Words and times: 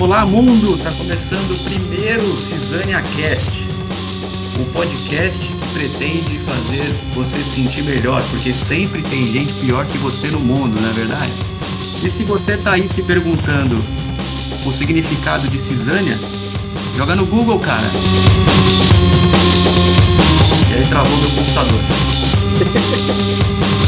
Olá 0.00 0.24
mundo, 0.24 0.76
está 0.76 0.92
começando 0.92 1.50
o 1.50 1.58
primeiro 1.64 2.36
Cisânia 2.36 3.02
Cast, 3.16 3.66
um 4.60 4.64
podcast 4.72 5.44
que 5.44 5.68
pretende 5.74 6.38
fazer 6.38 6.92
você 7.14 7.38
se 7.38 7.56
sentir 7.56 7.82
melhor, 7.82 8.22
porque 8.30 8.54
sempre 8.54 9.02
tem 9.02 9.26
gente 9.26 9.52
pior 9.54 9.84
que 9.86 9.98
você 9.98 10.28
no 10.28 10.38
mundo, 10.38 10.80
não 10.80 10.88
é 10.88 10.92
verdade? 10.92 11.32
E 12.00 12.08
se 12.08 12.22
você 12.22 12.52
está 12.52 12.74
aí 12.74 12.88
se 12.88 13.02
perguntando 13.02 13.76
o 14.64 14.72
significado 14.72 15.48
de 15.48 15.58
Cisânia, 15.58 16.16
joga 16.96 17.16
no 17.16 17.26
Google, 17.26 17.58
cara. 17.58 17.90
E 20.70 20.74
aí 20.74 20.86
travou 20.86 21.18
meu 21.18 21.30
computador. 21.30 21.80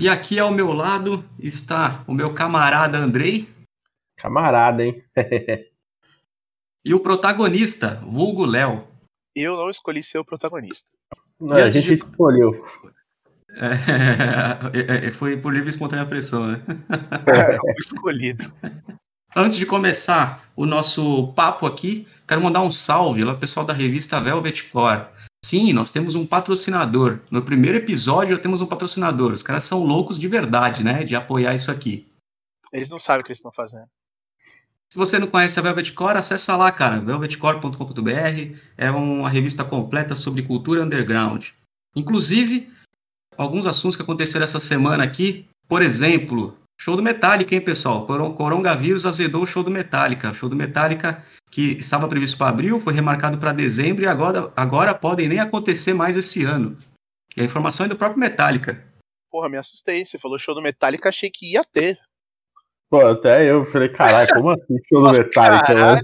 E 0.00 0.08
aqui 0.08 0.38
ao 0.38 0.52
meu 0.52 0.72
lado 0.72 1.28
está 1.40 2.04
o 2.06 2.14
meu 2.14 2.32
camarada 2.32 2.96
Andrei. 2.96 3.48
Camarada, 4.16 4.84
hein? 4.84 5.02
e 6.84 6.94
o 6.94 7.00
protagonista, 7.00 7.96
vulgo 8.04 8.46
Léo. 8.46 8.86
Eu 9.34 9.56
não 9.56 9.68
escolhi 9.68 10.04
ser 10.04 10.18
o 10.18 10.24
protagonista. 10.24 10.90
Não, 11.40 11.56
a 11.56 11.68
gente 11.70 11.88
de... 11.88 11.94
escolheu. 11.94 12.64
É, 13.60 15.08
é, 15.08 15.10
foi 15.10 15.36
por 15.36 15.52
livre 15.52 15.68
e 15.68 15.70
espontânea 15.70 16.06
pressão, 16.06 16.46
né? 16.46 16.62
É, 17.26 17.58
escolhido. 17.80 18.52
Antes 19.34 19.58
de 19.58 19.66
começar 19.66 20.48
o 20.54 20.64
nosso 20.64 21.32
papo 21.32 21.66
aqui, 21.66 22.06
quero 22.26 22.40
mandar 22.40 22.60
um 22.60 22.70
salve 22.70 23.24
lá 23.24 23.34
pessoal 23.34 23.66
da 23.66 23.72
revista 23.72 24.20
Velvet 24.20 24.68
Core. 24.70 25.06
Sim, 25.44 25.72
nós 25.72 25.90
temos 25.90 26.14
um 26.14 26.26
patrocinador. 26.26 27.20
No 27.30 27.42
primeiro 27.42 27.78
episódio 27.78 28.36
já 28.36 28.42
temos 28.42 28.60
um 28.60 28.66
patrocinador. 28.66 29.32
Os 29.32 29.42
caras 29.42 29.64
são 29.64 29.84
loucos 29.84 30.18
de 30.18 30.26
verdade, 30.26 30.82
né? 30.82 31.04
De 31.04 31.14
apoiar 31.14 31.54
isso 31.54 31.70
aqui. 31.70 32.06
Eles 32.72 32.90
não 32.90 32.98
sabem 32.98 33.22
o 33.22 33.24
que 33.24 33.30
eles 33.30 33.38
estão 33.38 33.52
fazendo. 33.52 33.88
Se 34.90 34.98
você 34.98 35.18
não 35.18 35.26
conhece 35.26 35.58
a 35.58 35.62
Velvet 35.62 35.92
Core, 35.92 36.18
acessa 36.18 36.56
lá, 36.56 36.72
cara, 36.72 36.98
velvetcore.com.br. 36.98 38.56
É 38.76 38.90
uma 38.90 39.28
revista 39.28 39.62
completa 39.62 40.14
sobre 40.14 40.42
cultura 40.42 40.82
underground. 40.82 41.48
Inclusive, 41.94 42.70
alguns 43.36 43.66
assuntos 43.66 43.96
que 43.96 44.02
aconteceram 44.02 44.44
essa 44.44 44.58
semana 44.58 45.04
aqui. 45.04 45.46
Por 45.68 45.82
exemplo, 45.82 46.58
show 46.80 46.96
do 46.96 47.02
Metallica, 47.02 47.54
hein, 47.54 47.60
pessoal? 47.60 48.06
Coronavírus 48.06 49.04
azedou 49.04 49.42
o 49.42 49.46
show 49.46 49.62
do 49.62 49.70
Metallica. 49.70 50.30
O 50.30 50.34
show 50.34 50.48
do 50.48 50.56
Metallica 50.56 51.22
que 51.50 51.72
estava 51.78 52.08
previsto 52.08 52.36
para 52.36 52.48
abril, 52.48 52.80
foi 52.80 52.92
remarcado 52.92 53.38
para 53.38 53.52
dezembro 53.52 54.04
e 54.04 54.06
agora, 54.06 54.52
agora 54.56 54.94
podem 54.94 55.28
nem 55.28 55.38
acontecer 55.38 55.94
mais 55.94 56.16
esse 56.16 56.44
ano. 56.44 56.76
E 57.36 57.40
a 57.40 57.44
informação 57.44 57.86
é 57.86 57.88
do 57.88 57.96
próprio 57.96 58.20
Metallica. 58.20 58.84
Porra, 59.30 59.48
me 59.48 59.56
assustei. 59.56 60.04
Você 60.04 60.18
falou 60.18 60.38
show 60.38 60.54
do 60.54 60.62
Metallica, 60.62 61.08
achei 61.08 61.30
que 61.30 61.52
ia 61.52 61.64
ter. 61.64 61.98
Pô, 62.90 63.06
até 63.06 63.50
eu 63.50 63.66
falei, 63.66 63.88
caralho, 63.90 64.28
como 64.34 64.50
assim 64.50 64.76
show 64.88 65.02
do 65.02 65.12
Metallica? 65.12 66.00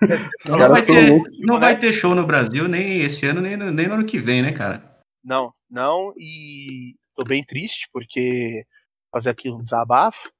Não, 0.46 0.58
vai 0.58 0.84
ter, 0.84 1.10
não 1.38 1.54
né? 1.54 1.60
vai 1.60 1.80
ter 1.80 1.90
show 1.90 2.14
no 2.14 2.26
Brasil 2.26 2.68
nem 2.68 3.00
esse 3.00 3.26
ano, 3.26 3.40
nem 3.40 3.56
no, 3.56 3.70
nem 3.70 3.88
no 3.88 3.94
ano 3.94 4.04
que 4.04 4.18
vem, 4.18 4.42
né, 4.42 4.52
cara? 4.52 4.82
Não, 5.24 5.54
não, 5.70 6.12
e 6.18 6.94
tô 7.14 7.24
bem 7.24 7.42
triste 7.42 7.88
porque 7.90 8.62
fazer 9.10 9.30
aqui 9.30 9.50
um 9.50 9.62
desabafo 9.62 10.30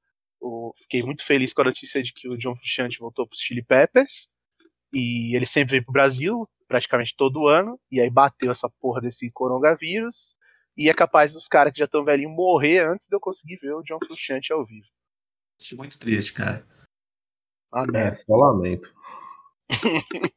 fiquei 0.76 1.02
muito 1.02 1.24
feliz 1.24 1.52
com 1.52 1.62
a 1.62 1.66
notícia 1.66 2.02
de 2.02 2.12
que 2.12 2.28
o 2.28 2.36
John 2.36 2.54
Frusciante 2.54 2.98
voltou 2.98 3.26
para 3.26 3.34
os 3.34 3.40
Chili 3.40 3.62
Peppers. 3.62 4.28
E 4.92 5.34
ele 5.36 5.46
sempre 5.46 5.72
vem 5.72 5.82
para 5.82 5.90
o 5.90 5.92
Brasil, 5.92 6.48
praticamente 6.66 7.14
todo 7.16 7.48
ano. 7.48 7.78
E 7.90 8.00
aí 8.00 8.10
bateu 8.10 8.50
essa 8.50 8.70
porra 8.80 9.00
desse 9.00 9.30
coronavírus. 9.30 10.36
E 10.76 10.90
é 10.90 10.94
capaz 10.94 11.32
dos 11.32 11.48
caras 11.48 11.72
que 11.72 11.78
já 11.78 11.86
estão 11.86 12.04
velhinhos 12.04 12.34
morrer 12.34 12.86
antes 12.86 13.08
de 13.08 13.16
eu 13.16 13.20
conseguir 13.20 13.56
ver 13.56 13.74
o 13.74 13.82
John 13.82 13.98
Frusciante 14.04 14.52
ao 14.52 14.64
vivo. 14.64 14.86
Muito 15.72 15.98
triste, 15.98 16.34
cara. 16.34 16.66
Ah, 17.72 17.84
é, 17.94 18.16
só 18.16 18.36
lamento. 18.36 18.94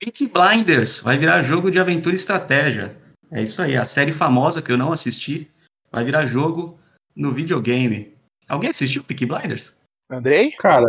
Peaky 0.00 0.28
Blinders 0.28 1.00
vai 1.00 1.16
virar 1.16 1.42
jogo 1.42 1.70
de 1.70 1.78
aventura 1.78 2.14
e 2.14 2.18
estratégia. 2.18 2.96
É 3.30 3.42
isso 3.42 3.62
aí, 3.62 3.76
a 3.76 3.84
série 3.84 4.12
famosa 4.12 4.60
que 4.60 4.70
eu 4.70 4.76
não 4.76 4.92
assisti 4.92 5.50
vai 5.90 6.04
virar 6.04 6.26
jogo 6.26 6.78
no 7.14 7.32
videogame. 7.32 8.13
Alguém 8.48 8.70
assistiu 8.70 9.04
Peaky 9.04 9.26
Blinders? 9.26 9.78
Andrei? 10.10 10.52
Cara, 10.52 10.86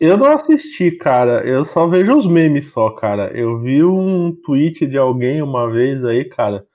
eu 0.00 0.16
não 0.16 0.30
assisti, 0.30 0.90
cara. 0.90 1.46
Eu 1.46 1.64
só 1.64 1.86
vejo 1.86 2.16
os 2.16 2.26
memes 2.26 2.70
só, 2.70 2.90
cara. 2.90 3.30
Eu 3.36 3.58
vi 3.60 3.82
um 3.82 4.34
tweet 4.44 4.86
de 4.86 4.98
alguém 4.98 5.40
uma 5.40 5.70
vez 5.70 6.04
aí, 6.04 6.24
cara. 6.24 6.66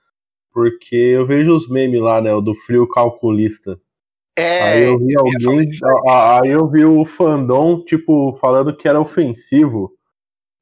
Porque 0.52 0.96
eu 0.96 1.26
vejo 1.26 1.54
os 1.54 1.68
memes 1.68 2.00
lá, 2.00 2.20
né? 2.20 2.34
O 2.34 2.40
do 2.40 2.54
frio 2.54 2.86
calculista. 2.88 3.80
É, 4.36 4.62
aí 4.62 4.82
eu 4.84 4.98
vi 4.98 5.16
alguém. 5.16 5.68
Aí 6.08 6.50
eu 6.50 6.68
vi 6.68 6.84
o 6.84 7.04
fandom, 7.04 7.84
tipo, 7.84 8.36
falando 8.40 8.76
que 8.76 8.88
era 8.88 9.00
ofensivo, 9.00 9.92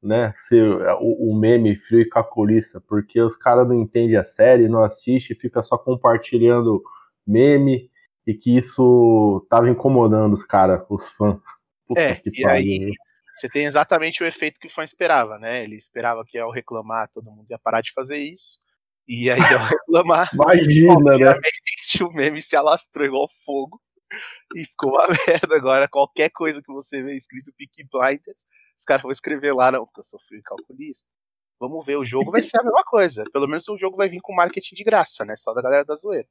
né? 0.03 0.35
Ser 0.37 0.65
o, 1.01 1.31
o 1.31 1.39
meme 1.39 1.77
frio 1.77 2.01
e 2.01 2.09
calculista. 2.09 2.81
Porque 2.87 3.21
os 3.21 3.37
caras 3.37 3.67
não 3.67 3.75
entendem 3.75 4.17
a 4.17 4.25
série, 4.25 4.69
não 4.69 4.85
assistem, 4.85 5.37
fica 5.37 5.63
só 5.63 5.79
compartilhando 5.79 6.83
meme 7.27 7.90
e 8.27 8.35
que 8.35 8.57
isso 8.57 9.47
tava 9.49 9.69
incomodando 9.69 10.35
os 10.35 10.43
caras, 10.43 10.83
os 10.89 11.09
fãs. 11.09 11.39
Puta 11.87 12.01
é, 12.01 12.23
e 12.25 12.47
aí 12.47 12.91
você 13.35 13.49
tem 13.49 13.65
exatamente 13.65 14.23
o 14.23 14.27
efeito 14.27 14.61
que 14.61 14.67
o 14.67 14.71
fã 14.71 14.85
esperava, 14.85 15.39
né? 15.39 15.65
Ele 15.65 15.77
esperava 15.77 16.25
que 16.27 16.39
ao 16.39 16.51
reclamar 16.51 17.09
todo 17.09 17.31
mundo 17.31 17.51
ia 17.51 17.59
parar 17.59 17.81
de 17.81 17.93
fazer 17.93 18.19
isso. 18.19 18.61
E 19.09 19.31
aí 19.31 19.41
ao 19.41 19.61
reclamar, 19.67 20.31
imagina, 20.35 21.19
né? 21.19 21.41
o 22.03 22.13
meme 22.13 22.43
se 22.43 22.55
alastrou 22.55 23.07
igual 23.07 23.29
fogo 23.45 23.81
e 24.55 24.65
ficou 24.65 24.91
uma 24.91 25.07
merda 25.27 25.57
agora. 25.57 25.89
Qualquer 25.89 26.31
coisa 26.31 26.63
que 26.63 26.73
você 26.73 27.03
vê 27.03 27.17
escrito 27.17 27.53
Peaky 27.57 27.89
Blinders, 27.91 28.47
os 28.77 28.85
caras 28.85 29.03
vão 29.03 29.11
escrever 29.11 29.55
lá, 29.55 29.73
não, 29.73 29.87
porque 29.87 30.01
eu 30.01 30.05
sou 30.05 30.21
frio 30.21 30.43
calculista. 30.45 31.09
Vamos 31.59 31.85
ver, 31.85 31.97
o 31.97 32.07
jogo 32.07 32.31
vai 32.31 32.43
ser 32.43 32.59
a 32.61 32.65
mesma 32.65 32.83
coisa. 32.85 33.25
Pelo 33.33 33.47
menos 33.47 33.69
o 33.69 33.79
jogo 33.79 33.97
vai 33.97 34.09
vir 34.09 34.21
com 34.23 34.35
marketing 34.35 34.75
de 34.75 34.85
graça, 34.85 35.25
né? 35.25 35.35
Só 35.37 35.53
da 35.53 35.63
galera 35.63 35.85
da 35.85 35.95
zoeira. 35.95 36.29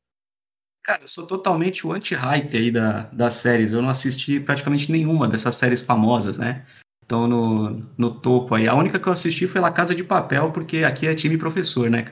Cara, 0.84 1.03
eu 1.03 1.07
sou 1.07 1.28
totalmente 1.28 1.85
o 1.85 1.91
anti-hype 1.91 2.57
aí 2.57 2.72
da, 2.72 3.03
das 3.12 3.34
séries. 3.35 3.73
Eu 3.73 3.81
não 3.81 3.90
assisti 3.90 4.40
praticamente 4.40 4.91
nenhuma 4.91 5.28
dessas 5.28 5.56
séries 5.56 5.81
famosas, 5.81 6.38
né? 6.38 6.66
Então, 7.06 7.28
no, 7.28 7.72
no 7.97 8.19
topo 8.19 8.56
aí. 8.56 8.67
A 8.67 8.75
única 8.75 9.00
que 9.00 9.07
eu 9.07 9.13
assisti 9.13 9.47
foi 9.47 9.59
La 9.59 9.72
Casa 9.72 9.95
de 9.95 10.03
Papel, 10.03 10.51
porque 10.51 10.84
aqui 10.84 11.07
é 11.07 11.16
time 11.16 11.38
professor, 11.38 11.90
né? 11.90 12.06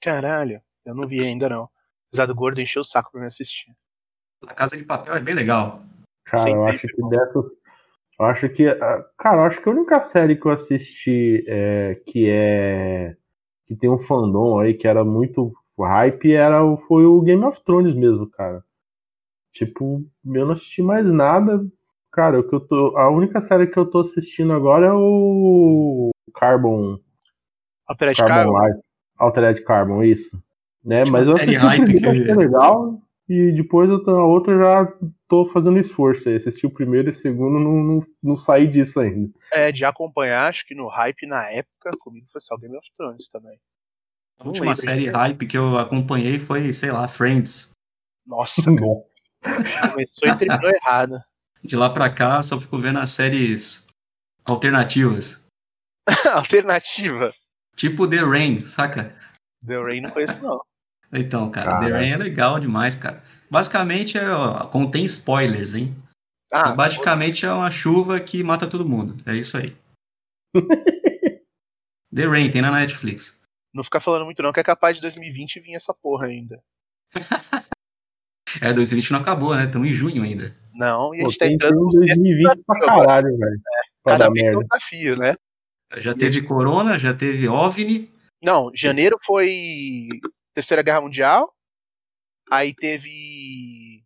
Caralho, 0.00 0.60
eu 0.84 0.94
não 0.94 1.06
vi 1.06 1.20
ainda 1.20 1.48
não. 1.48 1.68
Apesar 2.08 2.26
do 2.26 2.34
gordo 2.34 2.60
encher 2.60 2.80
o 2.80 2.84
saco 2.84 3.12
pra 3.12 3.20
me 3.20 3.26
assistir. 3.26 3.72
La 4.44 4.54
Casa 4.54 4.76
de 4.76 4.84
Papel 4.84 5.14
é 5.14 5.20
bem 5.20 5.34
legal. 5.34 5.82
Cara, 6.24 6.42
Sim, 6.42 6.54
eu 6.54 6.66
acho 6.66 6.86
que 6.86 7.08
dessas. 7.08 7.44
Eu 8.18 8.26
acho 8.26 8.48
que. 8.48 8.68
Ah, 8.68 9.06
cara, 9.18 9.36
eu 9.36 9.44
acho 9.44 9.62
que 9.62 9.68
a 9.68 9.72
única 9.72 10.00
série 10.00 10.36
que 10.36 10.46
eu 10.46 10.52
assisti 10.52 11.44
é, 11.46 12.00
que 12.06 12.28
é. 12.28 13.16
que 13.66 13.76
tem 13.76 13.90
um 13.90 13.98
fandom 13.98 14.58
aí 14.58 14.74
que 14.74 14.88
era 14.88 15.04
muito 15.04 15.52
o 15.76 15.84
hype 15.84 16.32
era, 16.32 16.60
foi 16.76 17.04
o 17.04 17.20
Game 17.22 17.44
of 17.44 17.62
Thrones 17.64 17.94
mesmo, 17.94 18.28
cara. 18.30 18.62
Tipo, 19.52 20.04
eu 20.24 20.46
não 20.46 20.52
assisti 20.52 20.82
mais 20.82 21.10
nada. 21.10 21.64
Cara, 22.10 22.40
o 22.40 22.48
que 22.48 22.54
eu 22.54 22.60
tô, 22.60 22.96
a 22.96 23.10
única 23.10 23.40
série 23.40 23.66
que 23.66 23.78
eu 23.78 23.86
tô 23.86 24.00
assistindo 24.00 24.52
agora 24.52 24.86
é 24.86 24.92
o 24.92 26.10
Carbon. 26.34 26.98
Altered 27.86 28.16
Carbon. 28.16 28.34
Carbon. 28.34 28.66
Life. 28.66 28.80
Altered 29.18 29.64
Carbon, 29.64 30.02
isso. 30.02 30.42
Né? 30.84 31.04
Mas 31.10 31.26
eu 31.26 31.34
assisti 31.34 31.58
primeiro, 31.58 32.00
que... 32.00 32.06
achei 32.06 32.34
legal. 32.34 33.02
E 33.28 33.52
depois 33.52 33.88
a 33.90 34.24
outra 34.24 34.58
já 34.58 34.92
tô 35.28 35.46
fazendo 35.46 35.78
esforço 35.78 36.28
aí. 36.28 36.36
Assisti 36.36 36.66
o 36.66 36.70
primeiro 36.70 37.08
e 37.08 37.12
o 37.12 37.14
segundo, 37.14 37.58
não, 37.58 37.82
não, 37.82 38.00
não 38.22 38.36
saí 38.36 38.66
disso 38.66 39.00
ainda. 39.00 39.30
É, 39.52 39.72
de 39.72 39.84
acompanhar, 39.84 40.48
acho 40.48 40.66
que 40.66 40.74
no 40.74 40.88
hype 40.88 41.26
na 41.26 41.48
época, 41.50 41.96
comigo 41.98 42.26
foi 42.30 42.40
só 42.40 42.56
Game 42.56 42.76
of 42.76 42.86
Thrones 42.94 43.28
também. 43.28 43.58
A 44.42 44.48
última 44.48 44.74
série 44.74 45.08
hype 45.08 45.46
que 45.46 45.56
eu 45.56 45.78
acompanhei 45.78 46.38
foi, 46.38 46.72
sei 46.72 46.90
lá, 46.90 47.06
Friends. 47.06 47.70
Nossa, 48.26 48.62
começou 49.90 50.28
e 50.28 50.36
terminou 50.36 50.70
errado. 50.70 51.22
De 51.62 51.76
lá 51.76 51.88
pra 51.88 52.10
cá, 52.10 52.42
só 52.42 52.60
fico 52.60 52.76
vendo 52.78 52.98
as 52.98 53.10
séries 53.10 53.86
alternativas. 54.44 55.46
Alternativa? 56.32 57.32
Tipo 57.76 58.08
The 58.08 58.24
Rain, 58.24 58.60
saca? 58.66 59.16
The 59.64 59.76
Rain 59.80 60.00
não 60.00 60.10
conheço, 60.10 60.42
não. 60.42 60.60
Então, 61.12 61.48
cara, 61.50 61.78
The 61.78 61.92
Rain 61.92 62.10
é 62.10 62.16
legal 62.16 62.58
demais, 62.58 62.96
cara. 62.96 63.22
Basicamente, 63.48 64.18
é, 64.18 64.28
ó, 64.28 64.66
contém 64.66 65.04
spoilers, 65.04 65.74
hein? 65.74 65.94
Ah, 66.52 66.72
basicamente 66.72 67.46
é 67.46 67.52
uma 67.52 67.70
chuva 67.70 68.18
que 68.18 68.42
mata 68.42 68.66
todo 68.66 68.88
mundo. 68.88 69.16
É 69.24 69.36
isso 69.36 69.56
aí. 69.56 69.76
The 72.14 72.26
Rain, 72.26 72.50
tem 72.50 72.60
na 72.60 72.72
Netflix. 72.72 73.41
Não 73.74 73.82
ficar 73.82 74.00
falando 74.00 74.24
muito 74.24 74.42
não, 74.42 74.52
que 74.52 74.60
é 74.60 74.64
capaz 74.64 74.96
de 74.96 75.02
2020 75.02 75.60
vir 75.60 75.74
essa 75.74 75.94
porra 75.94 76.26
ainda. 76.26 76.62
é, 78.60 78.72
2020 78.72 79.12
não 79.12 79.20
acabou, 79.20 79.54
né? 79.54 79.64
Estamos 79.64 79.88
em 79.88 79.92
junho 79.92 80.22
ainda. 80.22 80.54
Não, 80.74 81.14
e 81.14 81.18
a 81.18 81.22
gente 81.22 81.38
Pô, 81.38 81.44
tá 81.44 81.50
entrando 81.50 81.76
no 81.76 81.88
2020 81.88 82.62
pra 82.66 82.80
caralho, 82.80 83.38
velho. 83.38 83.56
É, 83.56 84.10
cada 84.10 84.30
vez 84.30 84.44
é 84.44 84.58
um 84.58 84.62
desafio, 84.62 85.16
né? 85.16 85.36
Já 85.96 86.14
teve 86.14 86.36
gente... 86.36 86.46
Corona, 86.46 86.98
já 86.98 87.14
teve 87.14 87.48
OVNI. 87.48 88.10
Não, 88.42 88.70
janeiro 88.74 89.18
foi 89.24 90.08
Terceira 90.54 90.82
Guerra 90.82 91.00
Mundial. 91.00 91.54
Aí 92.50 92.74
teve 92.74 94.02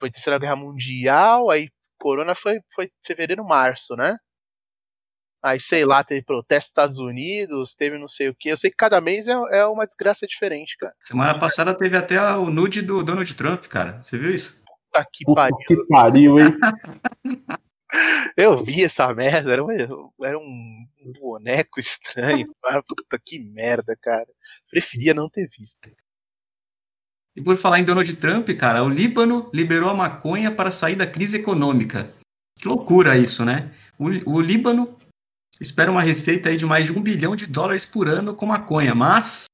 foi 0.00 0.10
Terceira 0.10 0.38
Guerra 0.38 0.56
Mundial, 0.56 1.50
aí 1.50 1.70
Corona 1.98 2.34
foi, 2.34 2.60
foi 2.74 2.90
fevereiro, 3.04 3.44
março, 3.44 3.96
né? 3.96 4.16
Aí, 5.42 5.60
sei 5.60 5.84
lá, 5.84 6.02
teve 6.02 6.22
protesto 6.24 6.54
nos 6.66 6.70
Estados 6.70 6.98
Unidos, 6.98 7.74
teve 7.74 7.96
não 7.96 8.08
sei 8.08 8.28
o 8.28 8.34
que. 8.34 8.48
Eu 8.48 8.56
sei 8.56 8.70
que 8.70 8.76
cada 8.76 9.00
mês 9.00 9.28
é, 9.28 9.32
é 9.52 9.64
uma 9.66 9.86
desgraça 9.86 10.26
diferente, 10.26 10.76
cara. 10.76 10.92
Semana 11.04 11.38
passada 11.38 11.72
teve 11.74 11.96
até 11.96 12.20
o 12.36 12.50
nude 12.50 12.82
do 12.82 13.02
Donald 13.04 13.32
Trump, 13.34 13.66
cara. 13.66 14.02
Você 14.02 14.18
viu 14.18 14.34
isso? 14.34 14.62
Puta 14.90 15.06
que 15.12 15.24
Puta 15.24 15.36
pariu. 15.36 15.56
que 15.66 15.76
pariu, 15.88 16.38
hein? 16.40 16.56
Eu 18.36 18.62
vi 18.62 18.84
essa 18.84 19.12
merda, 19.14 19.50
era, 19.52 19.64
um- 19.64 20.10
era 20.22 20.38
um 20.38 20.86
boneco 21.20 21.80
estranho. 21.80 22.48
Ah, 22.64 22.82
Puta 22.82 23.18
que 23.24 23.38
merda, 23.38 23.96
cara. 24.00 24.26
Preferia 24.70 25.14
não 25.14 25.28
ter 25.30 25.48
visto. 25.48 25.90
E 27.36 27.40
por 27.42 27.56
falar 27.56 27.78
em 27.78 27.84
Donald 27.84 28.12
Trump, 28.16 28.48
cara, 28.58 28.82
o 28.82 28.88
Líbano 28.88 29.48
liberou 29.54 29.88
a 29.88 29.94
maconha 29.94 30.50
para 30.50 30.70
sair 30.70 30.96
da 30.96 31.06
crise 31.06 31.36
econômica. 31.38 32.12
Que 32.58 32.66
loucura 32.68 33.16
isso, 33.16 33.44
né? 33.44 33.72
O, 33.98 34.06
o 34.34 34.40
Líbano 34.40 34.97
espera 35.60 35.90
uma 35.90 36.02
receita 36.02 36.48
aí 36.48 36.56
de 36.56 36.66
mais 36.66 36.86
de 36.86 36.92
um 36.92 37.02
bilhão 37.02 37.34
de 37.34 37.46
dólares 37.46 37.84
por 37.84 38.08
ano 38.08 38.34
com 38.34 38.46
maconha, 38.46 38.94
mas 38.94 39.44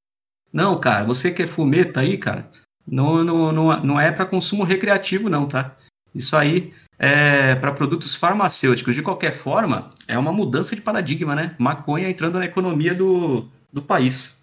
não, 0.52 0.78
cara, 0.78 1.04
você 1.04 1.32
que 1.32 1.42
é 1.42 1.46
fumeta 1.46 2.00
aí, 2.00 2.16
cara, 2.16 2.48
não, 2.86 3.24
não, 3.24 3.52
não, 3.52 3.84
não 3.84 4.00
é 4.00 4.12
para 4.12 4.26
consumo 4.26 4.62
recreativo, 4.62 5.28
não, 5.28 5.48
tá? 5.48 5.76
Isso 6.14 6.36
aí 6.36 6.72
é 6.98 7.54
para 7.56 7.72
produtos 7.72 8.14
farmacêuticos. 8.14 8.94
De 8.94 9.02
qualquer 9.02 9.32
forma, 9.32 9.90
é 10.06 10.16
uma 10.18 10.32
mudança 10.32 10.76
de 10.76 10.82
paradigma, 10.82 11.34
né? 11.34 11.56
Maconha 11.58 12.08
entrando 12.08 12.38
na 12.38 12.44
economia 12.44 12.94
do, 12.94 13.48
do 13.72 13.82
país. 13.82 14.42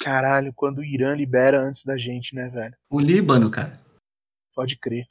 Caralho, 0.00 0.52
quando 0.54 0.78
o 0.78 0.84
Irã 0.84 1.14
libera 1.14 1.60
antes 1.60 1.84
da 1.84 1.96
gente, 1.96 2.34
né, 2.34 2.48
velho? 2.48 2.74
O 2.90 3.00
Líbano, 3.00 3.50
cara. 3.50 3.80
Pode 4.54 4.76
crer. 4.78 5.06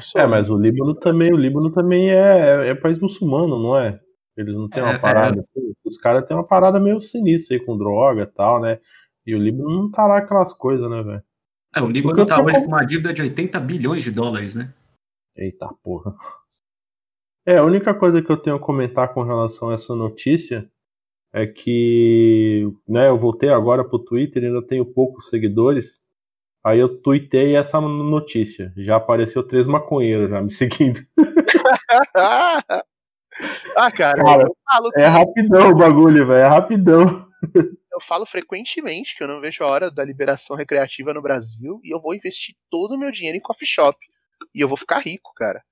Sou 0.00 0.20
É, 0.20 0.26
mas 0.26 0.48
o 0.48 0.56
Líbano 0.56 0.94
também, 0.94 1.32
o 1.32 1.36
Líbano 1.36 1.70
também 1.70 2.10
é, 2.10 2.68
é 2.68 2.74
país 2.74 2.98
muçulmano, 2.98 3.58
não 3.60 3.76
é? 3.76 4.00
Eles 4.36 4.54
não 4.54 4.68
têm 4.68 4.82
É, 4.82 4.86
uma 4.86 4.98
parada. 4.98 5.40
assim, 5.40 5.72
Os 5.84 5.98
caras 5.98 6.26
têm 6.26 6.36
uma 6.36 6.46
parada 6.46 6.80
meio 6.80 7.00
sinistra 7.00 7.56
aí 7.56 7.64
com 7.64 7.76
droga 7.76 8.22
e 8.22 8.26
tal, 8.26 8.60
né? 8.60 8.78
E 9.26 9.34
o 9.34 9.38
Líbano 9.38 9.70
não 9.70 9.90
tá 9.90 10.06
lá 10.06 10.18
aquelas 10.18 10.52
coisas, 10.52 10.88
né, 10.90 11.02
velho? 11.02 11.22
É, 11.74 11.80
o 11.82 11.88
Líbano 11.88 12.26
tá 12.26 12.42
hoje 12.42 12.56
com- 12.56 12.62
com 12.64 12.68
uma 12.68 12.84
dívida 12.84 13.12
de 13.14 13.22
80 13.22 13.60
bilhões 13.60 14.02
de 14.02 14.10
dólares, 14.10 14.54
né? 14.56 14.72
Eita 15.36 15.68
porra. 15.82 16.14
É, 17.46 17.56
a 17.58 17.64
única 17.64 17.92
coisa 17.94 18.22
que 18.22 18.30
eu 18.30 18.36
tenho 18.36 18.56
a 18.56 18.60
comentar 18.60 19.12
com 19.12 19.22
relação 19.22 19.70
a 19.70 19.74
essa 19.74 19.94
notícia 19.94 20.70
é 21.32 21.46
que, 21.46 22.70
né, 22.86 23.08
eu 23.08 23.16
voltei 23.16 23.48
agora 23.48 23.82
pro 23.84 23.98
Twitter 23.98 24.42
e 24.42 24.46
ainda 24.46 24.62
tenho 24.62 24.84
poucos 24.84 25.28
seguidores. 25.30 26.00
Aí 26.64 26.78
eu 26.78 27.00
tuitei 27.00 27.56
essa 27.56 27.80
notícia. 27.80 28.72
Já 28.76 28.96
apareceu 28.96 29.42
três 29.42 29.66
maconheiros 29.66 30.30
já 30.30 30.40
me 30.40 30.50
seguindo. 30.52 31.00
ah, 33.76 33.90
cara, 33.90 34.22
Cara, 34.22 34.42
eu 34.42 34.56
falo 34.70 34.90
que 34.90 35.00
É 35.00 35.06
rapidão 35.06 35.70
o 35.70 35.74
bagulho, 35.76 36.26
velho. 36.26 36.44
É 36.44 36.48
rapidão. 36.48 37.26
eu 37.92 38.00
falo 38.00 38.24
frequentemente 38.26 39.16
que 39.16 39.22
eu 39.22 39.28
não 39.28 39.40
vejo 39.40 39.62
a 39.64 39.66
hora 39.66 39.90
da 39.90 40.04
liberação 40.04 40.56
recreativa 40.56 41.12
no 41.12 41.22
Brasil 41.22 41.80
e 41.84 41.92
eu 41.94 42.00
vou 42.00 42.14
investir 42.14 42.54
todo 42.70 42.92
o 42.94 42.98
meu 42.98 43.10
dinheiro 43.10 43.36
em 43.36 43.40
coffee 43.40 43.66
shop. 43.66 43.98
E 44.54 44.60
eu 44.60 44.68
vou 44.68 44.76
ficar 44.76 44.98
rico, 45.00 45.32
cara. 45.34 45.62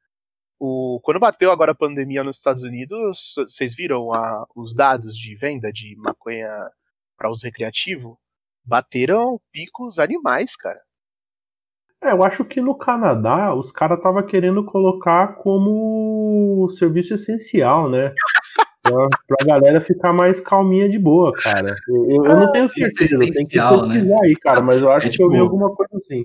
O, 0.58 1.00
quando 1.02 1.18
bateu 1.20 1.50
agora 1.50 1.72
a 1.72 1.74
pandemia 1.74 2.22
nos 2.22 2.36
Estados 2.36 2.62
Unidos, 2.62 3.34
vocês 3.36 3.74
viram 3.74 4.12
a- 4.12 4.46
os 4.54 4.74
dados 4.74 5.16
de 5.16 5.34
venda 5.34 5.72
de 5.72 5.96
maconha 5.96 6.48
para 7.16 7.30
uso 7.30 7.44
recreativo? 7.44 8.18
Bateram 8.62 9.40
picos 9.50 9.98
animais, 9.98 10.54
cara. 10.56 10.80
É, 12.02 12.12
eu 12.12 12.22
acho 12.24 12.44
que 12.44 12.60
no 12.60 12.74
Canadá 12.74 13.54
os 13.54 13.70
caras 13.70 13.98
estavam 13.98 14.22
querendo 14.26 14.64
colocar 14.64 15.34
como 15.36 16.68
serviço 16.70 17.14
essencial, 17.14 17.88
né? 17.90 18.12
Pra, 18.82 19.08
pra 19.28 19.46
galera 19.46 19.78
ficar 19.78 20.10
mais 20.10 20.40
calminha 20.40 20.88
de 20.88 20.98
boa, 20.98 21.30
cara. 21.32 21.74
Eu, 21.86 22.24
eu- 22.24 22.34
não 22.36 22.50
tenho 22.50 22.66
certeza, 22.66 23.18
tem 23.18 23.26
que 23.30 23.38
essencial, 23.40 23.86
né? 23.86 23.96
pesquisar 23.96 24.18
aí, 24.24 24.34
cara, 24.36 24.62
mas 24.62 24.80
eu 24.80 24.90
acho 24.90 25.06
É 25.06 25.10
que 25.10 25.22
eu 25.22 25.28
vi 25.28 25.34
tipo- 25.34 25.44
alguma 25.44 25.74
coisa 25.76 25.98
assim. 25.98 26.24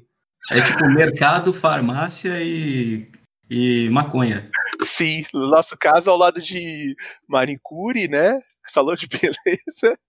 É 0.50 0.62
tipo 0.62 0.86
mercado, 0.90 1.52
farmácia 1.54 2.42
e, 2.42 3.12
e 3.50 3.90
maconha. 3.90 4.50
Sim, 4.82 5.26
no 5.34 5.48
nosso 5.48 5.78
caso, 5.78 6.10
ao 6.10 6.16
lado 6.18 6.42
de 6.42 6.96
manicure, 7.28 8.08
né? 8.08 8.40
Salão 8.66 8.96
de 8.96 9.06
beleza. 9.10 10.00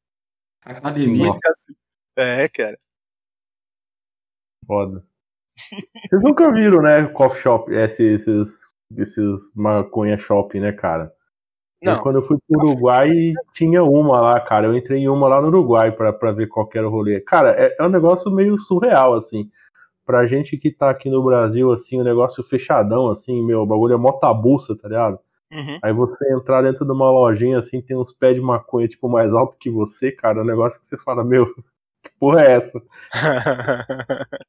Academia. 0.65 1.33
É, 2.17 2.49
cara. 2.49 2.79
Foda. 4.65 5.05
Vocês 6.09 6.23
nunca 6.23 6.53
viram, 6.53 6.83
né, 6.83 7.07
coffee 7.09 7.41
shop, 7.43 7.73
esse- 7.73 8.03
esses, 8.15 8.59
esses 8.97 9.51
maconha 9.55 10.17
shop, 10.19 10.59
né, 10.61 10.73
cara? 10.73 11.13
Eu, 11.83 11.95
Não, 11.95 12.03
quando 12.03 12.17
eu 12.17 12.23
fui 12.23 12.39
pro 12.49 12.61
Uruguai, 12.63 13.11
tinha 13.53 13.83
uma 13.85 14.21
lá, 14.21 14.41
cara. 14.41 14.67
Eu 14.67 14.77
entrei 14.77 15.01
em 15.03 15.09
uma 15.09 15.29
lá 15.29 15.41
no 15.41 15.49
Uruguai 15.49 15.93
pra, 15.93 16.13
pra 16.13 16.33
ver 16.33 16.49
qual 16.49 16.67
que 16.67 16.79
era 16.79 16.87
o 16.89 16.91
rolê. 16.91 17.21
Cara, 17.21 17.51
é, 17.53 17.77
é 17.79 17.85
um 17.85 17.89
negócio 17.91 18.31
meio 18.31 18.59
surreal, 18.59 19.15
assim. 19.15 19.51
Pra 20.07 20.27
gente 20.27 20.57
que 20.59 20.73
tá 20.73 20.91
aqui 20.91 21.11
no 21.11 21.25
Brasil, 21.25 21.73
assim, 21.73 22.01
o 22.01 22.05
negócio 22.05 22.43
fechadão, 22.45 23.11
assim, 23.11 23.43
meu, 23.45 23.63
o 23.63 23.67
bagulho 23.67 23.95
é 23.95 23.99
mó 23.99 24.13
tabuça, 24.13 24.77
tá 24.77 24.89
ligado? 24.89 25.19
Uhum. 25.53 25.79
Aí 25.83 25.93
você 25.93 26.33
entrar 26.35 26.63
dentro 26.63 26.85
de 26.85 26.93
uma 26.93 27.11
lojinha, 27.11 27.59
assim, 27.59 27.83
tem 27.83 27.97
uns 27.97 28.13
pés 28.13 28.35
de 28.37 28.41
maconha, 28.41 28.89
tipo, 28.89 29.09
mais 29.09 29.33
alto 29.35 29.57
que 29.59 29.71
você, 29.71 30.13
cara. 30.13 30.41
É 30.41 30.43
um 30.43 30.47
negócio 30.47 30.81
que 30.81 30.87
você 30.87 30.97
fala, 30.99 31.25
meu, 31.25 31.47
que 32.05 32.11
porra 32.21 32.43
é 32.45 32.53
essa? 32.55 32.83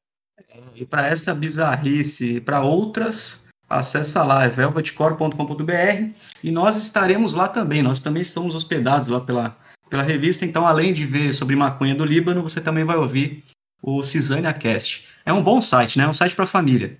E 0.75 0.85
para 0.85 1.07
essa 1.07 1.33
bizarrice 1.33 2.35
e 2.35 2.41
para 2.41 2.61
outras, 2.61 3.47
acessa 3.69 4.23
lá, 4.23 4.43
é 4.43 4.49
velvetcore.com.br 4.49 6.11
e 6.43 6.51
nós 6.51 6.77
estaremos 6.77 7.33
lá 7.33 7.47
também. 7.47 7.81
Nós 7.81 7.99
também 7.99 8.23
somos 8.23 8.55
hospedados 8.55 9.07
lá 9.07 9.19
pela, 9.19 9.57
pela 9.89 10.03
revista, 10.03 10.45
então 10.45 10.65
além 10.65 10.93
de 10.93 11.05
ver 11.05 11.33
sobre 11.33 11.55
maconha 11.55 11.95
do 11.95 12.05
Líbano, 12.05 12.43
você 12.43 12.61
também 12.61 12.83
vai 12.83 12.97
ouvir 12.97 13.43
o 13.81 14.03
Cisânia 14.03 14.53
Cast. 14.53 15.07
É 15.25 15.33
um 15.33 15.43
bom 15.43 15.59
site, 15.61 15.97
né? 15.97 16.05
É 16.05 16.07
um 16.07 16.13
site 16.13 16.35
para 16.35 16.45
família. 16.45 16.97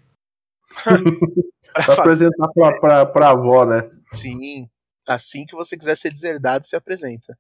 Pra 1.86 1.94
apresentar 1.94 2.48
pra, 2.56 2.80
pra, 2.80 3.06
pra 3.06 3.30
avó, 3.30 3.64
né? 3.64 3.88
Sim. 4.12 4.68
Assim 5.08 5.46
que 5.46 5.56
você 5.56 5.78
quiser 5.78 5.96
ser 5.96 6.12
deserdado, 6.12 6.66
se 6.66 6.76
apresenta. 6.76 7.38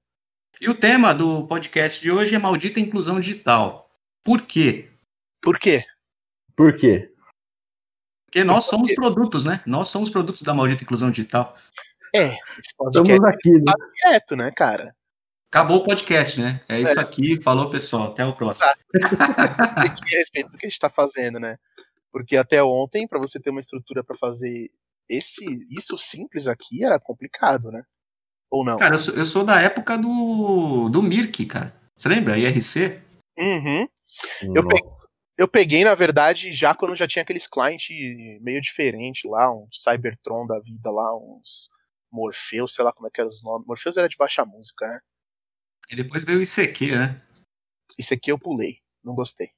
E 0.61 0.69
o 0.69 0.75
tema 0.75 1.11
do 1.11 1.47
podcast 1.47 1.99
de 1.99 2.11
hoje 2.11 2.35
é 2.35 2.39
maldita 2.39 2.79
inclusão 2.79 3.19
digital. 3.19 3.89
Por 4.23 4.43
quê? 4.43 4.89
Por 5.47 5.57
quê? 5.57 5.85
Por 6.57 6.75
quê? 6.75 7.09
Porque 8.25 8.43
nós 8.43 8.65
somos 8.65 8.93
produtos, 8.93 9.45
né? 9.45 9.61
Nós 9.65 9.87
somos 9.87 10.09
produtos 10.09 10.41
da 10.41 10.53
maldita 10.53 10.83
inclusão 10.83 11.09
digital. 11.09 11.55
É, 12.13 12.35
Estamos 12.59 13.23
aqui, 13.23 13.51
né? 13.51 13.63
tá 13.65 13.73
quieto, 13.95 14.35
né, 14.35 14.51
cara? 14.51 14.93
Acabou 15.49 15.77
o 15.77 15.83
podcast, 15.85 16.41
né? 16.41 16.59
É 16.67 16.81
isso 16.81 16.99
aqui. 16.99 17.41
Falou, 17.41 17.69
pessoal. 17.69 18.11
Até 18.11 18.25
o 18.25 18.33
próximo. 18.33 18.69
Tem 18.91 19.93
que 19.93 20.01
ter 20.01 20.17
respeito 20.17 20.51
do 20.51 20.57
que 20.57 20.65
a 20.65 20.69
gente 20.69 20.79
tá 20.79 20.89
fazendo, 20.89 21.39
né? 21.39 21.57
Porque 22.11 22.35
até 22.35 22.61
ontem, 22.61 23.07
pra 23.07 23.17
você 23.17 23.39
ter 23.39 23.49
uma 23.49 23.61
estrutura 23.61 24.03
pra 24.03 24.17
fazer 24.17 24.69
esse 25.07 25.45
isso 25.71 25.97
simples 25.97 26.45
aqui, 26.45 26.83
era 26.83 26.99
complicado, 26.99 27.71
né? 27.71 27.83
Ou 28.51 28.65
não? 28.65 28.75
Cara, 28.75 28.95
eu 28.95 28.99
sou, 28.99 29.13
eu 29.13 29.25
sou 29.25 29.45
da 29.45 29.61
época 29.61 29.97
do, 29.97 30.89
do 30.89 31.01
Mirk, 31.01 31.45
cara. 31.45 31.73
Você 31.95 32.09
lembra? 32.09 32.37
IRC? 32.37 33.01
Uhum. 33.37 33.87
Eu 34.53 34.67
peguei, 34.67 34.96
eu 35.37 35.47
peguei, 35.47 35.83
na 35.83 35.93
verdade, 35.93 36.51
já 36.51 36.73
quando 36.73 36.95
já 36.95 37.07
tinha 37.07 37.21
aqueles 37.21 37.47
clientes 37.47 37.95
meio 38.41 38.59
diferentes 38.59 39.29
lá, 39.29 39.53
uns 39.53 39.83
Cybertron 39.83 40.47
da 40.47 40.59
vida 40.59 40.89
lá, 40.89 41.15
uns 41.15 41.69
Morpheus, 42.11 42.73
sei 42.73 42.83
lá 42.83 42.91
como 42.91 43.07
é 43.07 43.11
que 43.11 43.21
eram 43.21 43.29
os 43.29 43.43
nomes. 43.43 43.67
Morpheus 43.67 43.97
era 43.97 44.09
de 44.09 44.17
baixa 44.17 44.43
música, 44.43 44.87
né? 44.87 44.99
E 45.89 45.95
depois 45.95 46.23
veio 46.23 46.39
o 46.39 46.41
ICQ, 46.41 46.97
né? 46.97 47.21
Esse 47.97 48.13
aqui 48.13 48.31
eu 48.31 48.39
pulei, 48.39 48.79
não 49.03 49.13
gostei. 49.13 49.51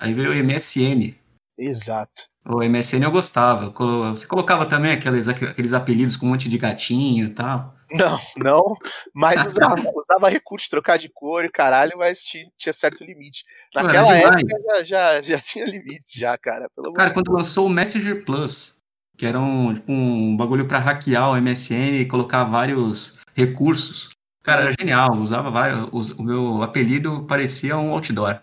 Aí 0.00 0.12
veio 0.14 0.30
o 0.30 0.44
MSN. 0.44 1.14
Exato. 1.56 2.24
O 2.44 2.58
MSN 2.58 3.04
eu 3.04 3.12
gostava. 3.12 3.70
Você 4.10 4.26
colocava 4.26 4.66
também 4.66 4.92
aqueles, 4.92 5.28
aqueles 5.28 5.72
apelidos 5.72 6.16
com 6.16 6.26
um 6.26 6.30
monte 6.30 6.48
de 6.48 6.58
gatinho 6.58 7.26
e 7.26 7.30
tal. 7.30 7.76
Não, 7.92 8.18
não, 8.36 8.76
mas 9.14 9.44
usava, 9.46 9.74
usava 9.96 10.28
recurso, 10.28 10.68
trocar 10.70 10.98
de 10.98 11.08
cor 11.08 11.44
e 11.44 11.50
caralho, 11.50 11.92
mas 11.98 12.22
ti- 12.22 12.48
tinha 12.56 12.72
certo 12.72 13.04
limite. 13.04 13.44
Naquela 13.74 14.16
época 14.16 14.62
já, 14.66 14.82
já, 14.82 15.22
já 15.22 15.38
tinha 15.40 15.64
limites, 15.66 16.12
já, 16.14 16.36
cara. 16.38 16.68
Cara, 16.94 17.12
quando 17.12 17.32
lançou 17.32 17.66
o 17.66 17.70
Messenger 17.70 18.24
Plus, 18.24 18.78
que 19.16 19.26
era 19.26 19.38
um, 19.38 19.72
tipo, 19.74 19.92
um 19.92 20.36
bagulho 20.36 20.66
pra 20.66 20.78
hackear 20.78 21.30
o 21.30 21.36
MSN 21.36 22.00
e 22.00 22.06
colocar 22.06 22.44
vários 22.44 23.20
recursos. 23.34 24.10
Cara, 24.42 24.62
era 24.62 24.74
genial. 24.78 25.14
Usava 25.16 25.50
vários. 25.50 25.88
os- 25.92 26.10
O 26.12 26.22
meu 26.22 26.62
apelido 26.62 27.24
parecia 27.26 27.76
um 27.76 27.92
outdoor. 27.92 28.40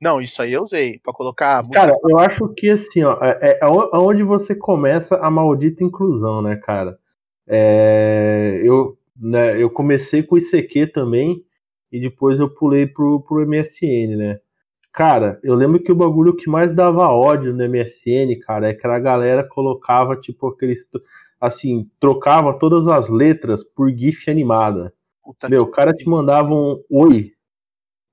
Não, 0.00 0.20
isso 0.20 0.40
aí 0.42 0.52
eu 0.52 0.62
usei, 0.62 0.98
pra 1.00 1.12
colocar 1.12 1.62
música. 1.62 1.80
Cara, 1.80 1.96
eu 2.08 2.18
acho 2.18 2.48
que 2.56 2.70
assim, 2.70 3.04
ó, 3.04 3.18
é, 3.22 3.58
é 3.60 3.66
onde 3.66 4.22
você 4.22 4.54
começa 4.54 5.16
a 5.16 5.30
maldita 5.30 5.84
inclusão, 5.84 6.40
né, 6.42 6.56
cara? 6.56 6.98
É, 7.54 8.62
eu, 8.64 8.96
né, 9.14 9.62
eu 9.62 9.68
comecei 9.68 10.22
com 10.22 10.36
o 10.36 10.38
ICQ 10.38 10.86
também 10.86 11.44
e 11.92 12.00
depois 12.00 12.40
eu 12.40 12.48
pulei 12.48 12.86
pro, 12.86 13.20
pro 13.20 13.46
MSN, 13.46 14.16
né? 14.16 14.40
Cara, 14.90 15.38
eu 15.42 15.54
lembro 15.54 15.82
que 15.82 15.92
o 15.92 15.94
bagulho 15.94 16.34
que 16.34 16.48
mais 16.48 16.74
dava 16.74 17.08
ódio 17.08 17.52
no 17.52 17.62
MSN, 17.68 18.38
cara, 18.40 18.70
é 18.70 18.74
que 18.74 18.86
a 18.86 18.98
galera 18.98 19.44
colocava, 19.44 20.16
tipo, 20.16 20.48
aqueles. 20.48 20.86
Assim, 21.38 21.90
trocava 22.00 22.58
todas 22.58 22.86
as 22.86 23.08
letras 23.08 23.62
por 23.64 23.90
GIF 23.90 24.30
animada. 24.30 24.92
Puta 25.22 25.48
Meu, 25.48 25.62
o 25.62 25.70
cara 25.70 25.92
te 25.92 26.08
mandava 26.08 26.54
um 26.54 26.82
oi. 26.90 27.32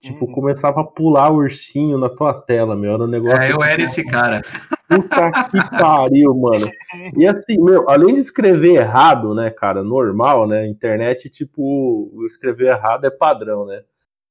Tipo, 0.02 0.26
Uhum. 0.26 0.32
começava 0.32 0.82
a 0.82 0.86
pular 0.86 1.30
o 1.30 1.38
ursinho 1.38 1.98
na 1.98 2.10
tua 2.10 2.34
tela, 2.34 2.76
meu. 2.76 2.94
Era 2.94 3.04
um 3.04 3.08
negócio. 3.08 3.42
É, 3.42 3.52
eu 3.52 3.62
era 3.64 3.82
esse 3.82 4.06
cara. 4.06 4.42
Puta 4.90 5.32
que 5.50 5.70
pariu, 5.78 6.36
mano. 6.36 6.70
E 7.16 7.28
assim, 7.28 7.62
meu, 7.64 7.88
além 7.90 8.16
de 8.16 8.22
escrever 8.22 8.74
errado, 8.76 9.36
né, 9.36 9.50
cara, 9.52 9.84
normal, 9.84 10.48
né? 10.48 10.68
Internet, 10.68 11.30
tipo, 11.30 12.12
escrever 12.28 12.70
errado 12.70 13.06
é 13.06 13.12
padrão, 13.12 13.66
né? 13.66 13.84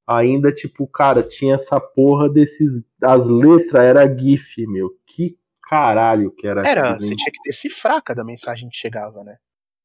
Ainda, 0.07 0.51
tipo, 0.53 0.87
cara, 0.87 1.23
tinha 1.23 1.55
essa 1.55 1.79
porra 1.81 2.29
desses. 2.29 2.83
As 3.03 3.29
letras 3.29 3.85
era 3.85 4.17
GIF, 4.19 4.67
meu. 4.67 4.91
Que 5.07 5.37
caralho 5.69 6.31
que 6.33 6.47
era 6.47 6.67
Era, 6.67 6.91
aquilo, 6.93 7.03
você 7.03 7.15
tinha 7.15 7.31
que 7.31 7.43
decifrar 7.45 8.03
cada 8.03 8.25
mensagem 8.25 8.69
que 8.71 8.77
chegava, 8.77 9.23
né? 9.23 9.37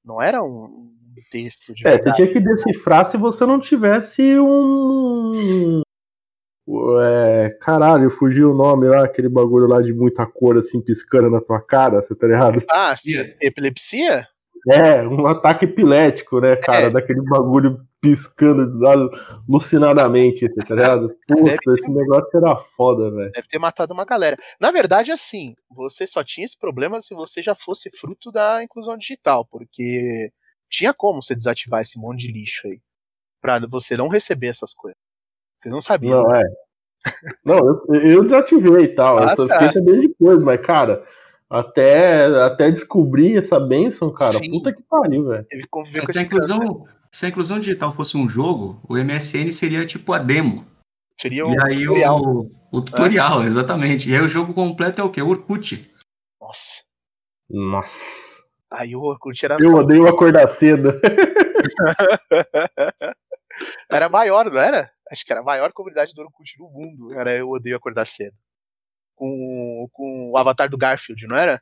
Não 0.03 0.21
era 0.21 0.41
um 0.41 0.89
texto 1.29 1.73
de 1.73 1.85
É, 1.85 1.91
você 1.91 1.95
verdade. 1.97 2.15
tinha 2.15 2.33
que 2.33 2.39
decifrar 2.39 3.05
se 3.05 3.17
você 3.17 3.45
não 3.45 3.59
tivesse 3.59 4.39
um. 4.39 5.81
É, 7.01 7.57
caralho, 7.61 8.09
fugiu 8.09 8.51
o 8.51 8.55
nome 8.55 8.87
lá, 8.87 9.03
aquele 9.03 9.27
bagulho 9.27 9.67
lá 9.67 9.81
de 9.81 9.93
muita 9.93 10.25
cor 10.25 10.57
assim 10.57 10.79
piscando 10.79 11.29
na 11.29 11.41
tua 11.41 11.61
cara, 11.61 12.01
você 12.01 12.15
tá 12.15 12.25
ligado? 12.25 12.63
Ah, 12.71 12.95
epilepsia? 13.41 14.27
É, 14.71 15.05
um 15.05 15.27
ataque 15.27 15.65
epilético, 15.65 16.39
né, 16.39 16.55
cara? 16.55 16.85
É. 16.85 16.89
Daquele 16.89 17.21
bagulho 17.21 17.85
piscando 17.99 18.85
alucinadamente, 19.47 20.47
você 20.47 20.61
tá 20.65 20.75
ligado? 20.75 21.15
Putz, 21.27 21.67
esse 21.67 21.89
negócio 21.89 22.29
era 22.33 22.55
foda, 22.77 23.11
velho. 23.11 23.31
Deve 23.31 23.47
ter 23.47 23.59
matado 23.59 23.93
uma 23.93 24.05
galera. 24.05 24.37
Na 24.59 24.71
verdade, 24.71 25.11
assim, 25.11 25.53
você 25.69 26.07
só 26.07 26.23
tinha 26.23 26.45
esse 26.45 26.57
problema 26.57 27.01
se 27.01 27.13
você 27.13 27.41
já 27.41 27.55
fosse 27.55 27.89
fruto 27.91 28.31
da 28.31 28.63
inclusão 28.63 28.97
digital, 28.97 29.45
porque 29.45 30.31
tinha 30.69 30.93
como 30.93 31.21
você 31.21 31.35
desativar 31.35 31.81
esse 31.81 31.99
monte 31.99 32.27
de 32.27 32.31
lixo 32.31 32.67
aí. 32.67 32.79
Pra 33.41 33.59
você 33.67 33.97
não 33.97 34.07
receber 34.07 34.47
essas 34.47 34.73
coisas. 34.73 34.97
Vocês 35.63 35.73
não 35.73 35.81
sabiam. 35.81 36.23
Não, 36.23 36.35
é. 36.35 36.43
Não, 37.45 37.57
eu, 37.57 37.95
eu 37.95 38.23
desativei 38.23 38.83
e 38.83 38.87
tal. 38.89 39.17
Ah, 39.17 39.31
eu 39.31 39.35
só 39.35 39.47
tá. 39.47 39.55
fiquei 39.55 39.73
sabendo 39.73 40.01
depois, 40.01 40.39
mas, 40.39 40.61
cara, 40.61 41.03
até, 41.49 42.25
até 42.25 42.69
descobrir 42.69 43.37
essa 43.37 43.59
benção, 43.59 44.11
cara, 44.11 44.33
Sim. 44.33 44.51
puta 44.51 44.73
que 44.73 44.81
pariu, 44.83 45.27
velho. 45.27 45.45
Teve 45.45 45.63
que 45.63 45.69
conviver 45.69 46.01
com 46.01 46.11
Se 46.11 46.19
a, 46.19 46.21
esse 46.21 46.29
câncer. 46.29 46.53
inclusão, 46.53 46.87
se 47.11 47.25
a 47.25 47.29
inclusão 47.29 47.59
digital 47.59 47.91
fosse 47.91 48.17
um 48.17 48.27
jogo, 48.27 48.81
o 48.89 48.95
MSN 48.97 49.51
seria 49.51 49.85
tipo 49.85 50.11
a 50.13 50.19
demo. 50.19 50.65
Seria 51.19 51.45
um 51.45 51.53
E 51.53 51.57
aí 51.63 51.83
tutorial. 51.85 52.21
o, 52.21 52.51
o 52.71 52.81
tutorial, 52.81 53.43
exatamente. 53.43 54.09
E 54.09 54.15
aí 54.15 54.21
o 54.21 54.27
jogo 54.27 54.53
completo 54.53 55.01
é 55.01 55.03
o 55.03 55.09
quê? 55.09 55.21
O 55.21 55.29
Orkut. 55.29 55.91
Nossa. 56.41 56.81
Nossa. 57.49 58.33
Aí 58.71 58.95
o 58.95 59.01
Orkut 59.01 59.45
era, 59.45 59.57
Eu 59.61 59.75
odeio 59.75 60.07
acordar 60.07 60.47
cedo. 60.47 60.99
era 63.91 64.09
maior, 64.09 64.49
não 64.49 64.59
era? 64.59 64.89
Acho 65.11 65.25
que 65.25 65.31
era 65.31 65.41
a 65.41 65.43
maior 65.43 65.71
comunidade 65.73 66.13
do 66.13 66.21
Orkut 66.21 66.57
do 66.57 66.69
mundo. 66.69 67.13
Era 67.17 67.35
Eu 67.35 67.49
Odeio 67.49 67.75
Acordar 67.75 68.05
Cedo. 68.05 68.35
Com, 69.15 69.87
com 69.91 70.31
o 70.31 70.37
avatar 70.37 70.69
do 70.69 70.77
Garfield, 70.77 71.27
não 71.27 71.35
era? 71.35 71.61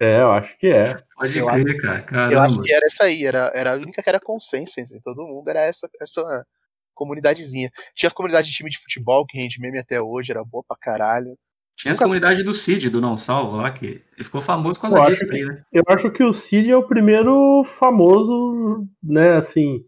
É, 0.00 0.20
eu 0.20 0.30
acho 0.30 0.56
que 0.58 0.68
é. 0.68 0.84
Pode 1.14 1.36
Eu 1.36 1.46
crer, 1.46 2.06
cara. 2.06 2.32
Eu 2.32 2.40
acho 2.40 2.62
que 2.62 2.72
era 2.72 2.86
essa 2.86 3.04
aí, 3.04 3.24
era, 3.24 3.50
era 3.54 3.74
a 3.74 3.76
única 3.76 4.02
que 4.02 4.08
era 4.08 4.18
consenso 4.18 4.80
entre 4.80 4.98
todo 5.00 5.26
mundo, 5.26 5.46
era 5.48 5.60
essa, 5.60 5.88
essa 6.00 6.46
comunidadezinha. 6.94 7.70
Tinha 7.94 8.08
as 8.08 8.14
comunidades 8.14 8.50
de 8.50 8.56
time 8.56 8.70
de 8.70 8.78
futebol, 8.78 9.26
que 9.26 9.36
rende 9.36 9.60
meme 9.60 9.78
até 9.78 10.00
hoje, 10.00 10.30
era 10.32 10.42
boa 10.42 10.64
pra 10.66 10.76
caralho. 10.80 11.36
Tinha 11.76 11.92
as 11.92 11.98
Nunca- 11.98 12.04
comunidades 12.06 12.42
do 12.44 12.54
Cid, 12.54 12.88
do 12.88 13.00
Não 13.00 13.16
Salvo 13.16 13.56
lá, 13.56 13.70
que 13.70 13.86
ele 13.86 14.24
ficou 14.24 14.40
famoso 14.40 14.80
acho 14.82 15.10
disso 15.10 15.32
aí, 15.32 15.44
né? 15.44 15.62
Eu 15.72 15.82
acho 15.88 16.10
que 16.10 16.22
o 16.24 16.32
Cid 16.32 16.70
é 16.70 16.76
o 16.76 16.86
primeiro 16.86 17.62
famoso, 17.64 18.86
né, 19.02 19.32
assim, 19.34 19.84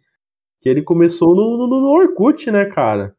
que 0.62 0.68
ele 0.68 0.80
começou 0.82 1.34
no, 1.34 1.58
no, 1.58 1.80
no 1.80 1.88
Orkut, 1.90 2.50
né, 2.50 2.64
cara? 2.64 3.14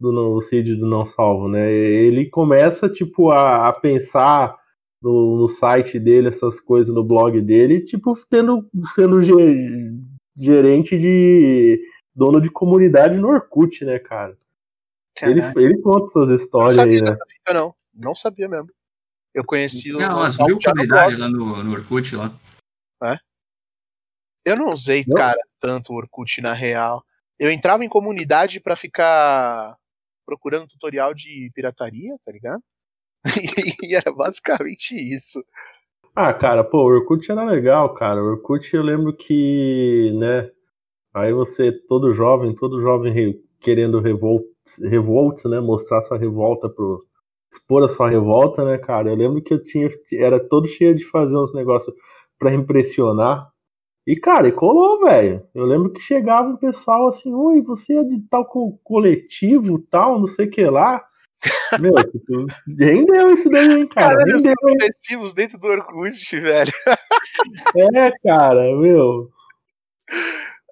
Do 0.00 0.10
no, 0.10 0.34
o 0.34 0.40
Cid 0.40 0.74
do 0.74 0.86
Não 0.86 1.06
Salvo, 1.06 1.48
né? 1.48 1.70
Ele 1.72 2.28
começa, 2.28 2.88
tipo, 2.88 3.30
a, 3.30 3.68
a 3.68 3.72
pensar 3.72 4.56
no, 5.00 5.38
no 5.38 5.48
site 5.48 5.98
dele, 6.00 6.28
essas 6.28 6.58
coisas 6.60 6.92
no 6.92 7.04
blog 7.04 7.40
dele, 7.40 7.80
tipo, 7.80 8.12
tendo, 8.28 8.68
sendo 8.94 9.22
ge- 9.22 9.92
gerente 10.36 10.98
de 10.98 11.80
dono 12.14 12.40
de 12.40 12.50
comunidade 12.50 13.16
no 13.18 13.28
Orkut, 13.28 13.84
né, 13.84 14.00
cara? 14.00 14.36
Ele, 15.22 15.40
ele 15.56 15.78
conta 15.78 16.06
essas 16.06 16.28
não 16.28 16.34
histórias 16.34 16.74
sabia 16.74 16.98
aí, 16.98 17.02
né? 17.02 17.12
fita, 17.12 17.54
não. 17.54 17.74
Não 17.94 18.14
sabia 18.14 18.48
mesmo. 18.48 18.70
Eu 19.32 19.44
conheci 19.44 19.92
o. 19.92 19.98
Tinha 19.98 20.10
umas 20.10 20.36
o 20.36 20.46
mil 20.46 20.58
já 20.60 20.70
no 20.70 20.74
comunidades 20.76 21.18
lá 21.18 21.28
no, 21.28 21.62
no 21.62 21.72
Orkut 21.72 22.16
lá. 22.16 22.34
Eu 24.44 24.56
não 24.56 24.72
usei, 24.72 25.04
Não? 25.06 25.16
cara, 25.16 25.38
tanto 25.60 25.92
o 25.92 25.96
Orkut 25.96 26.40
na 26.40 26.52
real. 26.52 27.02
Eu 27.38 27.50
entrava 27.50 27.84
em 27.84 27.88
comunidade 27.88 28.60
pra 28.60 28.76
ficar 28.76 29.76
procurando 30.26 30.66
tutorial 30.68 31.14
de 31.14 31.50
pirataria, 31.54 32.16
tá 32.24 32.32
ligado? 32.32 32.62
e 33.82 33.94
era 33.94 34.12
basicamente 34.12 34.92
isso. 34.94 35.44
Ah, 36.14 36.32
cara, 36.34 36.62
pô, 36.64 36.78
o 36.82 36.86
Orkut 36.86 37.30
era 37.30 37.44
legal, 37.44 37.94
cara. 37.94 38.22
O 38.22 38.26
Orkut 38.32 38.74
eu 38.74 38.82
lembro 38.82 39.16
que, 39.16 40.12
né? 40.18 40.50
Aí 41.14 41.32
você, 41.32 41.72
todo 41.88 42.14
jovem, 42.14 42.54
todo 42.54 42.80
jovem 42.82 43.12
re- 43.12 43.40
querendo 43.60 44.00
revolt, 44.00 44.44
revolt, 44.82 45.44
né? 45.46 45.60
Mostrar 45.60 46.02
sua 46.02 46.18
revolta 46.18 46.68
pro. 46.68 47.04
expor 47.52 47.84
a 47.84 47.88
sua 47.88 48.08
revolta, 48.10 48.64
né, 48.64 48.78
cara? 48.78 49.10
Eu 49.10 49.16
lembro 49.16 49.42
que 49.42 49.54
eu 49.54 49.62
tinha. 49.62 49.90
Era 50.14 50.40
todo 50.40 50.66
cheio 50.68 50.94
de 50.94 51.04
fazer 51.10 51.36
uns 51.36 51.54
negócios 51.54 51.94
pra 52.38 52.52
impressionar. 52.54 53.51
E, 54.06 54.16
cara, 54.16 54.48
e 54.48 54.52
colou, 54.52 55.00
velho. 55.04 55.46
Eu 55.54 55.64
lembro 55.64 55.92
que 55.92 56.00
chegava 56.00 56.48
um 56.48 56.56
pessoal 56.56 57.06
assim, 57.08 57.32
oi, 57.32 57.60
você 57.62 57.94
é 57.98 58.02
de 58.04 58.20
tal 58.28 58.44
co- 58.44 58.78
coletivo, 58.82 59.78
tal, 59.90 60.18
não 60.18 60.26
sei 60.26 60.46
o 60.46 60.50
que 60.50 60.64
lá. 60.64 61.04
Meu, 61.80 61.94
tipo, 61.94 62.46
rendeu 62.78 63.32
isso 63.32 63.48
daí, 63.50 63.66
hein, 63.72 63.88
cara. 63.88 64.16
Os 64.26 64.32
Rendeu. 64.42 64.54
agressivos 64.74 65.32
dentro 65.34 65.58
do 65.58 65.68
Orkut, 65.68 66.40
velho. 66.40 66.72
É, 67.96 68.10
cara, 68.22 68.62
meu. 68.76 69.28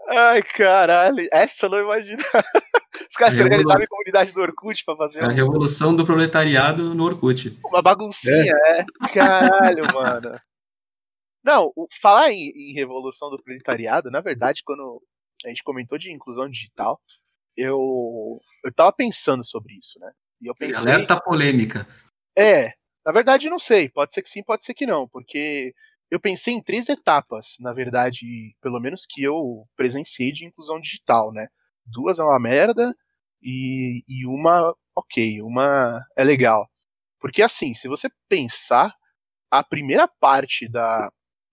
Ai, 0.09 0.43
caralho. 0.43 1.27
Essa 1.33 1.67
eu 1.67 1.71
não 1.71 1.81
imagina. 1.81 2.23
Os 3.11 3.17
caras 3.17 3.35
se 3.35 3.43
organizavam 3.43 3.83
em 3.83 3.87
comunidade 3.87 4.33
do 4.33 4.41
Orkut 4.41 4.85
pra 4.85 4.97
fazer 4.97 5.25
A 5.25 5.29
um- 5.29 5.31
revolução 5.31 5.95
do 5.97 6.05
proletariado 6.05 6.95
no 6.95 7.05
Orkut. 7.05 7.59
uma 7.65 7.83
baguncinha, 7.83 8.53
é. 8.69 8.85
Caralho, 9.13 9.85
mano. 9.93 10.39
Não, 11.43 11.73
o- 11.75 11.87
falar 12.01 12.33
em, 12.33 12.51
em 12.55 12.73
revolução 12.75 13.31
do 13.31 13.43
proletariado, 13.43 14.11
na 14.11 14.21
verdade, 14.21 14.63
quando 14.65 15.03
a 15.45 15.49
gente 15.49 15.63
comentou 15.63 15.99
de 15.99 16.13
inclusão 16.13 16.49
digital, 16.49 17.01
eu, 17.57 18.39
eu 18.65 18.73
tava 18.75 18.93
pensando 18.93 19.45
sobre 19.45 19.75
isso, 19.75 19.99
né? 19.99 20.11
E 20.41 20.47
eu 20.47 20.55
pensei. 20.55 20.93
Alerta 20.93 21.21
polêmica. 21.21 21.87
É, 22.37 22.73
na 23.05 23.13
verdade, 23.13 23.51
não 23.51 23.59
sei. 23.59 23.89
Pode 23.89 24.13
ser 24.13 24.23
que 24.23 24.29
sim, 24.29 24.43
pode 24.43 24.65
ser 24.65 24.75
que 24.75 24.87
não, 24.87 25.09
porque 25.09 25.75
eu 26.11 26.21
pensei 26.21 26.55
em 26.55 26.63
três 26.63 26.89
etapas, 26.89 27.57
na 27.61 27.73
verdade, 27.73 28.55
pelo 28.61 28.81
menos 28.81 29.07
que 29.09 29.23
eu 29.23 29.67
presenciei 29.77 30.33
de 30.33 30.45
inclusão 30.47 30.81
digital, 30.81 31.33
né? 31.33 31.47
Duas 31.85 32.19
é 32.19 32.23
uma 32.23 32.39
merda 32.39 32.95
e, 33.43 34.05
e 34.09 34.27
uma, 34.27 34.75
ok, 34.95 35.41
uma 35.43 36.05
é 36.17 36.25
legal. 36.25 36.69
Porque 37.19 37.43
assim, 37.43 37.75
se 37.75 37.89
você 37.89 38.09
pensar, 38.29 38.95
a 39.51 39.63
primeira 39.65 40.09
parte 40.09 40.69
da, 40.69 41.11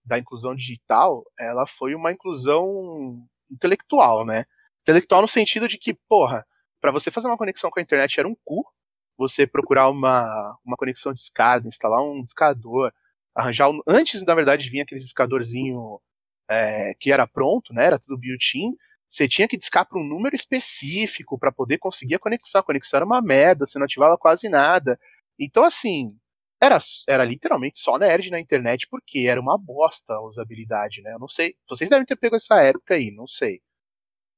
da 0.08 0.18
inclusão 0.18 0.54
digital, 0.54 1.24
ela 1.38 1.66
foi 1.66 1.94
uma 1.94 2.10
inclusão 2.10 3.22
intelectual, 3.50 4.24
né? 4.24 4.44
Intelectual 4.82 5.22
no 5.22 5.28
sentido 5.28 5.68
de 5.68 5.78
que, 5.78 5.94
porra, 6.08 6.46
para 6.80 6.90
você 6.90 7.10
fazer 7.10 7.28
uma 7.28 7.36
conexão 7.36 7.70
com 7.70 7.78
a 7.78 7.82
internet 7.82 8.18
era 8.18 8.28
um 8.28 8.36
cu, 8.44 8.64
você 9.16 9.46
procurar 9.46 9.90
uma, 9.90 10.56
uma 10.64 10.76
conexão 10.76 11.12
de 11.12 11.20
escada, 11.20 11.68
instalar 11.68 12.02
um 12.02 12.24
discador, 12.24 12.92
arranjar 13.34 13.68
um, 13.68 13.80
antes 13.86 14.24
na 14.24 14.34
verdade 14.34 14.70
vinha 14.70 14.84
aquele 14.84 15.00
discadorzinho 15.00 16.00
é, 16.48 16.94
que 16.98 17.12
era 17.12 17.26
pronto, 17.26 17.74
né? 17.74 17.84
Era 17.86 17.98
tudo 17.98 18.18
built-in. 18.18 18.74
Você 19.08 19.28
tinha 19.28 19.48
que 19.48 19.56
discar 19.56 19.86
para 19.86 19.98
um 20.00 20.04
número 20.04 20.36
específico 20.36 21.38
para 21.38 21.52
poder 21.52 21.78
conseguir 21.78 22.14
a 22.14 22.18
conexão. 22.18 22.60
A 22.60 22.64
conexão 22.64 22.98
era 22.98 23.06
uma 23.06 23.20
merda, 23.20 23.66
você 23.66 23.78
não 23.78 23.84
ativava 23.84 24.16
quase 24.16 24.48
nada. 24.48 24.98
Então 25.38 25.64
assim, 25.64 26.08
era, 26.60 26.78
era 27.06 27.24
literalmente 27.24 27.78
só 27.78 27.98
nerd 27.98 28.30
na 28.30 28.40
internet 28.40 28.86
porque 28.90 29.20
era 29.28 29.40
uma 29.40 29.56
bosta 29.56 30.14
a 30.14 30.22
usabilidade, 30.22 31.02
né? 31.02 31.12
Eu 31.12 31.18
não 31.18 31.28
sei. 31.28 31.54
Vocês 31.68 31.88
devem 31.88 32.04
ter 32.04 32.16
pego 32.16 32.36
essa 32.36 32.60
época 32.62 32.94
aí, 32.94 33.10
não 33.10 33.26
sei. 33.26 33.60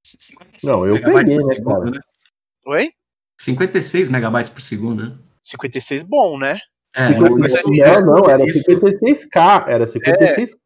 56 0.06 0.62
Não, 0.64 0.86
eu 0.86 0.94
peguei, 1.02 1.38
né, 1.38 1.54
segundo, 1.54 1.90
né? 1.92 2.00
Oi? 2.66 2.92
56 3.38 4.08
megabytes 4.08 4.50
por 4.50 4.60
segundo, 4.60 5.10
né? 5.10 5.18
56 5.42 6.02
bom, 6.02 6.38
né? 6.38 6.58
É, 6.92 7.08
não, 7.10 7.28
não, 7.28 8.28
era 8.28 8.44
56k, 8.44 9.68
era 9.68 9.86
56k, 9.86 10.56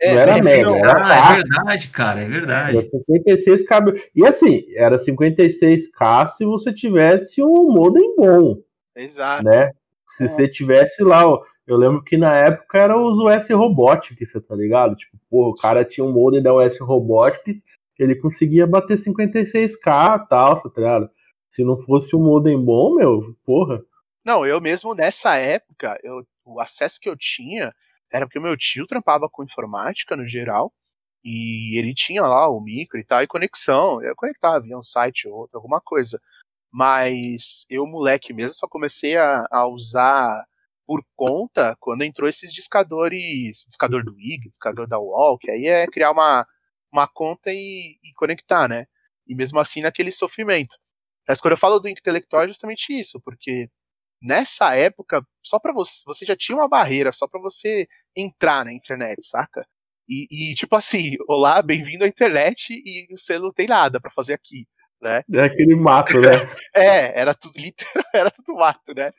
é, 0.00 0.14
não 0.14 0.22
era 0.22 0.42
média, 0.42 0.78
era 0.78 1.04
ah, 1.04 1.32
é 1.32 1.36
verdade, 1.36 1.88
cara, 1.88 2.22
é 2.22 2.28
verdade. 2.28 2.78
Era 2.78 2.86
56k, 2.88 4.10
e 4.16 4.26
assim, 4.26 4.64
era 4.74 4.96
56k 4.96 6.26
se 6.28 6.44
você 6.46 6.72
tivesse 6.72 7.42
um 7.42 7.70
modem 7.70 8.16
bom. 8.16 8.56
Exato. 8.96 9.44
Né? 9.44 9.72
Se 10.06 10.24
é. 10.24 10.28
você 10.28 10.48
tivesse 10.48 11.02
lá, 11.02 11.22
eu 11.66 11.76
lembro 11.76 12.02
que 12.02 12.16
na 12.16 12.34
época 12.36 12.78
era 12.78 12.96
os 12.96 13.18
US 13.18 13.48
Robotics, 13.50 14.30
você 14.30 14.40
tá 14.40 14.54
ligado? 14.54 14.94
Tipo, 14.96 15.18
pô, 15.30 15.50
o 15.50 15.54
cara 15.54 15.84
tinha 15.84 16.04
um 16.04 16.12
modem 16.12 16.42
da 16.42 16.54
US 16.54 16.78
Robotics, 16.80 17.62
ele 17.98 18.16
conseguia 18.16 18.66
bater 18.66 18.98
56k 18.98 20.24
e 20.24 20.28
tal, 20.28 20.60
tá 20.60 20.70
ligado? 20.76 21.10
Se 21.48 21.64
não 21.64 21.80
fosse 21.82 22.14
um 22.16 22.20
modem 22.20 22.62
bom, 22.62 22.94
meu, 22.96 23.36
porra. 23.44 23.80
Não, 24.24 24.44
eu 24.44 24.60
mesmo 24.60 24.94
nessa 24.94 25.36
época, 25.36 25.98
eu, 26.02 26.26
o 26.44 26.60
acesso 26.60 26.98
que 27.00 27.08
eu 27.08 27.16
tinha 27.16 27.72
era 28.12 28.26
porque 28.26 28.40
meu 28.40 28.56
tio 28.56 28.86
trampava 28.86 29.28
com 29.30 29.44
informática 29.44 30.16
no 30.16 30.26
geral, 30.26 30.72
e 31.24 31.78
ele 31.78 31.94
tinha 31.94 32.22
lá 32.22 32.48
o 32.48 32.60
micro 32.60 33.00
e 33.00 33.04
tal, 33.04 33.22
e 33.22 33.26
conexão. 33.26 34.02
Eu 34.02 34.14
conectava 34.14 34.60
via 34.60 34.76
um 34.76 34.82
site 34.82 35.26
ou 35.26 35.34
outro, 35.34 35.56
alguma 35.56 35.80
coisa. 35.80 36.20
Mas 36.76 37.66
eu, 37.70 37.86
moleque 37.86 38.32
mesmo, 38.34 38.56
só 38.56 38.66
comecei 38.66 39.16
a, 39.16 39.46
a 39.48 39.68
usar 39.68 40.44
por 40.84 41.04
conta 41.14 41.76
quando 41.78 42.02
entrou 42.02 42.28
esses 42.28 42.52
discadores, 42.52 43.64
discador 43.68 44.04
do 44.04 44.18
IG, 44.18 44.50
discador 44.50 44.88
da 44.88 44.98
UOL, 44.98 45.38
que 45.38 45.52
aí 45.52 45.66
é 45.68 45.86
criar 45.86 46.10
uma, 46.10 46.44
uma 46.92 47.06
conta 47.06 47.52
e, 47.52 47.96
e 48.02 48.12
conectar, 48.16 48.68
né? 48.68 48.86
E 49.24 49.36
mesmo 49.36 49.60
assim 49.60 49.82
naquele 49.82 50.10
sofrimento. 50.10 50.76
Mas 51.28 51.40
quando 51.40 51.52
eu 51.52 51.58
falo 51.58 51.78
do 51.78 51.88
intelectual 51.88 52.42
é 52.42 52.48
justamente 52.48 52.92
isso, 52.92 53.20
porque 53.24 53.70
nessa 54.22 54.74
época, 54.74 55.24
só 55.44 55.60
para 55.60 55.72
você, 55.72 56.02
você 56.06 56.24
já 56.26 56.36
tinha 56.36 56.56
uma 56.56 56.68
barreira 56.68 57.12
só 57.12 57.28
para 57.28 57.40
você 57.40 57.86
entrar 58.16 58.64
na 58.64 58.72
internet, 58.72 59.24
saca? 59.24 59.66
E, 60.08 60.52
e 60.52 60.54
tipo 60.56 60.74
assim, 60.76 61.12
olá, 61.28 61.62
bem-vindo 61.62 62.04
à 62.04 62.08
internet 62.08 62.72
e 62.72 63.06
você 63.16 63.38
não 63.38 63.52
tem 63.52 63.68
nada 63.68 64.00
para 64.00 64.10
fazer 64.10 64.34
aqui, 64.34 64.66
né? 65.04 65.22
É 65.32 65.44
aquele 65.44 65.76
mato, 65.76 66.18
né? 66.18 66.30
é, 66.74 67.20
era 67.20 67.34
tudo 67.34 67.52
literal, 67.60 68.04
era 68.14 68.30
tudo 68.30 68.54
mato, 68.54 68.94
né? 68.94 69.12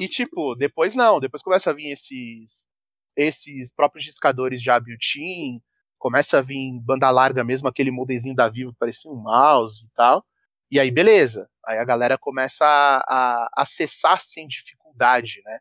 E 0.00 0.08
tipo, 0.08 0.54
depois 0.54 0.94
não, 0.94 1.20
depois 1.20 1.42
começa 1.42 1.70
a 1.70 1.74
vir 1.74 1.90
esses 1.92 2.68
esses 3.16 3.72
próprios 3.72 4.04
discadores 4.04 4.60
já 4.60 4.78
built-in, 4.80 5.60
começa 5.98 6.38
a 6.38 6.42
vir 6.42 6.80
banda 6.80 7.08
larga 7.10 7.44
mesmo, 7.44 7.68
aquele 7.68 7.90
modezinho 7.90 8.34
da 8.34 8.48
Vivo 8.48 8.72
que 8.72 8.78
parecia 8.78 9.10
um 9.10 9.14
mouse 9.14 9.84
e 9.84 9.90
tal. 9.94 10.24
E 10.70 10.80
aí, 10.80 10.90
beleza. 10.90 11.48
Aí 11.64 11.78
a 11.78 11.84
galera 11.84 12.18
começa 12.18 12.64
a, 12.64 12.98
a 13.06 13.62
acessar 13.62 14.20
sem 14.20 14.48
dificuldade, 14.48 15.40
né? 15.44 15.60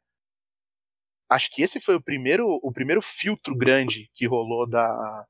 Acho 1.30 1.50
que 1.52 1.62
esse 1.62 1.80
foi 1.80 1.96
o 1.96 2.02
primeiro, 2.02 2.60
o 2.64 2.72
primeiro 2.72 3.02
filtro 3.02 3.56
grande 3.56 4.10
que 4.16 4.26
rolou 4.26 4.68
da, 4.68 5.26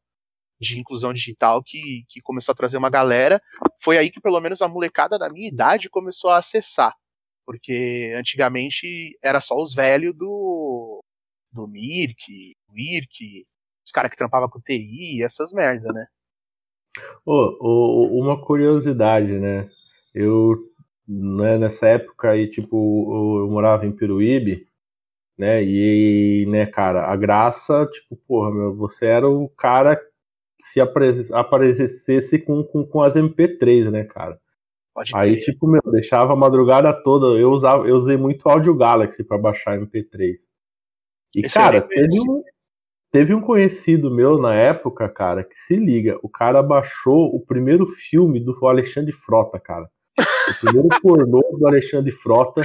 de 0.67 0.79
inclusão 0.79 1.13
digital 1.13 1.63
que, 1.63 2.05
que 2.09 2.21
começou 2.21 2.53
a 2.53 2.55
trazer 2.55 2.77
uma 2.77 2.89
galera. 2.89 3.41
Foi 3.81 3.97
aí 3.97 4.09
que 4.09 4.21
pelo 4.21 4.39
menos 4.39 4.61
a 4.61 4.67
molecada 4.67 5.17
da 5.17 5.29
minha 5.29 5.47
idade 5.47 5.89
começou 5.89 6.29
a 6.29 6.37
acessar. 6.37 6.95
Porque 7.45 8.13
antigamente 8.17 9.17
era 9.21 9.41
só 9.41 9.55
os 9.61 9.73
velhos 9.73 10.15
do, 10.15 11.03
do 11.51 11.67
Mirk, 11.67 12.55
do 12.67 12.75
os 13.85 13.91
caras 13.91 14.09
que 14.09 14.17
trampavam 14.17 14.49
com 14.49 14.61
TI, 14.61 15.21
essas 15.23 15.51
merda, 15.51 15.91
né? 15.91 16.07
Oh, 17.25 17.57
oh, 17.59 18.19
uma 18.19 18.41
curiosidade, 18.41 19.37
né? 19.39 19.69
Eu, 20.13 20.55
né, 21.07 21.57
nessa 21.57 21.87
época 21.87 22.31
aí, 22.31 22.49
tipo, 22.49 23.39
eu 23.41 23.51
morava 23.51 23.85
em 23.85 23.91
Peruíbe, 23.91 24.67
né? 25.37 25.63
E, 25.63 26.45
né, 26.47 26.65
cara, 26.65 27.05
a 27.11 27.15
graça, 27.15 27.87
tipo, 27.91 28.15
porra, 28.27 28.51
meu, 28.51 28.75
você 28.75 29.05
era 29.05 29.27
o 29.27 29.49
cara 29.49 29.99
se 30.63 30.79
aparecesse 30.79 32.39
com, 32.39 32.63
com, 32.63 32.85
com 32.85 33.01
as 33.01 33.15
MP3, 33.15 33.89
né, 33.91 34.03
cara? 34.03 34.39
Pode 34.93 35.11
aí, 35.15 35.39
tipo, 35.39 35.67
meu, 35.67 35.81
deixava 35.91 36.33
a 36.33 36.35
madrugada 36.35 36.93
toda. 37.03 37.39
Eu 37.39 37.51
usava, 37.51 37.87
eu 37.87 37.95
usei 37.95 38.15
muito 38.15 38.47
Audio 38.47 38.75
Galaxy 38.75 39.23
para 39.23 39.37
baixar 39.37 39.79
MP3. 39.79 40.35
E, 41.35 41.45
Esse 41.45 41.53
cara, 41.55 41.81
teve 41.81 42.19
um, 42.29 42.43
Teve 43.13 43.31
um 43.31 43.41
conhecido 43.41 44.09
meu 44.09 44.39
na 44.39 44.55
época, 44.55 45.07
cara, 45.07 45.43
que 45.43 45.55
se 45.55 45.75
liga, 45.75 46.17
o 46.23 46.27
cara 46.27 46.63
baixou 46.63 47.27
o 47.27 47.39
primeiro 47.39 47.85
filme 47.85 48.39
do 48.39 48.57
Alexandre 48.65 49.11
Frota, 49.11 49.59
cara. 49.59 49.87
O 50.17 50.65
primeiro 50.65 50.87
pornô 50.99 51.43
do 51.59 51.67
Alexandre 51.67 52.11
Frota. 52.11 52.63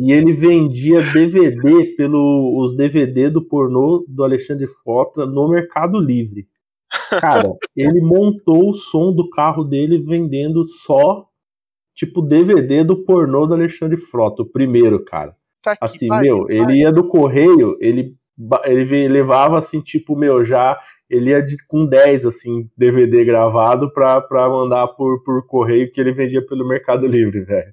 E 0.00 0.10
ele 0.10 0.32
vendia 0.32 1.02
DVD 1.12 1.94
pelo 1.94 2.56
os 2.58 2.74
DVD 2.74 3.28
do 3.28 3.46
pornô 3.46 4.02
do 4.08 4.24
Alexandre 4.24 4.66
Frota 4.66 5.26
no 5.26 5.46
Mercado 5.50 6.00
Livre. 6.00 6.48
Cara, 7.20 7.52
ele 7.76 8.00
montou 8.00 8.70
o 8.70 8.74
som 8.74 9.12
do 9.12 9.28
carro 9.30 9.64
dele 9.64 9.98
vendendo 9.98 10.64
só 10.64 11.28
tipo 11.94 12.20
DVD 12.20 12.84
do 12.84 13.04
pornô 13.04 13.46
do 13.46 13.54
Alexandre 13.54 13.96
Frota, 13.96 14.42
o 14.42 14.46
primeiro, 14.46 15.04
cara. 15.04 15.36
Tá 15.62 15.76
assim, 15.80 16.08
meu, 16.08 16.48
ele 16.50 16.80
ia 16.80 16.92
do 16.92 17.08
correio, 17.08 17.76
ele 17.80 18.16
ele 18.64 19.08
levava 19.08 19.58
assim, 19.58 19.80
tipo, 19.80 20.14
meu, 20.14 20.44
já 20.44 20.78
ele 21.08 21.30
ia 21.30 21.42
de, 21.42 21.56
com 21.66 21.86
10 21.86 22.26
assim, 22.26 22.70
DVD 22.76 23.24
gravado 23.24 23.90
pra, 23.92 24.20
pra 24.20 24.48
mandar 24.48 24.88
por, 24.88 25.22
por 25.22 25.46
correio 25.46 25.90
que 25.90 26.00
ele 26.00 26.12
vendia 26.12 26.44
pelo 26.44 26.68
Mercado 26.68 27.06
Livre, 27.06 27.42
velho. 27.42 27.72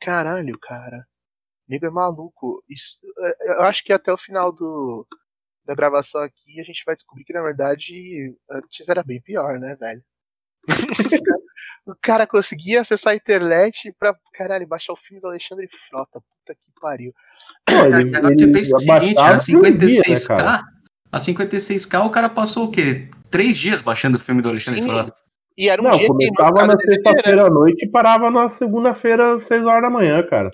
Caralho, 0.00 0.58
cara. 0.58 1.06
Nego 1.68 1.86
é 1.86 1.90
maluco. 1.90 2.62
Isso, 2.68 3.00
é, 3.18 3.50
eu 3.50 3.62
acho 3.62 3.84
que 3.84 3.92
até 3.92 4.12
o 4.12 4.16
final 4.16 4.52
do, 4.52 5.06
da 5.66 5.74
gravação 5.74 6.22
aqui 6.22 6.60
a 6.60 6.62
gente 6.62 6.82
vai 6.86 6.94
descobrir 6.94 7.24
que 7.24 7.32
na 7.32 7.42
verdade 7.42 8.34
antes 8.50 8.88
era 8.88 9.02
bem 9.02 9.20
pior, 9.20 9.58
né, 9.58 9.76
velho? 9.78 10.02
o 11.86 11.94
cara 12.00 12.26
conseguia 12.26 12.80
acessar 12.80 13.12
a 13.12 13.16
internet 13.16 13.94
pra, 13.98 14.14
caralho, 14.32 14.66
baixar 14.66 14.92
o 14.92 14.96
filme 14.96 15.20
do 15.20 15.28
Alexandre 15.28 15.68
Frota. 15.88 16.20
Puta 16.20 16.54
que 16.54 16.70
pariu. 16.80 17.12
Agora 17.66 18.36
você 18.36 18.46
pensa 18.46 18.74
o 18.74 18.78
seguinte, 18.78 19.18
a 19.18 19.36
56K, 19.36 20.36
né, 20.36 20.62
a 21.12 21.18
56K 21.18 22.06
o 22.06 22.10
cara 22.10 22.28
passou 22.28 22.66
o 22.66 22.70
quê? 22.70 23.08
Três 23.30 23.56
dias 23.56 23.82
baixando 23.82 24.16
o 24.16 24.20
filme 24.20 24.42
do 24.42 24.48
Alexandre 24.48 24.82
Sim. 24.82 24.88
Frota. 24.88 25.14
E 25.56 25.68
era 25.68 25.80
um 25.80 25.84
Não, 25.84 25.96
dia 25.96 26.08
começava 26.08 26.66
na 26.66 26.78
sexta-feira 26.78 27.46
à 27.46 27.50
noite 27.50 27.86
e 27.86 27.90
parava 27.90 28.30
na 28.30 28.48
segunda-feira, 28.48 29.40
seis 29.40 29.64
horas 29.64 29.82
da 29.82 29.90
manhã, 29.90 30.22
cara. 30.26 30.50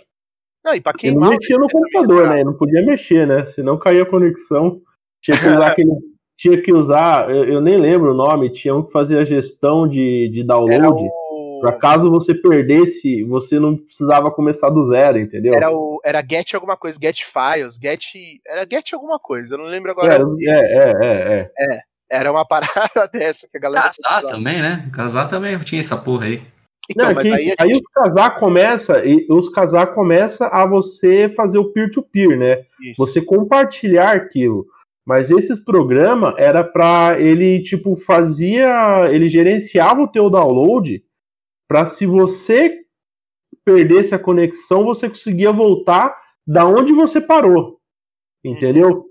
Não, 0.64 0.74
e 0.74 0.80
pra 0.80 0.92
quem 0.92 1.12
não 1.12 1.28
mexia 1.28 1.58
no 1.58 1.68
computador, 1.68 2.28
né? 2.28 2.44
Não 2.44 2.56
podia 2.56 2.86
mexer, 2.86 3.26
né? 3.26 3.44
Senão 3.46 3.78
caía 3.78 4.04
a 4.04 4.06
conexão. 4.08 4.80
Tinha 5.22 5.38
que 5.38 5.46
usar 5.48 5.66
aquele 5.68 5.90
tinha 6.42 6.60
que 6.60 6.72
usar, 6.72 7.30
eu, 7.30 7.44
eu, 7.44 7.60
nem 7.60 7.76
lembro 7.76 8.10
o 8.10 8.16
nome, 8.16 8.50
tinha 8.50 8.74
um 8.74 8.82
que 8.82 8.90
fazia 8.90 9.20
a 9.20 9.24
gestão 9.24 9.86
de, 9.86 10.28
de 10.28 10.42
download. 10.42 11.00
O... 11.30 11.60
Para 11.60 11.72
caso 11.74 12.10
você 12.10 12.34
perdesse, 12.34 13.22
você 13.22 13.60
não 13.60 13.76
precisava 13.76 14.28
começar 14.28 14.68
do 14.68 14.84
zero, 14.84 15.20
entendeu? 15.20 15.54
Era 15.54 15.70
o 15.70 16.00
era 16.04 16.20
get 16.20 16.52
alguma 16.54 16.76
coisa, 16.76 16.98
get 17.00 17.22
files, 17.22 17.78
get 17.80 18.04
era 18.44 18.66
get 18.68 18.92
alguma 18.92 19.20
coisa, 19.20 19.54
eu 19.54 19.58
não 19.58 19.66
lembro 19.66 19.92
agora. 19.92 20.24
É, 20.40 20.50
é, 20.50 20.92
é, 21.00 21.50
é, 21.56 21.74
é. 21.76 21.80
Era 22.10 22.32
uma 22.32 22.44
parada 22.48 23.08
dessa 23.12 23.46
que 23.48 23.56
a 23.56 23.60
galera. 23.60 23.90
Casar 24.02 24.26
também, 24.26 24.60
né? 24.60 24.90
Casar 24.92 25.30
também 25.30 25.56
tinha 25.60 25.80
essa 25.80 25.96
porra 25.96 26.26
aí. 26.26 26.42
Então, 26.90 27.12
não, 27.12 27.20
aí, 27.20 27.30
gente... 27.30 27.54
aí 27.56 27.72
os 27.72 27.82
casar 27.94 28.38
começa, 28.38 29.04
e 29.04 29.26
os 29.30 29.48
casar 29.48 29.94
começa 29.94 30.48
a 30.48 30.66
você 30.66 31.28
fazer 31.28 31.58
o 31.58 31.72
peer-to-peer, 31.72 32.30
-peer, 32.30 32.38
né? 32.38 32.64
Isso. 32.82 32.94
Você 32.98 33.22
compartilhar 33.22 34.16
aquilo. 34.16 34.66
Mas 35.06 35.30
esses 35.30 35.58
programas 35.58 36.34
era 36.38 36.62
para 36.62 37.20
ele 37.20 37.62
tipo 37.62 37.96
fazia, 37.96 39.10
ele 39.10 39.28
gerenciava 39.28 40.02
o 40.02 40.08
teu 40.08 40.30
download 40.30 41.04
para 41.68 41.86
se 41.86 42.06
você 42.06 42.82
perdesse 43.64 44.14
a 44.14 44.18
conexão, 44.18 44.84
você 44.84 45.08
conseguia 45.08 45.52
voltar 45.52 46.16
da 46.46 46.66
onde 46.66 46.92
você 46.92 47.20
parou. 47.20 47.80
Entendeu? 48.44 49.06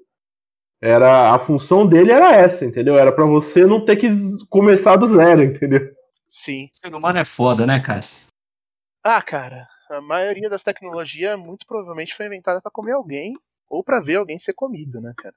Era 0.81 1.33
a 1.33 1.39
função 1.39 1.87
dele 1.87 2.11
era 2.11 2.35
essa, 2.35 2.65
entendeu? 2.65 2.97
Era 2.97 3.11
para 3.11 3.25
você 3.25 3.65
não 3.65 3.85
ter 3.85 3.97
que 3.97 4.09
começar 4.49 4.95
do 4.95 5.07
zero, 5.07 5.43
entendeu? 5.43 5.93
Sim. 6.27 6.69
O 6.73 6.77
ser 6.77 6.95
humano 6.95 7.19
é 7.19 7.25
foda, 7.25 7.67
né, 7.67 7.79
cara? 7.79 8.01
Ah, 9.03 9.21
cara, 9.21 9.67
a 9.89 10.01
maioria 10.01 10.49
das 10.49 10.63
tecnologias 10.63 11.37
muito 11.37 11.65
provavelmente 11.67 12.15
foi 12.15 12.25
inventada 12.25 12.61
para 12.61 12.71
comer 12.71 12.93
alguém 12.93 13.33
ou 13.69 13.83
para 13.83 14.01
ver 14.01 14.15
alguém 14.15 14.39
ser 14.39 14.53
comido, 14.53 15.01
né, 15.01 15.13
cara? 15.17 15.35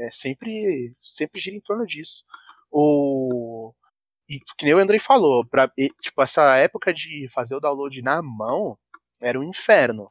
É 0.00 0.10
sempre, 0.12 0.92
sempre 1.02 1.40
gira 1.40 1.56
em 1.56 1.60
torno 1.60 1.86
disso. 1.86 2.24
O, 2.70 3.74
e 4.28 4.40
que 4.40 4.64
nem 4.64 4.74
o 4.74 4.78
Andrei 4.78 5.00
falou, 5.00 5.44
pra, 5.46 5.70
tipo, 6.00 6.22
essa 6.22 6.56
época 6.56 6.94
de 6.94 7.28
fazer 7.30 7.56
o 7.56 7.60
download 7.60 8.02
na 8.02 8.22
mão 8.22 8.78
era 9.20 9.38
um 9.38 9.44
inferno. 9.44 10.10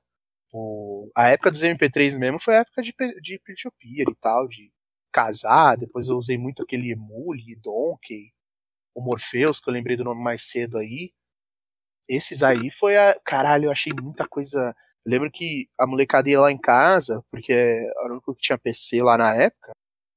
O, 0.51 1.09
a 1.15 1.29
época 1.29 1.51
dos 1.51 1.63
MP3 1.63 2.17
mesmo 2.19 2.39
foi 2.39 2.55
a 2.57 2.59
época 2.59 2.81
de, 2.81 2.93
de 3.21 3.39
peer-to-peer 3.39 4.07
e 4.09 4.15
tal, 4.21 4.47
de 4.47 4.71
casar. 5.11 5.77
Depois 5.77 6.07
eu 6.09 6.17
usei 6.17 6.37
muito 6.37 6.63
aquele 6.63 6.91
Emule, 6.91 7.55
Donkey, 7.57 8.31
o 8.95 9.01
Morpheus, 9.01 9.59
que 9.59 9.69
eu 9.69 9.73
lembrei 9.73 9.97
do 9.97 10.03
nome 10.03 10.21
mais 10.23 10.43
cedo 10.43 10.77
aí. 10.77 11.13
Esses 12.07 12.43
aí 12.43 12.69
foi 12.71 12.97
a. 12.97 13.19
Caralho, 13.23 13.65
eu 13.65 13.71
achei 13.71 13.93
muita 13.93 14.27
coisa. 14.27 14.75
Lembro 15.05 15.31
que 15.31 15.67
a 15.77 15.87
molecada 15.87 16.29
ia 16.29 16.39
lá 16.41 16.51
em 16.51 16.57
casa, 16.57 17.23
porque 17.31 17.53
era 17.53 18.09
o 18.09 18.13
único 18.13 18.35
que 18.35 18.41
tinha 18.41 18.57
PC 18.57 19.01
lá 19.03 19.17
na 19.17 19.33
época, 19.35 19.73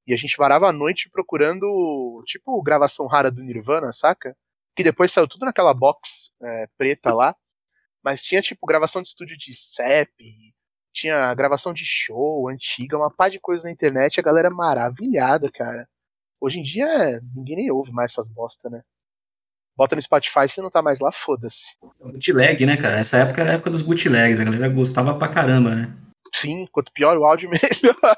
e 0.06 0.12
a 0.14 0.16
gente 0.16 0.36
varava 0.36 0.68
a 0.68 0.72
noite 0.72 1.08
procurando, 1.10 2.22
tipo, 2.26 2.60
gravação 2.62 3.06
rara 3.06 3.30
do 3.30 3.42
Nirvana, 3.42 3.92
saca? 3.92 4.36
Que 4.76 4.82
depois 4.84 5.12
saiu 5.12 5.28
tudo 5.28 5.46
naquela 5.46 5.72
box 5.74 6.34
é, 6.42 6.66
preta 6.76 7.14
lá. 7.14 7.36
Mas 8.04 8.24
tinha, 8.24 8.42
tipo, 8.42 8.66
gravação 8.66 9.02
de 9.02 9.08
estúdio 9.08 9.38
de 9.38 9.54
CEP, 9.54 10.12
tinha 10.92 11.34
gravação 11.34 11.72
de 11.72 11.84
show 11.84 12.48
antiga, 12.48 12.98
uma 12.98 13.10
pá 13.10 13.28
de 13.28 13.40
coisa 13.40 13.64
na 13.64 13.70
internet, 13.72 14.18
a 14.20 14.22
galera 14.22 14.50
maravilhada, 14.50 15.50
cara. 15.50 15.88
Hoje 16.40 16.60
em 16.60 16.62
dia, 16.62 17.20
ninguém 17.34 17.56
nem 17.56 17.70
ouve 17.70 17.92
mais 17.92 18.12
essas 18.12 18.28
bosta, 18.28 18.68
né? 18.68 18.82
Bota 19.76 19.96
no 19.96 20.02
Spotify, 20.02 20.48
se 20.48 20.60
não 20.60 20.70
tá 20.70 20.82
mais 20.82 21.00
lá, 21.00 21.10
foda-se. 21.10 21.76
Bootleg, 22.00 22.66
né, 22.66 22.76
cara? 22.76 23.00
Essa 23.00 23.18
época 23.18 23.40
era 23.40 23.52
a 23.52 23.54
época 23.54 23.70
dos 23.70 23.82
bootlegs, 23.82 24.38
a 24.38 24.44
galera 24.44 24.68
gostava 24.68 25.14
pra 25.14 25.28
caramba, 25.28 25.74
né? 25.74 25.96
Sim, 26.34 26.66
quanto 26.70 26.92
pior 26.92 27.16
o 27.16 27.24
áudio, 27.24 27.50
melhor. 27.50 28.16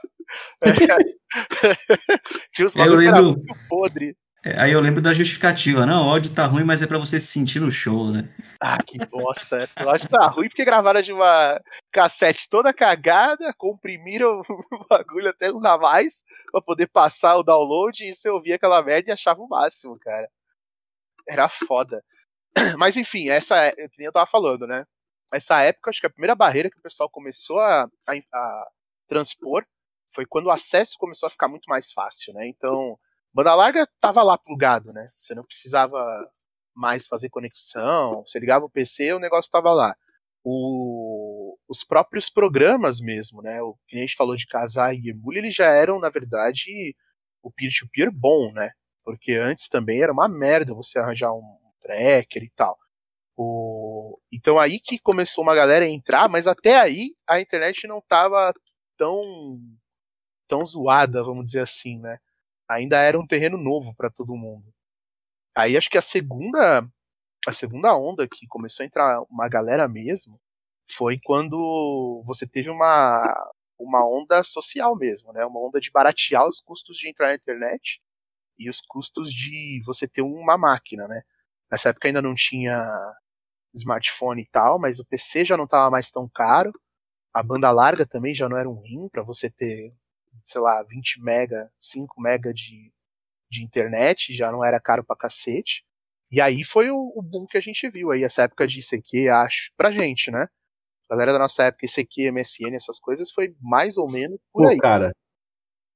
É. 0.62 0.70
Tinha 2.52 2.66
uns 2.66 2.76
eu 2.76 2.94
lembro... 2.94 3.22
muito 3.22 3.54
podre. 3.68 4.16
É, 4.46 4.60
aí 4.60 4.72
eu 4.72 4.80
lembro 4.80 5.00
da 5.00 5.14
justificativa, 5.14 5.86
não, 5.86 6.06
o 6.06 6.10
áudio 6.10 6.30
tá 6.30 6.44
ruim, 6.44 6.64
mas 6.64 6.82
é 6.82 6.86
para 6.86 6.98
você 6.98 7.18
se 7.18 7.28
sentir 7.28 7.60
no 7.60 7.70
show, 7.70 8.10
né? 8.10 8.28
Ah, 8.60 8.76
que 8.76 8.98
bosta. 9.06 9.66
O 9.82 9.88
áudio 9.88 10.06
tá 10.06 10.26
ruim 10.26 10.48
porque 10.48 10.66
gravaram 10.66 11.00
de 11.00 11.14
uma 11.14 11.58
cassete 11.90 12.46
toda 12.50 12.74
cagada, 12.74 13.54
comprimiram 13.56 14.42
o 14.70 14.86
bagulho 14.86 15.30
até 15.30 15.50
não 15.50 15.62
dá 15.62 15.78
mais 15.78 16.24
pra 16.52 16.60
poder 16.60 16.88
passar 16.88 17.36
o 17.36 17.42
download 17.42 18.04
e 18.04 18.14
você 18.14 18.28
ouvia 18.28 18.56
aquela 18.56 18.82
merda 18.82 19.10
e 19.10 19.12
achava 19.14 19.40
o 19.40 19.48
máximo, 19.48 19.98
cara. 19.98 20.28
Era 21.28 21.48
foda. 21.48 22.04
Mas 22.78 22.96
enfim, 22.96 23.28
essa 23.28 23.66
é, 23.66 23.74
eu 23.98 24.12
tava 24.12 24.26
falando, 24.26 24.66
né? 24.66 24.84
Essa 25.32 25.62
época, 25.62 25.90
acho 25.90 26.00
que 26.00 26.06
a 26.06 26.10
primeira 26.10 26.34
barreira 26.34 26.70
que 26.70 26.78
o 26.78 26.82
pessoal 26.82 27.08
começou 27.10 27.58
a, 27.58 27.84
a, 27.84 28.14
a 28.32 28.68
transpor 29.08 29.64
foi 30.14 30.24
quando 30.26 30.46
o 30.46 30.50
acesso 30.50 30.96
começou 30.98 31.26
a 31.26 31.30
ficar 31.30 31.48
muito 31.48 31.66
mais 31.68 31.90
fácil, 31.92 32.32
né? 32.34 32.46
Então, 32.46 32.96
Banda 33.34 33.52
larga 33.54 33.88
tava 34.00 34.22
lá 34.22 34.38
plugado, 34.38 34.92
né? 34.92 35.08
Você 35.18 35.34
não 35.34 35.44
precisava 35.44 35.98
mais 36.72 37.06
fazer 37.06 37.28
conexão, 37.30 38.22
você 38.24 38.38
ligava 38.38 38.64
o 38.64 38.70
PC 38.70 39.12
o 39.12 39.18
negócio 39.18 39.48
estava 39.48 39.72
lá. 39.72 39.96
O, 40.44 41.56
os 41.68 41.82
próprios 41.82 42.30
programas 42.30 43.00
mesmo, 43.00 43.42
né? 43.42 43.60
O 43.60 43.76
que 43.88 43.96
a 43.96 44.00
gente 44.00 44.14
falou 44.14 44.36
de 44.36 44.46
casar 44.46 44.94
e 44.94 45.10
emule, 45.10 45.38
eles 45.38 45.54
já 45.54 45.66
eram, 45.66 45.98
na 45.98 46.10
verdade, 46.10 46.94
o 47.42 47.50
peer-to-peer 47.50 48.08
-peer 48.08 48.14
bom, 48.16 48.52
né? 48.52 48.70
Porque 49.04 49.32
antes 49.34 49.68
também 49.68 50.02
era 50.02 50.12
uma 50.12 50.28
merda 50.28 50.74
você 50.74 50.98
arranjar 50.98 51.32
um 51.34 51.58
tracker 51.80 52.42
e 52.42 52.50
tal. 52.50 52.78
O... 53.36 54.18
Então 54.32 54.58
aí 54.58 54.80
que 54.80 54.98
começou 54.98 55.44
uma 55.44 55.54
galera 55.54 55.84
a 55.84 55.88
entrar, 55.88 56.28
mas 56.28 56.46
até 56.46 56.78
aí 56.78 57.14
a 57.26 57.40
internet 57.40 57.86
não 57.86 57.98
estava 57.98 58.54
tão 58.96 59.60
tão 60.48 60.64
zoada, 60.64 61.22
vamos 61.22 61.46
dizer 61.46 61.60
assim, 61.60 61.98
né? 61.98 62.18
ainda 62.68 62.98
era 62.98 63.18
um 63.18 63.26
terreno 63.26 63.58
novo 63.58 63.94
para 63.94 64.10
todo 64.10 64.36
mundo. 64.36 64.72
Aí 65.56 65.76
acho 65.76 65.90
que 65.90 65.98
a 65.98 66.02
segunda 66.02 66.86
a 67.46 67.52
segunda 67.52 67.96
onda 67.96 68.26
que 68.28 68.46
começou 68.48 68.84
a 68.84 68.86
entrar 68.86 69.22
uma 69.30 69.48
galera 69.48 69.88
mesmo 69.88 70.40
foi 70.90 71.18
quando 71.24 72.22
você 72.26 72.46
teve 72.46 72.70
uma 72.70 73.52
uma 73.78 74.06
onda 74.06 74.42
social 74.44 74.96
mesmo, 74.96 75.32
né? 75.32 75.44
Uma 75.44 75.60
onda 75.60 75.80
de 75.80 75.90
baratear 75.90 76.48
os 76.48 76.60
custos 76.60 76.96
de 76.96 77.08
entrar 77.08 77.28
na 77.28 77.34
internet 77.34 78.00
e 78.58 78.68
os 78.68 78.80
custos 78.80 79.32
de 79.32 79.82
você 79.84 80.06
ter 80.08 80.22
uma 80.22 80.56
máquina, 80.58 81.08
né? 81.08 81.22
Nessa 81.70 81.90
época 81.90 82.08
ainda 82.08 82.22
não 82.22 82.34
tinha 82.34 82.86
smartphone 83.74 84.42
e 84.42 84.46
tal, 84.46 84.78
mas 84.78 85.00
o 85.00 85.04
PC 85.04 85.44
já 85.44 85.56
não 85.56 85.64
estava 85.64 85.90
mais 85.90 86.10
tão 86.10 86.28
caro. 86.28 86.72
A 87.32 87.42
banda 87.42 87.70
larga 87.70 88.06
também 88.06 88.34
já 88.34 88.48
não 88.48 88.56
era 88.56 88.68
um 88.68 88.80
rim 88.80 89.08
para 89.08 89.22
você 89.22 89.50
ter 89.50 89.92
sei 90.44 90.60
lá, 90.60 90.82
20 90.82 91.22
mega, 91.22 91.70
5 91.78 92.20
mega 92.20 92.52
de, 92.52 92.92
de 93.50 93.64
internet, 93.64 94.32
já 94.32 94.50
não 94.50 94.64
era 94.64 94.80
caro 94.80 95.04
pra 95.04 95.16
cacete. 95.16 95.84
E 96.32 96.40
aí 96.40 96.64
foi 96.64 96.90
o, 96.90 97.12
o 97.14 97.22
boom 97.22 97.46
que 97.46 97.58
a 97.58 97.60
gente 97.60 97.88
viu 97.88 98.10
aí, 98.10 98.24
essa 98.24 98.42
época 98.42 98.66
de 98.66 98.80
ICQ, 98.80 99.28
acho, 99.28 99.72
pra 99.76 99.90
gente, 99.90 100.30
né? 100.30 100.48
A 101.08 101.14
galera 101.14 101.32
da 101.32 101.38
nossa 101.38 101.64
época, 101.64 101.86
ICQ, 101.86 102.32
MSN, 102.32 102.74
essas 102.74 102.98
coisas, 102.98 103.30
foi 103.30 103.54
mais 103.60 103.98
ou 103.98 104.10
menos 104.10 104.38
por 104.52 104.64
Pô, 104.64 104.70
aí. 104.70 104.78
cara, 104.78 105.12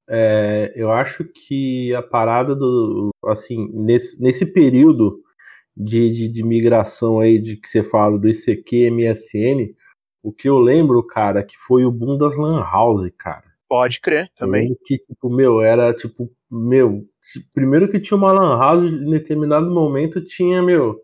é, 0.09 0.73
eu 0.75 0.91
acho 0.91 1.25
que 1.25 1.95
a 1.95 2.03
parada 2.03 2.57
do, 2.57 3.11
assim, 3.27 3.71
nesse, 3.75 4.21
nesse 4.21 4.47
período 4.47 5.23
de, 5.77 6.11
de, 6.11 6.29
de, 6.29 6.43
migração 6.43 7.21
aí 7.21 7.39
de 7.39 7.57
que 7.57 7.69
você 7.69 7.83
fala 7.83 8.19
do 8.19 8.29
ICQ, 8.29 8.91
MSN, 8.91 9.75
o 10.23 10.33
que 10.33 10.49
eu 10.49 10.59
lembro, 10.59 11.07
cara, 11.07 11.45
que 11.45 11.57
foi 11.57 11.85
o 11.85 11.93
boom 11.93 12.17
das 12.17 12.37
lan 12.37 12.61
house, 12.61 13.09
cara. 13.19 13.45
Pode 13.69 14.01
crer, 14.01 14.31
também. 14.35 14.75
Que, 14.87 14.99
tipo, 14.99 15.29
meu, 15.29 15.61
era 15.61 15.93
tipo, 15.93 16.31
meu, 16.51 17.05
primeiro 17.53 17.89
que 17.91 18.01
tinha 18.01 18.17
uma 18.17 18.33
lan 18.33 18.59
house, 18.59 18.91
em 18.91 19.11
determinado 19.11 19.71
momento 19.71 20.25
tinha, 20.25 20.63
meu, 20.63 20.99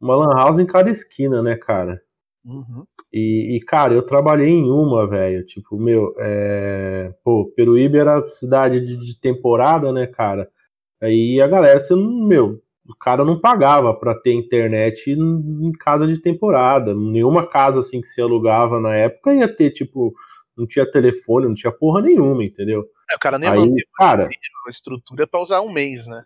uma 0.00 0.14
lan 0.14 0.34
house 0.36 0.58
em 0.58 0.66
cada 0.66 0.90
esquina, 0.90 1.42
né, 1.42 1.56
cara? 1.56 2.00
Uhum. 2.46 2.86
E, 3.12 3.56
e, 3.56 3.60
cara, 3.60 3.92
eu 3.92 4.02
trabalhei 4.02 4.48
em 4.48 4.70
uma, 4.70 5.08
velho, 5.08 5.44
tipo, 5.44 5.76
meu, 5.76 6.14
é... 6.18 7.12
pô, 7.24 7.52
Peruíbe 7.56 7.98
era 7.98 8.24
cidade 8.28 8.80
de, 8.80 8.96
de, 8.96 9.20
temporada, 9.20 9.92
né, 9.92 10.06
cara? 10.06 10.48
Aí 11.02 11.40
a 11.40 11.48
galera, 11.48 11.80
você 11.80 11.94
não, 11.94 12.24
meu, 12.24 12.62
o 12.88 12.94
cara 12.94 13.24
não 13.24 13.40
pagava 13.40 13.92
pra 13.92 14.14
ter 14.14 14.32
internet 14.32 15.10
em, 15.10 15.72
casa 15.72 16.06
de 16.06 16.20
temporada. 16.20 16.94
Nenhuma 16.94 17.46
casa, 17.46 17.80
assim, 17.80 18.00
que 18.00 18.08
se 18.08 18.20
alugava 18.20 18.80
na 18.80 18.94
época 18.94 19.34
ia 19.34 19.48
ter, 19.48 19.70
tipo, 19.70 20.14
não 20.56 20.66
tinha 20.66 20.90
telefone, 20.90 21.48
não 21.48 21.54
tinha 21.54 21.72
porra 21.72 22.00
nenhuma, 22.00 22.44
entendeu? 22.44 22.84
É, 23.10 23.16
o 23.16 23.18
cara 23.18 23.38
nem 23.38 23.50
Aí, 23.50 23.74
cara, 23.96 24.28
a 24.66 24.70
estrutura 24.70 25.26
para 25.26 25.40
usar 25.40 25.60
um 25.62 25.72
mês, 25.72 26.06
né? 26.06 26.24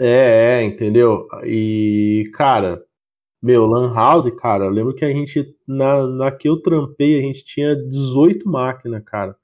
É, 0.00 0.58
é, 0.58 0.62
entendeu? 0.64 1.28
E, 1.44 2.28
cara, 2.34 2.82
meu, 3.44 3.66
Lan 3.66 3.92
House, 3.92 4.32
cara, 4.40 4.64
eu 4.64 4.70
lembro 4.70 4.94
que 4.94 5.04
a 5.04 5.10
gente, 5.10 5.54
na, 5.68 6.06
na 6.06 6.32
que 6.32 6.48
eu 6.48 6.62
trampei, 6.62 7.18
a 7.18 7.20
gente 7.20 7.44
tinha 7.44 7.76
18 7.76 8.48
máquinas, 8.48 9.02
cara. 9.04 9.36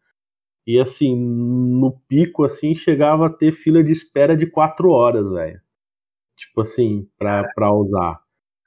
E 0.66 0.80
assim, 0.80 1.14
no 1.14 1.92
pico, 2.08 2.42
assim, 2.42 2.74
chegava 2.74 3.26
a 3.26 3.30
ter 3.30 3.52
fila 3.52 3.84
de 3.84 3.92
espera 3.92 4.34
de 4.34 4.46
4 4.46 4.88
horas, 4.88 5.30
velho. 5.30 5.60
Tipo 6.34 6.62
assim, 6.62 7.06
pra, 7.18 7.46
pra 7.54 7.70
usar. 7.74 8.20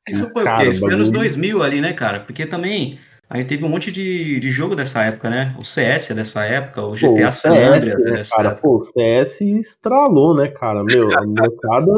Isso 0.08 0.30
foi 0.32 0.44
o 0.44 0.56
quê? 0.56 0.70
Isso 0.70 0.82
foi 0.82 0.94
anos 0.94 1.10
2000 1.10 1.64
ali, 1.64 1.82
né, 1.82 1.94
cara? 1.94 2.20
Porque 2.20 2.46
também 2.46 3.00
Aí 3.30 3.44
teve 3.44 3.66
um 3.66 3.70
monte 3.70 3.92
de, 3.92 4.40
de 4.40 4.52
jogo 4.52 4.76
dessa 4.76 5.02
época, 5.02 5.28
né? 5.28 5.56
O 5.58 5.64
CS 5.64 6.12
é 6.12 6.14
dessa 6.14 6.44
época, 6.44 6.84
o 6.84 6.94
GTA 6.94 7.26
pô, 7.26 7.32
San 7.32 7.56
Andreas 7.56 7.96
é 7.96 7.98
né, 7.98 8.12
dessa 8.18 8.36
cara, 8.36 8.50
época. 8.50 8.62
Pô, 8.62 8.78
o 8.78 8.84
CS 8.84 9.42
estralou, 9.42 10.36
né, 10.36 10.50
cara? 10.50 10.84
Meu, 10.84 11.10
a 11.18 11.26
molecada 11.26 11.92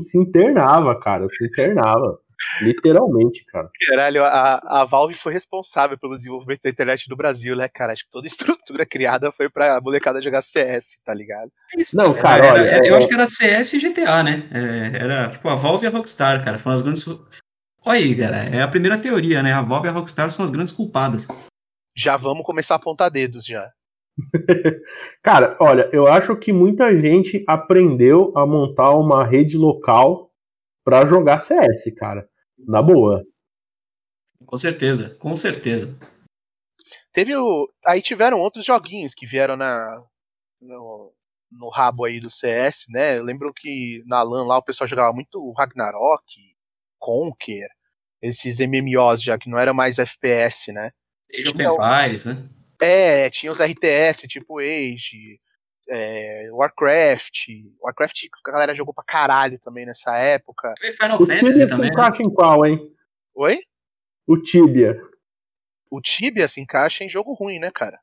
se 0.00 0.16
internava, 0.16 0.98
cara, 0.98 1.28
se 1.28 1.44
internava. 1.44 2.18
Literalmente, 2.62 3.44
cara. 3.46 3.70
Caralho, 3.88 4.24
a, 4.24 4.82
a 4.82 4.84
Valve 4.84 5.14
foi 5.14 5.32
responsável 5.32 5.98
pelo 5.98 6.16
desenvolvimento 6.16 6.62
da 6.62 6.70
internet 6.70 7.08
do 7.08 7.16
Brasil, 7.16 7.56
né, 7.56 7.68
cara? 7.68 7.92
Acho 7.92 8.04
que 8.04 8.10
toda 8.10 8.26
a 8.26 8.28
estrutura 8.32 8.86
criada 8.86 9.30
foi 9.32 9.48
pra 9.48 9.80
molecada 9.80 10.22
jogar 10.22 10.42
CS, 10.42 11.00
tá 11.04 11.14
ligado? 11.14 11.50
Isso, 11.76 11.96
não, 11.96 12.14
cara, 12.14 12.44
era, 12.44 12.52
olha. 12.52 12.62
Era, 12.62 12.86
eu 12.86 12.94
é... 12.94 12.98
acho 12.98 13.08
que 13.08 13.14
era 13.14 13.26
CS 13.26 13.72
e 13.74 13.78
GTA, 13.80 14.22
né? 14.22 14.48
É, 14.52 15.04
era 15.04 15.30
tipo 15.30 15.48
a 15.48 15.54
Valve 15.54 15.84
e 15.84 15.88
a 15.88 15.90
Rockstar, 15.90 16.44
cara. 16.44 16.58
Foram 16.58 16.76
as 16.76 16.82
grandes 16.82 17.04
Olha 17.86 17.98
aí, 17.98 18.16
cara, 18.16 18.36
é 18.36 18.62
a 18.62 18.68
primeira 18.68 18.96
teoria, 18.98 19.42
né? 19.42 19.52
A 19.52 19.60
Valve 19.60 19.88
e 19.88 19.90
a 19.90 19.92
Rockstar 19.92 20.30
são 20.30 20.42
as 20.42 20.50
grandes 20.50 20.72
culpadas. 20.72 21.28
Já 21.94 22.16
vamos 22.16 22.44
começar 22.44 22.74
a 22.74 22.76
apontar 22.76 23.10
dedos 23.10 23.44
já. 23.44 23.70
cara, 25.22 25.54
olha, 25.60 25.90
eu 25.92 26.06
acho 26.06 26.34
que 26.36 26.50
muita 26.50 26.98
gente 26.98 27.44
aprendeu 27.46 28.32
a 28.36 28.46
montar 28.46 28.92
uma 28.92 29.24
rede 29.26 29.58
local 29.58 30.30
para 30.82 31.06
jogar 31.06 31.40
CS, 31.40 31.92
cara. 31.96 32.26
Na 32.66 32.82
boa. 32.82 33.24
Com 34.46 34.56
certeza, 34.56 35.14
com 35.16 35.34
certeza. 35.36 35.96
Teve 37.12 37.36
o. 37.36 37.68
Aí 37.86 38.02
tiveram 38.02 38.38
outros 38.38 38.64
joguinhos 38.64 39.14
que 39.14 39.26
vieram 39.26 39.56
na. 39.56 40.02
No, 40.60 41.12
no 41.50 41.68
rabo 41.68 42.04
aí 42.04 42.20
do 42.20 42.30
CS, 42.30 42.86
né? 42.88 43.18
Eu 43.18 43.24
lembro 43.24 43.52
que 43.54 44.02
na 44.06 44.22
LAN 44.22 44.46
lá 44.46 44.58
o 44.58 44.64
pessoal 44.64 44.88
jogava 44.88 45.12
muito 45.12 45.38
o 45.38 45.52
Ragnarok, 45.52 46.24
Conquer, 46.98 47.68
esses 48.20 48.58
MMOs 48.60 49.22
já, 49.22 49.38
que 49.38 49.48
não 49.48 49.58
era 49.58 49.72
mais 49.74 49.98
FPS, 49.98 50.72
né? 50.72 50.90
Age 51.32 51.48
of 51.50 51.62
Empires, 51.62 52.24
né? 52.24 52.48
É, 52.80 53.30
tinha 53.30 53.52
os 53.52 53.60
RTS, 53.60 54.26
tipo 54.26 54.58
Age, 54.58 55.40
é, 55.88 56.48
Warcraft. 56.50 57.48
Warcraft 57.80 58.24
a 58.46 58.50
galera 58.50 58.74
jogou 58.74 58.94
pra 58.94 59.04
caralho 59.04 59.58
também 59.58 59.86
nessa 59.86 60.16
época. 60.16 60.74
Final 61.00 61.20
o 61.20 61.26
Fantasy 61.26 61.52
Tibia 61.52 61.68
também. 61.68 61.86
se 61.86 61.92
encaixa 61.92 62.22
em 62.22 62.30
qual, 62.30 62.66
hein? 62.66 62.92
Oi? 63.34 63.60
O 64.26 64.36
Tibia. 64.36 65.00
O 65.90 66.00
Tibia 66.00 66.48
se 66.48 66.60
encaixa 66.60 67.04
em 67.04 67.08
jogo 67.08 67.34
ruim, 67.34 67.58
né, 67.58 67.70
cara? 67.70 67.98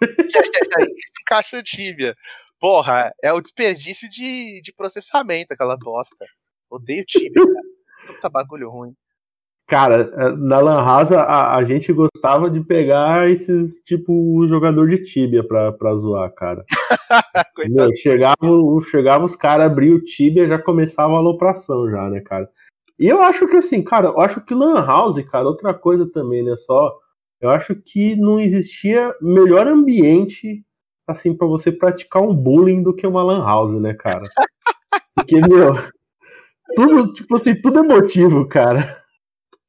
aí 0.78 0.86
se 0.86 1.22
encaixa 1.22 1.58
o 1.58 1.62
Tibia. 1.62 2.14
Porra, 2.60 3.12
é 3.22 3.32
o 3.32 3.40
desperdício 3.40 4.08
de, 4.08 4.60
de 4.62 4.72
processamento 4.72 5.52
aquela 5.52 5.76
bosta. 5.76 6.24
Odeio 6.70 7.04
Tibia, 7.06 7.44
cara. 7.44 8.14
Puta 8.14 8.28
bagulho 8.28 8.70
ruim. 8.70 8.96
Cara, 9.72 10.12
é, 10.12 10.32
na 10.36 10.60
Lan 10.60 10.84
House 10.84 11.12
a, 11.12 11.56
a, 11.56 11.64
gente 11.64 11.94
gostava 11.94 12.50
de 12.50 12.60
pegar 12.60 13.30
esses, 13.30 13.80
tipo, 13.86 14.46
jogador 14.46 14.86
de 14.86 15.02
Tibia 15.02 15.42
pra, 15.42 15.72
pra 15.72 15.96
zoar, 15.96 16.30
cara. 16.34 16.62
Meu, 17.70 17.88
chegava, 17.96 18.36
chegava 18.90 19.24
os 19.24 19.34
caras, 19.34 19.64
abriam 19.64 19.96
o 19.96 20.04
Tibia 20.04 20.46
já 20.46 20.58
começava 20.58 21.14
a 21.14 21.16
alopração 21.16 21.90
já, 21.90 22.10
né, 22.10 22.20
cara? 22.20 22.50
E 22.98 23.08
eu 23.08 23.22
acho 23.22 23.48
que 23.48 23.56
assim, 23.56 23.82
cara, 23.82 24.08
eu 24.08 24.20
acho 24.20 24.42
que 24.42 24.52
Lan 24.52 24.84
House, 24.84 25.24
cara, 25.30 25.46
outra 25.46 25.72
coisa 25.72 26.06
também, 26.12 26.44
né, 26.44 26.54
só, 26.66 26.94
eu 27.40 27.48
acho 27.48 27.74
que 27.74 28.14
não 28.14 28.38
existia 28.38 29.14
melhor 29.22 29.66
ambiente, 29.66 30.62
assim, 31.06 31.34
para 31.34 31.46
você 31.46 31.72
praticar 31.72 32.22
um 32.22 32.36
bullying 32.36 32.82
do 32.82 32.94
que 32.94 33.06
uma 33.06 33.24
Lan 33.24 33.42
House, 33.42 33.80
né, 33.80 33.94
cara? 33.94 34.24
Porque, 35.16 35.40
meu, 35.40 35.74
tudo, 36.76 37.14
tipo 37.14 37.36
assim, 37.36 37.54
tudo 37.54 37.78
é 37.78 37.82
motivo, 37.82 38.46
cara. 38.46 39.01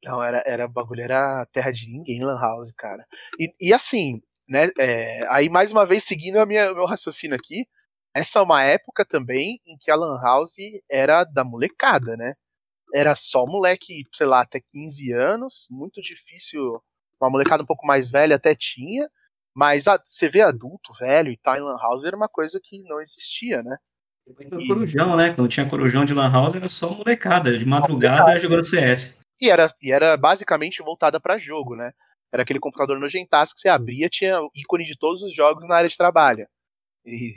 Não, 0.04 0.22
era, 0.22 0.42
era 0.46 0.68
bagulho, 0.68 1.02
era 1.02 1.46
terra 1.46 1.70
de 1.72 1.88
ninguém, 1.88 2.22
Lan 2.22 2.38
House, 2.38 2.72
cara. 2.72 3.06
E, 3.38 3.54
e 3.60 3.72
assim, 3.72 4.20
né, 4.48 4.68
é, 4.78 5.26
aí 5.28 5.48
mais 5.48 5.72
uma 5.72 5.86
vez 5.86 6.04
seguindo 6.04 6.38
a 6.38 6.46
minha, 6.46 6.72
meu 6.74 6.86
raciocínio 6.86 7.36
aqui, 7.36 7.66
essa 8.14 8.38
é 8.38 8.42
uma 8.42 8.62
época 8.62 9.04
também 9.04 9.60
em 9.66 9.76
que 9.78 9.90
a 9.90 9.96
Lan 9.96 10.20
House 10.20 10.56
era 10.88 11.24
da 11.24 11.42
molecada, 11.42 12.16
né? 12.16 12.34
Era 12.94 13.16
só 13.16 13.44
moleque, 13.44 14.04
sei 14.12 14.26
lá, 14.26 14.42
até 14.42 14.60
15 14.60 15.12
anos, 15.12 15.66
muito 15.70 16.00
difícil, 16.00 16.80
uma 17.20 17.28
molecada 17.30 17.62
um 17.62 17.66
pouco 17.66 17.86
mais 17.86 18.10
velha 18.10 18.36
até 18.36 18.54
tinha, 18.54 19.08
mas 19.52 19.88
a, 19.88 20.00
você 20.04 20.28
vê 20.28 20.42
adulto, 20.42 20.92
velho 20.98 21.32
e 21.32 21.36
tal 21.36 21.56
em 21.56 21.60
Lan 21.60 21.76
House 21.80 22.04
era 22.04 22.16
uma 22.16 22.28
coisa 22.28 22.60
que 22.62 22.82
não 22.84 23.00
existia, 23.00 23.62
né? 23.62 23.76
E... 24.26 24.68
Corujão, 24.68 25.16
né? 25.16 25.34
Quando 25.34 25.48
tinha 25.48 25.68
corujão 25.68 26.04
de 26.04 26.14
Lan 26.14 26.30
House 26.30 26.54
era 26.54 26.68
só 26.68 26.90
molecada, 26.94 27.58
de 27.58 27.66
madrugada 27.66 28.38
jogando 28.38 28.64
CS. 28.64 29.23
E 29.44 29.50
era, 29.50 29.68
e 29.82 29.92
era 29.92 30.16
basicamente 30.16 30.82
voltada 30.82 31.20
para 31.20 31.38
jogo, 31.38 31.76
né? 31.76 31.92
Era 32.32 32.42
aquele 32.42 32.58
computador 32.58 32.98
nojentaço 32.98 33.54
que 33.54 33.60
você 33.60 33.68
abria, 33.68 34.08
tinha 34.08 34.38
ícone 34.54 34.84
de 34.84 34.96
todos 34.98 35.22
os 35.22 35.34
jogos 35.34 35.68
na 35.68 35.76
área 35.76 35.88
de 35.88 35.96
trabalho. 35.96 36.48
E, 37.06 37.36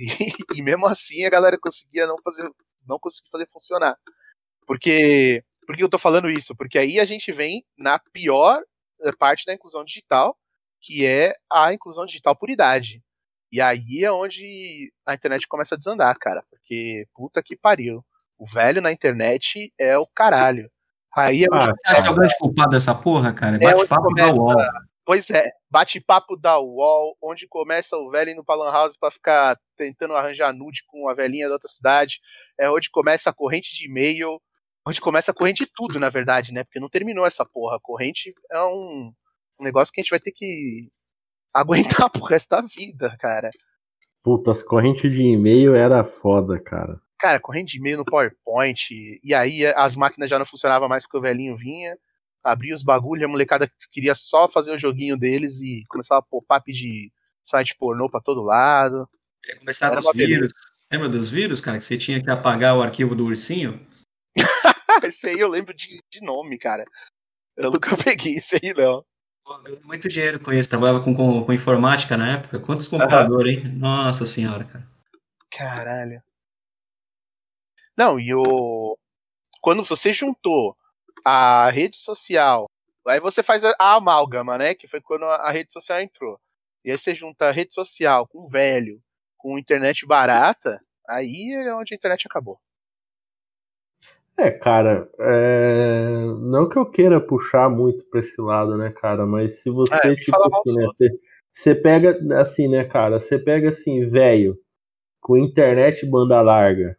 e, 0.55 0.61
mesmo 0.61 0.85
assim 0.87 1.25
a 1.25 1.29
galera 1.29 1.57
conseguia 1.59 2.07
não 2.07 2.15
fazer, 2.23 2.49
não 2.87 2.97
conseguir 2.97 3.29
fazer 3.29 3.49
funcionar. 3.51 3.97
Porque, 4.65 5.43
por 5.65 5.75
que 5.75 5.83
eu 5.83 5.89
tô 5.89 5.99
falando 5.99 6.29
isso? 6.29 6.55
Porque 6.55 6.79
aí 6.79 7.01
a 7.01 7.05
gente 7.05 7.33
vem 7.33 7.65
na 7.77 7.99
pior 7.99 8.61
eh, 9.01 9.11
parte 9.19 9.45
da 9.45 9.53
inclusão 9.53 9.83
digital, 9.83 10.37
que 10.81 11.05
é 11.05 11.33
a 11.51 11.73
inclusão 11.73 12.05
digital 12.05 12.33
por 12.37 12.49
idade. 12.49 13.03
E 13.51 13.59
aí 13.59 14.05
é 14.05 14.11
onde 14.11 14.89
a 15.05 15.13
internet 15.13 15.47
começa 15.49 15.75
a 15.75 15.77
desandar, 15.77 16.17
cara. 16.17 16.43
Porque 16.49 17.05
puta 17.13 17.43
que 17.43 17.57
pariu. 17.57 18.05
O 18.37 18.45
velho 18.45 18.81
na 18.81 18.93
internet 18.93 19.73
é 19.77 19.97
o 19.97 20.07
caralho. 20.07 20.71
Aí 21.15 21.43
é 21.43 21.47
ah, 21.51 21.73
acha 21.85 22.01
que 22.03 22.07
é 22.07 22.11
o 22.11 22.15
grande 22.15 22.35
culpado 22.37 22.69
dessa 22.69 22.93
porra, 22.93 23.33
cara? 23.33 23.57
É 23.57 23.59
bate-papo 23.59 24.13
da 24.13 24.31
UOL. 24.31 24.55
Pois 25.05 25.29
é, 25.29 25.49
bate-papo 25.69 26.35
da 26.35 26.59
UOL, 26.59 27.17
onde 27.21 27.47
começa 27.47 27.95
o 27.95 28.09
velho 28.11 28.31
indo 28.31 28.43
pra 28.43 28.55
Lan 28.55 28.71
House 28.71 28.97
pra 28.97 29.09
ficar 29.09 29.57
tentando 29.77 30.13
arranjar 30.13 30.53
nude 30.53 30.83
com 30.85 31.07
a 31.07 31.13
velhinha 31.13 31.47
da 31.47 31.53
outra 31.53 31.69
cidade. 31.69 32.19
É 32.59 32.69
onde 32.69 32.89
começa 32.89 33.29
a 33.29 33.33
corrente 33.33 33.73
de 33.73 33.85
e-mail, 33.85 34.37
onde 34.85 34.99
começa 34.99 35.31
a 35.31 35.33
corrente 35.33 35.63
de 35.63 35.71
tudo, 35.73 35.97
na 35.97 36.09
verdade, 36.09 36.51
né? 36.51 36.65
Porque 36.65 36.79
não 36.79 36.89
terminou 36.89 37.25
essa 37.25 37.45
porra. 37.45 37.77
A 37.77 37.81
corrente 37.81 38.33
é 38.51 38.61
um, 38.63 39.13
um 39.59 39.63
negócio 39.63 39.93
que 39.93 40.01
a 40.01 40.03
gente 40.03 40.11
vai 40.11 40.19
ter 40.19 40.33
que 40.33 40.89
aguentar 41.53 42.09
pro 42.11 42.25
resto 42.25 42.49
da 42.49 42.61
vida, 42.61 43.15
cara. 43.17 43.49
Puta, 44.21 44.51
as 44.51 44.61
correntes 44.61 45.09
de 45.09 45.21
e-mail 45.21 45.73
era 45.73 46.03
foda, 46.03 46.59
cara. 46.59 46.99
Cara, 47.19 47.39
corrente 47.39 47.73
de 47.73 47.79
e-mail 47.79 47.97
no 47.97 48.05
PowerPoint, 48.05 48.91
e 49.23 49.33
aí 49.33 49.65
as 49.65 49.95
máquinas 49.95 50.29
já 50.29 50.37
não 50.37 50.45
funcionavam 50.45 50.87
mais 50.87 51.03
porque 51.03 51.17
o 51.17 51.21
velhinho 51.21 51.57
vinha, 51.57 51.97
abria 52.43 52.75
os 52.75 52.83
bagulhos, 52.83 53.25
a 53.25 53.27
molecada 53.27 53.69
queria 53.91 54.13
só 54.13 54.47
fazer 54.47 54.71
o 54.71 54.77
joguinho 54.77 55.17
deles 55.17 55.59
e 55.59 55.83
começava 55.89 56.19
a 56.19 56.23
pop-up 56.23 56.71
de 56.71 57.11
site 57.43 57.75
pornô 57.75 58.09
pra 58.09 58.21
todo 58.21 58.43
lado. 58.43 59.09
Começava 59.59 59.99
os 59.99 60.11
vírus. 60.13 60.53
Lembra 60.91 61.09
dos 61.09 61.29
vírus, 61.29 61.59
cara? 61.59 61.77
Que 61.77 61.83
você 61.83 61.97
tinha 61.97 62.21
que 62.21 62.29
apagar 62.29 62.77
o 62.77 62.81
arquivo 62.81 63.15
do 63.15 63.25
ursinho? 63.25 63.85
esse 65.03 65.27
aí 65.27 65.39
eu 65.39 65.49
lembro 65.49 65.73
de, 65.73 66.01
de 66.09 66.21
nome, 66.21 66.57
cara. 66.57 66.85
Eu 67.55 67.71
nunca 67.71 67.95
peguei 67.97 68.35
esse 68.35 68.55
aí, 68.55 68.73
não. 68.73 69.03
Muito 69.83 70.09
dinheiro 70.09 70.39
com 70.39 70.51
isso, 70.51 70.69
trabalhava 70.69 71.01
com, 71.01 71.15
com, 71.15 71.43
com 71.43 71.53
informática 71.53 72.17
na 72.17 72.33
época. 72.33 72.59
Quantos 72.59 72.87
computadores, 72.87 73.57
hein? 73.57 73.63
Nossa 73.77 74.25
senhora, 74.25 74.65
cara. 74.65 74.87
Caralho. 75.49 76.21
Não, 77.97 78.19
e 78.19 78.33
o. 78.33 78.95
Quando 79.59 79.83
você 79.83 80.13
juntou 80.13 80.77
a 81.25 81.69
rede 81.71 81.97
social, 81.97 82.69
aí 83.07 83.19
você 83.19 83.41
faz 83.41 83.65
a, 83.65 83.73
a 83.79 83.95
amálgama, 83.95 84.57
né? 84.57 84.75
Que 84.75 84.87
foi 84.87 85.01
quando 85.01 85.25
a, 85.25 85.37
a, 85.37 85.51
rede 85.51 85.71
social 85.71 85.99
entrou. 85.99 86.39
E 86.85 86.91
aí 86.91 86.97
você 86.97 87.15
junta 87.15 87.47
a 87.47 87.51
rede 87.51 87.73
social 87.73 88.27
com 88.27 88.45
velho, 88.45 89.01
com 89.35 89.57
internet 89.57 90.05
barata, 90.05 90.79
aí 91.09 91.53
é 91.53 91.73
onde 91.73 91.93
a 91.93 91.97
internet 91.97 92.27
acabou. 92.27 92.59
É, 94.37 94.51
cara, 94.51 95.09
é... 95.19 96.25
não 96.39 96.69
que 96.69 96.77
eu 96.77 96.85
queira 96.85 97.19
puxar 97.19 97.69
muito 97.71 98.05
pra 98.05 98.19
esse 98.19 98.39
lado, 98.39 98.77
né, 98.77 98.91
cara, 98.91 99.25
mas 99.25 99.63
se 99.63 99.69
você, 99.71 99.95
é, 99.95 100.15
tipo, 100.15 100.37
assim, 100.37 100.79
né, 100.79 100.85
você, 100.85 101.19
você 101.51 101.75
pega, 101.75 102.39
assim, 102.39 102.67
né, 102.67 102.83
cara, 102.83 103.19
você 103.19 103.39
pega, 103.39 103.69
assim, 103.69 104.07
velho, 104.07 104.55
com 105.19 105.35
internet 105.37 106.05
banda 106.05 106.39
larga 106.39 106.95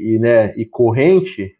e, 0.00 0.18
né, 0.18 0.54
e 0.56 0.64
corrente, 0.64 1.54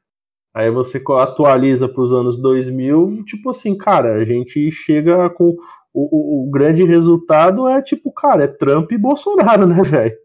aí 0.54 0.70
você 0.70 1.02
atualiza 1.18 1.88
para 1.88 2.02
os 2.02 2.12
anos 2.12 2.40
2000, 2.40 3.24
tipo 3.24 3.50
assim, 3.50 3.76
cara, 3.76 4.14
a 4.14 4.24
gente 4.24 4.70
chega 4.70 5.28
com 5.30 5.56
o, 5.92 6.44
o, 6.44 6.48
o, 6.48 6.50
grande 6.50 6.84
resultado 6.84 7.68
é 7.68 7.82
tipo, 7.82 8.12
cara, 8.12 8.44
é 8.44 8.48
Trump 8.48 8.90
e 8.92 8.98
Bolsonaro, 8.98 9.66
né, 9.68 9.82
velho? 9.82 10.16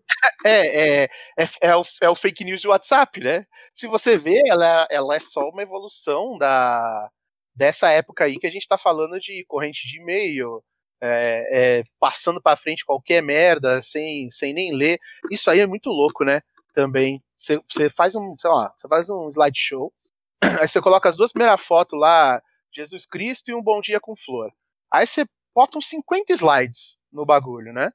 É, 0.45 1.03
é, 1.03 1.09
é, 1.39 1.47
é, 1.61 1.75
o, 1.75 1.83
é 2.01 2.09
o 2.09 2.15
fake 2.15 2.43
news 2.43 2.61
do 2.61 2.69
WhatsApp, 2.69 3.19
né? 3.19 3.45
Se 3.73 3.87
você 3.87 4.17
vê, 4.17 4.41
ela, 4.47 4.87
ela 4.91 5.15
é 5.15 5.19
só 5.19 5.49
uma 5.49 5.63
evolução 5.63 6.37
da, 6.37 7.09
dessa 7.55 7.89
época 7.89 8.25
aí 8.25 8.37
que 8.37 8.45
a 8.45 8.51
gente 8.51 8.67
tá 8.67 8.77
falando 8.77 9.19
de 9.19 9.43
corrente 9.47 9.87
de 9.87 9.99
e-mail, 9.99 10.63
é, 11.01 11.79
é, 11.79 11.83
passando 11.99 12.41
para 12.41 12.57
frente 12.57 12.85
qualquer 12.85 13.21
merda, 13.23 13.81
sem, 13.81 14.29
sem 14.31 14.53
nem 14.53 14.75
ler. 14.75 14.99
Isso 15.31 15.49
aí 15.49 15.59
é 15.59 15.67
muito 15.67 15.89
louco, 15.89 16.23
né? 16.23 16.41
Também. 16.73 17.19
Você 17.35 17.89
faz 17.89 18.15
um, 18.15 18.35
sei 18.39 18.49
lá, 18.49 18.73
você 18.77 18.87
faz 18.87 19.09
um 19.09 19.27
slideshow, 19.27 19.93
aí 20.59 20.67
você 20.67 20.81
coloca 20.81 21.09
as 21.09 21.17
duas 21.17 21.31
primeiras 21.31 21.61
fotos 21.61 21.99
lá, 21.99 22.41
Jesus 22.71 23.05
Cristo 23.05 23.49
e 23.49 23.55
um 23.55 23.61
bom 23.61 23.81
dia 23.81 23.99
com 23.99 24.15
flor. 24.15 24.51
Aí 24.91 25.05
você 25.05 25.25
bota 25.53 25.77
uns 25.77 25.87
50 25.87 26.33
slides 26.33 26.97
no 27.11 27.25
bagulho, 27.25 27.73
né? 27.73 27.91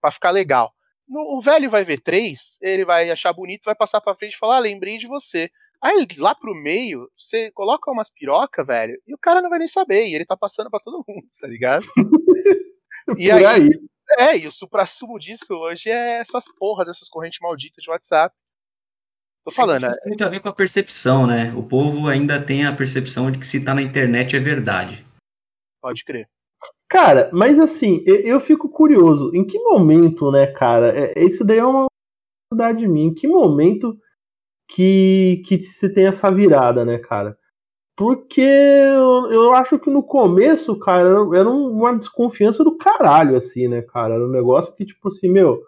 Pra 0.00 0.10
ficar 0.10 0.30
legal. 0.30 0.72
No, 1.08 1.36
o 1.36 1.40
velho 1.40 1.68
vai 1.68 1.84
ver 1.84 2.00
três, 2.00 2.58
ele 2.62 2.84
vai 2.84 3.10
achar 3.10 3.32
bonito, 3.32 3.64
vai 3.64 3.74
passar 3.74 4.00
pra 4.00 4.14
frente 4.14 4.34
e 4.34 4.38
falar, 4.38 4.56
ah, 4.56 4.60
lembrei 4.60 4.98
de 4.98 5.06
você. 5.06 5.50
Aí 5.82 6.06
lá 6.16 6.34
pro 6.34 6.54
meio, 6.54 7.10
você 7.18 7.50
coloca 7.50 7.90
umas 7.90 8.08
piroca, 8.08 8.64
velho, 8.64 8.96
e 9.06 9.14
o 9.14 9.18
cara 9.18 9.42
não 9.42 9.50
vai 9.50 9.58
nem 9.58 9.68
saber, 9.68 10.06
e 10.06 10.14
ele 10.14 10.24
tá 10.24 10.36
passando 10.36 10.70
para 10.70 10.80
todo 10.80 11.04
mundo, 11.06 11.26
tá 11.40 11.48
ligado? 11.48 11.86
e 13.18 13.30
aí, 13.30 13.44
aí, 13.44 13.68
é, 14.18 14.38
e 14.38 14.46
o 14.46 14.52
supra-sumo 14.52 15.18
disso 15.18 15.54
hoje 15.54 15.90
é 15.90 16.18
essas 16.18 16.44
porra 16.56 16.84
dessas 16.84 17.08
correntes 17.08 17.40
malditas 17.40 17.82
de 17.82 17.90
WhatsApp. 17.90 18.34
Tô 19.44 19.50
falando. 19.50 19.84
É, 19.84 19.90
tem 19.90 20.08
muito 20.08 20.24
a 20.24 20.28
ver 20.28 20.40
com 20.40 20.48
a 20.48 20.54
percepção, 20.54 21.26
né? 21.26 21.52
O 21.56 21.62
povo 21.62 22.08
ainda 22.08 22.40
tem 22.40 22.64
a 22.64 22.74
percepção 22.74 23.30
de 23.30 23.38
que 23.38 23.46
se 23.46 23.64
tá 23.64 23.74
na 23.74 23.82
internet 23.82 24.36
é 24.36 24.40
verdade. 24.40 25.04
Pode 25.80 26.04
crer. 26.04 26.28
Cara, 26.88 27.30
mas 27.32 27.58
assim, 27.58 28.02
eu, 28.06 28.16
eu, 28.16 28.38
fico 28.38 28.68
curioso, 28.68 29.34
em 29.34 29.44
que 29.44 29.58
momento, 29.58 30.30
né, 30.30 30.46
cara? 30.46 30.92
É, 30.96 31.24
isso 31.24 31.44
daí 31.44 31.58
é 31.58 31.64
uma 31.64 31.86
curiosidade 32.50 32.78
de 32.80 32.88
mim. 32.88 33.06
Em 33.06 33.14
que 33.14 33.26
momento 33.26 33.98
que, 34.68 35.42
que 35.46 35.58
se 35.58 35.92
tem 35.92 36.06
essa 36.06 36.30
virada, 36.30 36.84
né, 36.84 36.98
cara? 36.98 37.36
Porque 37.96 38.40
eu, 38.40 39.30
eu 39.30 39.54
acho 39.54 39.78
que 39.78 39.90
no 39.90 40.02
começo, 40.02 40.78
cara, 40.78 41.08
era 41.34 41.48
uma 41.48 41.96
desconfiança 41.96 42.62
do 42.62 42.76
caralho, 42.76 43.36
assim, 43.36 43.68
né, 43.68 43.82
cara? 43.82 44.14
Era 44.14 44.24
um 44.24 44.30
negócio 44.30 44.72
que, 44.74 44.84
tipo 44.86 45.08
assim, 45.08 45.28
meu, 45.28 45.62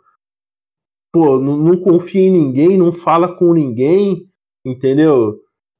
pô, 1.14 1.38
não, 1.38 1.56
não 1.56 1.76
confia 1.76 2.22
em 2.22 2.32
ninguém, 2.32 2.76
não 2.76 2.92
fala 2.92 3.28
com 3.36 3.54
ninguém, 3.54 4.26
entendeu? 4.64 5.36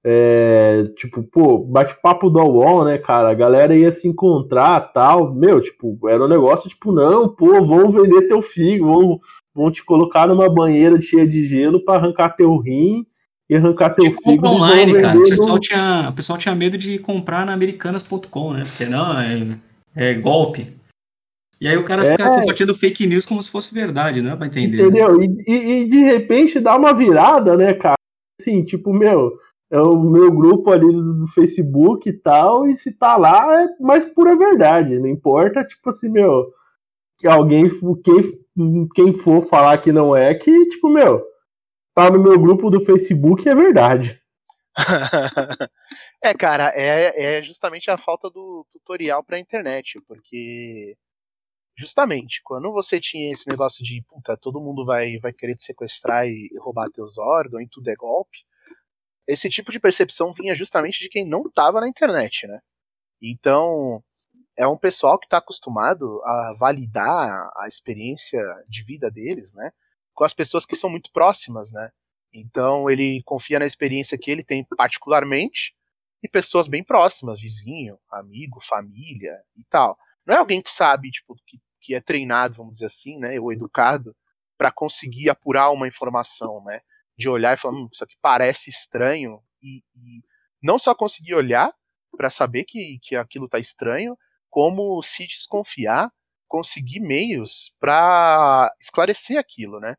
É, 0.07 0.85
tipo, 0.97 1.25
pô, 1.25 1.59
bate-papo 1.59 2.31
do 2.31 2.38
UOL, 2.38 2.85
né, 2.85 2.99
cara? 2.99 3.31
A 3.31 3.35
galera 3.35 3.77
ia 3.77 3.90
se 3.90 4.07
encontrar 4.07 4.92
tal. 4.92 5.35
Meu, 5.35 5.61
tipo, 5.61 5.99
era 6.09 6.25
um 6.25 6.29
negócio, 6.29 6.68
tipo, 6.68 6.92
não, 6.92 7.29
pô, 7.29 7.64
vão 7.64 7.90
vender 7.90 8.29
teu 8.29 8.40
figo, 8.40 8.87
vão, 8.87 9.20
vão 9.53 9.73
te 9.73 9.85
colocar 9.85 10.29
numa 10.29 10.49
banheira 10.49 11.01
cheia 11.01 11.27
de 11.27 11.44
gelo 11.44 11.85
para 11.85 11.99
arrancar 11.99 12.37
teu 12.37 12.57
rim 12.57 13.05
e 13.51 13.57
arrancar 13.57 13.90
teu 13.90 14.14
figo. 14.23 14.47
online, 14.47 15.01
cara. 15.01 15.18
O 15.18 15.25
pessoal, 15.25 15.55
no... 15.55 15.59
tinha, 15.59 16.11
o 16.11 16.12
pessoal 16.12 16.38
tinha 16.38 16.55
medo 16.55 16.79
de 16.79 16.97
comprar 17.01 17.44
na 17.44 17.55
americanas.com, 17.55 18.53
né? 18.53 18.64
Porque 18.64 18.85
não, 18.85 19.18
é, 19.18 19.59
é, 19.97 20.14
golpe. 20.14 20.68
E 21.61 21.69
aí 21.69 21.77
o 21.77 21.85
cara 21.85 22.05
é... 22.05 22.12
fica 22.12 22.29
compartilhando 22.29 22.77
fake 22.77 23.07
news 23.07 23.27
como 23.27 23.43
se 23.43 23.51
fosse 23.51 23.75
verdade, 23.75 24.21
né? 24.21 24.35
Pra 24.37 24.47
entender. 24.47 24.83
Entendeu? 24.83 25.19
Né? 25.19 25.27
E, 25.47 25.53
e, 25.53 25.81
e 25.81 25.85
de 25.88 25.99
repente 26.03 26.61
dá 26.61 26.77
uma 26.77 26.93
virada, 26.93 27.57
né, 27.57 27.73
cara? 27.75 27.95
Assim, 28.40 28.64
tipo, 28.64 28.93
meu, 28.93 29.33
é 29.71 29.81
o 29.81 29.99
meu 29.99 30.31
grupo 30.31 30.71
ali 30.71 30.87
do, 30.87 31.21
do, 31.21 31.27
Facebook 31.29 32.09
e 32.09 32.12
tal, 32.12 32.67
e 32.69 32.77
se 32.77 32.93
tá 32.93 33.17
lá 33.17 33.62
é 33.62 33.69
mais 33.81 34.05
pura 34.05 34.37
verdade. 34.37 34.99
Não 34.99 35.09
importa, 35.09 35.64
tipo 35.64 35.90
assim, 35.90 36.09
meu, 36.09 36.53
que 37.19 37.27
alguém, 37.27 37.69
quem, 38.03 38.88
quem 38.95 39.12
for 39.12 39.43
falar 39.43 39.79
que 39.79 39.90
não 39.93 40.14
é, 40.14 40.35
que, 40.35 40.69
tipo, 40.69 40.88
meu, 40.88 41.25
tá 41.95 42.11
no 42.11 42.21
meu 42.21 42.38
grupo 42.38 42.71
do 42.71 42.81
Facebook 42.81 43.49
é 43.49 43.55
verdade. 43.55 44.21
é, 46.23 46.35
cara, 46.35 46.73
é, 46.75 47.38
é 47.38 47.43
justamente 47.43 47.90
a 47.90 47.97
falta 47.97 48.29
do 48.29 48.67
tutorial 48.71 49.23
pra 49.23 49.38
internet, 49.38 50.01
porque 50.07 50.97
justamente 51.77 52.41
quando 52.43 52.73
você 52.73 53.01
tinha 53.01 53.33
esse 53.33 53.49
negócio 53.49 53.85
de 53.85 54.03
puta, 54.09 54.37
todo 54.37 54.61
mundo 54.61 54.85
vai, 54.85 55.19
vai 55.19 55.33
querer 55.33 55.57
te 55.57 55.65
sequestrar 55.65 56.27
e 56.27 56.51
roubar 56.59 56.91
teus 56.91 57.19
órgãos 57.19 57.63
e 57.63 57.69
tudo 57.69 57.89
é 57.89 57.95
golpe, 57.95 58.39
esse 59.27 59.49
tipo 59.49 59.73
de 59.73 59.81
percepção 59.81 60.33
vinha 60.33 60.55
justamente 60.55 61.01
de 61.01 61.09
quem 61.09 61.27
não 61.27 61.47
estava 61.47 61.81
na 61.81 61.89
internet, 61.89 62.47
né? 62.47 62.61
Então, 63.23 64.03
é 64.57 64.67
um 64.67 64.77
pessoal 64.77 65.19
que 65.19 65.27
está 65.27 65.39
acostumado 65.39 66.23
a 66.25 66.55
validar 66.59 67.51
a 67.57 67.67
experiência 67.67 68.43
de 68.69 68.83
vida 68.83 69.11
deles, 69.11 69.55
né? 69.55 69.73
Com 70.13 70.25
as 70.25 70.35
pessoas 70.35 70.67
que 70.67 70.77
são 70.77 70.91
muito 70.91 71.11
próximas, 71.11 71.73
né? 71.73 71.91
Então, 72.33 72.91
ele 72.91 73.23
confia 73.25 73.59
na 73.59 73.67
experiência 73.67 74.19
que 74.19 74.31
ele 74.31 74.45
tem 74.45 74.65
particularmente 74.77 75.75
e 76.23 76.29
pessoas 76.29 76.69
bem 76.69 76.83
próximas, 76.83 77.41
vizinho, 77.41 77.99
amigo, 78.11 78.61
família 78.61 79.37
e 79.57 79.65
tal. 79.65 79.97
Não 80.27 80.35
é 80.35 80.39
alguém 80.39 80.63
que 80.63 80.71
sabe, 80.71 81.11
tipo, 81.11 81.35
que, 81.47 81.59
que 81.85 81.94
é 81.94 82.01
treinado, 82.01 82.55
vamos 82.55 82.75
dizer 82.75 82.87
assim, 82.87 83.18
né? 83.18 83.38
Ou 83.38 83.53
educado 83.53 84.16
para 84.57 84.73
conseguir 84.73 85.29
apurar 85.29 85.70
uma 85.70 85.88
informação, 85.88 86.62
né? 86.64 86.81
de 87.16 87.29
olhar 87.29 87.55
e 87.55 87.57
falar, 87.57 87.77
hum, 87.77 87.88
isso 87.92 88.05
aqui 88.05 88.16
parece 88.20 88.70
estranho, 88.70 89.40
e, 89.62 89.79
e 89.94 90.23
não 90.62 90.79
só 90.79 90.94
conseguir 90.94 91.35
olhar 91.35 91.73
para 92.16 92.31
saber 92.31 92.64
que, 92.64 92.99
que 93.03 93.16
aquilo 93.16 93.49
tá 93.49 93.59
estranho, 93.59 94.16
como 94.51 95.03
se 95.03 95.27
desconfiar, 95.27 96.11
conseguir 96.47 97.01
meios 97.01 97.75
para 97.81 98.73
esclarecer 98.81 99.38
aquilo, 99.38 99.81
né? 99.81 99.94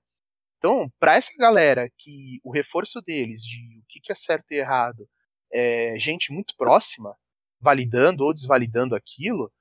Então, 0.58 0.90
para 1.00 1.16
essa 1.16 1.32
galera 1.38 1.90
que 1.98 2.40
o 2.44 2.52
reforço 2.52 3.02
deles 3.02 3.42
de 3.42 3.80
o 3.80 3.86
que 3.88 4.12
é 4.12 4.16
certo 4.16 4.52
e 4.52 4.56
errado 4.56 5.08
é 5.52 5.98
gente 5.98 6.32
muito 6.34 6.56
próxima, 6.58 7.16
validando 7.60 8.24
ou 8.24 8.34
desvalidando 8.34 8.96
aquilo, 8.96 9.52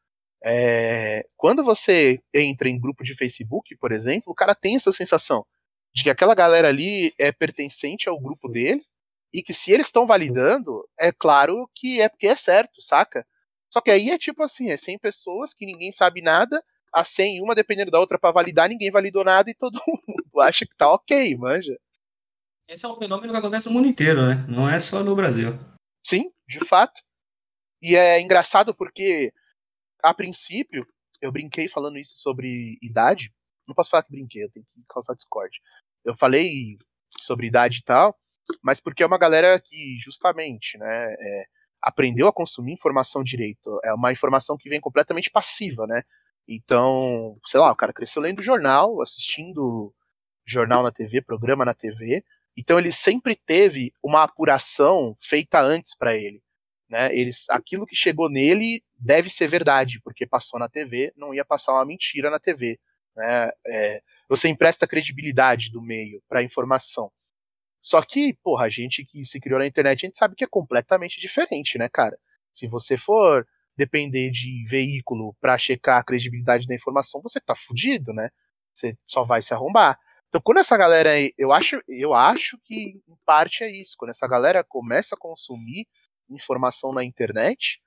é, 0.45 1.27
quando 1.37 1.65
você 1.65 2.21
entra 2.33 2.69
em 2.69 2.79
grupo 2.79 3.03
de 3.03 3.15
Facebook, 3.15 3.75
por 3.77 3.93
exemplo, 3.93 4.31
o 4.31 4.35
cara 4.35 4.55
tem 4.55 4.77
essa 4.77 4.93
sensação 4.93 5.47
de 5.95 6.03
que 6.03 6.11
aquela 6.11 6.35
galera 6.35 6.69
ali 6.69 7.15
é 7.19 7.33
pertencente 7.33 8.09
ao 8.09 8.21
grupo 8.21 8.49
dele 8.49 8.83
e 9.33 9.43
que 9.43 9.55
se 9.55 9.73
eles 9.73 9.87
estão 9.87 10.07
validando, 10.07 10.87
é 10.99 11.11
claro 11.11 11.69
que 11.75 12.01
é 12.01 12.09
porque 12.09 12.27
é 12.27 12.37
certo, 12.37 12.83
saca? 12.83 13.27
Só 13.73 13.81
que 13.81 13.91
aí 13.91 14.11
é 14.11 14.19
tipo 14.19 14.43
assim, 14.43 14.71
é 14.71 14.77
100 14.77 14.99
pessoas 14.99 15.55
que 15.55 15.65
ninguém 15.65 15.91
sabe 15.91 16.21
nada, 16.21 16.63
a 16.93 17.03
100 17.03 17.43
uma 17.43 17.55
dependendo 17.55 17.91
da 17.91 17.99
outra 17.99 18.19
para 18.19 18.31
validar, 18.31 18.69
ninguém 18.69 18.91
validou 18.91 19.25
nada 19.25 19.51
e 19.51 19.55
todo 19.55 19.81
mundo 19.89 20.41
acha 20.41 20.67
que 20.67 20.77
tá 20.77 20.93
ok, 20.93 21.37
manja. 21.37 21.77
Esse 22.69 22.85
é 22.85 22.89
um 22.89 22.97
fenômeno 22.97 23.33
que 23.33 23.39
acontece 23.39 23.67
no 23.67 23.73
mundo 23.73 23.89
inteiro, 23.89 24.23
né? 24.23 24.45
Não 24.49 24.69
é 24.69 24.79
só 24.79 25.03
no 25.03 25.17
Brasil. 25.17 25.59
Sim, 26.05 26.31
de 26.47 26.61
fato. 26.61 27.01
E 27.83 27.97
é 27.97 28.21
engraçado 28.21 28.75
porque, 28.75 29.33
a 30.05 30.15
princípio, 30.15 30.87
eu 31.21 31.33
brinquei 31.33 31.69
falando 31.69 31.99
isso 31.99 32.17
sobre 32.17 32.79
idade. 32.83 33.33
Não 33.67 33.75
posso 33.75 33.91
falar 33.91 34.03
que 34.03 34.11
brinquei, 34.11 34.45
eu 34.45 34.51
tenho 34.51 34.65
que 34.67 34.83
causar 34.89 35.15
Discord 35.15 35.59
eu 36.05 36.15
falei 36.15 36.77
sobre 37.23 37.47
idade 37.47 37.79
e 37.79 37.83
tal, 37.83 38.17
mas 38.63 38.81
porque 38.81 39.03
é 39.03 39.07
uma 39.07 39.19
galera 39.19 39.59
que 39.61 39.97
justamente, 39.99 40.77
né, 40.79 41.15
é, 41.15 41.45
aprendeu 41.83 42.29
a 42.29 42.33
consumir 42.33 42.73
informação 42.73 43.23
direito. 43.23 43.81
É 43.85 43.95
uma 43.95 44.13
informação 44.13 44.57
que 44.57 44.69
vem 44.69 44.81
completamente 44.81 45.31
passiva, 45.31 45.87
né? 45.87 46.03
Então, 46.47 47.39
sei 47.47 47.59
lá, 47.61 47.73
o 47.73 47.77
cara 47.77 47.93
cresceu 47.93 48.21
lendo 48.21 48.43
jornal, 48.43 49.01
assistindo 49.01 49.95
jornal 50.47 50.83
na 50.83 50.93
TV, 50.93 51.23
programa 51.23 51.65
na 51.65 51.75
TV. 51.75 52.23
Então 52.57 52.79
ele 52.79 52.93
sempre 52.93 53.35
teve 53.35 53.93
uma 54.03 54.23
apuração 54.25 55.17
feita 55.19 55.61
antes 55.61 55.97
para 55.97 56.15
ele, 56.15 56.43
né? 56.89 57.15
Eles, 57.15 57.49
aquilo 57.51 57.87
que 57.87 57.97
chegou 57.97 58.29
nele 58.29 58.83
deve 58.99 59.31
ser 59.31 59.49
verdade, 59.49 60.01
porque 60.03 60.27
passou 60.27 60.59
na 60.59 60.69
TV, 60.69 61.13
não 61.17 61.35
ia 61.35 61.45
passar 61.45 61.73
uma 61.73 61.85
mentira 61.85 62.31
na 62.31 62.39
TV, 62.39 62.79
né? 63.17 63.51
É, 63.67 64.03
você 64.29 64.49
empresta 64.49 64.87
credibilidade 64.87 65.71
do 65.71 65.83
meio 65.83 66.23
para 66.29 66.41
a 66.41 66.43
informação. 66.43 67.11
Só 67.81 68.01
que, 68.03 68.35
porra, 68.43 68.67
a 68.67 68.69
gente 68.71 69.05
que 69.05 69.25
se 69.25 69.39
criou 69.41 69.59
na 69.59 69.67
internet, 69.67 70.05
a 70.05 70.07
gente 70.07 70.19
sabe 70.19 70.35
que 70.35 70.45
é 70.45 70.49
completamente 70.49 71.21
diferente, 71.21 71.77
né, 71.79 71.89
cara? 71.89 72.19
Se 72.51 72.67
você 72.67 72.97
for 72.97 73.47
depender 73.77 74.31
de 74.31 74.65
veículo 74.67 75.35
para 75.41 75.59
checar 75.59 75.99
a 75.99 76.05
credibilidade 76.05 76.67
da 76.67 76.75
informação, 76.75 77.21
você 77.21 77.41
tá 77.41 77.55
fudido, 77.55 78.13
né? 78.13 78.31
Você 78.73 78.97
só 79.07 79.25
vai 79.25 79.43
se 79.43 79.53
arrombar. 79.53 79.99
Então, 80.29 80.41
quando 80.43 80.59
essa 80.59 80.77
galera, 80.77 81.11
eu 81.39 81.53
acho, 81.53 81.81
eu 81.87 82.15
acho 82.15 82.59
que 82.65 83.01
em 83.07 83.17
parte 83.25 83.63
é 83.63 83.71
isso. 83.71 83.95
Quando 83.99 84.11
essa 84.11 84.27
galera 84.27 84.65
começa 84.65 85.15
a 85.15 85.19
consumir 85.19 85.87
informação 86.31 86.93
na 86.93 87.05
internet, 87.05 87.81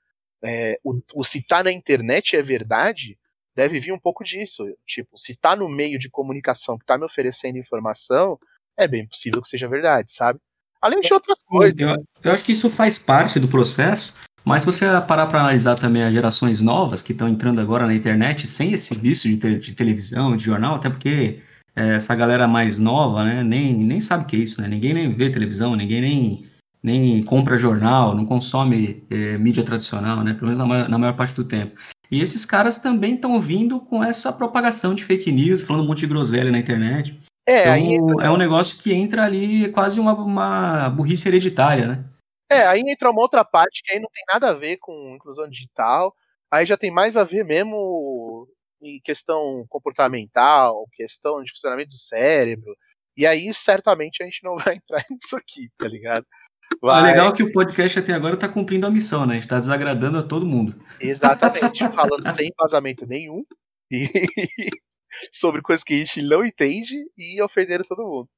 é, 0.44 0.80
o, 0.84 1.00
o 1.16 1.24
se 1.24 1.46
tá 1.46 1.64
na 1.64 1.72
internet 1.72 2.36
é 2.36 2.42
verdade, 2.42 3.18
deve 3.56 3.80
vir 3.80 3.92
um 3.92 4.00
pouco 4.00 4.24
disso. 4.24 4.66
Tipo, 4.86 5.18
se 5.18 5.36
tá 5.36 5.56
no 5.56 5.68
meio 5.68 5.98
de 5.98 6.10
comunicação 6.10 6.78
que 6.78 6.86
tá 6.86 6.98
me 6.98 7.06
oferecendo 7.06 7.58
informação, 7.58 8.40
é 8.78 8.88
bem 8.88 9.08
possível 9.08 9.42
que 9.42 9.48
seja 9.48 9.68
verdade, 9.68 10.12
sabe? 10.12 10.40
Além 10.80 11.02
de 11.02 11.12
outras 11.12 11.44
coisas. 11.44 11.80
Eu, 11.80 12.06
eu 12.24 12.32
acho 12.32 12.44
que 12.44 12.52
isso 12.52 12.70
faz 12.70 13.00
parte 13.00 13.40
do 13.40 13.48
processo, 13.48 14.14
mas 14.46 14.62
se 14.62 14.68
você 14.68 14.86
parar 15.08 15.26
para 15.26 15.42
analisar 15.42 15.76
também 15.76 16.04
as 16.04 16.14
gerações 16.14 16.62
novas 16.62 17.02
que 17.02 17.12
estão 17.12 17.28
entrando 17.28 17.60
agora 17.60 17.88
na 17.88 17.94
internet 17.94 18.46
sem 18.46 18.74
esse 18.74 18.96
vício 18.98 19.30
de, 19.30 19.38
te, 19.38 19.60
de 19.60 19.74
televisão, 19.74 20.38
de 20.38 20.44
jornal, 20.44 20.76
até 20.76 20.90
porque 20.90 21.42
é, 21.76 21.96
essa 21.96 22.16
galera 22.16 22.48
mais 22.48 22.78
nova, 22.78 23.24
né, 23.24 23.44
nem, 23.44 23.74
nem 23.74 24.00
sabe 24.00 24.24
o 24.24 24.28
que 24.28 24.36
é 24.36 24.40
isso, 24.40 24.62
né? 24.62 24.68
Ninguém 24.68 24.94
nem 24.94 25.12
vê 25.12 25.30
televisão, 25.30 25.76
ninguém 25.76 26.02
nem, 26.02 26.46
nem 26.88 27.22
compra 27.24 27.58
jornal, 27.58 28.16
não 28.16 28.26
consome 28.26 29.06
é, 29.12 29.38
mídia 29.38 29.64
tradicional, 29.64 30.24
né? 30.24 30.34
Pelo 30.34 30.46
menos 30.46 30.58
na 30.58 30.66
maior, 30.66 30.90
na 30.90 30.98
maior 30.98 31.16
parte 31.16 31.34
do 31.34 31.44
tempo. 31.44 31.78
E 32.10 32.22
esses 32.22 32.46
caras 32.46 32.78
também 32.78 33.16
estão 33.16 33.40
vindo 33.42 33.80
com 33.82 34.04
essa 34.04 34.32
propagação 34.32 34.96
de 34.96 35.04
fake 35.04 35.32
news, 35.32 35.62
falando 35.62 35.84
um 35.84 35.88
monte 35.88 36.00
de 36.00 36.08
groselha 36.08 36.52
na 36.52 36.60
internet. 36.60 37.18
É, 37.46 37.62
então, 37.62 37.74
aí 37.74 37.94
entra... 37.94 38.26
é 38.26 38.30
um 38.30 38.38
negócio 38.38 38.78
que 38.78 38.94
entra 38.94 39.26
ali 39.26 39.70
quase 39.72 40.00
uma, 40.00 40.14
uma 40.14 40.90
burrice 40.90 41.28
hereditária, 41.28 41.88
né? 41.88 42.06
É, 42.50 42.66
aí 42.66 42.82
entra 42.88 43.12
uma 43.12 43.22
outra 43.22 43.44
parte 43.44 43.82
que 43.84 43.92
aí 43.92 44.00
não 44.00 44.10
tem 44.10 44.24
nada 44.32 44.50
a 44.50 44.54
ver 44.54 44.78
com 44.78 45.16
inclusão 45.16 45.50
digital, 45.50 46.14
aí 46.50 46.66
já 46.66 46.78
tem 46.78 46.90
mais 46.90 47.18
a 47.18 47.26
ver 47.26 47.44
mesmo 47.44 48.48
em 48.82 49.02
questão 49.04 49.66
comportamental, 49.68 50.88
questão 50.94 51.44
de 51.44 51.52
funcionamento 51.52 51.90
do 51.90 51.98
cérebro, 51.98 52.74
e 53.18 53.26
aí 53.26 53.54
certamente 53.54 54.22
a 54.22 54.26
gente 54.26 54.44
não 54.44 54.56
vai 54.76 54.76
entrar 54.76 55.04
nisso 55.10 55.36
aqui, 55.36 55.70
tá 55.78 55.88
ligado? 55.88 56.26
Vai. 56.82 57.02
O 57.02 57.06
legal 57.06 57.30
é 57.30 57.32
que 57.32 57.44
o 57.44 57.52
podcast 57.52 58.00
até 58.00 58.14
agora 58.14 58.36
está 58.36 58.48
cumprindo 58.48 58.86
a 58.86 58.92
missão, 58.92 59.26
né? 59.26 59.32
A 59.32 59.34
gente 59.36 59.44
está 59.44 59.60
desagradando 59.60 60.18
a 60.18 60.24
todo 60.24 60.46
mundo. 60.46 60.76
Exatamente, 61.00 61.80
falando 61.92 62.34
sem 62.34 62.52
vazamento 62.60 63.06
nenhum 63.08 63.44
e 63.92 64.08
sobre 65.32 65.62
coisas 65.62 65.84
que 65.84 65.94
a 65.94 65.98
gente 65.98 66.22
não 66.22 66.46
entende 66.46 66.96
e 67.18 67.42
ofendendo 67.42 67.84
todo 67.86 68.06
mundo. 68.06 68.30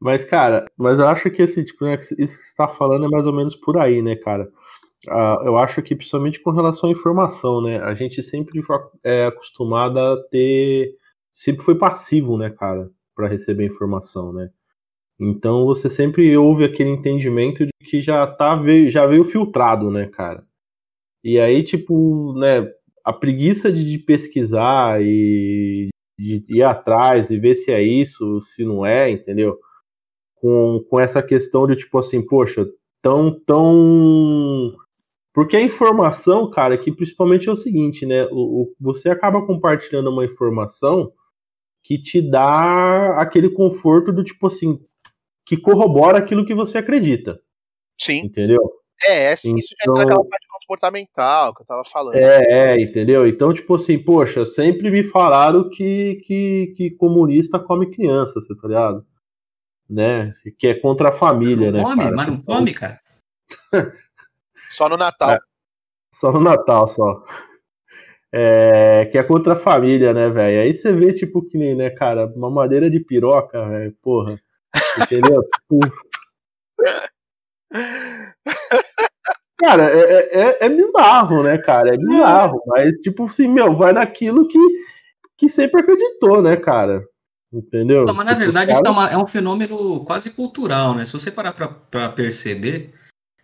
Mas, 0.00 0.24
cara, 0.24 0.66
mas 0.76 0.98
eu 0.98 1.08
acho 1.08 1.30
que 1.30 1.42
esse, 1.42 1.64
tipo, 1.64 1.84
né, 1.84 1.94
isso 1.94 2.14
que 2.14 2.26
você 2.26 2.50
está 2.50 2.68
falando 2.68 3.06
é 3.06 3.08
mais 3.08 3.26
ou 3.26 3.32
menos 3.32 3.54
por 3.56 3.78
aí, 3.78 4.02
né, 4.02 4.16
cara? 4.16 4.50
Uh, 5.06 5.44
eu 5.44 5.58
acho 5.58 5.82
que 5.82 5.94
principalmente 5.94 6.40
com 6.40 6.50
relação 6.50 6.88
à 6.88 6.92
informação, 6.92 7.62
né? 7.62 7.78
A 7.82 7.94
gente 7.94 8.22
sempre 8.22 8.62
foi 8.62 8.78
é, 9.02 9.26
acostumado 9.26 9.98
a 9.98 10.22
ter. 10.30 10.94
Sempre 11.32 11.64
foi 11.64 11.76
passivo, 11.76 12.38
né, 12.38 12.50
cara, 12.50 12.90
para 13.14 13.28
receber 13.28 13.66
informação, 13.66 14.32
né? 14.32 14.50
Então 15.18 15.64
você 15.64 15.88
sempre 15.88 16.36
ouve 16.36 16.64
aquele 16.64 16.90
entendimento 16.90 17.64
de 17.64 17.72
que 17.84 18.00
já 18.00 18.26
tá 18.26 18.58
já 18.88 19.06
veio 19.06 19.24
filtrado, 19.24 19.90
né, 19.90 20.06
cara? 20.06 20.44
E 21.22 21.38
aí, 21.38 21.62
tipo, 21.62 22.34
né, 22.38 22.70
a 23.04 23.12
preguiça 23.12 23.72
de, 23.72 23.84
de 23.84 23.98
pesquisar 23.98 25.02
e 25.02 25.88
de 26.18 26.44
ir 26.48 26.62
atrás 26.62 27.30
e 27.30 27.38
ver 27.38 27.54
se 27.56 27.70
é 27.72 27.82
isso, 27.82 28.40
se 28.42 28.64
não 28.64 28.84
é, 28.86 29.10
entendeu? 29.10 29.58
Com, 30.36 30.84
com 30.90 31.00
essa 31.00 31.22
questão 31.22 31.66
de 31.66 31.76
tipo 31.76 31.98
assim, 31.98 32.24
poxa, 32.24 32.66
tão 33.02 33.38
tão 33.46 34.74
porque 35.34 35.56
a 35.56 35.62
informação, 35.62 36.48
cara, 36.48 36.78
que 36.78 36.92
principalmente 36.92 37.48
é 37.48 37.52
o 37.52 37.56
seguinte, 37.56 38.06
né? 38.06 38.24
O, 38.26 38.62
o, 38.62 38.74
você 38.80 39.10
acaba 39.10 39.44
compartilhando 39.44 40.08
uma 40.10 40.24
informação 40.24 41.12
que 41.84 41.98
te 42.00 42.22
dá 42.22 43.18
aquele 43.18 43.50
conforto 43.50 44.12
do 44.12 44.22
tipo 44.24 44.46
assim, 44.46 44.80
que 45.44 45.56
corrobora 45.56 46.18
aquilo 46.18 46.44
que 46.44 46.54
você 46.54 46.78
acredita. 46.78 47.40
Sim. 48.00 48.20
Entendeu? 48.24 48.60
É, 49.04 49.32
isso 49.34 49.48
então, 49.48 49.56
já 49.58 49.90
entra 49.90 50.04
naquela 50.04 50.28
parte 50.28 50.46
comportamental 50.48 51.54
que 51.54 51.62
eu 51.62 51.66
tava 51.66 51.84
falando. 51.84 52.14
É, 52.14 52.72
é, 52.72 52.80
entendeu? 52.80 53.26
Então, 53.26 53.52
tipo 53.52 53.74
assim, 53.74 53.98
poxa, 53.98 54.46
sempre 54.46 54.90
me 54.90 55.02
falaram 55.02 55.68
que, 55.68 56.22
que, 56.24 56.74
que 56.76 56.90
comunista 56.92 57.58
come 57.58 57.90
criança, 57.90 58.40
você 58.40 58.54
tá 58.54 58.68
ligado? 58.68 59.04
né? 59.88 60.32
Que 60.58 60.68
é 60.68 60.74
contra 60.74 61.10
a 61.10 61.12
família, 61.12 61.70
não 61.70 61.78
né? 61.78 61.84
Come, 61.84 62.02
cara? 62.02 62.16
mas 62.16 62.26
não 62.28 62.42
come, 62.42 62.74
cara. 62.74 63.00
Só 64.70 64.88
no 64.88 64.96
Natal. 64.96 65.30
É, 65.30 65.38
só 66.12 66.32
no 66.32 66.40
Natal, 66.40 66.88
só. 66.88 67.22
É, 68.32 69.04
que 69.12 69.18
é 69.18 69.22
contra 69.22 69.52
a 69.52 69.56
família, 69.56 70.12
né, 70.12 70.28
velho? 70.28 70.62
Aí 70.62 70.74
você 70.74 70.92
vê, 70.92 71.12
tipo, 71.12 71.42
que 71.42 71.56
nem, 71.56 71.76
né, 71.76 71.90
cara, 71.90 72.26
uma 72.34 72.50
madeira 72.50 72.90
de 72.90 72.98
piroca, 72.98 73.68
velho, 73.68 73.96
porra. 74.02 74.40
Entendeu? 75.00 75.42
cara, 79.58 79.90
é, 79.90 80.00
é, 80.00 80.40
é, 80.40 80.58
é, 80.66 80.68
bizarro, 80.68 81.42
né, 81.42 81.58
cara? 81.58 81.94
É 81.94 81.96
bizarro, 81.96 82.62
mas, 82.66 82.92
tipo 83.02 83.24
assim, 83.24 83.48
meu, 83.48 83.74
vai 83.74 83.92
naquilo 83.92 84.46
que, 84.46 84.58
que 85.36 85.48
sempre 85.48 85.80
acreditou, 85.80 86.42
né, 86.42 86.56
cara? 86.56 87.04
Entendeu? 87.52 88.04
Não, 88.04 88.14
mas 88.14 88.26
na 88.26 88.32
tipo, 88.32 88.44
verdade 88.46 88.66
cara... 88.66 88.78
isso 88.78 88.86
é, 88.86 88.90
uma, 88.90 89.10
é, 89.10 89.16
um 89.16 89.26
fenômeno 89.26 90.04
quase 90.04 90.30
cultural, 90.30 90.94
né? 90.94 91.04
Se 91.04 91.12
você 91.12 91.30
parar 91.30 91.52
para 91.52 92.08
perceber, 92.08 92.92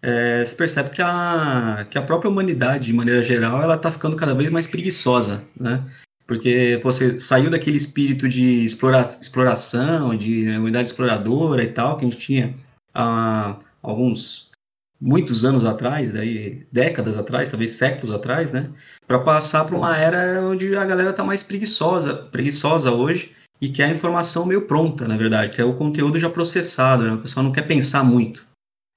é, 0.03 0.45
você 0.45 0.55
percebe 0.55 0.91
que 0.91 1.01
a, 1.01 1.87
que 1.89 1.97
a 1.97 2.03
própria 2.03 2.31
humanidade, 2.31 2.87
de 2.87 2.93
maneira 2.93 3.23
geral, 3.23 3.63
ela 3.63 3.77
está 3.77 3.91
ficando 3.91 4.17
cada 4.17 4.35
vez 4.35 4.51
mais 4.51 4.67
preguiçosa, 4.67 5.45
né? 5.59 5.85
Porque 6.31 6.79
você 6.81 7.19
saiu 7.19 7.51
daquele 7.51 7.77
espírito 7.77 8.29
de 8.29 8.65
explora, 8.65 9.03
exploração, 9.03 10.15
de 10.15 10.49
humanidade 10.51 10.87
exploradora 10.87 11.65
e 11.65 11.73
tal, 11.73 11.97
que 11.97 12.07
a 12.07 12.09
gente 12.09 12.21
tinha 12.21 12.55
há 12.95 13.59
alguns, 13.83 14.53
muitos 15.01 15.45
anos 15.45 15.65
atrás, 15.65 16.13
daí, 16.13 16.65
décadas 16.71 17.19
atrás, 17.19 17.51
talvez 17.51 17.73
séculos 17.73 18.15
atrás, 18.15 18.53
né? 18.53 18.73
Para 19.09 19.19
passar 19.19 19.65
para 19.65 19.75
uma 19.75 19.99
era 19.99 20.41
onde 20.47 20.77
a 20.77 20.85
galera 20.85 21.11
está 21.11 21.25
mais 21.25 21.43
preguiçosa, 21.43 22.15
preguiçosa 22.15 22.93
hoje 22.93 23.35
e 23.61 23.69
quer 23.69 23.87
a 23.87 23.93
informação 23.93 24.47
meio 24.47 24.69
pronta, 24.69 25.09
na 25.09 25.17
verdade, 25.17 25.57
que 25.57 25.61
é 25.61 25.65
o 25.65 25.77
conteúdo 25.77 26.17
já 26.17 26.31
processado, 26.31 27.09
né? 27.09 27.15
O 27.15 27.23
pessoal 27.23 27.43
não 27.43 27.51
quer 27.51 27.67
pensar 27.67 28.05
muito. 28.05 28.47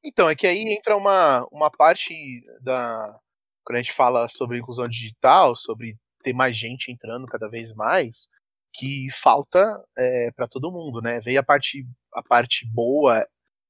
Então, 0.06 0.30
é 0.30 0.36
que 0.36 0.46
aí 0.46 0.72
entra 0.72 0.96
uma, 0.96 1.48
uma 1.52 1.72
parte 1.72 2.14
da. 2.62 3.20
Quando 3.66 3.78
a 3.78 3.82
gente 3.82 3.94
fala 3.94 4.30
sobre 4.30 4.60
inclusão 4.60 4.88
digital, 4.88 5.56
sobre 5.56 5.98
ter 6.24 6.34
mais 6.34 6.58
gente 6.58 6.92
entrando 6.92 7.28
cada 7.28 7.50
vez 7.50 7.74
mais, 7.74 8.30
que 8.74 9.08
falta 9.12 9.84
é, 9.98 10.32
para 10.32 10.48
todo 10.48 10.72
mundo, 10.72 11.02
né? 11.02 11.20
Veio 11.20 11.40
a 11.40 11.44
parte, 11.44 11.86
a 12.14 12.24
parte 12.24 12.66
boa 12.68 13.28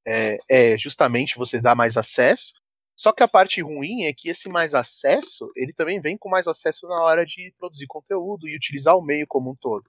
é, 0.07 0.37
é, 0.49 0.77
justamente 0.77 1.37
você 1.37 1.59
dar 1.61 1.75
mais 1.75 1.97
acesso, 1.97 2.53
só 2.97 3.11
que 3.11 3.23
a 3.23 3.27
parte 3.27 3.61
ruim 3.61 4.03
é 4.03 4.13
que 4.13 4.29
esse 4.29 4.47
mais 4.47 4.75
acesso, 4.75 5.51
ele 5.55 5.73
também 5.73 5.99
vem 5.99 6.17
com 6.17 6.29
mais 6.29 6.47
acesso 6.47 6.87
na 6.87 7.01
hora 7.01 7.25
de 7.25 7.53
produzir 7.57 7.87
conteúdo 7.87 8.47
e 8.47 8.55
utilizar 8.55 8.95
o 8.95 9.01
meio 9.01 9.25
como 9.27 9.51
um 9.51 9.55
todo. 9.55 9.85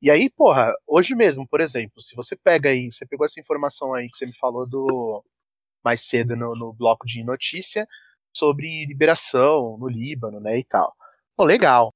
E 0.00 0.10
aí, 0.10 0.30
porra, 0.30 0.72
hoje 0.86 1.14
mesmo, 1.14 1.46
por 1.48 1.60
exemplo, 1.60 2.00
se 2.00 2.14
você 2.14 2.36
pega 2.36 2.70
aí, 2.70 2.92
você 2.92 3.06
pegou 3.06 3.24
essa 3.26 3.40
informação 3.40 3.94
aí 3.94 4.06
que 4.06 4.16
você 4.16 4.26
me 4.26 4.36
falou 4.36 4.66
do, 4.66 5.24
mais 5.84 6.00
cedo 6.00 6.34
no, 6.36 6.54
no 6.56 6.72
bloco 6.72 7.06
de 7.06 7.22
notícia 7.22 7.86
sobre 8.34 8.86
liberação 8.86 9.76
no 9.78 9.88
Líbano, 9.88 10.40
né, 10.40 10.58
e 10.58 10.64
tal. 10.64 10.94
Bom, 11.36 11.44
legal. 11.44 11.93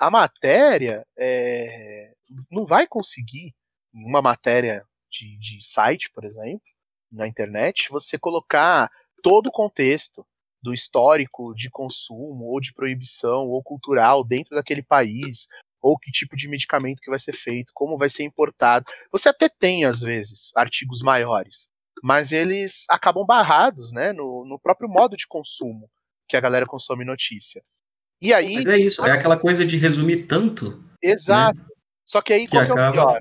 A 0.00 0.10
matéria 0.10 1.04
é, 1.18 2.12
não 2.50 2.64
vai 2.64 2.86
conseguir, 2.86 3.54
uma 3.92 4.22
matéria 4.22 4.84
de, 5.10 5.36
de 5.38 5.64
site, 5.64 6.10
por 6.12 6.24
exemplo, 6.24 6.62
na 7.10 7.26
internet, 7.26 7.88
você 7.90 8.18
colocar 8.18 8.90
todo 9.22 9.48
o 9.48 9.52
contexto 9.52 10.24
do 10.62 10.72
histórico 10.72 11.54
de 11.54 11.70
consumo 11.70 12.44
ou 12.44 12.60
de 12.60 12.72
proibição 12.72 13.48
ou 13.48 13.62
cultural 13.62 14.24
dentro 14.24 14.54
daquele 14.54 14.82
país, 14.82 15.46
ou 15.80 15.98
que 15.98 16.10
tipo 16.10 16.36
de 16.36 16.48
medicamento 16.48 17.00
que 17.00 17.10
vai 17.10 17.18
ser 17.18 17.32
feito, 17.32 17.72
como 17.74 17.96
vai 17.96 18.10
ser 18.10 18.24
importado. 18.24 18.84
Você 19.12 19.28
até 19.28 19.48
tem, 19.48 19.84
às 19.84 20.00
vezes, 20.00 20.52
artigos 20.56 21.00
maiores, 21.00 21.68
mas 22.02 22.32
eles 22.32 22.84
acabam 22.90 23.24
barrados 23.24 23.92
né, 23.92 24.12
no, 24.12 24.44
no 24.44 24.58
próprio 24.58 24.88
modo 24.88 25.16
de 25.16 25.26
consumo 25.26 25.90
que 26.28 26.36
a 26.36 26.40
galera 26.40 26.66
consome 26.66 27.04
notícia. 27.04 27.62
E 28.20 28.32
aí. 28.32 28.54
Mas 28.56 28.66
é 28.66 28.78
isso, 28.78 29.06
é 29.06 29.10
aquela 29.10 29.36
coisa 29.36 29.64
de 29.64 29.76
resumir 29.76 30.26
tanto. 30.26 30.76
Né, 30.76 31.12
Exato. 31.12 31.58
Né? 31.58 31.66
Só 32.04 32.20
que 32.22 32.32
aí 32.32 32.46
que 32.46 32.52
qual 32.52 32.64
acaba... 32.64 32.82
é 32.82 32.88
o 32.88 32.92
pior? 32.92 33.18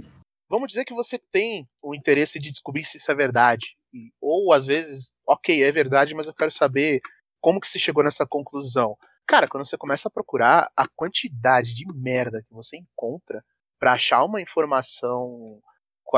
Vamos 0.49 0.67
dizer 0.69 0.85
que 0.85 0.93
você 0.93 1.19
tem 1.31 1.67
o 1.81 1.93
interesse 1.93 2.39
de 2.39 2.51
descobrir 2.51 2.85
se 2.85 2.97
isso 2.97 3.11
é 3.11 3.15
verdade. 3.15 3.77
Ou 4.21 4.53
às 4.53 4.65
vezes, 4.65 5.13
ok, 5.27 5.63
é 5.63 5.71
verdade, 5.71 6.15
mas 6.15 6.27
eu 6.27 6.33
quero 6.33 6.51
saber 6.51 7.01
como 7.41 7.59
que 7.59 7.67
se 7.67 7.79
chegou 7.79 8.03
nessa 8.03 8.25
conclusão. 8.25 8.97
Cara, 9.27 9.47
quando 9.47 9.65
você 9.65 9.77
começa 9.77 10.07
a 10.07 10.11
procurar 10.11 10.69
a 10.75 10.87
quantidade 10.87 11.73
de 11.75 11.85
merda 11.93 12.41
que 12.47 12.53
você 12.53 12.77
encontra 12.77 13.43
para 13.77 13.93
achar 13.93 14.23
uma 14.23 14.41
informação 14.41 15.61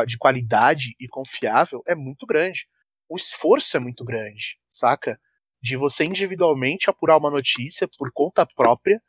de 0.05 0.17
qualidade 0.17 0.95
e 0.99 1.07
confiável 1.07 1.81
é 1.87 1.95
muito 1.95 2.25
grande. 2.25 2.67
O 3.09 3.17
esforço 3.17 3.75
é 3.75 3.79
muito 3.79 4.05
grande, 4.05 4.59
saca? 4.67 5.19
De 5.61 5.75
você 5.75 6.05
individualmente 6.05 6.89
apurar 6.89 7.17
uma 7.17 7.29
notícia 7.29 7.87
por 7.97 8.11
conta 8.13 8.45
própria 8.45 9.01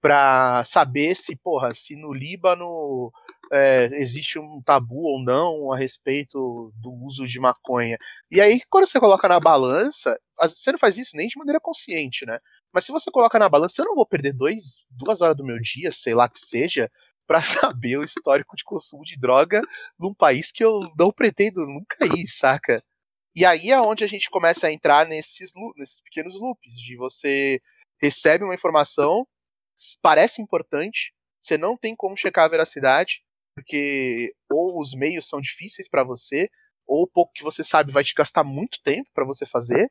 para 0.00 0.62
saber 0.64 1.14
se, 1.16 1.36
porra, 1.36 1.74
se 1.74 1.96
no 1.96 2.12
Líbano 2.12 3.10
é, 3.52 3.86
existe 3.94 4.38
um 4.38 4.60
tabu 4.62 5.02
ou 5.02 5.22
não 5.22 5.72
a 5.72 5.76
respeito 5.76 6.72
do 6.76 6.92
uso 7.04 7.26
de 7.26 7.40
maconha. 7.40 7.98
E 8.30 8.40
aí, 8.40 8.60
quando 8.70 8.86
você 8.86 9.00
coloca 9.00 9.28
na 9.28 9.40
balança, 9.40 10.18
você 10.40 10.72
não 10.72 10.78
faz 10.78 10.96
isso 10.98 11.16
nem 11.16 11.28
de 11.28 11.38
maneira 11.38 11.60
consciente, 11.60 12.24
né? 12.26 12.38
Mas 12.72 12.84
se 12.84 12.92
você 12.92 13.10
coloca 13.10 13.38
na 13.38 13.48
balança, 13.48 13.82
eu 13.82 13.86
não 13.86 13.94
vou 13.94 14.06
perder 14.06 14.32
dois, 14.32 14.86
duas 14.90 15.22
horas 15.22 15.36
do 15.36 15.44
meu 15.44 15.58
dia, 15.60 15.90
sei 15.92 16.14
lá 16.14 16.28
que 16.28 16.38
seja, 16.38 16.90
para 17.26 17.42
saber 17.42 17.96
o 17.96 18.04
histórico 18.04 18.54
de 18.54 18.62
consumo 18.62 19.02
de 19.02 19.18
droga 19.18 19.60
num 19.98 20.14
país 20.14 20.52
que 20.52 20.62
eu 20.62 20.80
não 20.96 21.10
pretendo 21.10 21.66
nunca 21.66 21.96
ir, 22.16 22.28
saca? 22.28 22.82
E 23.36 23.44
aí 23.44 23.70
é 23.70 23.78
onde 23.78 24.02
a 24.02 24.06
gente 24.06 24.30
começa 24.30 24.66
a 24.66 24.72
entrar 24.72 25.06
nesses, 25.06 25.52
nesses 25.76 26.00
pequenos 26.00 26.40
loops, 26.40 26.80
de 26.80 26.96
você 26.96 27.60
recebe 28.00 28.42
uma 28.42 28.54
informação, 28.54 29.26
parece 30.00 30.40
importante, 30.40 31.12
você 31.38 31.58
não 31.58 31.76
tem 31.76 31.94
como 31.94 32.16
checar 32.16 32.46
a 32.46 32.48
veracidade, 32.48 33.22
porque 33.54 34.32
ou 34.50 34.80
os 34.80 34.94
meios 34.94 35.28
são 35.28 35.38
difíceis 35.38 35.86
para 35.86 36.02
você, 36.02 36.48
ou 36.86 37.02
o 37.02 37.06
pouco 37.06 37.34
que 37.34 37.42
você 37.42 37.62
sabe 37.62 37.92
vai 37.92 38.02
te 38.02 38.14
gastar 38.14 38.42
muito 38.42 38.80
tempo 38.82 39.10
para 39.12 39.26
você 39.26 39.44
fazer, 39.44 39.90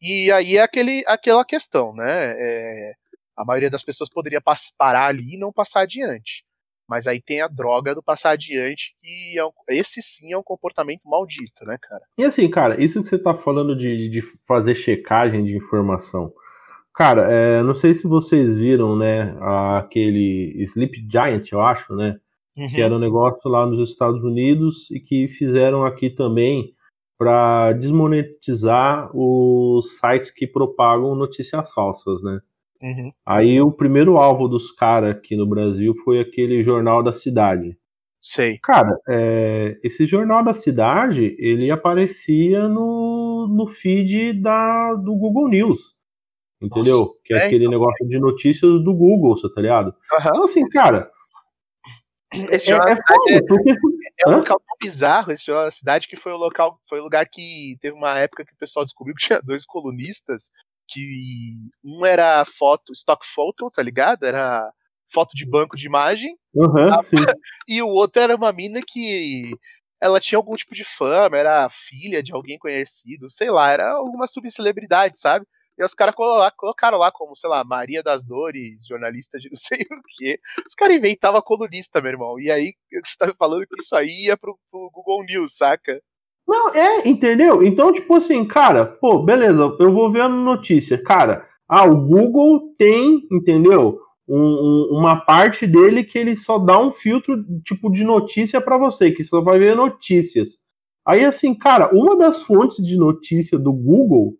e 0.00 0.30
aí 0.30 0.56
é 0.56 0.62
aquele, 0.62 1.02
aquela 1.08 1.44
questão, 1.44 1.92
né? 1.94 2.34
É, 2.38 2.94
a 3.36 3.44
maioria 3.44 3.70
das 3.70 3.82
pessoas 3.82 4.08
poderia 4.08 4.40
parar 4.78 5.06
ali 5.06 5.34
e 5.34 5.38
não 5.38 5.52
passar 5.52 5.80
adiante. 5.80 6.44
Mas 6.88 7.06
aí 7.06 7.20
tem 7.20 7.40
a 7.40 7.48
droga 7.48 7.94
do 7.94 8.02
passar 8.02 8.30
adiante, 8.30 8.94
que 8.98 9.38
é 9.38 9.44
um, 9.44 9.50
esse 9.68 10.02
sim 10.02 10.32
é 10.32 10.38
um 10.38 10.42
comportamento 10.42 11.08
maldito, 11.08 11.64
né, 11.64 11.78
cara? 11.80 12.02
E 12.18 12.24
assim, 12.24 12.48
cara, 12.50 12.82
isso 12.82 13.02
que 13.02 13.08
você 13.08 13.18
tá 13.18 13.34
falando 13.34 13.76
de, 13.76 14.08
de 14.08 14.20
fazer 14.46 14.74
checagem 14.74 15.44
de 15.44 15.56
informação. 15.56 16.32
Cara, 16.94 17.26
é, 17.30 17.62
não 17.62 17.74
sei 17.74 17.94
se 17.94 18.06
vocês 18.06 18.56
viram, 18.56 18.96
né, 18.96 19.36
aquele 19.78 20.54
Sleep 20.62 21.06
Giant, 21.10 21.50
eu 21.50 21.60
acho, 21.60 21.94
né? 21.94 22.20
Uhum. 22.56 22.68
Que 22.68 22.80
era 22.80 22.94
um 22.94 23.00
negócio 23.00 23.50
lá 23.50 23.66
nos 23.66 23.90
Estados 23.90 24.22
Unidos 24.22 24.88
e 24.92 25.00
que 25.00 25.26
fizeram 25.26 25.84
aqui 25.84 26.08
também 26.08 26.72
para 27.18 27.72
desmonetizar 27.72 29.10
os 29.12 29.96
sites 29.98 30.30
que 30.30 30.46
propagam 30.46 31.14
notícias 31.14 31.72
falsas, 31.72 32.22
né? 32.22 32.40
Uhum. 32.84 33.10
Aí 33.24 33.58
o 33.62 33.72
primeiro 33.72 34.18
alvo 34.18 34.46
dos 34.46 34.70
caras 34.70 35.16
aqui 35.16 35.34
no 35.34 35.48
Brasil 35.48 35.94
foi 36.04 36.20
aquele 36.20 36.62
Jornal 36.62 37.02
da 37.02 37.14
Cidade. 37.14 37.78
Sei. 38.20 38.58
Cara, 38.62 38.94
é, 39.08 39.78
esse 39.82 40.04
Jornal 40.04 40.44
da 40.44 40.52
Cidade, 40.52 41.34
ele 41.38 41.70
aparecia 41.70 42.68
no, 42.68 43.48
no 43.48 43.66
feed 43.66 44.34
da, 44.34 44.92
do 44.94 45.16
Google 45.16 45.48
News. 45.48 45.94
Entendeu? 46.60 46.98
Nossa, 46.98 47.20
que 47.24 47.34
é, 47.34 47.38
é 47.38 47.46
aquele 47.46 47.64
então. 47.64 47.78
negócio 47.78 48.06
de 48.06 48.18
notícias 48.18 48.84
do 48.84 48.94
Google, 48.94 49.34
tá 49.54 49.60
ligado? 49.62 49.86
Uhum. 49.88 50.18
Então, 50.20 50.44
assim, 50.44 50.68
cara. 50.68 51.10
Esse 52.50 52.70
é, 52.70 52.74
é, 52.74 52.80
foda, 52.80 53.44
porque... 53.48 53.70
é, 54.26 54.28
um 54.28 54.36
local 54.36 54.58
tão 54.58 54.76
bizarro, 54.80 55.32
esse 55.32 55.46
jornal 55.46 55.64
da 55.64 55.70
cidade, 55.70 56.08
que 56.08 56.16
foi 56.16 56.32
o 56.32 56.36
local, 56.36 56.78
foi 56.88 57.00
o 57.00 57.04
lugar 57.04 57.24
que 57.26 57.78
teve 57.80 57.96
uma 57.96 58.18
época 58.18 58.44
que 58.44 58.52
o 58.52 58.58
pessoal 58.58 58.84
descobriu 58.84 59.14
que 59.14 59.24
tinha 59.24 59.40
dois 59.40 59.64
colunistas 59.64 60.50
que 60.88 61.54
um 61.84 62.04
era 62.04 62.44
foto, 62.44 62.92
stock 62.92 63.26
photo, 63.26 63.70
tá 63.70 63.82
ligado? 63.82 64.24
Era 64.24 64.70
foto 65.12 65.34
de 65.34 65.48
banco 65.48 65.76
de 65.76 65.86
imagem. 65.86 66.36
Uhum, 66.54 66.90
e 67.68 67.82
o 67.82 67.88
outro 67.88 68.22
era 68.22 68.34
uma 68.36 68.52
mina 68.52 68.80
que 68.86 69.52
ela 70.00 70.20
tinha 70.20 70.38
algum 70.38 70.54
tipo 70.54 70.74
de 70.74 70.84
fama, 70.84 71.36
era 71.36 71.68
filha 71.70 72.22
de 72.22 72.32
alguém 72.32 72.58
conhecido, 72.58 73.30
sei 73.30 73.50
lá, 73.50 73.70
era 73.70 73.94
alguma 73.94 74.26
subcelebridade, 74.26 75.18
sabe? 75.18 75.46
E 75.76 75.84
os 75.84 75.94
caras 75.94 76.14
colocaram 76.14 76.98
lá 76.98 77.10
como, 77.10 77.34
sei 77.34 77.50
lá, 77.50 77.64
Maria 77.64 78.02
das 78.02 78.24
Dores, 78.24 78.86
jornalista 78.86 79.38
de 79.38 79.48
não 79.50 79.56
sei 79.56 79.80
o 79.80 80.00
quê. 80.16 80.38
Os 80.66 80.74
caras 80.74 80.96
inventavam 80.96 81.42
colunista, 81.42 82.00
meu 82.00 82.12
irmão. 82.12 82.38
E 82.38 82.50
aí 82.50 82.74
você 83.04 83.16
tá 83.18 83.26
me 83.26 83.34
falando 83.34 83.66
que 83.66 83.80
isso 83.80 83.96
aí 83.96 84.26
ia 84.26 84.36
pro, 84.36 84.58
pro 84.70 84.90
Google 84.92 85.24
News, 85.24 85.56
saca? 85.56 86.00
Não, 86.46 86.74
é, 86.74 87.08
entendeu? 87.08 87.62
Então, 87.62 87.92
tipo 87.92 88.14
assim, 88.14 88.44
cara, 88.44 88.84
pô, 88.84 89.22
beleza, 89.22 89.74
eu 89.80 89.92
vou 89.92 90.10
ver 90.10 90.22
a 90.22 90.28
notícia. 90.28 91.02
Cara, 91.02 91.46
ah, 91.68 91.86
o 91.86 91.96
Google 91.96 92.74
tem, 92.78 93.26
entendeu? 93.32 93.98
Um, 94.28 94.38
um, 94.38 94.98
uma 94.98 95.16
parte 95.24 95.66
dele 95.66 96.04
que 96.04 96.18
ele 96.18 96.36
só 96.36 96.58
dá 96.58 96.78
um 96.78 96.90
filtro 96.90 97.44
tipo 97.64 97.90
de 97.90 98.04
notícia 98.04 98.60
para 98.60 98.78
você, 98.78 99.10
que 99.10 99.24
só 99.24 99.40
vai 99.40 99.58
ver 99.58 99.74
notícias. 99.74 100.58
Aí, 101.06 101.24
assim, 101.24 101.54
cara, 101.54 101.90
uma 101.94 102.16
das 102.16 102.42
fontes 102.42 102.82
de 102.82 102.96
notícia 102.96 103.58
do 103.58 103.72
Google 103.72 104.38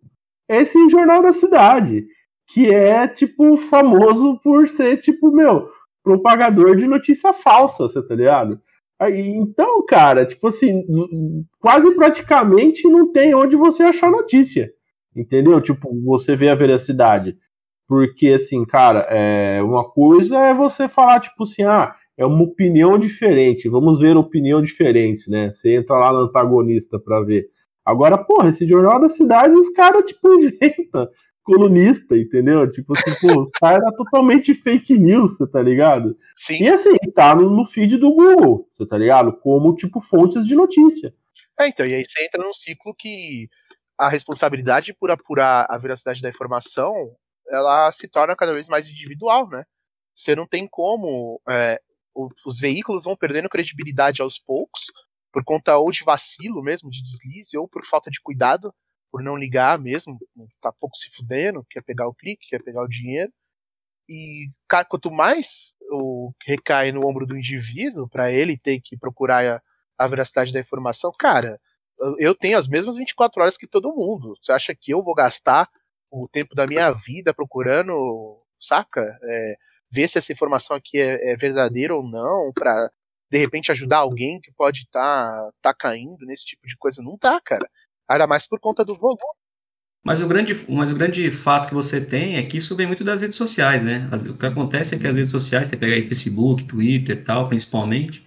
é 0.49 0.63
esse 0.63 0.89
Jornal 0.89 1.23
da 1.23 1.33
Cidade, 1.33 2.07
que 2.49 2.71
é, 2.71 3.07
tipo, 3.07 3.57
famoso 3.57 4.39
por 4.43 4.69
ser, 4.69 4.99
tipo, 4.99 5.31
meu, 5.31 5.69
propagador 6.03 6.77
de 6.77 6.87
notícia 6.87 7.33
falsa, 7.33 7.89
você 7.89 8.07
tá 8.07 8.15
ligado? 8.15 8.61
Aí, 8.99 9.29
então, 9.29 9.85
cara, 9.87 10.25
tipo 10.25 10.49
assim, 10.49 10.85
quase 11.59 11.91
praticamente 11.95 12.89
não 12.89 13.11
tem 13.13 13.35
onde 13.35 13.57
você 13.57 13.83
achar 13.83 14.11
notícia. 14.11 14.71
Entendeu? 15.15 15.61
Tipo, 15.61 15.89
você 16.03 16.35
vê 16.37 16.49
a 16.49 16.55
veracidade. 16.55 17.37
Porque, 17.89 18.29
assim, 18.29 18.65
cara, 18.65 19.07
é, 19.11 19.63
uma 19.63 19.89
coisa 19.89 20.39
é 20.39 20.55
você 20.55 20.89
falar, 20.89 21.21
tipo 21.21 21.45
assim, 21.45 21.63
ah, 21.63 21.95
é 22.17 22.25
uma 22.25 22.43
opinião 22.43 22.99
diferente, 22.99 23.69
vamos 23.69 24.01
ver 24.01 24.17
opinião 24.17 24.63
diferente, 24.63 25.31
né? 25.31 25.51
Você 25.51 25.75
entra 25.75 25.97
lá 25.97 26.13
no 26.13 26.21
antagonista 26.21 26.99
pra 26.99 27.21
ver. 27.21 27.49
Agora, 27.85 28.17
porra, 28.17 28.51
esse 28.51 28.67
Jornal 28.67 29.01
da 29.01 29.09
Cidade, 29.09 29.55
os 29.55 29.69
caras, 29.71 30.05
tipo, 30.05 30.29
inventam 30.41 31.09
colunista, 31.45 32.17
entendeu? 32.17 32.69
Tipo 32.69 32.95
assim, 32.97 33.15
pô, 33.21 33.43
os 33.43 33.51
caras 33.61 33.83
era 33.83 33.97
totalmente 33.97 34.55
fake 34.55 34.99
news, 34.99 35.37
você 35.37 35.47
tá 35.47 35.63
ligado? 35.63 36.17
Sim. 36.35 36.63
E 36.63 36.69
assim, 36.69 36.97
tá 37.15 37.35
no, 37.35 37.51
no 37.51 37.67
feed 37.67 37.97
do 37.99 38.13
Google, 38.13 38.69
você 38.77 38.87
tá 38.87 38.99
ligado? 38.99 39.33
Como, 39.39 39.75
tipo, 39.75 40.01
fontes 40.01 40.47
de 40.47 40.55
notícia. 40.55 41.15
É, 41.61 41.69
então, 41.69 41.87
e 41.87 41.95
aí 41.95 42.05
você 42.05 42.25
entra 42.25 42.43
num 42.43 42.53
ciclo 42.53 42.95
que 42.95 43.49
a 43.97 44.09
responsabilidade 44.09 44.93
por 44.93 45.11
apurar 45.11 45.67
a 45.69 45.79
veracidade 45.79 46.21
da 46.21 46.29
informação, 46.29 46.93
ela 47.49 47.93
se 47.93 48.09
torna 48.09 48.35
cada 48.35 48.53
vez 48.53 48.69
mais 48.69 48.89
individual, 48.89 49.49
né? 49.49 49.65
Você 50.13 50.35
não 50.35 50.47
tem 50.47 50.67
como 50.67 51.41
é, 51.49 51.81
os 52.45 52.59
veículos 52.59 53.05
vão 53.05 53.17
perdendo 53.17 53.49
credibilidade 53.49 54.23
aos 54.23 54.39
poucos, 54.39 54.83
por 55.33 55.45
conta 55.45 55.77
ou 55.77 55.91
de 55.91 56.05
vacilo 56.05 56.63
mesmo, 56.63 56.91
de 56.91 57.03
deslize, 57.03 57.59
ou 57.59 57.69
por 57.69 57.85
falta 57.87 58.11
de 58.11 58.21
cuidado, 58.21 58.73
por 59.15 59.23
não 59.23 59.37
ligar 59.37 59.79
mesmo, 59.79 60.19
tá 60.61 60.73
pouco 60.73 60.97
se 60.97 61.09
fudendo, 61.09 61.65
quer 61.71 61.81
pegar 61.85 62.09
o 62.09 62.13
clique, 62.13 62.49
quer 62.49 62.61
pegar 62.61 62.83
o 62.83 62.89
dinheiro. 62.89 63.33
E 64.09 64.49
quanto 64.89 65.09
mais 65.09 65.77
o 65.89 66.33
recai 66.45 66.91
no 66.91 67.07
ombro 67.07 67.25
do 67.25 67.37
indivíduo, 67.37 68.09
para 68.09 68.33
ele 68.33 68.59
ter 68.59 68.81
que 68.81 68.97
procurar 68.97 69.47
a, 69.47 69.63
a 69.97 70.09
veracidade 70.09 70.53
da 70.53 70.59
informação, 70.59 71.13
cara, 71.17 71.61
eu 72.19 72.35
tenho 72.35 72.59
as 72.59 72.67
mesmas 72.67 72.97
24 72.97 73.41
horas 73.41 73.57
que 73.57 73.69
todo 73.69 73.95
mundo. 73.95 74.37
Você 74.43 74.51
acha 74.51 74.75
que 74.75 74.91
eu 74.91 75.01
vou 75.01 75.15
gastar 75.15 75.71
o 76.11 76.27
tempo 76.29 76.53
da 76.53 76.67
minha 76.67 76.91
vida 76.91 77.33
procurando, 77.33 78.43
saca? 78.61 79.01
É, 79.23 79.55
ver 79.93 80.09
se 80.09 80.19
essa 80.19 80.33
informação 80.33 80.77
aqui 80.77 80.99
é, 80.99 81.35
é 81.35 81.37
verdadeira 81.37 81.95
ou 81.95 82.03
não, 82.03 82.53
para 82.53 82.91
de 83.31 83.39
repente 83.39 83.71
ajudar 83.71 83.99
alguém 83.99 84.41
que 84.41 84.51
pode 84.51 84.81
estar 84.81 85.01
tá, 85.01 85.53
tá 85.63 85.73
caindo 85.73 86.27
nesse 86.27 86.45
tipo 86.47 86.67
de 86.67 86.77
coisa. 86.77 87.01
Não 87.01 87.17
tá, 87.17 87.41
cara. 87.41 87.71
Ainda 88.09 88.27
mais 88.27 88.47
por 88.47 88.59
conta 88.61 88.85
do 88.85 88.95
volume. 88.95 89.19
Mas 90.05 90.21
o, 90.21 90.29
grande, 90.29 90.55
mas 90.69 90.93
o 90.93 90.95
grande 90.95 91.31
fato 91.31 91.69
que 91.69 91.75
você 91.75 91.99
tem 91.99 92.37
é 92.37 92.43
que 92.43 92.59
isso 92.59 92.77
vem 92.77 92.87
muito 92.87 93.03
das 93.03 93.23
redes 93.23 93.39
sociais, 93.39 93.83
né? 93.83 94.07
As, 94.13 94.27
o 94.27 94.35
que 94.35 94.45
acontece 94.45 94.95
é 94.95 94.99
que 94.99 95.07
as 95.07 95.15
redes 95.15 95.31
sociais, 95.31 95.67
tem 95.67 95.79
pegar 95.79 95.95
aí 95.95 96.07
Facebook, 96.07 96.65
Twitter 96.65 97.25
tal, 97.25 97.49
principalmente, 97.49 98.25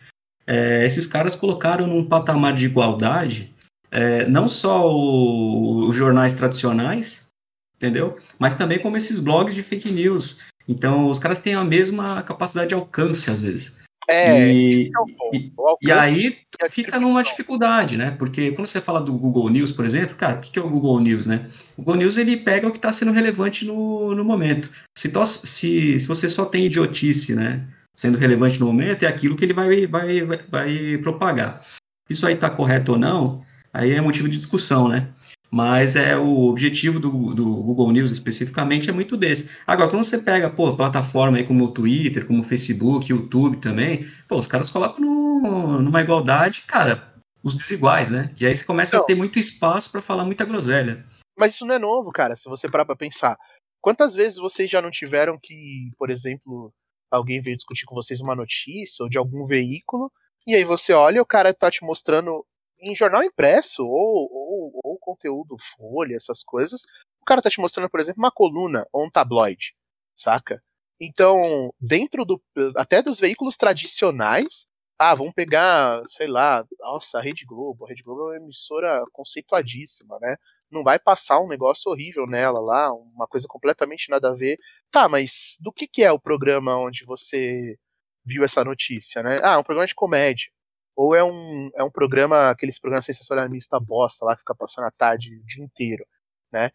é, 0.48 0.84
esses 0.86 1.06
caras 1.06 1.36
colocaram 1.36 1.86
num 1.86 2.04
patamar 2.04 2.56
de 2.56 2.66
igualdade 2.66 3.54
é, 3.92 4.28
não 4.28 4.48
só 4.48 4.90
os 4.92 5.96
jornais 5.96 6.34
tradicionais, 6.34 7.28
entendeu? 7.76 8.18
Mas 8.40 8.56
também 8.56 8.80
como 8.80 8.98
esses 8.98 9.20
blogs 9.20 9.54
de 9.54 9.64
fake 9.64 9.92
news. 9.92 10.42
Então, 10.68 11.10
os 11.10 11.20
caras 11.20 11.40
têm 11.40 11.54
a 11.54 11.64
mesma 11.64 12.22
capacidade 12.24 12.70
de 12.70 12.76
alcance, 12.76 13.30
às 13.30 13.44
vezes. 13.44 13.82
É, 14.10 14.54
e, 14.54 14.86
é 14.86 15.38
e, 15.38 15.52
e, 15.82 15.92
aí 15.92 16.38
fica 16.70 16.98
numa 16.98 17.22
dificuldade, 17.22 17.98
né? 17.98 18.12
Porque 18.12 18.52
quando 18.52 18.66
você 18.66 18.80
fala 18.80 19.02
do 19.02 19.14
Google 19.14 19.50
News, 19.50 19.74
por 19.74 19.84
exemplo, 19.84 20.16
cara, 20.16 20.38
o 20.38 20.40
que 20.40 20.58
é 20.58 20.62
o 20.62 20.70
Google 20.70 21.02
News, 21.02 21.28
né? 21.28 21.46
O 21.76 21.82
Google 21.82 21.98
News 21.98 22.16
ele 22.16 22.38
pega 22.38 22.68
o 22.68 22.72
que 22.72 22.78
está 22.78 22.94
sendo 22.94 23.12
relevante 23.12 23.66
no, 23.66 24.16
no 24.16 24.24
momento. 24.24 24.70
Se, 24.98 25.12
se, 25.26 26.00
se 26.00 26.08
você 26.08 26.30
só 26.30 26.46
tem 26.46 26.66
idiotice, 26.66 27.36
né? 27.36 27.68
Sendo 27.94 28.18
relevante 28.18 28.60
no 28.60 28.68
momento, 28.68 29.04
é 29.04 29.08
aquilo 29.08 29.36
que 29.36 29.44
ele 29.44 29.54
vai, 29.54 29.86
vai, 29.88 30.22
vai, 30.22 30.40
vai 30.50 30.98
propagar. 31.00 31.62
Isso 32.10 32.26
aí 32.26 32.36
está 32.36 32.50
correto 32.50 32.94
ou 32.94 32.98
não, 32.98 33.44
aí 33.74 33.92
é 33.92 34.00
motivo 34.00 34.30
de 34.30 34.38
discussão, 34.38 34.88
né? 34.88 35.10
Mas 35.50 35.96
é 35.96 36.18
o 36.18 36.50
objetivo 36.50 37.00
do, 37.00 37.34
do 37.34 37.64
Google 37.64 37.92
News 37.92 38.12
especificamente 38.12 38.90
é 38.90 38.94
muito 38.94 39.16
desse. 39.16 39.50
Agora, 39.66 39.90
quando 39.90 40.04
você 40.04 40.18
pega, 40.18 40.50
pô, 40.50 40.76
plataforma 40.76 41.38
aí 41.38 41.44
como 41.44 41.64
o 41.64 41.72
Twitter, 41.72 42.28
como 42.28 42.42
o 42.42 42.44
Facebook, 42.44 43.10
YouTube 43.10 43.58
também, 43.58 44.06
pô, 44.28 44.38
os 44.38 44.48
caras 44.48 44.70
colocam 44.70 45.00
no, 45.00 45.82
numa 45.82 46.02
igualdade, 46.02 46.64
cara, 46.68 47.14
os 47.42 47.56
desiguais, 47.56 48.10
né? 48.10 48.34
E 48.40 48.46
aí 48.46 48.56
você 48.56 48.66
começa 48.66 48.98
a 48.98 49.04
ter 49.04 49.16
muito 49.16 49.40
espaço 49.40 49.92
para 49.92 50.02
falar 50.02 50.26
muita 50.26 50.44
groselha. 50.44 51.06
Mas 51.38 51.54
isso 51.54 51.66
não 51.66 51.76
é 51.76 51.80
novo, 51.80 52.12
cara, 52.12 52.36
se 52.36 52.50
você 52.50 52.70
parar 52.70 52.86
pra 52.86 52.96
pensar. 52.96 53.38
Quantas 53.80 54.16
vezes 54.16 54.38
vocês 54.38 54.70
já 54.70 54.82
não 54.82 54.92
tiveram 54.92 55.40
que, 55.42 55.92
por 55.98 56.10
exemplo, 56.10 56.74
alguém 57.10 57.40
veio 57.40 57.56
discutir 57.56 57.86
com 57.86 57.96
vocês 57.96 58.20
uma 58.20 58.36
notícia 58.36 59.04
ou 59.04 59.10
de 59.10 59.18
algum 59.18 59.46
veículo, 59.46 60.12
e 60.46 60.56
aí 60.56 60.64
você 60.64 60.94
olha 60.94 61.18
e 61.18 61.22
o 61.22 61.26
cara 61.26 61.54
tá 61.54 61.70
te 61.70 61.84
mostrando 61.84 62.46
em 62.80 62.96
jornal 62.96 63.24
impresso 63.24 63.84
ou, 63.84 64.30
ou 64.32 64.82
conteúdo 65.08 65.56
folha, 65.78 66.16
essas 66.16 66.44
coisas, 66.44 66.82
o 67.22 67.26
cara 67.26 67.42
tá 67.42 67.50
te 67.50 67.62
mostrando, 67.62 67.90
por 67.90 68.00
exemplo, 68.02 68.22
uma 68.22 68.32
coluna 68.32 68.86
ou 68.92 69.06
um 69.06 69.10
tabloide, 69.10 69.74
saca? 70.16 70.62
Então, 71.00 71.74
dentro 71.80 72.26
do 72.26 72.42
até 72.76 73.02
dos 73.02 73.20
veículos 73.20 73.56
tradicionais, 73.56 74.68
ah, 75.00 75.14
vamos 75.16 75.34
pegar, 75.34 76.02
sei 76.08 76.28
lá, 76.28 76.66
nossa, 76.80 77.20
a 77.20 77.22
Rede 77.22 77.46
Globo. 77.46 77.86
A 77.86 77.90
Rede 77.90 78.04
Globo 78.04 78.34
é 78.34 78.38
uma 78.38 78.44
emissora 78.44 79.04
conceituadíssima, 79.14 80.18
né? 80.20 80.36
Não 80.72 80.84
vai 80.84 80.98
passar 81.00 81.40
um 81.40 81.48
negócio 81.48 81.92
horrível 81.92 82.26
nela 82.28 82.60
lá, 82.60 82.92
uma 82.94 83.28
coisa 83.28 83.48
completamente 83.48 84.10
nada 84.10 84.32
a 84.32 84.36
ver. 84.36 84.58
Tá, 84.92 85.08
mas 85.08 85.58
do 85.62 85.72
que, 85.72 85.88
que 85.88 86.04
é 86.04 86.12
o 86.12 86.20
programa 86.20 86.78
onde 86.78 87.06
você 87.06 87.78
viu 88.26 88.44
essa 88.44 88.64
notícia, 88.66 89.22
né? 89.24 89.40
Ah, 89.44 89.60
um 89.60 89.64
programa 89.64 89.88
de 89.88 89.96
comédia 89.96 90.52
ou 90.98 91.16
é 91.16 91.24
um, 91.24 91.70
é 91.76 91.84
um 91.84 91.92
programa, 91.92 92.50
aqueles 92.50 92.80
programas 92.80 93.06
sensacionalista 93.06 93.80
bosta 93.80 94.26
lá 94.26 94.34
que 94.36 94.42
fica 94.42 94.56
passando 94.56 94.86
a 94.86 94.92
tarde 94.92 95.38
o 95.38 95.46
dia 95.46 95.64
inteiro, 95.64 96.04
né? 96.52 96.72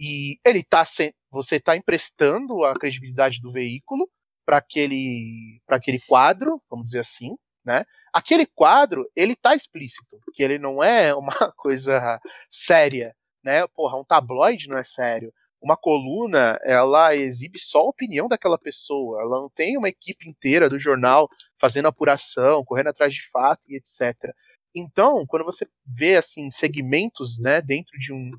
E 0.00 0.38
ele 0.44 0.64
tá 0.64 0.84
sem, 0.84 1.12
você 1.30 1.56
está 1.56 1.76
emprestando 1.76 2.64
a 2.64 2.74
credibilidade 2.74 3.38
do 3.40 3.52
veículo 3.52 4.10
para 4.46 4.58
aquele 4.58 5.60
para 5.66 5.76
aquele 5.76 6.00
quadro, 6.08 6.62
vamos 6.70 6.86
dizer 6.86 7.00
assim, 7.00 7.36
né? 7.64 7.84
Aquele 8.14 8.46
quadro, 8.46 9.06
ele 9.14 9.36
tá 9.36 9.54
explícito, 9.54 10.18
que 10.32 10.42
ele 10.42 10.58
não 10.58 10.82
é 10.82 11.14
uma 11.14 11.32
coisa 11.56 12.18
séria, 12.48 13.14
né? 13.44 13.66
Porra, 13.68 13.98
um 14.00 14.04
tabloide 14.04 14.68
não 14.68 14.78
é 14.78 14.84
sério 14.84 15.32
uma 15.62 15.76
coluna 15.76 16.58
ela 16.64 17.14
exibe 17.16 17.58
só 17.58 17.78
a 17.80 17.88
opinião 17.90 18.28
daquela 18.28 18.58
pessoa, 18.58 19.20
ela 19.22 19.40
não 19.40 19.50
tem 19.50 19.76
uma 19.78 19.88
equipe 19.88 20.28
inteira 20.28 20.68
do 20.68 20.78
jornal 20.78 21.28
fazendo 21.60 21.88
apuração, 21.88 22.64
correndo 22.64 22.88
atrás 22.88 23.14
de 23.14 23.28
fato 23.30 23.62
e 23.68 23.76
etc. 23.76 24.32
Então, 24.74 25.24
quando 25.26 25.44
você 25.44 25.66
vê 25.86 26.16
assim 26.16 26.50
segmentos, 26.50 27.38
né, 27.40 27.60
dentro 27.62 27.98
de 27.98 28.12
um 28.12 28.30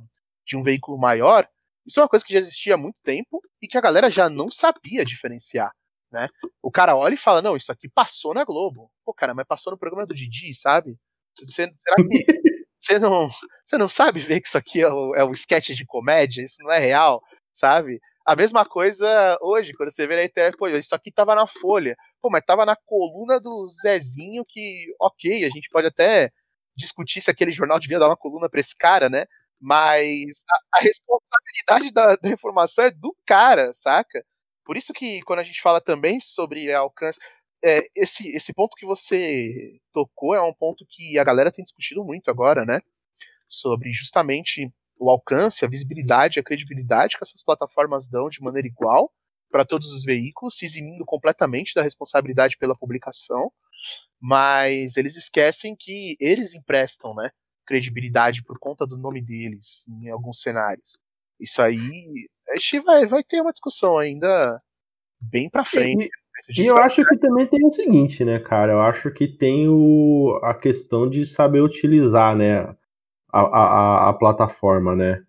de 0.46 0.56
um 0.58 0.62
veículo 0.64 0.98
maior, 0.98 1.48
isso 1.86 2.00
é 2.00 2.04
uma 2.04 2.10
coisa 2.10 2.26
que 2.26 2.34
já 2.34 2.40
existia 2.40 2.76
há 2.76 2.78
muito 2.78 3.02
tempo 3.04 3.42
e 3.62 3.68
que 3.68 3.78
a 3.78 3.82
galera 3.82 4.10
já 4.12 4.30
não 4.30 4.50
sabia 4.52 5.04
diferenciar, 5.06 5.72
né? 6.12 6.30
O 6.64 6.72
cara 6.72 6.96
olha 6.96 7.16
e 7.16 7.18
fala: 7.18 7.42
"Não, 7.42 7.58
isso 7.58 7.72
aqui 7.72 7.90
passou 7.90 8.34
na 8.34 8.46
Globo". 8.46 8.92
Pô, 9.06 9.14
cara, 9.14 9.34
mas 9.36 9.46
passou 9.48 9.72
no 9.72 9.78
programa 9.80 10.06
do 10.08 10.16
Didi, 10.16 10.54
sabe? 10.56 10.98
Será 11.36 11.98
que 12.10 12.28
você 12.78 13.00
não, 13.00 13.30
você 13.66 13.78
não 13.78 13.88
sabe 13.88 14.20
ver 14.20 14.40
que 14.40 14.48
isso 14.48 14.58
aqui 14.58 14.82
é 14.82 14.88
o, 14.90 15.16
é 15.16 15.24
o 15.24 15.32
sketch 15.34 15.70
de 15.72 15.86
comédia, 15.86 16.44
isso 16.44 16.58
não 16.64 16.72
é 16.72 16.80
real, 16.80 17.22
sabe? 17.52 18.00
A 18.26 18.36
mesma 18.36 18.66
coisa 18.66 19.38
hoje, 19.42 19.74
quando 19.74 19.90
você 19.90 20.06
vê 20.06 20.16
na 20.18 20.24
internet, 20.24 20.58
pô, 20.58 20.68
isso 20.68 20.94
aqui 20.94 21.12
tava 21.12 21.34
na 21.34 21.48
Folha. 21.48 21.96
Pô, 22.22 22.30
mas 22.30 22.44
tava 22.46 22.66
na 22.66 22.76
coluna 22.76 23.40
do 23.40 23.66
Zezinho 23.68 24.44
que, 24.48 24.94
ok, 25.00 25.46
a 25.46 25.50
gente 25.50 25.70
pode 25.70 25.88
até 25.88 26.32
discutir 26.76 27.22
se 27.22 27.32
aquele 27.32 27.52
jornal 27.52 27.80
devia 27.80 27.98
dar 28.00 28.08
uma 28.08 28.18
coluna 28.18 28.50
para 28.50 28.60
esse 28.60 28.76
cara, 28.78 29.10
né? 29.10 29.26
Mas 29.60 30.44
a, 30.52 30.78
a 30.78 30.84
responsabilidade 30.84 31.92
da, 31.92 32.16
da, 32.18 32.30
informação 32.30 32.86
é 32.86 32.92
do 32.92 33.16
cara, 33.26 33.74
saca? 33.74 34.24
Por 34.66 34.78
isso 34.78 34.94
que 34.94 35.22
quando 35.24 35.40
a 35.40 35.44
gente 35.44 35.62
fala 35.62 35.82
também 35.82 36.20
sobre 36.22 36.72
alcance, 36.74 37.20
é, 37.68 37.88
esse, 37.96 38.36
esse 38.36 38.54
ponto 38.54 38.76
que 38.76 38.86
você 38.86 39.80
tocou 39.92 40.34
é 40.34 40.42
um 40.42 40.54
ponto 40.54 40.86
que 40.90 41.18
a 41.20 41.24
galera 41.24 41.52
tem 41.52 41.64
discutido 41.64 42.04
muito 42.04 42.32
agora, 42.32 42.66
né? 42.66 42.80
Sobre 43.48 43.92
justamente 43.92 44.72
o 45.00 45.10
alcance, 45.10 45.64
a 45.64 45.70
visibilidade, 45.70 46.40
a 46.40 46.44
credibilidade 46.44 47.18
que 47.18 47.24
essas 47.24 47.44
plataformas 47.44 48.08
dão 48.08 48.30
de 48.30 48.42
maneira 48.42 48.68
igual 48.68 49.12
para 49.50 49.66
todos 49.66 49.92
os 49.92 50.04
veículos, 50.04 50.58
se 50.58 50.66
eximindo 50.66 51.06
completamente 51.06 51.74
da 51.74 51.82
responsabilidade 51.82 52.58
pela 52.58 52.76
publicação, 52.76 53.52
mas 54.20 54.98
eles 54.98 55.16
esquecem 55.16 55.76
que 55.78 56.18
eles 56.20 56.54
emprestam, 56.54 57.14
né, 57.16 57.30
credibilidade 57.66 58.44
por 58.44 58.60
conta 58.60 58.86
do 58.86 58.98
nome 58.98 59.22
deles 59.22 59.86
em 59.88 60.10
alguns 60.10 60.42
cenários. 60.42 61.00
Isso 61.40 61.62
aí, 61.62 62.30
a 62.50 62.56
gente 62.56 62.80
vai, 62.82 63.06
vai 63.06 63.24
ter 63.24 63.42
uma 63.42 63.52
discussão 63.52 63.98
ainda 63.98 64.60
bem 65.20 65.50
para 65.50 65.64
frente. 65.66 66.10
E 66.50 66.66
eu 66.66 66.78
acho 66.78 67.04
que 67.04 67.18
também 67.18 67.46
tem 67.48 67.66
o 67.66 67.72
seguinte, 67.72 68.24
né, 68.24 68.40
cara? 68.40 68.74
Eu 68.74 68.82
acho 68.82 69.12
que 69.12 69.28
tem 69.28 69.68
o, 69.68 70.40
a 70.44 70.54
questão 70.54 71.10
de 71.10 71.26
saber 71.26 71.62
utilizar, 71.62 72.36
né, 72.36 72.76
a, 73.32 73.42
a, 73.42 74.10
a 74.10 74.14
plataforma, 74.14 74.96
né? 74.96 75.24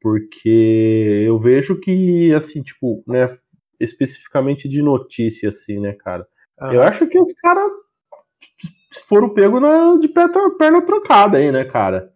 Porque 0.00 1.24
eu 1.26 1.38
vejo 1.38 1.78
que, 1.80 2.32
assim, 2.34 2.62
tipo, 2.62 3.02
né, 3.06 3.26
especificamente 3.80 4.68
de 4.68 4.82
notícia, 4.82 5.48
assim, 5.48 5.80
né, 5.80 5.92
cara? 5.92 6.26
Uhum. 6.60 6.72
Eu 6.72 6.82
acho 6.82 7.06
que 7.06 7.18
os 7.18 7.32
caras 7.34 7.70
foram 9.08 9.28
pegos 9.30 9.60
na, 9.60 9.96
de 9.98 10.08
perna 10.08 10.82
trocada 10.82 11.38
aí, 11.38 11.50
né, 11.50 11.64
cara? 11.64 12.10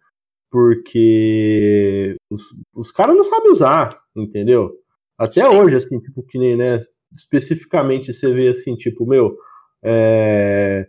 Porque 0.50 2.16
os, 2.30 2.42
os 2.74 2.90
caras 2.90 3.14
não 3.14 3.22
sabem 3.22 3.50
usar, 3.50 4.00
entendeu? 4.16 4.72
Até 5.16 5.42
Sim. 5.42 5.48
hoje, 5.48 5.76
assim, 5.76 6.00
tipo, 6.00 6.22
que 6.22 6.38
nem, 6.38 6.56
né, 6.56 6.78
especificamente 7.12 8.12
você 8.12 8.32
vê 8.32 8.48
assim, 8.48 8.76
tipo, 8.76 9.06
meu, 9.06 9.36
é, 9.82 10.88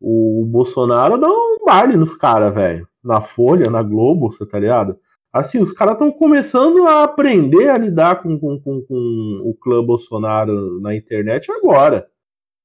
o 0.00 0.44
Bolsonaro 0.46 1.18
dá 1.18 1.28
um 1.28 1.64
baile 1.64 1.96
nos 1.96 2.14
caras, 2.14 2.54
velho. 2.54 2.88
Na 3.02 3.20
Folha, 3.20 3.70
na 3.70 3.82
Globo, 3.82 4.30
você 4.30 4.44
tá 4.46 4.58
ligado? 4.58 4.98
Assim, 5.32 5.60
os 5.60 5.72
caras 5.72 5.94
estão 5.94 6.10
começando 6.10 6.86
a 6.86 7.04
aprender 7.04 7.68
a 7.68 7.78
lidar 7.78 8.22
com, 8.22 8.38
com, 8.38 8.58
com, 8.60 8.82
com, 8.82 9.42
o 9.44 9.54
clã 9.54 9.84
Bolsonaro 9.84 10.80
na 10.80 10.94
internet 10.94 11.50
agora. 11.52 12.08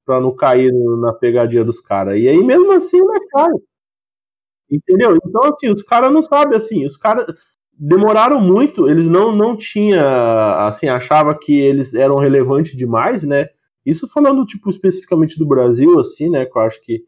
Pra 0.05 0.19
não 0.19 0.35
cair 0.35 0.71
na 0.99 1.13
pegadinha 1.13 1.63
dos 1.63 1.79
caras. 1.79 2.17
E 2.17 2.27
aí, 2.27 2.37
mesmo 2.43 2.71
assim, 2.73 2.99
né, 2.99 3.19
cara? 3.31 3.53
Entendeu? 4.69 5.17
Então, 5.17 5.43
assim, 5.49 5.69
os 5.69 5.83
caras 5.83 6.11
não 6.11 6.21
sabem, 6.21 6.57
assim, 6.57 6.85
os 6.85 6.97
caras 6.97 7.25
demoraram 7.83 8.39
muito, 8.39 8.87
eles 8.87 9.07
não, 9.07 9.35
não 9.35 9.57
tinha, 9.57 10.67
assim, 10.67 10.87
achava 10.87 11.33
que 11.33 11.59
eles 11.59 11.95
eram 11.95 12.15
relevantes 12.17 12.77
demais, 12.77 13.23
né? 13.23 13.49
Isso 13.83 14.07
falando, 14.07 14.45
tipo, 14.45 14.69
especificamente 14.69 15.39
do 15.39 15.47
Brasil, 15.47 15.99
assim, 15.99 16.29
né? 16.29 16.45
Que 16.45 16.55
eu 16.55 16.61
acho 16.61 16.79
que 16.83 17.03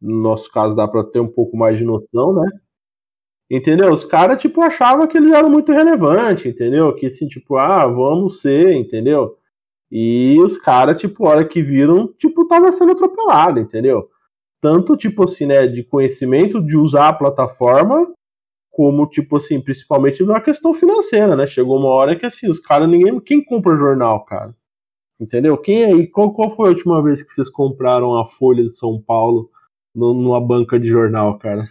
no 0.00 0.22
nosso 0.22 0.48
caso 0.52 0.76
dá 0.76 0.86
para 0.86 1.02
ter 1.02 1.18
um 1.18 1.26
pouco 1.26 1.56
mais 1.56 1.78
de 1.78 1.84
noção, 1.84 2.32
né? 2.32 2.48
Entendeu? 3.50 3.92
Os 3.92 4.04
caras, 4.04 4.40
tipo, 4.40 4.62
achavam 4.62 5.08
que 5.08 5.18
eles 5.18 5.32
eram 5.32 5.50
muito 5.50 5.72
relevantes, 5.72 6.46
entendeu? 6.46 6.94
Que, 6.94 7.06
assim, 7.06 7.26
tipo, 7.26 7.56
ah, 7.56 7.84
vamos 7.86 8.40
ser, 8.40 8.72
entendeu? 8.74 9.36
E 9.90 10.38
os 10.40 10.56
caras, 10.58 11.00
tipo, 11.00 11.26
hora 11.26 11.44
que 11.44 11.60
viram, 11.60 12.06
tipo, 12.18 12.46
tava 12.46 12.70
sendo 12.70 12.92
atropelado, 12.92 13.58
entendeu? 13.58 14.08
Tanto, 14.60 14.96
tipo 14.96 15.24
assim, 15.24 15.46
né, 15.46 15.66
de 15.66 15.82
conhecimento 15.82 16.64
de 16.64 16.76
usar 16.76 17.08
a 17.08 17.12
plataforma, 17.12 18.14
como, 18.74 19.06
tipo 19.06 19.36
assim, 19.36 19.60
principalmente 19.60 20.24
na 20.24 20.40
questão 20.40 20.74
financeira, 20.74 21.36
né? 21.36 21.46
Chegou 21.46 21.78
uma 21.78 21.90
hora 21.90 22.18
que, 22.18 22.26
assim, 22.26 22.48
os 22.48 22.58
caras, 22.58 22.88
ninguém. 22.88 23.20
Quem 23.20 23.42
compra 23.42 23.76
jornal, 23.76 24.24
cara? 24.24 24.52
Entendeu? 25.18 25.56
Quem 25.56 25.84
aí? 25.84 26.08
Qual, 26.08 26.34
qual 26.34 26.50
foi 26.50 26.66
a 26.66 26.72
última 26.72 27.00
vez 27.00 27.22
que 27.22 27.30
vocês 27.30 27.48
compraram 27.48 28.18
a 28.18 28.26
Folha 28.26 28.64
de 28.64 28.76
São 28.76 29.00
Paulo 29.00 29.48
numa 29.94 30.44
banca 30.44 30.78
de 30.78 30.88
jornal, 30.88 31.38
cara? 31.38 31.68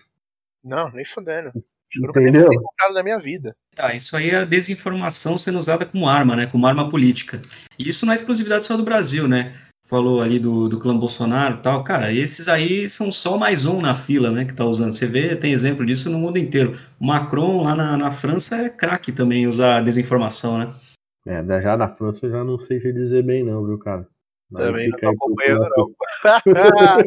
Não, 0.64 0.90
nem 0.92 1.04
fudendo. 1.04 1.52
Entendeu? 1.94 2.48
Eu 2.52 2.62
comprado 2.62 2.94
da 2.94 3.04
minha 3.04 3.20
vida. 3.20 3.54
Tá, 3.76 3.94
isso 3.94 4.16
aí 4.16 4.30
é 4.30 4.38
a 4.38 4.46
desinformação 4.46 5.38
sendo 5.38 5.60
usada 5.60 5.86
como 5.86 6.08
arma, 6.08 6.38
né? 6.38 6.48
Como 6.48 6.66
arma 6.66 6.88
política. 6.88 7.42
E 7.78 7.90
isso 7.90 8.06
não 8.06 8.14
é 8.14 8.16
exclusividade 8.16 8.64
só 8.64 8.78
do 8.78 8.84
Brasil, 8.84 9.28
né? 9.28 9.54
Falou 9.86 10.22
ali 10.22 10.40
do, 10.40 10.70
do 10.70 10.80
clã 10.80 10.98
Bolsonaro 10.98 11.56
e 11.56 11.62
tal, 11.62 11.84
cara, 11.84 12.12
esses 12.14 12.48
aí 12.48 12.90
são 12.90 13.12
só 13.12 13.38
mais 13.38 13.66
um 13.66 13.82
na 13.82 13.94
fila, 13.94 14.32
né, 14.32 14.46
que 14.46 14.54
tá 14.54 14.66
usando. 14.66 14.94
Você 14.94 15.06
vê, 15.06 15.36
tem 15.36 15.52
exemplo 15.52 15.86
disso 15.86 16.10
no 16.10 16.18
mundo 16.18 16.38
inteiro. 16.38 16.78
O 17.00 17.06
Macron 17.06 17.64
lá 17.64 17.76
na, 17.76 17.98
na 17.98 18.12
França 18.12 18.56
é 18.56 18.70
craque 18.70 19.12
também 19.12 19.46
usar 19.46 19.82
desinformação, 19.82 20.58
né? 20.58 20.74
É, 21.26 21.62
já 21.62 21.78
na 21.78 21.90
França 21.90 22.26
eu 22.26 22.32
já 22.32 22.44
não 22.44 22.58
sei 22.58 22.80
dizer 22.80 23.24
bem 23.24 23.44
não, 23.44 23.66
viu, 23.66 23.78
cara? 23.78 24.08
Mas 24.50 24.66
também 24.66 24.90
não 24.90 25.00
tô 25.00 25.10
acompanhando 25.10 25.66
não. 25.76 25.86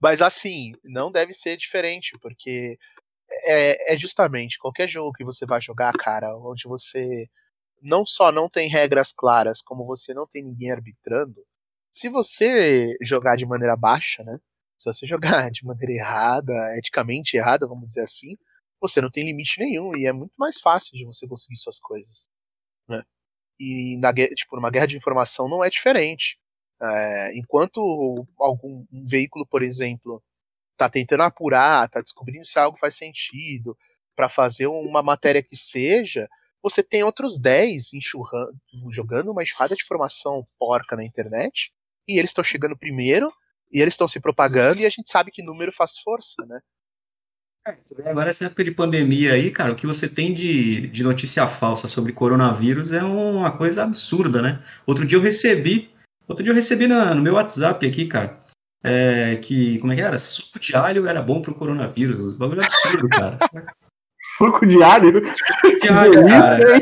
Mas 0.00 0.22
assim, 0.22 0.72
não 0.84 1.10
deve 1.10 1.32
ser 1.32 1.56
diferente, 1.56 2.16
porque 2.20 2.78
é, 3.44 3.94
é 3.94 3.98
justamente 3.98 4.58
qualquer 4.58 4.88
jogo 4.88 5.12
que 5.12 5.24
você 5.24 5.44
vai 5.44 5.60
jogar, 5.60 5.92
cara, 5.92 6.36
onde 6.36 6.66
você 6.66 7.28
não 7.82 8.06
só 8.06 8.32
não 8.32 8.48
tem 8.48 8.68
regras 8.68 9.12
claras, 9.12 9.60
como 9.62 9.86
você 9.86 10.14
não 10.14 10.26
tem 10.26 10.42
ninguém 10.44 10.70
arbitrando, 10.70 11.44
se 11.90 12.08
você 12.08 12.96
jogar 13.02 13.36
de 13.36 13.46
maneira 13.46 13.76
baixa, 13.76 14.22
né? 14.24 14.38
Se 14.78 14.92
você 14.92 15.06
jogar 15.44 15.50
de 15.50 15.64
maneira 15.64 15.92
errada, 15.92 16.52
eticamente 16.78 17.36
errada, 17.36 17.66
vamos 17.66 17.88
dizer 17.88 18.02
assim, 18.02 18.36
você 18.80 19.00
não 19.00 19.10
tem 19.10 19.24
limite 19.24 19.60
nenhum 19.60 19.96
e 19.96 20.06
é 20.06 20.12
muito 20.12 20.34
mais 20.38 20.60
fácil 20.60 20.96
de 20.96 21.04
você 21.04 21.26
conseguir 21.26 21.56
suas 21.56 21.80
coisas, 21.80 22.28
né? 22.88 23.02
E 23.60 23.98
na 23.98 24.12
tipo 24.14 24.56
numa 24.56 24.70
guerra 24.70 24.86
de 24.86 24.96
informação 24.96 25.48
não 25.48 25.64
é 25.64 25.70
diferente. 25.70 26.38
É, 26.80 27.32
enquanto 27.38 28.26
algum 28.38 28.86
um 28.92 29.04
veículo, 29.04 29.46
por 29.46 29.62
exemplo, 29.62 30.22
está 30.72 30.88
tentando 30.88 31.24
apurar, 31.24 31.86
está 31.86 32.00
descobrindo 32.00 32.46
se 32.46 32.58
algo 32.58 32.78
faz 32.78 32.96
sentido 32.96 33.76
para 34.16 34.28
fazer 34.28 34.68
uma 34.68 35.02
matéria 35.02 35.42
que 35.42 35.56
seja, 35.56 36.28
você 36.62 36.82
tem 36.82 37.02
outros 37.02 37.38
10 37.38 37.94
enxurrando, 37.94 38.52
jogando 38.90 39.30
uma 39.30 39.42
enxurrada 39.42 39.74
de 39.74 39.82
informação 39.82 40.44
porca 40.58 40.96
na 40.96 41.04
internet, 41.04 41.72
e 42.06 42.18
eles 42.18 42.30
estão 42.30 42.44
chegando 42.44 42.76
primeiro, 42.76 43.32
e 43.72 43.80
eles 43.80 43.94
estão 43.94 44.08
se 44.08 44.20
propagando, 44.20 44.80
e 44.80 44.86
a 44.86 44.90
gente 44.90 45.10
sabe 45.10 45.30
que 45.30 45.42
número 45.42 45.72
faz 45.72 45.98
força, 45.98 46.44
né? 46.46 46.60
É, 47.66 48.10
agora, 48.10 48.30
essa 48.30 48.46
época 48.46 48.64
de 48.64 48.70
pandemia 48.70 49.34
aí, 49.34 49.50
cara, 49.50 49.72
o 49.72 49.76
que 49.76 49.86
você 49.86 50.08
tem 50.08 50.32
de, 50.32 50.88
de 50.88 51.02
notícia 51.02 51.46
falsa 51.46 51.86
sobre 51.86 52.12
coronavírus 52.12 52.92
é 52.92 53.02
uma 53.02 53.50
coisa 53.56 53.82
absurda, 53.82 54.40
né? 54.40 54.64
Outro 54.86 55.06
dia 55.06 55.18
eu 55.18 55.22
recebi, 55.22 55.90
outro 56.26 56.42
dia 56.42 56.52
eu 56.52 56.56
recebi 56.56 56.86
na, 56.86 57.14
no 57.14 57.20
meu 57.20 57.34
WhatsApp 57.34 57.86
aqui, 57.86 58.06
cara, 58.06 58.40
é, 58.82 59.36
que, 59.36 59.78
como 59.80 59.92
é 59.92 59.96
que 59.96 60.02
era? 60.02 60.18
Suco 60.18 60.58
de 60.58 60.74
alho 60.74 61.06
era 61.06 61.20
bom 61.20 61.42
pro 61.42 61.54
coronavírus. 61.54 62.34
Bagulho 62.34 62.62
absurdo, 62.62 63.08
cara. 63.08 63.36
Suco 64.18 64.66
de 64.66 64.82
alho? 64.82 65.24
Suco 65.24 65.80
de 65.80 65.88
alho, 65.88 66.26
cara. 66.26 66.80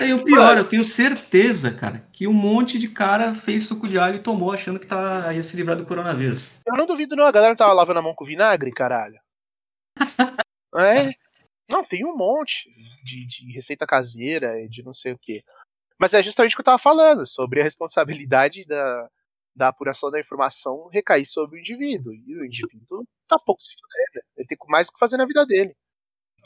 É, 0.00 0.08
e 0.08 0.12
o 0.12 0.24
pior, 0.24 0.58
eu 0.58 0.68
tenho 0.68 0.84
certeza, 0.84 1.72
cara, 1.72 2.04
que 2.12 2.26
um 2.26 2.32
monte 2.32 2.78
de 2.78 2.88
cara 2.88 3.32
fez 3.32 3.64
suco 3.64 3.86
de 3.86 3.96
alho 3.96 4.16
e 4.16 4.22
tomou 4.22 4.52
achando 4.52 4.80
que 4.80 4.86
tá, 4.86 5.32
ia 5.32 5.42
se 5.42 5.56
livrar 5.56 5.76
do 5.76 5.86
coronavírus. 5.86 6.50
Eu 6.66 6.76
não 6.76 6.84
duvido, 6.84 7.14
não. 7.14 7.24
A 7.24 7.30
galera 7.30 7.52
não 7.52 7.56
tava 7.56 7.72
lavando 7.72 8.00
a 8.00 8.02
mão 8.02 8.14
com 8.14 8.24
vinagre, 8.24 8.72
caralho. 8.72 9.20
é. 10.76 11.14
Não, 11.68 11.84
tem 11.84 12.04
um 12.04 12.16
monte 12.16 12.68
de, 13.04 13.26
de 13.26 13.52
receita 13.52 13.86
caseira 13.86 14.60
e 14.60 14.68
de 14.68 14.82
não 14.82 14.92
sei 14.92 15.12
o 15.12 15.18
que. 15.18 15.44
Mas 15.98 16.12
é 16.12 16.22
justamente 16.22 16.54
o 16.54 16.56
que 16.56 16.60
eu 16.60 16.64
tava 16.64 16.78
falando, 16.78 17.26
sobre 17.26 17.60
a 17.60 17.64
responsabilidade 17.64 18.64
da, 18.64 19.08
da 19.54 19.68
apuração 19.68 20.10
da 20.10 20.18
informação 20.18 20.88
recair 20.88 21.26
sobre 21.26 21.56
o 21.56 21.60
indivíduo. 21.60 22.14
E 22.14 22.36
o 22.36 22.44
indivíduo 22.44 23.06
tá 23.28 23.38
pouco 23.38 23.62
se 23.62 23.74
fudendo. 23.74 24.26
Ele 24.36 24.46
tem 24.46 24.58
mais 24.68 24.88
o 24.88 24.92
que 24.92 24.98
fazer 24.98 25.16
na 25.18 25.26
vida 25.26 25.46
dele. 25.46 25.76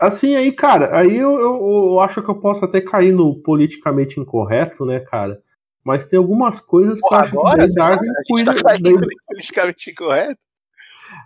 Assim, 0.01 0.35
aí, 0.35 0.51
cara, 0.51 0.97
aí 0.99 1.17
eu, 1.17 1.33
eu, 1.39 1.67
eu, 1.93 2.01
acho 2.01 2.23
que 2.23 2.29
eu 2.29 2.35
posso 2.35 2.65
até 2.65 2.81
cair 2.81 3.13
no 3.13 3.35
politicamente 3.43 4.19
incorreto, 4.19 4.85
né, 4.85 5.01
cara? 5.01 5.41
Mas 5.85 6.07
tem 6.07 6.19
algumas 6.19 6.61
coisas 6.61 7.01
Porra, 7.01 7.29
que 7.29 7.37
eu 7.37 7.47
acho 7.47 7.69
que 7.69 7.75
Darwin 7.75 8.09
cuida. 8.29 8.55
Tá 8.55 8.79
politicamente 9.27 9.91
incorreto? 9.91 10.41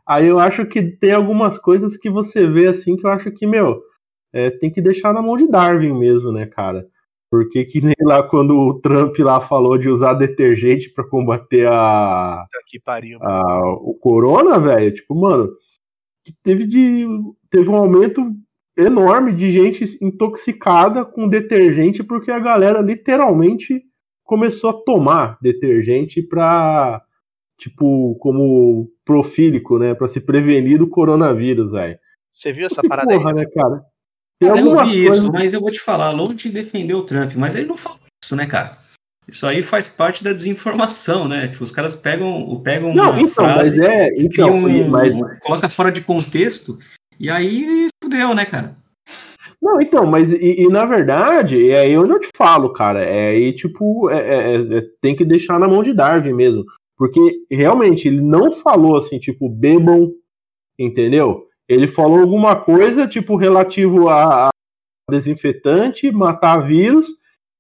Aí 0.07 0.27
eu 0.27 0.39
acho 0.39 0.67
que 0.67 0.83
tem 0.83 1.13
algumas 1.13 1.59
coisas 1.59 1.97
que 1.97 2.11
você 2.11 2.47
vê 2.47 2.67
assim 2.67 2.97
que 2.97 3.07
eu 3.07 3.11
acho 3.11 3.31
que, 3.31 3.47
meu, 3.47 3.81
é, 4.33 4.51
tem 4.51 4.71
que 4.71 4.83
deixar 4.83 5.13
na 5.13 5.23
mão 5.23 5.37
de 5.37 5.49
Darwin 5.49 5.99
mesmo, 5.99 6.33
né, 6.33 6.47
cara? 6.47 6.87
Porque 7.31 7.65
que 7.65 7.81
nem 7.81 7.95
lá 8.03 8.23
quando 8.23 8.57
o 8.57 8.81
Trump 8.81 9.19
lá 9.19 9.41
falou 9.41 9.77
de 9.77 9.89
usar 9.89 10.15
detergente 10.15 10.91
para 10.91 11.09
combater 11.09 11.67
a, 11.67 12.47
que 12.67 12.79
pariu, 12.79 13.19
a 13.21 13.61
o 13.81 13.95
corona, 13.95 14.61
velho, 14.61 14.95
tipo, 14.95 15.15
mano, 15.15 15.51
teve 16.43 16.67
de 16.67 17.07
teve 17.51 17.69
um 17.69 17.75
aumento 17.75 18.23
enorme 18.77 19.33
de 19.35 19.51
gente 19.51 19.99
intoxicada 20.03 21.05
com 21.05 21.29
detergente 21.29 22.05
porque 22.05 22.31
a 22.31 22.39
galera 22.39 22.81
literalmente 22.81 23.83
começou 24.23 24.71
a 24.71 24.83
tomar 24.85 25.39
detergente 25.41 26.21
para 26.21 27.03
tipo 27.59 28.17
como 28.17 28.91
profílico, 29.05 29.79
né, 29.79 29.95
para 29.95 30.09
se 30.09 30.21
prevenir 30.21 30.79
do 30.79 30.89
coronavírus, 30.89 31.73
velho. 31.73 31.99
Você 32.31 32.53
viu 32.53 32.67
essa 32.67 32.83
parada 32.83 33.15
porra, 33.15 33.31
aí? 33.31 33.37
né, 33.37 33.47
cara? 33.47 33.83
Tem 34.39 34.49
eu 34.51 34.57
vi 34.57 34.71
coisas... 34.71 35.19
isso, 35.19 35.33
mas 35.33 35.55
eu 35.55 35.61
vou 35.61 35.71
te 35.71 35.81
falar, 35.81 36.11
longe 36.11 36.35
de 36.35 36.51
defender 36.51 36.93
o 36.93 37.03
Trump, 37.03 37.33
mas 37.35 37.55
ele 37.55 37.67
não 37.67 37.77
falou 37.77 37.99
isso, 38.23 38.37
né, 38.37 38.47
cara? 38.47 38.73
Isso 39.27 39.47
aí 39.47 39.63
faz 39.63 39.89
parte 39.89 40.23
da 40.23 40.33
desinformação, 40.33 41.27
né? 41.27 41.49
Tipo, 41.49 41.65
os 41.65 41.73
caras 41.73 41.95
pegam, 41.95 42.61
pegam 42.63 42.95
não, 42.95 43.11
uma 43.11 43.21
então, 43.21 43.45
frase, 43.45 43.79
mas 43.79 43.89
é, 43.89 44.09
então, 44.17 44.55
um, 44.55 44.89
mas... 44.89 45.15
coloca 45.41 45.69
fora 45.69 45.91
de 45.91 46.03
contexto 46.03 46.79
e 47.19 47.31
aí 47.31 47.89
fudeu, 48.07 48.35
né, 48.35 48.45
cara? 48.45 48.77
Não, 49.61 49.81
então, 49.81 50.07
mas 50.07 50.33
e, 50.33 50.63
e, 50.63 50.69
na 50.69 50.85
verdade, 50.85 51.71
é 51.71 51.81
aí 51.81 51.93
eu 51.93 52.07
não 52.07 52.21
te 52.21 52.29
falo, 52.37 52.73
cara. 52.73 53.03
É 53.03 53.31
aí, 53.31 53.53
tipo, 53.53 54.09
é, 54.11 54.19
é, 54.19 54.57
é, 54.57 54.83
tem 55.01 55.17
que 55.17 55.25
deixar 55.25 55.59
na 55.59 55.67
mão 55.67 55.83
de 55.83 55.93
Darwin 55.93 56.33
mesmo. 56.33 56.65
Porque 56.97 57.21
realmente 57.51 58.09
ele 58.09 58.21
não 58.21 58.53
falou 58.53 58.97
assim, 58.97 59.19
tipo, 59.19 59.49
bebam, 59.49 60.13
entendeu? 60.79 61.47
Ele 61.69 61.89
falou 61.89 62.21
alguma 62.21 62.57
coisa, 62.57 63.09
tipo, 63.09 63.37
relativo 63.37 64.09
a, 64.09 64.47
a 64.47 64.51
desinfetante, 65.11 66.11
matar 66.11 66.67
vírus, 66.67 67.07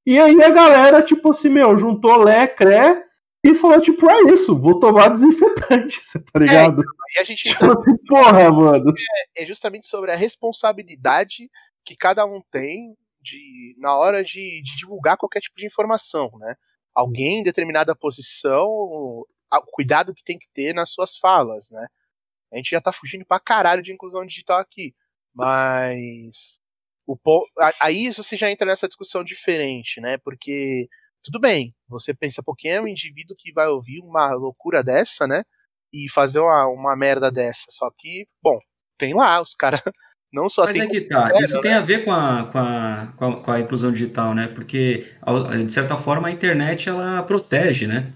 E 0.06 0.18
aí 0.18 0.42
a 0.42 0.50
galera, 0.50 1.02
tipo 1.02 1.30
assim, 1.30 1.48
meu, 1.48 1.76
juntou 1.76 2.16
Lé, 2.16 2.46
Cré 2.46 3.05
e 3.50 3.54
falou, 3.54 3.80
tipo, 3.80 4.08
é 4.08 4.32
isso, 4.32 4.58
vou 4.58 4.78
tomar 4.78 5.08
desinfetante, 5.08 6.00
você 6.04 6.20
tá 6.20 6.38
ligado? 6.38 6.80
É, 6.82 7.18
e 7.18 7.20
a 7.20 7.24
gente 7.24 7.48
tipo 7.50 7.64
assim, 7.64 7.96
porra, 8.06 8.50
mano. 8.50 8.92
É, 9.36 9.42
é 9.42 9.46
justamente 9.46 9.86
sobre 9.86 10.10
a 10.12 10.16
responsabilidade 10.16 11.50
que 11.84 11.96
cada 11.96 12.24
um 12.24 12.40
tem 12.50 12.96
de, 13.20 13.74
na 13.78 13.96
hora 13.96 14.22
de, 14.22 14.62
de 14.62 14.76
divulgar 14.76 15.16
qualquer 15.16 15.40
tipo 15.40 15.56
de 15.56 15.66
informação, 15.66 16.30
né? 16.38 16.54
Alguém 16.94 17.40
em 17.40 17.42
determinada 17.42 17.94
posição, 17.94 18.66
o 18.66 19.26
cuidado 19.72 20.14
que 20.14 20.24
tem 20.24 20.38
que 20.38 20.48
ter 20.54 20.74
nas 20.74 20.90
suas 20.90 21.16
falas, 21.16 21.70
né? 21.70 21.86
A 22.52 22.56
gente 22.56 22.70
já 22.70 22.80
tá 22.80 22.92
fugindo 22.92 23.24
pra 23.26 23.40
caralho 23.40 23.82
de 23.82 23.92
inclusão 23.92 24.24
digital 24.24 24.58
aqui. 24.58 24.94
Mas 25.34 26.60
o 27.06 27.16
aí 27.80 28.10
você 28.12 28.36
já 28.36 28.50
entra 28.50 28.66
nessa 28.66 28.88
discussão 28.88 29.22
diferente, 29.22 30.00
né? 30.00 30.16
Porque 30.18 30.88
tudo 31.26 31.40
bem, 31.40 31.74
você 31.88 32.14
pensa, 32.14 32.40
porque 32.40 32.68
é 32.68 32.80
um 32.80 32.86
indivíduo 32.86 33.36
que 33.36 33.52
vai 33.52 33.66
ouvir 33.66 34.00
uma 34.00 34.32
loucura 34.34 34.82
dessa, 34.82 35.26
né? 35.26 35.42
E 35.92 36.08
fazer 36.08 36.38
uma, 36.38 36.68
uma 36.68 36.96
merda 36.96 37.32
dessa. 37.32 37.66
Só 37.68 37.90
que, 37.98 38.28
bom, 38.40 38.56
tem 38.96 39.12
lá, 39.12 39.40
os 39.40 39.52
caras 39.52 39.80
não 40.32 40.48
só 40.48 40.64
Mas 40.64 40.74
tem. 40.74 40.82
é 40.82 40.86
que 40.86 41.00
tá, 41.00 41.32
isso 41.40 41.56
né? 41.56 41.62
tem 41.62 41.72
a 41.74 41.80
ver 41.80 42.04
com 42.04 42.12
a, 42.12 42.44
com, 42.44 42.58
a, 42.58 43.12
com, 43.16 43.24
a, 43.24 43.42
com 43.42 43.50
a 43.50 43.60
inclusão 43.60 43.92
digital, 43.92 44.34
né? 44.34 44.46
Porque, 44.46 45.12
de 45.64 45.72
certa 45.72 45.96
forma, 45.96 46.28
a 46.28 46.32
internet 46.32 46.88
ela 46.88 47.20
protege, 47.24 47.88
né? 47.88 48.08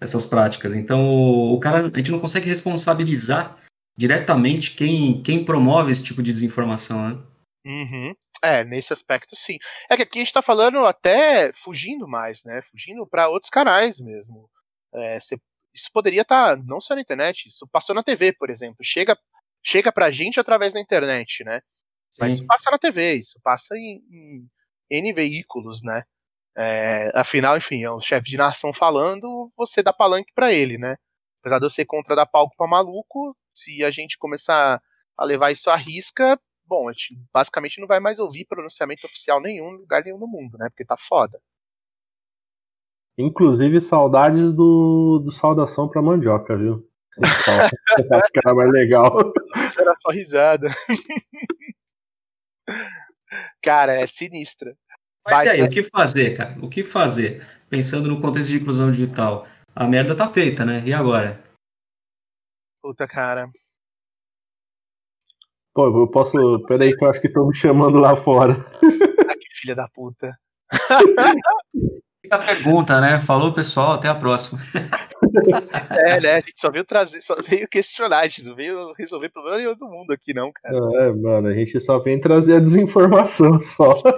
Essas 0.00 0.24
práticas. 0.24 0.72
Então, 0.72 1.04
o 1.04 1.58
cara, 1.58 1.90
a 1.92 1.96
gente 1.96 2.12
não 2.12 2.20
consegue 2.20 2.48
responsabilizar 2.48 3.56
diretamente 3.96 4.76
quem, 4.76 5.20
quem 5.20 5.44
promove 5.44 5.90
esse 5.90 6.04
tipo 6.04 6.22
de 6.22 6.32
desinformação, 6.32 7.08
né? 7.08 7.18
Uhum. 7.66 8.14
É, 8.42 8.64
nesse 8.64 8.92
aspecto 8.92 9.36
sim. 9.36 9.56
É 9.88 9.96
que 9.96 10.02
aqui 10.02 10.18
a 10.18 10.22
gente 10.22 10.32
tá 10.32 10.42
falando 10.42 10.78
até 10.84 11.52
fugindo 11.52 12.08
mais, 12.08 12.42
né? 12.44 12.60
Fugindo 12.62 13.06
para 13.06 13.28
outros 13.28 13.50
canais 13.50 14.00
mesmo. 14.00 14.50
É, 14.92 15.20
cê, 15.20 15.40
isso 15.74 15.90
poderia 15.92 16.22
estar 16.22 16.56
tá, 16.56 16.62
não 16.66 16.80
só 16.80 16.94
na 16.94 17.00
internet, 17.00 17.46
isso 17.46 17.66
passou 17.68 17.94
na 17.94 18.02
TV, 18.02 18.32
por 18.32 18.50
exemplo. 18.50 18.78
Chega, 18.82 19.16
chega 19.64 19.92
pra 19.92 20.10
gente 20.10 20.40
através 20.40 20.72
da 20.72 20.80
internet, 20.80 21.44
né? 21.44 21.60
Sim. 22.10 22.18
Mas 22.20 22.34
isso 22.34 22.46
passa 22.46 22.70
na 22.70 22.78
TV, 22.78 23.14
isso 23.14 23.40
passa 23.42 23.76
em, 23.76 24.02
em 24.10 24.48
N 24.90 25.12
veículos, 25.12 25.82
né? 25.82 26.02
É, 26.56 27.10
afinal, 27.14 27.56
enfim, 27.56 27.82
é 27.82 27.90
o 27.90 28.00
chefe 28.00 28.28
de 28.28 28.36
nação 28.36 28.72
falando, 28.72 29.50
você 29.56 29.82
dá 29.82 29.92
palanque 29.92 30.32
para 30.34 30.52
ele, 30.52 30.76
né? 30.76 30.96
Apesar 31.40 31.58
de 31.58 31.64
eu 31.64 31.70
ser 31.70 31.86
contra 31.86 32.14
dar 32.14 32.26
palco 32.26 32.54
pra 32.56 32.66
maluco, 32.66 33.36
se 33.54 33.82
a 33.82 33.90
gente 33.90 34.18
começar 34.18 34.80
a 35.16 35.24
levar 35.24 35.50
isso 35.50 35.70
à 35.70 35.76
risca, 35.76 36.38
bom, 36.72 36.88
a 36.88 36.92
gente 36.92 37.20
basicamente 37.30 37.78
não 37.78 37.86
vai 37.86 38.00
mais 38.00 38.18
ouvir 38.18 38.46
pronunciamento 38.46 39.04
oficial 39.04 39.42
nenhum 39.42 39.74
em 39.74 39.76
lugar 39.76 40.02
nenhum 40.02 40.16
no 40.16 40.26
mundo, 40.26 40.56
né? 40.56 40.70
Porque 40.70 40.86
tá 40.86 40.96
foda. 40.96 41.38
Inclusive, 43.18 43.78
saudades 43.82 44.54
do, 44.54 45.18
do 45.22 45.30
saudação 45.30 45.86
pra 45.86 46.00
mandioca, 46.00 46.56
viu? 46.56 46.88
Acho 47.22 48.32
que 48.32 48.38
era 48.42 48.54
mais 48.54 48.70
legal. 48.72 49.34
Era 49.78 49.94
só 49.96 50.10
risada. 50.10 50.68
cara, 53.62 53.92
é 53.92 54.06
sinistra. 54.06 54.74
Mas, 55.26 55.44
Mas 55.44 55.52
aí, 55.52 55.62
o 55.62 55.68
que 55.68 55.82
fazer, 55.82 56.34
cara? 56.34 56.58
O 56.64 56.70
que 56.70 56.82
fazer? 56.82 57.46
Pensando 57.68 58.08
no 58.08 58.18
contexto 58.18 58.48
de 58.48 58.56
inclusão 58.56 58.90
digital. 58.90 59.46
A 59.76 59.86
merda 59.86 60.16
tá 60.16 60.26
feita, 60.26 60.64
né? 60.64 60.82
E 60.86 60.94
agora? 60.94 61.38
Puta, 62.82 63.06
cara. 63.06 63.50
Pô, 65.74 65.86
eu 65.86 66.06
posso. 66.08 66.62
Peraí, 66.66 66.94
que 66.94 67.04
eu 67.04 67.08
acho 67.08 67.20
que 67.20 67.28
estão 67.28 67.48
me 67.48 67.54
chamando 67.54 67.98
lá 67.98 68.16
fora. 68.16 68.56
Ah, 69.24 69.36
que 69.36 69.46
filha 69.60 69.76
da 69.76 69.88
puta. 69.88 70.36
Fica 72.20 72.36
a 72.36 72.38
pergunta, 72.40 73.00
né? 73.00 73.20
Falou, 73.20 73.54
pessoal, 73.54 73.92
até 73.92 74.08
a 74.08 74.14
próxima. 74.14 74.60
É, 76.06 76.20
né? 76.20 76.34
A 76.34 76.40
gente 76.40 76.60
só 76.60 76.70
veio 76.70 76.84
trazer, 76.84 77.20
só 77.22 77.40
veio 77.40 77.66
questionar, 77.66 78.18
a 78.18 78.28
gente 78.28 78.42
não 78.42 78.54
veio 78.54 78.92
resolver 78.98 79.30
problema 79.30 79.56
nenhum 79.56 79.74
do 79.74 79.88
mundo 79.88 80.12
aqui, 80.12 80.34
não, 80.34 80.52
cara. 80.52 80.76
É, 80.76 81.12
mano, 81.12 81.48
a 81.48 81.54
gente 81.54 81.80
só 81.80 81.98
vem 82.00 82.20
trazer 82.20 82.56
a 82.56 82.60
desinformação 82.60 83.58
só. 83.60 83.92
Sim. 83.92 84.10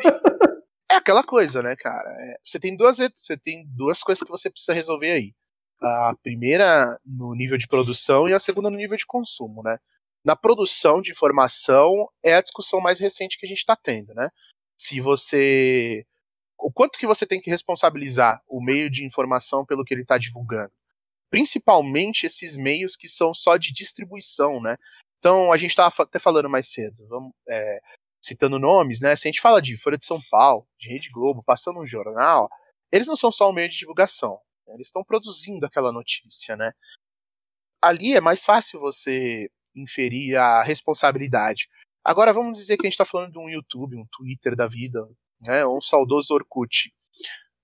É 0.91 0.97
aquela 0.97 1.23
coisa, 1.23 1.63
né, 1.63 1.77
cara? 1.77 2.09
É, 2.09 2.37
você 2.43 2.59
tem 2.59 2.77
duas 2.77 2.97
você 3.15 3.37
tem 3.37 3.65
duas 3.77 4.03
coisas 4.03 4.25
que 4.25 4.31
você 4.31 4.51
precisa 4.51 4.73
resolver 4.73 5.13
aí. 5.13 5.33
A 5.81 6.15
primeira 6.23 6.99
no 7.05 7.35
nível 7.35 7.59
de 7.59 7.69
produção 7.69 8.29
e 8.29 8.33
a 8.33 8.41
segunda 8.41 8.71
no 8.71 8.77
nível 8.77 8.97
de 8.97 9.07
consumo, 9.07 9.63
né? 9.63 9.79
Na 10.25 10.35
produção 10.35 11.03
de 11.03 11.13
informação 11.13 12.09
é 12.23 12.35
a 12.35 12.41
discussão 12.41 12.81
mais 12.81 12.99
recente 12.99 13.39
que 13.39 13.45
a 13.45 13.49
gente 13.49 13.59
está 13.59 13.77
tendo, 13.77 14.15
né? 14.15 14.31
Se 14.79 15.01
você. 15.01 16.07
O 16.59 16.73
quanto 16.73 16.99
que 16.99 17.07
você 17.07 17.27
tem 17.27 17.41
que 17.41 17.51
responsabilizar 17.51 18.43
o 18.49 18.63
meio 18.63 18.91
de 18.91 19.05
informação 19.05 19.67
pelo 19.67 19.85
que 19.85 19.93
ele 19.93 20.03
está 20.03 20.17
divulgando? 20.17 20.73
Principalmente 21.31 22.25
esses 22.25 22.57
meios 22.57 22.97
que 22.97 23.09
são 23.09 23.35
só 23.35 23.57
de 23.57 23.73
distribuição, 23.73 24.61
né? 24.63 24.77
Então, 25.19 25.53
a 25.53 25.59
gente 25.59 25.71
estava 25.71 25.95
até 25.99 26.19
falando 26.19 26.49
mais 26.49 26.69
cedo, 26.69 27.07
vamos, 27.09 27.33
é, 27.49 27.81
citando 28.23 28.59
nomes, 28.59 29.01
né? 29.01 29.15
Se 29.17 29.29
a 29.29 29.31
gente 29.31 29.41
fala 29.41 29.61
de 29.61 29.77
Folha 29.77 29.99
de 29.99 30.07
São 30.07 30.21
Paulo, 30.31 30.67
de 30.79 30.89
Rede 30.89 31.11
Globo, 31.11 31.43
passando 31.45 31.81
um 31.81 31.87
jornal, 31.87 32.49
eles 32.91 33.07
não 33.07 33.17
são 33.17 33.31
só 33.31 33.51
um 33.51 33.53
meio 33.53 33.69
de 33.69 33.77
divulgação. 33.79 34.39
Eles 34.69 34.87
estão 34.87 35.05
produzindo 35.05 35.67
aquela 35.67 35.93
notícia, 35.93 36.57
né? 36.57 36.73
Ali 37.83 38.15
é 38.15 38.21
mais 38.21 38.45
fácil 38.45 38.81
você 38.81 39.51
inferir 39.75 40.37
a 40.37 40.63
responsabilidade. 40.63 41.69
Agora 42.05 42.33
vamos 42.33 42.59
dizer 42.59 42.77
que 42.77 42.87
a 42.87 42.89
gente 42.89 42.95
está 42.95 43.05
falando 43.05 43.33
de 43.33 43.39
um 43.39 43.49
YouTube, 43.49 43.97
um 43.97 44.07
Twitter 44.13 44.55
da 44.55 44.67
vida, 44.67 45.07
né, 45.41 45.67
um 45.67 45.81
saudoso 45.81 46.35
Orkut. 46.35 46.93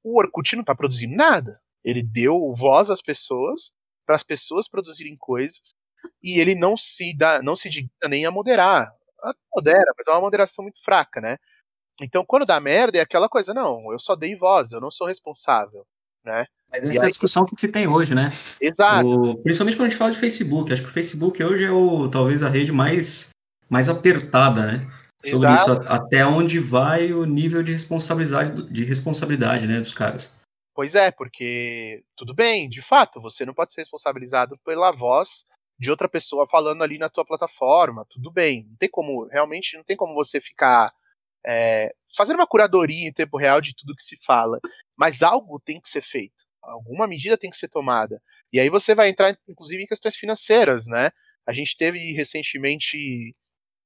O 0.02 0.18
Orkut 0.18 0.56
não 0.56 0.62
está 0.62 0.74
produzindo 0.74 1.14
nada. 1.14 1.61
Ele 1.84 2.02
deu 2.02 2.54
voz 2.54 2.90
às 2.90 3.02
pessoas 3.02 3.74
para 4.06 4.16
as 4.16 4.22
pessoas 4.22 4.68
produzirem 4.68 5.16
coisas 5.16 5.74
e 6.22 6.40
ele 6.40 6.54
não 6.54 6.76
se 6.76 7.16
dá, 7.16 7.42
não 7.42 7.54
se 7.54 7.68
digna 7.68 7.90
nem 8.08 8.24
a 8.24 8.30
moderar. 8.30 8.94
Modera, 9.54 9.92
mas 9.96 10.06
é 10.06 10.11
uma 10.11 10.20
moderação 10.20 10.62
muito 10.62 10.82
fraca, 10.82 11.20
né? 11.20 11.36
Então, 12.02 12.24
quando 12.24 12.46
dá 12.46 12.58
merda, 12.58 12.98
é 12.98 13.02
aquela 13.02 13.28
coisa, 13.28 13.52
não, 13.52 13.92
eu 13.92 13.98
só 13.98 14.16
dei 14.16 14.34
voz, 14.34 14.72
eu 14.72 14.80
não 14.80 14.90
sou 14.90 15.06
responsável, 15.06 15.86
né? 16.24 16.46
Mas 16.70 16.84
essa 16.84 17.04
é 17.04 17.06
a 17.06 17.10
discussão 17.10 17.44
que 17.44 17.60
se 17.60 17.68
tem 17.68 17.88
hoje, 17.88 18.14
né? 18.14 18.30
Exato. 18.60 19.08
O, 19.08 19.42
principalmente 19.42 19.76
quando 19.76 19.86
a 19.86 19.90
gente 19.90 19.98
fala 19.98 20.12
de 20.12 20.18
Facebook. 20.18 20.72
Acho 20.72 20.82
que 20.82 20.88
o 20.88 20.92
Facebook 20.92 21.42
hoje 21.42 21.64
é 21.64 21.70
o, 21.70 22.08
talvez 22.08 22.42
a 22.42 22.48
rede 22.48 22.70
mais, 22.70 23.30
mais 23.68 23.88
apertada, 23.88 24.66
né? 24.66 24.90
Sobre 25.24 25.48
Exato. 25.48 25.72
isso, 25.72 25.82
até 25.88 26.24
onde 26.24 26.58
vai 26.58 27.12
o 27.12 27.24
nível 27.24 27.62
de 27.62 27.72
responsabilidade, 27.72 28.72
de 28.72 28.84
responsabilidade 28.84 29.66
né, 29.66 29.78
dos 29.78 29.92
caras. 29.92 30.40
Pois 30.74 30.94
é, 30.94 31.10
porque 31.10 32.02
tudo 32.16 32.34
bem, 32.34 32.68
de 32.68 32.80
fato, 32.80 33.20
você 33.20 33.44
não 33.44 33.52
pode 33.52 33.72
ser 33.72 33.82
responsabilizado 33.82 34.56
pela 34.64 34.90
voz 34.92 35.44
de 35.78 35.90
outra 35.90 36.08
pessoa 36.08 36.46
falando 36.48 36.82
ali 36.82 36.96
na 36.98 37.08
tua 37.08 37.24
plataforma, 37.24 38.06
tudo 38.08 38.30
bem. 38.30 38.66
Não 38.68 38.76
tem 38.76 38.88
como, 38.88 39.26
realmente, 39.26 39.76
não 39.76 39.84
tem 39.84 39.96
como 39.96 40.14
você 40.14 40.40
ficar 40.40 40.92
é, 41.44 41.92
fazendo 42.16 42.36
uma 42.36 42.46
curadoria 42.46 43.08
em 43.08 43.12
tempo 43.12 43.36
real 43.36 43.60
de 43.60 43.74
tudo 43.74 43.94
que 43.94 44.02
se 44.02 44.16
fala. 44.24 44.58
Mas 45.01 45.22
algo 45.22 45.59
tem 45.59 45.80
que 45.80 45.88
ser 45.88 46.03
feito 46.03 46.51
alguma 46.62 47.07
medida 47.07 47.36
tem 47.36 47.51
que 47.51 47.57
ser 47.57 47.68
tomada. 47.68 48.20
E 48.53 48.61
aí 48.61 48.68
você 48.68 48.94
vai 48.94 49.09
entrar, 49.09 49.36
inclusive, 49.48 49.82
em 49.82 49.86
questões 49.86 50.16
financeiras, 50.16 50.86
né? 50.86 51.11
A 51.46 51.53
gente 51.53 51.76
teve 51.76 52.12
recentemente 52.12 53.32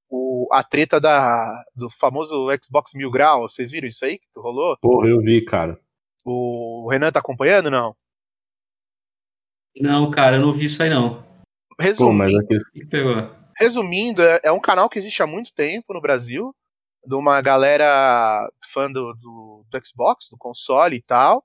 o, 0.09 0.49
a 0.53 0.63
treta 0.63 1.01
da, 1.01 1.63
do 1.75 1.89
famoso 1.91 2.49
Xbox 2.63 2.93
Mil 2.95 3.11
Grau. 3.11 3.49
Vocês 3.49 3.71
viram 3.71 3.89
isso 3.89 4.05
aí 4.05 4.19
que 4.19 4.29
rolou? 4.37 4.77
Porra, 4.81 5.09
eu 5.09 5.21
vi, 5.21 5.45
cara. 5.45 5.79
O 6.25 6.89
Renan 6.91 7.13
tá 7.13 7.21
acompanhando, 7.21 7.71
não? 7.71 7.95
Não, 9.77 10.11
cara, 10.11 10.37
eu 10.37 10.41
não 10.41 10.53
vi 10.53 10.67
isso 10.67 10.83
aí, 10.83 10.89
não. 10.89 11.25
Resumindo, 11.79 12.47
Pô, 12.47 12.55
resumindo 13.59 14.23
é, 14.23 14.41
é, 14.45 14.53
um 14.53 14.61
canal 14.61 14.89
que 14.89 14.99
existe 14.99 15.21
há 15.23 15.27
muito 15.27 15.53
tempo 15.53 15.93
no 15.93 16.01
Brasil, 16.01 16.55
de 17.07 17.15
uma 17.15 17.41
galera 17.41 18.51
fã 18.63 18.91
do, 18.91 19.13
do, 19.15 19.65
do 19.71 19.87
Xbox, 19.87 20.29
do 20.31 20.37
console 20.39 20.97
e 20.97 21.03
tal, 21.03 21.45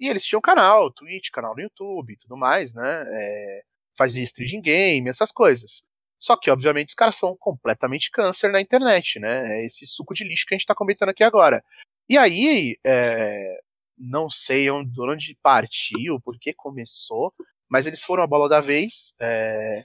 e 0.00 0.08
eles 0.08 0.24
tinham 0.24 0.40
canal, 0.40 0.90
Twitch, 0.92 1.30
canal 1.30 1.54
no 1.54 1.62
YouTube 1.62 2.12
e 2.12 2.16
tudo 2.16 2.36
mais, 2.36 2.74
né? 2.74 3.04
É, 3.08 3.62
fazia 3.96 4.24
streaming 4.24 4.60
game, 4.62 5.08
essas 5.08 5.32
coisas. 5.32 5.82
Só 6.18 6.36
que, 6.36 6.50
obviamente, 6.50 6.90
os 6.90 6.94
caras 6.94 7.16
são 7.16 7.36
completamente 7.36 8.10
câncer 8.10 8.50
na 8.50 8.60
internet, 8.60 9.18
né? 9.18 9.60
É 9.60 9.66
esse 9.66 9.86
suco 9.86 10.14
de 10.14 10.24
lixo 10.24 10.46
que 10.46 10.54
a 10.54 10.58
gente 10.58 10.66
tá 10.66 10.74
comentando 10.74 11.10
aqui 11.10 11.24
agora. 11.24 11.62
E 12.08 12.16
aí, 12.18 12.78
é, 12.84 13.60
não 13.98 14.28
sei 14.30 14.70
onde, 14.70 15.00
onde 15.00 15.38
partiu, 15.42 16.20
por 16.20 16.38
que 16.38 16.52
começou, 16.54 17.32
mas 17.68 17.86
eles 17.86 18.02
foram 18.02 18.22
a 18.22 18.26
bola 18.26 18.48
da 18.48 18.60
vez. 18.60 19.14
É, 19.20 19.84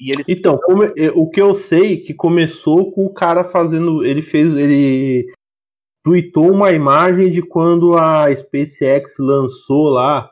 e 0.00 0.12
eles... 0.12 0.24
Então, 0.28 0.58
o 1.14 1.28
que 1.28 1.40
eu 1.40 1.54
sei 1.54 1.96
que 1.96 2.14
começou 2.14 2.92
com 2.92 3.04
o 3.04 3.12
cara 3.12 3.44
fazendo. 3.44 4.04
Ele 4.04 4.22
fez. 4.22 4.54
Ele 4.54 5.26
tweetou 6.04 6.50
uma 6.52 6.72
imagem 6.72 7.28
de 7.28 7.42
quando 7.42 7.96
a 7.96 8.34
SpaceX 8.34 9.18
lançou 9.18 9.88
lá 9.88 10.30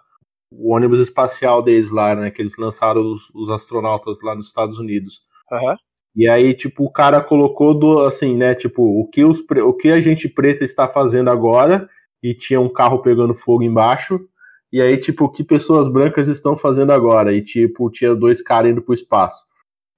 o 0.51 0.73
ônibus 0.73 1.01
espacial 1.01 1.63
deles 1.63 1.91
lá, 1.91 2.15
né? 2.15 2.31
Que 2.31 2.41
eles 2.41 2.57
lançaram 2.57 3.01
os, 3.01 3.29
os 3.35 3.51
astronautas 3.51 4.17
lá 4.23 4.35
nos 4.35 4.47
Estados 4.47 4.79
Unidos. 4.79 5.23
Uhum. 5.51 5.77
E 6.15 6.29
aí, 6.31 6.55
tipo, 6.55 6.85
o 6.85 6.91
cara 6.91 7.21
colocou 7.21 7.75
do, 7.75 8.01
assim, 8.01 8.37
né? 8.37 8.55
Tipo, 8.55 8.83
o 8.83 9.07
que, 9.07 9.25
os, 9.25 9.41
o 9.41 9.75
que 9.75 9.91
a 9.91 10.01
gente 10.01 10.29
preta 10.29 10.65
está 10.65 10.89
fazendo 10.89 11.29
agora 11.29 11.89
e 12.23 12.33
tinha 12.33 12.61
um 12.61 12.71
carro 12.71 13.03
pegando 13.03 13.35
fogo 13.35 13.63
embaixo. 13.63 14.21
E 14.73 14.81
aí, 14.81 14.97
tipo, 14.97 15.25
o 15.25 15.29
que 15.29 15.45
pessoas 15.45 15.89
brancas 15.89 16.29
estão 16.29 16.57
fazendo 16.57 16.93
agora? 16.93 17.35
E, 17.35 17.43
tipo, 17.43 17.91
tinha 17.91 18.15
dois 18.15 18.41
caras 18.41 18.71
indo 18.71 18.81
pro 18.81 18.95
espaço. 18.95 19.45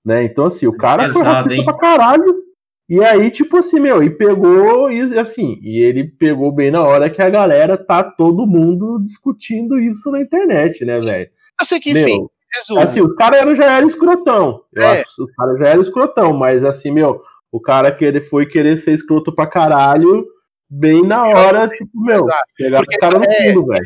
Né? 0.05 0.25
Então, 0.25 0.47
assim, 0.47 0.67
o 0.67 0.77
cara 0.77 1.05
Pesado, 1.05 1.19
foi 1.19 1.33
racista 1.33 1.55
hein? 1.55 1.65
pra 1.65 1.75
caralho. 1.75 2.49
E 2.89 3.05
aí, 3.05 3.31
tipo 3.31 3.59
assim, 3.59 3.79
meu, 3.79 4.03
e 4.03 4.09
pegou, 4.09 4.91
e 4.91 5.19
assim, 5.19 5.59
e 5.63 5.79
ele 5.79 6.05
pegou 6.05 6.51
bem 6.51 6.71
na 6.71 6.83
hora 6.83 7.11
que 7.11 7.21
a 7.21 7.29
galera 7.29 7.77
tá 7.77 8.03
todo 8.03 8.47
mundo 8.47 8.99
discutindo 9.05 9.79
isso 9.79 10.11
na 10.11 10.23
internet, 10.23 10.85
né, 10.87 10.99
velho? 10.99 11.31
Eu 11.61 11.67
sei 11.67 11.81
que, 11.81 11.91
enfim, 11.91 12.21
meu, 12.21 12.31
resumo. 12.51 12.81
Assim, 12.81 13.01
o 13.03 13.15
cara 13.15 13.37
era, 13.37 13.55
já 13.55 13.77
era 13.77 13.85
escrotão. 13.85 14.63
Eu 14.73 14.83
é. 14.83 15.03
acho 15.03 15.23
o 15.23 15.33
cara 15.35 15.59
já 15.59 15.69
era 15.69 15.81
escrotão, 15.81 16.33
mas 16.33 16.65
assim, 16.65 16.91
meu, 16.91 17.21
o 17.53 17.61
cara 17.61 17.93
que 17.93 18.05
ele 18.05 18.23
foi 18.23 18.47
querer 18.47 18.79
ser 18.79 18.93
escroto 18.93 19.35
pra 19.35 19.47
caralho 19.47 20.27
bem 20.71 21.07
na 21.07 21.25
hora, 21.25 21.69
tipo, 21.69 21.91
meu, 21.95 22.25
pegar 22.57 22.83
o 22.83 23.01
cara 23.01 23.19
no 23.19 23.25
é, 23.25 23.53
fundo, 23.53 23.67
velho. 23.67 23.85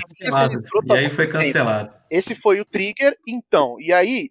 E 0.85 0.93
aí 0.93 1.11
foi 1.11 1.27
cancelado. 1.27 1.91
Esse 2.11 2.35
foi 2.35 2.61
o 2.61 2.65
trigger, 2.65 3.17
então. 3.27 3.77
E 3.81 3.93
aí, 3.93 4.31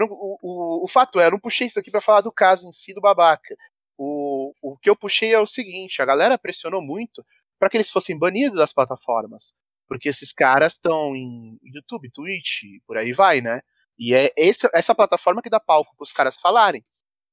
o, 0.00 0.38
o, 0.42 0.84
o 0.84 0.88
fato 0.88 1.20
é, 1.20 1.26
eu 1.26 1.32
não 1.32 1.40
puxei 1.40 1.66
isso 1.66 1.78
aqui 1.78 1.90
para 1.90 2.00
falar 2.00 2.20
do 2.20 2.32
caso 2.32 2.66
em 2.66 2.72
si 2.72 2.94
do 2.94 3.00
babaca. 3.00 3.54
O, 3.98 4.52
o 4.62 4.76
que 4.78 4.88
eu 4.90 4.96
puxei 4.96 5.32
é 5.32 5.38
o 5.38 5.46
seguinte: 5.46 6.00
a 6.00 6.04
galera 6.04 6.38
pressionou 6.38 6.82
muito 6.82 7.24
para 7.58 7.68
que 7.68 7.76
eles 7.76 7.90
fossem 7.90 8.18
banidos 8.18 8.58
das 8.58 8.72
plataformas. 8.72 9.54
Porque 9.86 10.08
esses 10.08 10.32
caras 10.32 10.74
estão 10.74 11.14
em 11.14 11.58
YouTube, 11.62 12.10
Twitch, 12.10 12.62
por 12.86 12.96
aí 12.96 13.12
vai, 13.12 13.40
né? 13.40 13.60
E 13.98 14.14
é 14.14 14.32
esse, 14.36 14.68
essa 14.74 14.94
plataforma 14.94 15.42
que 15.42 15.50
dá 15.50 15.60
palco 15.60 15.94
para 15.96 16.04
os 16.04 16.12
caras 16.12 16.40
falarem. 16.40 16.84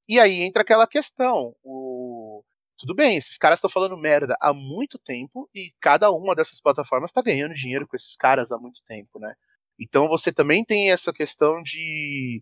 E 0.08 0.20
aí 0.20 0.42
entra 0.42 0.62
aquela 0.62 0.88
questão: 0.88 1.56
o, 1.64 2.44
tudo 2.78 2.96
bem, 2.96 3.18
esses 3.18 3.38
caras 3.38 3.60
estão 3.60 3.70
falando 3.70 3.98
merda 3.98 4.38
há 4.42 4.54
muito 4.54 4.98
tempo 4.98 5.50
e 5.54 5.74
cada 5.82 6.12
uma 6.12 6.36
dessas 6.36 6.62
plataformas 6.62 7.12
está 7.12 7.22
ganhando 7.22 7.54
dinheiro 7.54 7.88
com 7.88 7.96
esses 7.96 8.16
caras 8.16 8.52
há 8.52 8.58
muito 8.58 8.82
tempo, 8.86 9.20
né? 9.20 9.34
Então 9.80 10.08
você 10.08 10.32
também 10.32 10.66
tem 10.66 10.92
essa 10.92 11.14
questão 11.14 11.62
de 11.64 12.42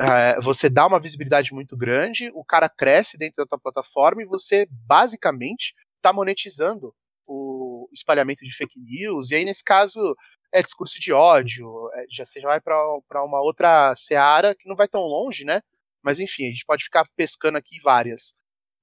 é, 0.00 0.40
você 0.40 0.68
dá 0.68 0.86
uma 0.86 1.00
visibilidade 1.00 1.52
muito 1.52 1.76
grande, 1.76 2.30
o 2.34 2.44
cara 2.44 2.68
cresce 2.68 3.16
dentro 3.16 3.44
da 3.44 3.46
tua 3.46 3.58
plataforma 3.58 4.22
e 4.22 4.26
você 4.26 4.66
basicamente 4.70 5.74
está 5.96 6.12
monetizando 6.12 6.94
o 7.26 7.88
espalhamento 7.92 8.44
de 8.44 8.54
fake 8.54 8.80
news. 8.80 9.30
E 9.30 9.36
aí, 9.36 9.44
nesse 9.44 9.62
caso, 9.62 10.16
é 10.52 10.62
discurso 10.62 11.00
de 11.00 11.12
ódio, 11.12 11.88
é, 11.94 12.06
já 12.10 12.26
você 12.26 12.40
já 12.40 12.48
vai 12.48 12.60
para 12.60 13.24
uma 13.24 13.40
outra 13.40 13.94
seara 13.94 14.54
que 14.54 14.68
não 14.68 14.76
vai 14.76 14.88
tão 14.88 15.02
longe, 15.02 15.44
né? 15.44 15.62
Mas 16.02 16.20
enfim, 16.20 16.46
a 16.46 16.50
gente 16.50 16.64
pode 16.66 16.84
ficar 16.84 17.06
pescando 17.16 17.56
aqui 17.58 17.80
várias. 17.80 18.34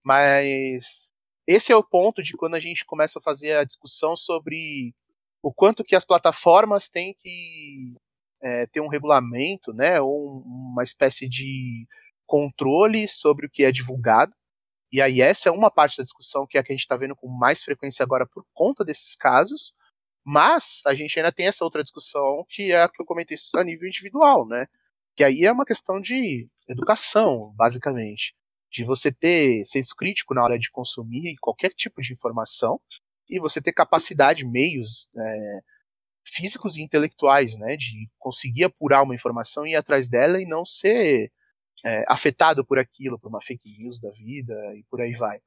Mas 0.05 1.11
esse 1.47 1.71
é 1.71 1.75
o 1.75 1.83
ponto 1.83 2.23
de 2.23 2.33
quando 2.33 2.55
a 2.55 2.59
gente 2.59 2.85
começa 2.85 3.19
a 3.19 3.21
fazer 3.21 3.53
a 3.57 3.63
discussão 3.65 4.15
sobre 4.15 4.93
o 5.41 5.53
quanto 5.53 5.83
que 5.83 5.95
as 5.95 6.05
plataformas 6.05 6.89
têm 6.89 7.15
que 7.17 7.95
é, 8.41 8.67
ter 8.67 8.81
um 8.81 8.87
regulamento, 8.87 9.73
né, 9.73 9.99
ou 10.01 10.41
uma 10.45 10.83
espécie 10.83 11.27
de 11.27 11.87
controle 12.25 13.07
sobre 13.07 13.45
o 13.45 13.49
que 13.49 13.63
é 13.63 13.71
divulgado. 13.71 14.33
E 14.91 15.01
aí 15.01 15.21
essa 15.21 15.49
é 15.49 15.51
uma 15.51 15.71
parte 15.71 15.97
da 15.97 16.03
discussão 16.03 16.47
que 16.47 16.57
é 16.57 16.61
a 16.61 16.63
que 16.63 16.71
a 16.71 16.75
gente 16.75 16.81
está 16.81 16.97
vendo 16.97 17.15
com 17.15 17.27
mais 17.27 17.63
frequência 17.63 18.03
agora 18.03 18.25
por 18.27 18.45
conta 18.53 18.83
desses 18.83 19.15
casos. 19.15 19.73
Mas 20.25 20.81
a 20.85 20.93
gente 20.93 21.17
ainda 21.19 21.31
tem 21.31 21.47
essa 21.47 21.63
outra 21.63 21.83
discussão 21.83 22.45
que 22.49 22.71
é 22.71 22.83
a 22.83 22.89
que 22.89 23.01
eu 23.01 23.05
comentei 23.05 23.37
a 23.55 23.63
nível 23.63 23.87
individual, 23.87 24.47
né? 24.47 24.67
Que 25.15 25.23
aí 25.23 25.45
é 25.45 25.51
uma 25.51 25.65
questão 25.65 25.99
de 25.99 26.47
educação, 26.67 27.53
basicamente 27.55 28.33
de 28.71 28.83
você 28.83 29.11
ter 29.11 29.65
senso 29.65 29.95
crítico 29.95 30.33
na 30.33 30.43
hora 30.43 30.57
de 30.57 30.69
consumir 30.71 31.35
qualquer 31.41 31.69
tipo 31.69 32.01
de 32.01 32.13
informação 32.13 32.79
e 33.29 33.39
você 33.39 33.61
ter 33.61 33.73
capacidade, 33.73 34.45
meios 34.45 35.09
é, 35.15 35.59
físicos 36.25 36.77
e 36.77 36.81
intelectuais, 36.81 37.57
né, 37.57 37.75
de 37.75 38.09
conseguir 38.17 38.65
apurar 38.65 39.03
uma 39.03 39.15
informação 39.15 39.65
e 39.65 39.71
ir 39.71 39.75
atrás 39.75 40.09
dela 40.09 40.41
e 40.41 40.45
não 40.45 40.65
ser 40.65 41.31
é, 41.85 42.03
afetado 42.07 42.65
por 42.65 42.79
aquilo, 42.79 43.19
por 43.19 43.29
uma 43.29 43.41
fake 43.41 43.69
news 43.77 43.99
da 43.99 44.09
vida 44.11 44.53
e 44.75 44.83
por 44.89 45.01
aí 45.01 45.13
vai. 45.13 45.39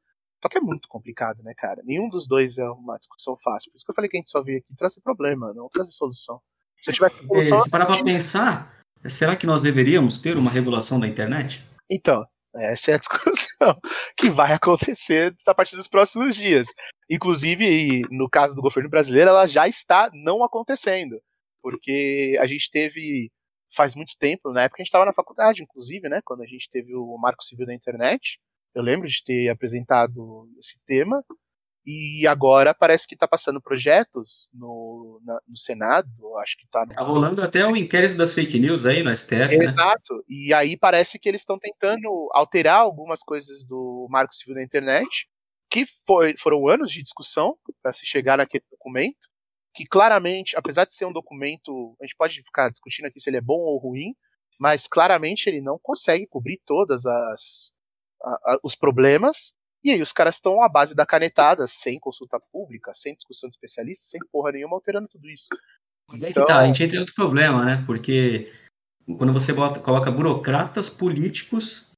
Só 0.43 0.49
que 0.49 0.59
é 0.59 0.61
muito 0.61 0.89
complicado, 0.89 1.43
né, 1.43 1.53
cara? 1.57 1.83
Nenhum 1.85 2.09
dos 2.09 2.27
dois 2.27 2.59
é 2.59 2.69
uma 2.69 2.99
discussão 2.99 3.37
fácil. 3.37 3.71
Por 3.71 3.77
isso 3.77 3.85
que 3.85 3.91
eu 3.93 3.95
falei 3.95 4.11
que 4.11 4.17
a 4.17 4.21
gente 4.21 4.31
só 4.31 4.43
veio 4.43 4.59
aqui 4.59 4.75
trazer 4.75 5.01
problema, 5.01 5.53
não 5.55 5.69
trazer 5.69 5.93
solução. 5.93 6.41
Se 6.81 6.91
eu 6.91 6.95
tiver 6.95 7.13
solução, 7.13 7.59
é, 7.59 7.61
se 7.61 7.71
parar 7.71 7.87
pra 7.87 8.03
pensar, 8.03 8.83
será 9.07 9.37
que 9.37 9.47
nós 9.47 9.63
deveríamos 9.63 10.19
ter 10.19 10.37
uma 10.37 10.51
regulação 10.51 10.99
da 10.99 11.07
internet? 11.07 11.65
Então, 11.89 12.27
essa 12.55 12.91
é 12.91 12.95
a 12.95 12.99
discussão 12.99 13.77
que 14.17 14.31
vai 14.31 14.53
acontecer 14.53 15.35
a 15.47 15.55
partir 15.55 15.77
dos 15.77 15.89
próximos 15.89 16.37
dias. 16.37 16.69
Inclusive, 17.09 18.03
no 18.11 18.29
caso 18.29 18.55
do 18.55 18.63
governo 18.63 18.91
brasileiro, 18.91 19.31
ela 19.31 19.47
já 19.47 19.67
está 19.69 20.11
não 20.13 20.43
acontecendo. 20.45 21.21
Porque 21.63 22.37
a 22.41 22.47
gente 22.47 22.71
teve, 22.71 23.31
faz 23.75 23.95
muito 23.95 24.15
tempo, 24.19 24.53
na 24.53 24.63
época 24.63 24.81
a 24.81 24.83
gente 24.83 24.89
estava 24.89 25.05
na 25.05 25.13
faculdade, 25.13 25.63
inclusive, 25.63 26.09
né? 26.09 26.21
Quando 26.25 26.43
a 26.43 26.47
gente 26.47 26.69
teve 26.69 26.95
o 26.95 27.17
Marco 27.19 27.45
Civil 27.45 27.67
da 27.67 27.75
Internet. 27.75 28.39
Eu 28.75 28.83
lembro 28.83 29.07
de 29.07 29.23
ter 29.23 29.49
apresentado 29.49 30.49
esse 30.59 30.81
tema. 30.87 31.23
E 31.85 32.27
agora 32.29 32.73
parece 32.73 33.09
que 33.09 33.15
está 33.15 33.27
passando 33.27 33.61
projetos 33.61 34.49
no, 34.55 35.21
na, 35.25 35.41
no 35.49 35.57
Senado, 35.57 36.37
acho 36.39 36.57
que 36.57 36.65
está. 36.65 36.87
Tá 36.87 37.03
rolando 37.03 37.43
até 37.43 37.67
o 37.67 37.77
inquérito 37.77 38.17
das 38.17 38.33
fake 38.33 38.59
news 38.61 38.87
aí 38.87 39.03
no 39.03 39.15
STF. 39.15 39.59
Né? 39.59 39.65
Exato. 39.65 40.25
E 40.29 40.55
aí 40.55 40.77
parece 40.77 41.19
que 41.19 41.29
eles 41.29 41.41
estão 41.41 41.59
tentando 41.59 42.31
alterar 42.35 42.79
algumas 42.79 43.21
coisas 43.23 43.65
do 43.65 44.07
Marco 44.09 44.33
Civil 44.33 44.55
da 44.55 44.63
Internet, 44.63 45.29
que 45.69 45.85
foi, 46.07 46.37
foram 46.39 46.69
anos 46.69 46.93
de 46.93 47.03
discussão 47.03 47.57
para 47.83 47.93
se 47.93 48.07
chegar 48.07 48.39
naquele 48.39 48.65
documento, 48.71 49.29
que 49.75 49.85
claramente, 49.85 50.57
apesar 50.57 50.85
de 50.85 50.95
ser 50.95 51.05
um 51.07 51.13
documento, 51.13 51.97
a 52.01 52.05
gente 52.05 52.17
pode 52.17 52.43
ficar 52.43 52.71
discutindo 52.71 53.07
aqui 53.07 53.19
se 53.19 53.29
ele 53.29 53.39
é 53.39 53.41
bom 53.41 53.59
ou 53.59 53.79
ruim, 53.79 54.15
mas 54.61 54.87
claramente 54.87 55.49
ele 55.49 55.61
não 55.61 55.81
consegue 55.83 56.29
cobrir 56.29 56.61
todas 56.65 57.07
as 57.07 57.73
a, 58.23 58.53
a, 58.53 58.59
os 58.63 58.77
problemas 58.77 59.55
e 59.85 59.91
aí 59.91 60.01
os 60.01 60.13
caras 60.13 60.37
estão 60.37 60.63
à 60.63 60.69
base 60.69 60.95
da 60.95 61.05
canetada, 61.05 61.67
sem 61.67 61.99
consulta 61.99 62.41
pública, 62.53 62.93
sem 62.95 63.15
discussão 63.15 63.49
de 63.49 63.55
especialistas, 63.55 64.09
sem 64.09 64.21
porra 64.31 64.53
nenhuma, 64.53 64.77
alterando 64.77 65.09
tudo 65.09 65.29
isso. 65.29 65.49
Mas 66.09 66.23
é 66.23 66.31
então... 66.31 66.45
que 66.45 66.53
tá, 66.53 66.59
a 66.61 66.67
gente 66.67 66.83
entra 66.83 66.97
em 66.97 67.01
outro 67.01 67.15
problema, 67.15 67.65
né? 67.65 67.83
Porque 67.87 68.53
quando 69.19 69.33
você 69.33 69.53
bota, 69.53 69.81
coloca 69.81 70.11
burocratas 70.11 70.89
políticos 70.89 71.91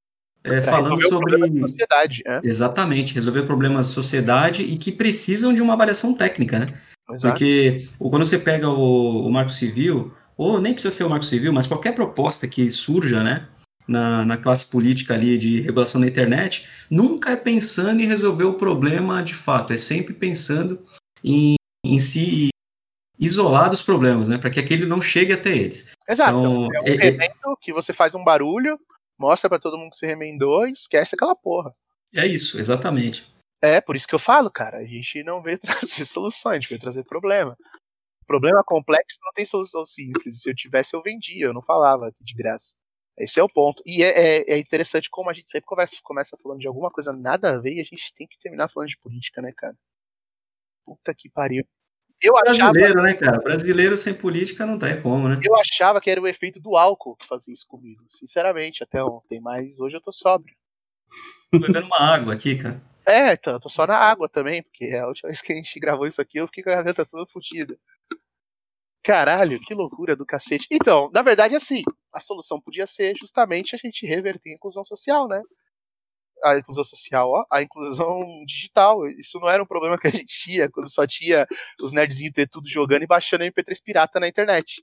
é, 0.43 0.63
falando 0.63 1.03
sobre. 1.09 1.51
sociedade, 1.53 2.23
é? 2.27 2.41
Exatamente, 2.45 3.15
resolver 3.15 3.43
problemas 3.45 3.89
da 3.89 3.95
sociedade 3.95 4.63
e 4.63 4.77
que 4.77 4.93
precisam 4.93 5.55
de 5.55 5.61
uma 5.61 5.75
avaliação 5.75 6.15
técnica, 6.15 6.59
né? 6.59 6.81
Exato. 7.11 7.33
Porque 7.33 7.89
quando 7.99 8.25
você 8.25 8.39
pega 8.39 8.69
o, 8.69 9.27
o 9.27 9.33
Marco 9.33 9.51
Civil, 9.51 10.15
ou 10.37 10.61
nem 10.61 10.73
precisa 10.73 10.95
ser 10.95 11.05
o 11.05 11.11
Marco 11.11 11.25
Civil, 11.25 11.53
mas 11.53 11.67
qualquer 11.67 11.95
proposta 11.95 12.47
que 12.49 12.71
surja, 12.71 13.23
né? 13.23 13.49
Na, 13.87 14.25
na 14.25 14.37
classe 14.37 14.71
política 14.71 15.15
ali 15.15 15.37
de 15.37 15.61
regulação 15.61 16.01
da 16.01 16.07
internet, 16.07 16.69
nunca 16.91 17.31
é 17.31 17.37
pensando 17.37 18.01
em 18.01 18.07
resolver 18.07 18.45
o 18.45 18.55
problema 18.55 19.23
de 19.23 19.35
fato, 19.35 19.73
é 19.73 19.77
sempre 19.77 20.15
pensando 20.15 20.85
em, 21.23 21.55
em 21.85 21.99
se 21.99 22.49
isolar 23.19 23.71
dos 23.71 23.83
problemas, 23.83 24.29
né, 24.29 24.39
para 24.39 24.51
que 24.51 24.61
aquele 24.61 24.87
não 24.87 25.01
chegue 25.01 25.33
até 25.33 25.51
eles. 25.51 25.93
Exato, 26.09 26.39
então, 26.39 26.69
é 26.75 26.81
um 26.81 26.87
é, 26.87 26.95
é 26.95 26.97
remendo 26.97 27.57
que 27.61 27.73
você 27.73 27.93
faz 27.93 28.15
um 28.15 28.25
barulho, 28.25 28.79
mostra 29.19 29.49
para 29.49 29.59
todo 29.59 29.79
mundo 29.79 29.91
que 29.91 29.97
se 29.97 30.07
remendou 30.07 30.67
e 30.67 30.73
esquece 30.73 31.15
aquela 31.15 31.37
porra. 31.37 31.73
É 32.15 32.27
isso, 32.27 32.59
exatamente. 32.59 33.33
É, 33.63 33.81
por 33.81 33.97
isso 33.97 34.07
que 34.07 34.15
eu 34.15 34.19
falo, 34.19 34.51
cara, 34.51 34.79
a 34.79 34.85
gente 34.85 35.23
não 35.23 35.43
veio 35.43 35.59
trazer 35.59 36.05
soluções, 36.05 36.57
a 36.57 36.61
gente 36.61 36.69
veio 36.69 36.81
trazer 36.81 37.05
problema. 37.05 37.57
Problema 38.27 38.63
complexo 38.65 39.19
não 39.23 39.33
tem 39.33 39.45
solução 39.45 39.85
simples. 39.85 40.43
Se 40.43 40.51
eu 40.51 40.55
tivesse, 40.55 40.95
eu 40.95 41.03
vendia, 41.03 41.47
eu 41.47 41.55
não 41.55 41.63
falava 41.63 42.11
de 42.21 42.35
graça. 42.35 42.75
Esse 43.17 43.39
é 43.39 43.43
o 43.43 43.49
ponto. 43.49 43.83
E 43.87 44.03
é, 44.03 44.09
é, 44.09 44.55
é, 44.55 44.59
interessante 44.59 45.09
como 45.09 45.31
a 45.31 45.33
gente 45.33 45.51
sempre 45.51 45.67
conversa, 45.67 45.97
começa 46.03 46.37
falando 46.43 46.61
de 46.61 46.67
alguma 46.67 46.91
coisa 46.91 47.13
nada 47.13 47.55
a 47.55 47.61
ver 47.61 47.75
e 47.75 47.81
a 47.81 47.85
gente 47.85 48.13
tem 48.15 48.27
que 48.27 48.39
terminar 48.39 48.69
falando 48.69 48.89
de 48.89 48.99
política, 48.99 49.41
né, 49.41 49.53
cara? 49.57 49.77
Puta 50.85 51.15
que 51.15 51.31
pariu. 51.31 51.65
Eu 52.21 52.35
Brasileiro, 52.35 53.01
achava... 53.01 53.03
né, 53.03 53.15
cara? 53.15 53.41
Brasileiro 53.41 53.97
sem 53.97 54.15
política 54.15 54.67
não 54.67 54.79
tem 54.79 55.01
como, 55.01 55.29
né? 55.29 55.39
Eu 55.43 55.55
achava 55.57 56.01
que 56.01 56.11
era 56.11 56.21
o 56.21 56.27
efeito 56.27 56.61
do 56.61 56.77
álcool 56.77 57.17
que 57.17 57.27
fazia 57.27 57.55
isso 57.55 57.67
comigo. 57.67 58.05
Sinceramente, 58.09 58.83
até 58.83 59.03
ontem, 59.03 59.41
mas 59.41 59.81
hoje 59.81 59.97
eu 59.97 60.01
tô 60.01 60.11
sóbrio. 60.11 60.55
Tô 61.51 61.59
bebendo 61.59 61.87
uma 61.87 62.01
água 62.01 62.35
aqui, 62.35 62.57
cara. 62.57 62.83
É, 63.07 63.35
então, 63.35 63.53
eu 63.53 63.61
tô 63.61 63.69
só 63.69 63.87
na 63.87 63.97
água 63.97 64.29
também, 64.29 64.63
porque 64.63 64.95
a 64.95 65.07
última 65.07 65.29
vez 65.29 65.43
que 65.43 65.53
a 65.53 65.57
gente 65.57 65.79
gravou 65.79 66.07
isso 66.07 66.21
aqui, 66.23 66.39
eu 66.39 66.47
fiquei 66.47 66.65
com 66.65 66.71
a 66.71 66.75
garganta 66.77 67.05
toda 67.05 67.31
fodida. 67.31 67.79
Caralho, 69.05 69.61
que 69.61 69.75
loucura 69.75 70.17
do 70.17 70.25
cacete. 70.25 70.67
Então, 70.71 71.11
na 71.13 71.21
verdade, 71.21 71.55
assim, 71.55 71.83
a 72.11 72.19
solução 72.19 72.59
podia 72.59 72.87
ser 72.87 73.15
justamente 73.15 73.77
a 73.77 73.79
gente 73.79 74.07
reverter 74.07 74.51
a 74.51 74.55
inclusão 74.55 74.83
social, 74.83 75.29
né? 75.29 75.43
A 76.43 76.59
inclusão 76.59 76.83
social, 76.83 77.29
ó, 77.29 77.45
a 77.53 77.63
inclusão 77.63 78.25
digital. 78.49 79.07
Isso 79.07 79.39
não 79.39 79.49
era 79.49 79.63
um 79.63 79.67
problema 79.67 79.99
que 79.99 80.07
a 80.07 80.11
gente 80.11 80.25
tinha 80.25 80.71
quando 80.71 80.91
só 80.91 81.07
tinha 81.07 81.47
os 81.83 81.93
nerdzinhos 81.93 82.33
ter 82.33 82.49
tudo 82.49 82.67
jogando 82.67 83.03
e 83.03 83.07
baixando 83.07 83.45
MP3 83.45 83.77
pirata 83.85 84.19
na 84.19 84.27
internet. 84.27 84.83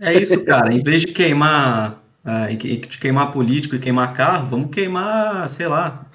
É 0.00 0.14
isso, 0.14 0.44
cara. 0.44 0.74
em 0.74 0.82
vez 0.82 1.02
de 1.02 1.12
queimar, 1.12 2.02
uh, 2.24 2.56
de 2.56 2.80
queimar 2.98 3.30
político 3.30 3.76
e 3.76 3.78
queimar 3.78 4.14
carro, 4.14 4.48
vamos 4.48 4.70
queimar, 4.70 5.48
sei 5.48 5.68
lá, 5.68 6.10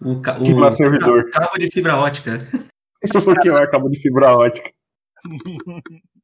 o, 0.00 0.14
o, 0.14 0.74
servidor. 0.74 1.30
cabo 1.30 1.56
de 1.56 1.70
fibra 1.70 1.96
ótica. 1.96 2.42
Isso 3.04 3.30
aqui 3.30 3.48
é 3.48 3.66
cabo 3.68 3.88
de 3.88 4.00
fibra 4.00 4.36
ótica. 4.36 4.70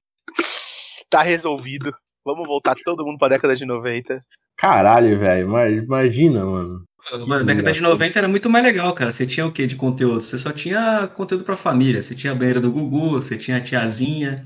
tá 1.12 1.22
resolvido. 1.22 1.94
Vamos 2.24 2.48
voltar 2.48 2.74
todo 2.84 3.04
mundo 3.04 3.18
pra 3.18 3.28
década 3.28 3.54
de 3.54 3.66
90. 3.66 4.18
Caralho, 4.56 5.18
velho. 5.18 5.48
Imagina, 5.82 6.44
mano. 6.44 6.84
Mano, 7.26 7.44
década 7.44 7.72
de 7.72 7.82
90 7.82 8.18
era 8.18 8.28
muito 8.28 8.48
mais 8.48 8.64
legal, 8.64 8.94
cara. 8.94 9.12
Você 9.12 9.26
tinha 9.26 9.44
o 9.44 9.52
que 9.52 9.66
de 9.66 9.76
conteúdo? 9.76 10.20
Você 10.20 10.38
só 10.38 10.52
tinha 10.52 11.06
conteúdo 11.08 11.44
pra 11.44 11.56
família. 11.56 12.00
Você 12.00 12.14
tinha 12.14 12.32
a 12.32 12.36
banheira 12.36 12.60
do 12.60 12.72
Gugu, 12.72 13.10
você 13.10 13.36
tinha 13.36 13.58
a 13.58 13.60
tiazinha, 13.60 14.36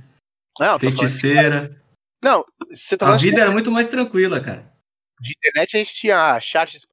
Não, 0.58 0.78
feiticeira. 0.78 1.80
Não, 2.22 2.44
você 2.70 2.96
tá 2.96 3.12
A 3.12 3.16
vida 3.16 3.40
era 3.40 3.50
muito 3.50 3.70
mais 3.70 3.88
tranquila, 3.88 4.40
cara. 4.40 4.72
de 5.20 5.32
internet, 5.36 5.76
a 5.76 5.78
gente 5.78 5.94
tinha 5.94 6.40
charts. 6.40 6.86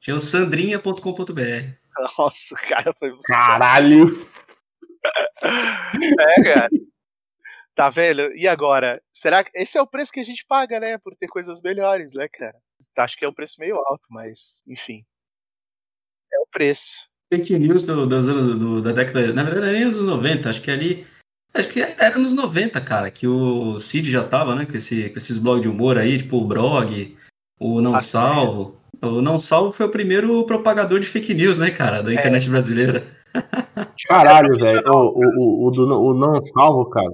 Tinha 0.00 0.14
o 0.16 0.20
sandrinha.com.br. 0.20 1.72
Nossa, 2.18 2.54
cara, 2.68 2.92
foi 2.96 3.12
Caralho. 3.26 4.28
É, 5.42 6.42
cara. 6.42 6.68
Tá 7.78 7.88
vendo? 7.90 8.34
E 8.34 8.48
agora? 8.48 9.00
Será 9.12 9.44
que 9.44 9.52
esse 9.54 9.78
é 9.78 9.80
o 9.80 9.86
preço 9.86 10.10
que 10.10 10.18
a 10.18 10.24
gente 10.24 10.44
paga, 10.44 10.80
né? 10.80 10.98
Por 10.98 11.14
ter 11.14 11.28
coisas 11.28 11.60
melhores, 11.62 12.14
né, 12.14 12.26
cara? 12.28 12.56
Acho 12.98 13.16
que 13.16 13.24
é 13.24 13.28
um 13.28 13.32
preço 13.32 13.54
meio 13.60 13.76
alto, 13.76 14.08
mas, 14.10 14.64
enfim. 14.66 15.04
É 16.34 16.40
o 16.40 16.46
preço. 16.50 17.06
Fake 17.32 17.56
news 17.56 17.84
do, 17.84 18.04
dos 18.04 18.26
anos 18.26 18.58
do- 18.58 18.82
da 18.82 18.90
década. 18.90 19.32
Na 19.32 19.44
verdade, 19.44 19.74
nem 19.74 19.88
dos 19.88 20.04
90, 20.04 20.50
acho 20.50 20.60
que 20.60 20.72
ali. 20.72 21.06
Acho 21.54 21.68
que 21.68 21.80
era 21.80 22.18
nos 22.18 22.32
90, 22.32 22.80
cara, 22.80 23.12
que 23.12 23.28
o 23.28 23.78
Cid 23.78 24.10
já 24.10 24.26
tava, 24.26 24.56
né? 24.56 24.66
Com, 24.66 24.76
esse, 24.76 25.08
com 25.10 25.16
esses 25.18 25.38
blogs 25.38 25.62
de 25.62 25.68
humor 25.68 25.98
aí, 25.98 26.18
tipo 26.18 26.36
o 26.38 26.44
Brog, 26.48 27.16
o 27.60 27.80
Não 27.80 27.92
Faço 27.92 28.08
Salvo. 28.08 28.80
O 29.00 29.22
Não 29.22 29.38
Salvo 29.38 29.70
foi 29.70 29.86
o 29.86 29.90
primeiro 29.90 30.44
propagador 30.46 30.98
de 30.98 31.06
fake 31.06 31.32
news, 31.32 31.58
né, 31.58 31.70
cara, 31.70 32.02
da 32.02 32.12
internet 32.12 32.50
brasileira. 32.50 33.06
Caralho, 34.08 34.54
Era 34.54 34.64
velho. 34.64 34.82
O, 34.92 35.20
o, 35.20 35.68
o, 35.68 35.70
do, 35.70 36.02
o 36.02 36.12
não 36.14 36.44
salvo, 36.44 36.90
cara. 36.90 37.12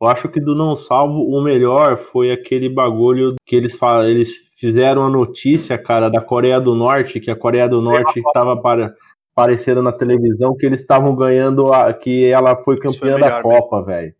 Eu 0.00 0.08
acho 0.08 0.28
que 0.28 0.40
do 0.40 0.54
não 0.54 0.76
salvo, 0.76 1.22
o 1.22 1.42
melhor 1.42 1.96
foi 1.96 2.30
aquele 2.30 2.68
bagulho 2.68 3.34
que 3.46 3.56
eles 3.56 3.76
falam, 3.76 4.06
eles 4.06 4.30
fizeram 4.56 5.02
a 5.02 5.10
notícia, 5.10 5.78
cara, 5.78 6.10
da 6.10 6.20
Coreia 6.20 6.60
do 6.60 6.74
Norte, 6.74 7.18
que 7.18 7.30
a 7.30 7.36
Coreia 7.36 7.68
do 7.68 7.80
Norte 7.80 8.20
estava 8.20 8.60
para, 8.60 8.94
aparecendo 9.34 9.82
na 9.82 9.92
televisão, 9.92 10.54
que 10.54 10.66
eles 10.66 10.80
estavam 10.80 11.14
ganhando, 11.16 11.72
a, 11.72 11.92
que 11.94 12.26
ela 12.26 12.56
foi 12.56 12.76
foi 12.76 12.92
campeã 12.92 13.18
da 13.18 13.26
melhor 13.26 13.44
mesmo. 13.44 13.50
Copa, 13.50 13.82
velho. 13.84 14.14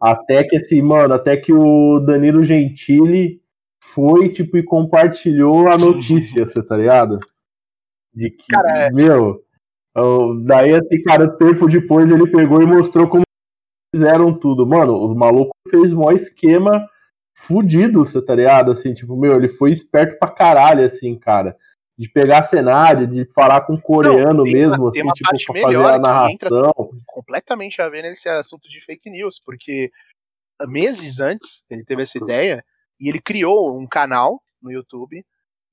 Até 0.00 0.44
que 0.44 0.56
assim, 0.56 0.80
mano, 0.80 1.14
até 1.14 1.36
que 1.36 1.52
o 1.52 1.98
Danilo 1.98 2.42
Gentili 2.42 3.40
foi, 3.80 4.28
tipo, 4.28 4.56
e 4.56 4.62
compartilhou 4.62 5.68
a 5.68 5.78
notícia, 5.78 6.46
você 6.46 6.62
tá 6.62 6.76
ligado? 6.76 7.18
De 8.14 8.30
que, 8.30 8.46
Cara, 8.52 8.86
é- 8.86 8.90
meu, 8.92 9.44
Daí, 10.42 10.74
assim, 10.74 11.02
cara, 11.04 11.28
tempo 11.28 11.68
depois 11.68 12.10
ele 12.10 12.28
pegou 12.28 12.60
e 12.60 12.66
mostrou 12.66 13.06
como 13.06 13.23
fizeram 13.94 14.36
tudo. 14.36 14.66
Mano, 14.66 14.92
o 14.94 15.14
maluco 15.14 15.52
fez 15.70 15.92
mó 15.92 16.10
esquema 16.10 16.88
fudido, 17.36 18.04
você 18.04 18.20
tá 18.22 18.34
ligado? 18.34 18.72
Assim, 18.72 18.92
tipo, 18.92 19.16
meu, 19.16 19.36
ele 19.36 19.48
foi 19.48 19.70
esperto 19.70 20.18
pra 20.18 20.28
caralho, 20.30 20.84
assim, 20.84 21.16
cara. 21.16 21.56
De 21.96 22.10
pegar 22.10 22.42
cenário, 22.42 23.06
de 23.06 23.24
falar 23.32 23.60
com 23.60 23.80
coreano 23.80 24.44
Não, 24.44 24.52
mesmo, 24.52 24.82
uma- 24.82 24.88
assim, 24.88 25.02
uma 25.02 25.12
tipo, 25.12 25.30
parte 25.30 25.46
pra 25.46 25.60
fazer 25.62 25.76
a 25.76 25.98
narração. 25.98 26.90
completamente 27.06 27.80
a 27.80 27.88
ver 27.88 28.02
nesse 28.02 28.28
assunto 28.28 28.68
de 28.68 28.80
fake 28.80 29.08
news, 29.08 29.38
porque 29.44 29.90
meses 30.68 31.20
antes 31.20 31.64
ele 31.70 31.84
teve 31.84 32.02
essa 32.02 32.18
ideia 32.18 32.64
e 33.00 33.08
ele 33.08 33.20
criou 33.20 33.78
um 33.78 33.86
canal 33.86 34.40
no 34.60 34.72
YouTube 34.72 35.24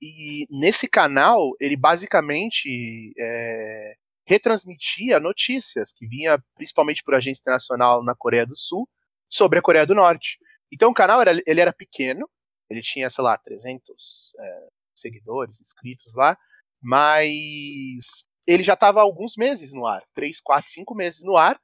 e 0.02 0.46
nesse 0.52 0.88
canal 0.88 1.52
ele 1.60 1.76
basicamente 1.76 3.14
é, 3.20 3.94
retransmitia 4.32 5.20
notícias 5.20 5.92
que 5.92 6.08
vinha 6.08 6.42
principalmente 6.56 7.04
por 7.04 7.14
agência 7.14 7.42
internacional 7.42 8.02
na 8.02 8.16
Coreia 8.16 8.46
do 8.46 8.56
Sul 8.56 8.88
sobre 9.30 9.60
a 9.60 9.62
Coreia 9.62 9.86
do 9.86 9.94
Norte. 9.94 10.40
Então 10.72 10.90
o 10.90 10.94
canal 10.94 11.20
era, 11.22 11.32
ele 11.46 11.60
era 11.60 11.74
pequeno, 11.74 12.30
ele 12.70 12.82
tinha, 12.82 13.10
sei 13.10 13.24
lá, 13.26 13.38
300 13.38 14.34
é, 14.40 14.68
seguidores, 14.98 15.60
inscritos 15.60 16.14
lá, 16.16 16.38
mas 16.82 18.26
ele 18.48 18.64
já 18.64 18.74
estava 18.74 19.02
alguns 19.02 19.36
meses 19.36 19.74
no 19.74 19.86
ar, 19.86 20.02
3, 20.14 20.40
4, 20.40 20.72
5 20.72 20.96
meses 20.96 21.24
no 21.26 21.36
ar, 21.36 21.60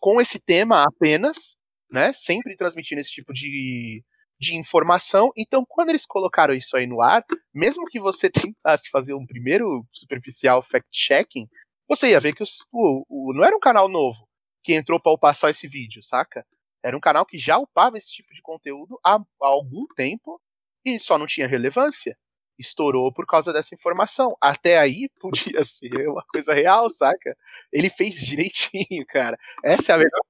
com 0.00 0.18
esse 0.18 0.40
tema 0.40 0.84
apenas, 0.84 1.58
né? 1.90 2.14
Sempre 2.14 2.56
transmitindo 2.56 3.00
esse 3.00 3.10
tipo 3.10 3.32
de, 3.32 4.02
de 4.40 4.56
informação. 4.56 5.30
Então, 5.36 5.64
quando 5.68 5.90
eles 5.90 6.06
colocaram 6.06 6.54
isso 6.54 6.76
aí 6.76 6.86
no 6.86 7.02
ar, 7.02 7.22
mesmo 7.54 7.84
que 7.84 8.00
você 8.00 8.30
tentasse 8.30 8.88
fazer 8.88 9.12
um 9.12 9.26
primeiro 9.26 9.86
superficial 9.92 10.62
fact-checking, 10.62 11.46
você 11.88 12.10
ia 12.10 12.20
ver 12.20 12.34
que 12.34 12.42
os- 12.42 12.68
o, 12.72 13.04
o- 13.08 13.32
não 13.34 13.44
era 13.44 13.56
um 13.56 13.60
canal 13.60 13.88
novo 13.88 14.28
que 14.64 14.74
entrou 14.74 15.00
para 15.00 15.12
upar 15.12 15.34
só 15.36 15.48
esse 15.48 15.68
vídeo, 15.68 16.02
saca? 16.02 16.44
Era 16.82 16.96
um 16.96 17.00
canal 17.00 17.24
que 17.26 17.38
já 17.38 17.58
upava 17.58 17.96
esse 17.96 18.10
tipo 18.12 18.32
de 18.34 18.42
conteúdo 18.42 18.98
há, 19.04 19.14
há 19.16 19.46
algum 19.46 19.86
tempo 19.96 20.40
e 20.84 20.98
só 21.00 21.18
não 21.18 21.26
tinha 21.26 21.46
relevância. 21.48 22.16
Estourou 22.58 23.12
por 23.12 23.26
causa 23.26 23.52
dessa 23.52 23.74
informação. 23.74 24.36
Até 24.40 24.78
aí 24.78 25.08
podia 25.20 25.62
ser 25.64 26.08
uma 26.08 26.24
coisa 26.32 26.54
real, 26.54 26.88
saca? 26.88 27.36
Ele 27.72 27.90
fez 27.90 28.14
direitinho, 28.14 29.04
cara. 29.06 29.36
Essa 29.64 29.92
é 29.92 29.94
a 29.94 29.98
melhor 29.98 30.20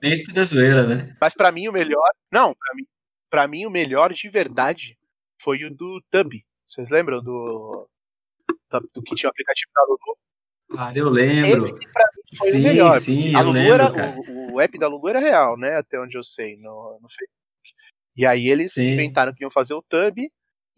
Dentro 0.00 0.34
da 0.34 0.44
zoeira, 0.44 0.86
né? 0.86 1.16
Mas 1.20 1.34
pra 1.34 1.50
mim 1.50 1.66
o 1.68 1.72
melhor. 1.72 2.06
Não, 2.30 2.54
pra 2.54 2.74
mim, 2.74 2.84
pra 3.30 3.48
mim 3.48 3.64
o 3.66 3.70
melhor 3.70 4.12
de 4.12 4.28
verdade 4.28 4.98
foi 5.40 5.64
o 5.64 5.74
do 5.74 6.02
Tub. 6.10 6.32
Vocês 6.66 6.90
lembram 6.90 7.22
do. 7.22 7.88
Do, 8.70 8.80
do 8.94 9.02
que 9.02 9.14
tinha 9.14 9.28
o 9.28 9.30
aplicativo 9.30 9.70
da 9.74 9.82
Lulu? 9.84 10.18
Cara, 10.76 10.98
eu 10.98 11.10
lembro. 11.10 11.62
Esse 11.62 11.80
pra 11.92 12.04
mim 12.16 12.36
foi 12.38 12.50
sim, 12.50 12.60
o 12.60 12.62
melhor. 12.62 13.00
sim, 13.00 13.36
a 13.36 13.40
eu 13.40 13.46
Lulu 13.46 13.52
lembro, 13.52 13.72
era. 13.72 13.92
cara. 13.92 14.16
O, 14.28 14.52
o 14.54 14.60
app 14.60 14.78
da 14.78 14.88
Lulu 14.88 15.08
era 15.08 15.20
real, 15.20 15.56
né? 15.58 15.76
Até 15.76 16.00
onde 16.00 16.16
eu 16.16 16.22
sei, 16.22 16.56
no, 16.56 16.98
no 17.00 17.08
Facebook. 17.08 17.42
E 18.16 18.26
aí 18.26 18.48
eles 18.48 18.74
Sim. 18.74 18.92
inventaram 18.92 19.34
que 19.34 19.42
iam 19.42 19.50
fazer 19.50 19.74
o 19.74 19.82
Tub. 19.82 20.18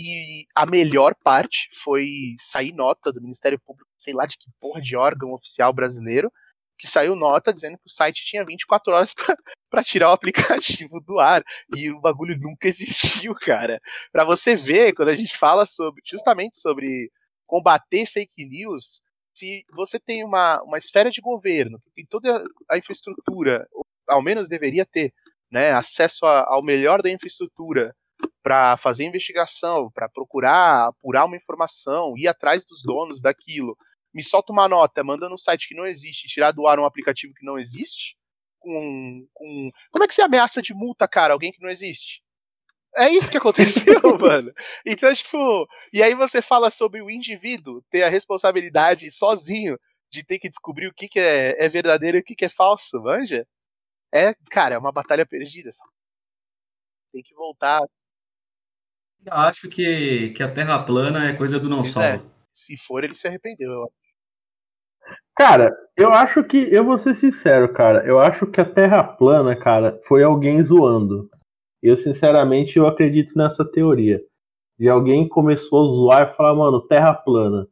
E 0.00 0.44
a 0.54 0.66
melhor 0.66 1.14
parte 1.22 1.68
foi 1.82 2.34
sair 2.40 2.72
nota 2.72 3.12
do 3.12 3.22
Ministério 3.22 3.60
Público, 3.64 3.88
sei 3.96 4.12
lá 4.12 4.26
de 4.26 4.36
que 4.36 4.50
porra 4.60 4.80
de 4.80 4.96
órgão 4.96 5.32
oficial 5.32 5.72
brasileiro, 5.72 6.32
que 6.76 6.88
saiu 6.88 7.14
nota 7.14 7.52
dizendo 7.52 7.78
que 7.78 7.86
o 7.86 7.90
site 7.90 8.24
tinha 8.26 8.44
24 8.44 8.92
horas 8.92 9.14
pra, 9.14 9.36
pra 9.70 9.84
tirar 9.84 10.10
o 10.10 10.12
aplicativo 10.12 11.00
do 11.00 11.20
ar. 11.20 11.44
E 11.76 11.90
o 11.92 12.00
bagulho 12.00 12.36
nunca 12.40 12.66
existiu, 12.68 13.34
cara. 13.34 13.80
Pra 14.10 14.24
você 14.24 14.56
ver, 14.56 14.94
quando 14.94 15.10
a 15.10 15.14
gente 15.14 15.36
fala 15.36 15.64
sobre 15.64 16.02
justamente 16.04 16.58
sobre 16.58 17.10
combater 17.54 18.04
fake 18.04 18.44
news, 18.46 19.00
se 19.32 19.64
você 19.72 20.00
tem 20.00 20.24
uma, 20.24 20.60
uma 20.64 20.76
esfera 20.76 21.08
de 21.08 21.20
governo 21.20 21.78
que 21.84 21.90
tem 21.92 22.04
toda 22.04 22.44
a 22.68 22.76
infraestrutura, 22.76 23.64
ao 24.08 24.20
menos 24.20 24.48
deveria 24.48 24.84
ter, 24.84 25.12
né, 25.52 25.70
acesso 25.70 26.26
a- 26.26 26.46
ao 26.48 26.64
melhor 26.64 27.00
da 27.00 27.08
infraestrutura 27.08 27.94
para 28.42 28.76
fazer 28.76 29.04
investigação, 29.04 29.88
para 29.92 30.08
procurar 30.08 30.88
apurar 30.88 31.26
uma 31.26 31.36
informação, 31.36 32.14
ir 32.16 32.26
atrás 32.26 32.66
dos 32.66 32.82
donos 32.82 33.20
daquilo, 33.20 33.76
me 34.12 34.22
solta 34.22 34.52
uma 34.52 34.68
nota 34.68 35.04
mandando 35.04 35.34
um 35.34 35.38
site 35.38 35.68
que 35.68 35.76
não 35.76 35.86
existe, 35.86 36.26
tirar 36.26 36.50
do 36.50 36.66
ar 36.66 36.80
um 36.80 36.84
aplicativo 36.84 37.32
que 37.34 37.46
não 37.46 37.56
existe, 37.56 38.16
com, 38.58 39.28
com... 39.32 39.70
como 39.92 40.02
é 40.02 40.08
que 40.08 40.14
você 40.14 40.22
ameaça 40.22 40.60
de 40.60 40.74
multa, 40.74 41.06
cara, 41.06 41.32
alguém 41.34 41.52
que 41.52 41.62
não 41.62 41.70
existe? 41.70 42.20
É 42.96 43.10
isso 43.10 43.30
que 43.30 43.36
aconteceu, 43.36 44.00
mano. 44.18 44.52
Então, 44.86 45.12
tipo, 45.12 45.68
e 45.92 46.02
aí 46.02 46.14
você 46.14 46.40
fala 46.40 46.70
sobre 46.70 47.02
o 47.02 47.10
indivíduo 47.10 47.82
ter 47.90 48.02
a 48.02 48.08
responsabilidade 48.08 49.10
sozinho 49.10 49.78
de 50.10 50.24
ter 50.24 50.38
que 50.38 50.48
descobrir 50.48 50.86
o 50.86 50.94
que, 50.94 51.08
que 51.08 51.18
é, 51.18 51.64
é 51.64 51.68
verdadeiro 51.68 52.16
e 52.16 52.20
o 52.20 52.24
que, 52.24 52.36
que 52.36 52.44
é 52.44 52.48
falso, 52.48 53.02
manja? 53.02 53.46
É, 54.12 54.32
cara, 54.48 54.76
é 54.76 54.78
uma 54.78 54.92
batalha 54.92 55.26
perdida. 55.26 55.72
só. 55.72 55.84
Tem 57.12 57.22
que 57.22 57.34
voltar. 57.34 57.80
Eu 59.24 59.32
acho 59.32 59.68
que, 59.68 60.30
que 60.30 60.42
a 60.42 60.52
Terra 60.52 60.82
plana 60.84 61.28
é 61.28 61.32
coisa 61.32 61.58
do 61.58 61.68
não 61.68 61.78
Pois 61.78 61.96
é. 61.96 62.22
Se 62.48 62.76
for, 62.76 63.02
ele 63.02 63.16
se 63.16 63.26
arrependeu. 63.26 63.72
eu 63.72 63.84
acho. 63.84 64.04
Cara, 65.36 65.76
eu 65.96 66.12
acho 66.12 66.44
que, 66.44 66.56
eu 66.72 66.84
vou 66.84 66.96
ser 66.96 67.14
sincero, 67.14 67.72
cara, 67.72 68.06
eu 68.06 68.20
acho 68.20 68.46
que 68.46 68.60
a 68.60 68.64
Terra 68.64 69.02
plana, 69.02 69.56
cara, 69.58 70.00
foi 70.04 70.22
alguém 70.22 70.62
zoando. 70.62 71.28
Eu, 71.84 71.98
sinceramente, 71.98 72.78
eu 72.78 72.86
acredito 72.86 73.36
nessa 73.36 73.62
teoria. 73.62 74.18
De 74.78 74.88
alguém 74.88 75.28
começou 75.28 75.84
a 75.84 75.88
zoar 75.94 76.22
e 76.22 76.34
falar, 76.34 76.54
mano, 76.54 76.80
Terra 76.80 77.12
plana. 77.12 77.68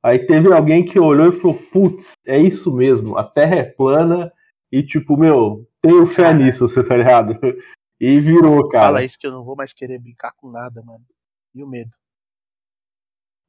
Aí 0.00 0.20
teve 0.20 0.52
alguém 0.52 0.84
que 0.84 0.96
olhou 1.00 1.28
e 1.28 1.32
falou, 1.32 1.58
putz, 1.72 2.12
é 2.24 2.38
isso 2.38 2.72
mesmo, 2.72 3.18
a 3.18 3.24
Terra 3.24 3.56
é 3.56 3.64
plana 3.64 4.32
e, 4.70 4.80
tipo, 4.80 5.16
meu, 5.16 5.68
tenho 5.82 6.06
fé 6.06 6.22
Cara. 6.22 6.34
nisso, 6.36 6.68
você 6.68 6.86
tá 6.86 6.96
ligado? 6.96 7.36
E 8.00 8.20
virou, 8.20 8.68
cara. 8.68 8.86
Fala 8.86 9.02
isso 9.02 9.18
que 9.18 9.26
eu 9.26 9.32
não 9.32 9.42
vou 9.42 9.56
mais 9.56 9.72
querer 9.72 9.98
brincar 9.98 10.30
com 10.36 10.48
nada, 10.52 10.80
mano. 10.84 11.04
E 11.52 11.64
o 11.64 11.66
medo. 11.66 11.90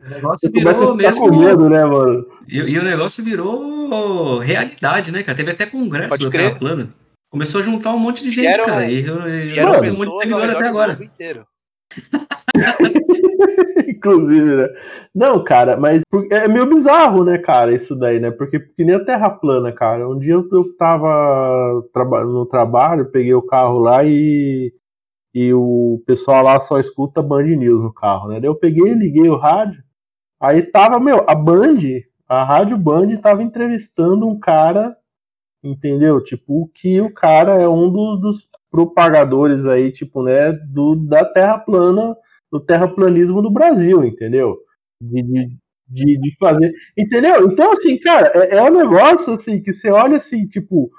O 0.00 0.08
negócio 0.08 0.48
virou 0.52 0.70
a 0.70 0.74
ficar 0.74 0.94
mesmo. 0.94 1.28
com 1.28 1.36
medo, 1.36 1.68
né, 1.68 1.84
mano? 1.84 2.24
E, 2.46 2.58
e 2.58 2.78
o 2.78 2.84
negócio 2.84 3.24
virou 3.24 4.38
realidade, 4.38 5.10
né, 5.10 5.24
cara? 5.24 5.36
Teve 5.36 5.50
até 5.50 5.66
congresso 5.66 6.16
da. 6.16 6.30
Terra 6.30 6.56
plana. 6.56 6.88
Começou 7.30 7.60
a 7.60 7.64
juntar 7.64 7.94
um 7.94 7.98
monte 7.98 8.22
de 8.22 8.30
gente, 8.30 8.46
eram- 8.46 8.64
cara. 8.64 8.90
E, 8.90 9.00
e, 9.00 9.00
E 9.00 9.60
Mano, 9.62 9.68
muito 9.68 9.80
pessoas 9.80 10.08
ao 10.08 10.20
seguidor 10.22 10.50
até 10.50 10.66
agora. 10.66 10.98
Inclusive, 13.88 14.56
né? 14.56 14.68
Não, 15.14 15.42
cara, 15.42 15.76
mas 15.76 16.02
é 16.30 16.46
meio 16.48 16.66
bizarro, 16.66 17.24
né, 17.24 17.38
cara, 17.38 17.72
isso 17.74 17.96
daí, 17.96 18.20
né? 18.20 18.30
Porque, 18.30 18.58
porque 18.58 18.84
nem 18.84 18.94
a 18.94 19.04
Terra 19.04 19.30
plana, 19.30 19.72
cara. 19.72 20.08
Um 20.08 20.18
dia 20.18 20.34
eu, 20.34 20.48
eu 20.50 20.76
tava 20.76 21.82
no 22.24 22.46
trabalho, 22.46 23.10
peguei 23.10 23.34
o 23.34 23.42
carro 23.42 23.78
lá 23.78 24.04
e, 24.04 24.72
e 25.34 25.52
o 25.52 26.02
pessoal 26.06 26.42
lá 26.44 26.60
só 26.60 26.78
escuta 26.78 27.22
Band 27.22 27.44
News 27.44 27.82
no 27.82 27.92
carro, 27.92 28.28
né? 28.28 28.40
Daí 28.40 28.48
eu 28.48 28.54
peguei, 28.54 28.92
liguei 28.94 29.28
o 29.28 29.36
rádio, 29.36 29.82
aí 30.40 30.62
tava, 30.62 31.00
meu, 31.00 31.24
a 31.28 31.34
Band, 31.34 31.78
a 32.28 32.44
Rádio 32.44 32.76
Band 32.78 33.16
tava 33.18 33.42
entrevistando 33.42 34.26
um 34.28 34.38
cara, 34.38 34.96
entendeu? 35.62 36.22
Tipo, 36.22 36.70
que 36.74 37.00
o 37.00 37.12
cara 37.12 37.60
é 37.60 37.68
um 37.68 37.90
dos, 37.90 38.20
dos 38.20 38.48
propagadores 38.70 39.64
aí, 39.64 39.90
tipo, 39.90 40.22
né, 40.22 40.52
do, 40.52 40.94
da 40.94 41.24
Terra 41.24 41.58
plana 41.58 42.16
do 42.50 42.60
terraplanismo 42.60 43.42
do 43.42 43.50
Brasil, 43.50 44.04
entendeu? 44.04 44.58
De, 45.00 45.22
de, 45.86 46.18
de, 46.18 46.36
fazer. 46.36 46.72
Entendeu? 46.96 47.46
Então, 47.46 47.72
assim, 47.72 47.98
cara, 47.98 48.32
é, 48.34 48.56
é 48.56 48.62
um 48.62 48.74
negócio 48.74 49.34
assim 49.34 49.62
que 49.62 49.72
você 49.72 49.90
olha 49.90 50.16
assim, 50.16 50.46
tipo, 50.46 50.90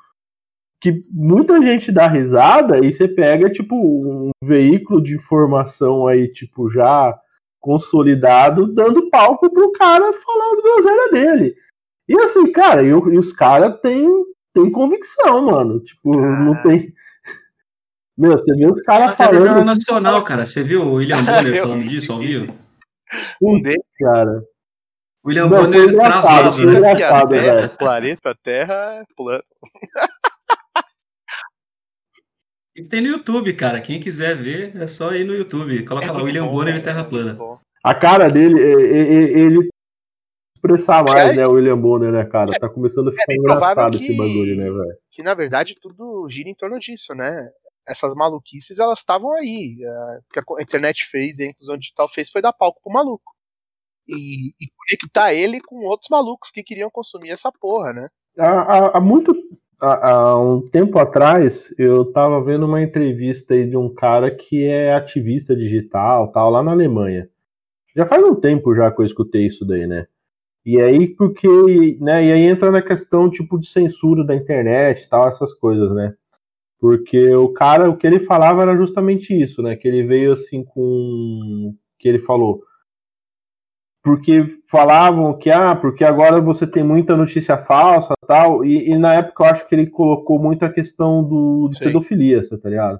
que 0.81 1.03
muita 1.11 1.61
gente 1.61 1.91
dá 1.91 2.07
risada 2.07 2.83
e 2.85 2.91
você 2.91 3.07
pega, 3.07 3.49
tipo, 3.49 3.75
um 3.75 4.31
veículo 4.43 5.01
de 5.01 5.15
informação 5.15 6.07
aí, 6.07 6.31
tipo, 6.31 6.69
já 6.69 7.17
consolidado, 7.59 8.73
dando 8.73 9.09
palco 9.09 9.51
pro 9.51 9.71
cara 9.73 10.13
falar 10.13 10.53
as 10.53 10.61
groselhas 10.61 11.11
dele. 11.11 11.55
E 12.07 12.15
assim, 12.21 12.51
cara, 12.51 12.81
e, 12.81 12.87
e 12.87 13.17
os 13.17 13.33
caras 13.33 13.79
têm 13.81 14.07
tem 14.53 14.71
convicção, 14.71 15.45
mano. 15.45 15.79
Tipo, 15.79 16.19
ah. 16.19 16.39
não 16.39 16.61
tem. 16.61 16.93
Meu, 18.17 18.31
você 18.31 18.53
viu 18.53 18.69
os 18.69 18.81
caras 18.81 19.15
falando. 19.15 19.45
Jornal 19.45 19.65
Nacional, 19.65 20.23
cara. 20.23 20.45
Você 20.45 20.63
viu 20.63 20.83
o 20.83 20.93
William 20.95 21.23
Bonner 21.23 21.61
falando 21.61 21.87
disso 21.87 22.11
ao 22.11 22.19
vivo? 22.19 22.53
Um 23.41 23.61
deles, 23.61 23.83
cara. 23.97 24.43
William 25.25 25.47
Não, 25.47 25.63
Bonner 25.63 25.93
travado, 25.93 26.65
né? 26.65 26.77
Engraçado, 26.77 27.29
terra, 27.29 27.69
planeta 27.69 28.35
Terra 28.43 29.01
é 29.01 29.03
plano. 29.15 29.43
E 32.75 32.83
tem 32.83 33.01
no 33.01 33.07
YouTube, 33.07 33.51
cara. 33.53 33.81
Quem 33.81 33.99
quiser 33.99 34.37
ver, 34.37 34.71
é 34.77 34.87
só 34.87 35.13
ir 35.13 35.25
no 35.25 35.35
YouTube. 35.35 35.83
Coloca 35.83 36.05
é 36.05 36.11
lá 36.11 36.23
William 36.23 36.45
bom, 36.45 36.53
Bonner 36.53 36.77
e 36.77 36.81
Terra 36.81 37.03
Plana. 37.03 37.37
A 37.83 37.93
cara 37.93 38.29
dele, 38.29 38.57
ele 38.57 39.69
expressar 40.59 41.03
mais, 41.03 41.35
né, 41.35 41.47
o 41.47 41.53
William 41.53 41.77
Bonner, 41.77 42.11
né, 42.11 42.25
cara? 42.25 42.57
Tá 42.59 42.69
começando 42.69 43.07
a 43.07 43.11
é 43.11 43.13
ficar 43.13 43.33
é 43.33 43.35
engraçado 43.35 43.97
que, 43.97 44.03
esse 44.03 44.17
bagulho, 44.17 44.57
né, 44.57 44.65
velho? 44.65 44.97
Que 45.11 45.23
na 45.23 45.33
verdade 45.33 45.75
tudo 45.81 46.27
gira 46.29 46.49
em 46.49 46.55
torno 46.55 46.79
disso, 46.79 47.13
né? 47.15 47.49
essas 47.89 48.13
maluquices 48.13 48.79
elas 48.79 48.99
estavam 48.99 49.33
aí. 49.33 49.77
Uh, 49.81 50.23
que 50.31 50.39
a 50.39 50.61
internet 50.61 51.05
fez, 51.05 51.39
a 51.39 51.45
inclusão 51.45 51.77
digital 51.77 52.07
fez, 52.07 52.29
foi 52.29 52.41
dar 52.41 52.53
palco 52.53 52.79
pro 52.81 52.93
maluco. 52.93 53.33
E, 54.07 54.49
e 54.49 54.67
conectar 54.75 55.33
ele 55.33 55.59
com 55.61 55.85
outros 55.85 56.09
malucos 56.09 56.49
que 56.51 56.63
queriam 56.63 56.89
consumir 56.89 57.29
essa 57.29 57.51
porra, 57.51 57.93
né? 57.93 58.07
Há, 58.37 58.97
há 58.97 59.01
muito. 59.01 59.35
Há, 59.81 60.09
há, 60.09 60.39
um 60.39 60.67
tempo 60.67 60.97
atrás, 60.99 61.73
eu 61.77 62.11
tava 62.11 62.43
vendo 62.43 62.65
uma 62.65 62.81
entrevista 62.81 63.53
aí 63.53 63.69
de 63.69 63.77
um 63.77 63.93
cara 63.93 64.29
que 64.35 64.65
é 64.65 64.93
ativista 64.93 65.55
digital, 65.55 66.31
tal, 66.31 66.49
lá 66.49 66.63
na 66.63 66.71
Alemanha. 66.71 67.29
Já 67.95 68.05
faz 68.05 68.23
um 68.23 68.35
tempo 68.35 68.75
já 68.75 68.91
que 68.91 68.99
eu 68.99 69.05
escutei 69.05 69.45
isso 69.45 69.65
daí, 69.65 69.87
né? 69.87 70.07
E 70.71 70.79
aí, 70.79 71.07
porque, 71.07 71.47
né, 71.99 72.25
e 72.25 72.31
aí 72.31 72.41
entra 72.43 72.69
na 72.69 72.79
questão, 72.79 73.27
tipo, 73.27 73.57
de 73.57 73.67
censura 73.67 74.23
da 74.23 74.35
internet 74.35 75.09
tal, 75.09 75.27
essas 75.27 75.51
coisas, 75.51 75.91
né? 75.95 76.13
Porque 76.79 77.33
o 77.33 77.51
cara, 77.51 77.89
o 77.89 77.97
que 77.97 78.05
ele 78.05 78.19
falava 78.19 78.61
era 78.61 78.77
justamente 78.77 79.33
isso, 79.33 79.63
né? 79.63 79.75
Que 79.75 79.87
ele 79.87 80.03
veio 80.03 80.33
assim 80.33 80.63
com. 80.63 81.73
que 81.97 82.07
ele 82.07 82.19
falou. 82.19 82.61
Porque 84.03 84.45
falavam 84.69 85.35
que, 85.39 85.49
ah, 85.49 85.75
porque 85.75 86.03
agora 86.03 86.39
você 86.39 86.67
tem 86.67 86.83
muita 86.83 87.17
notícia 87.17 87.57
falsa 87.57 88.13
tal. 88.27 88.63
E, 88.63 88.91
e 88.91 88.95
na 88.95 89.15
época 89.15 89.43
eu 89.43 89.47
acho 89.49 89.67
que 89.67 89.73
ele 89.73 89.87
colocou 89.87 90.37
muito 90.39 90.63
a 90.63 90.71
questão 90.71 91.23
do, 91.23 91.67
de 91.71 91.79
pedofilia, 91.79 92.47
tá 92.47 92.69
ligado? 92.69 92.99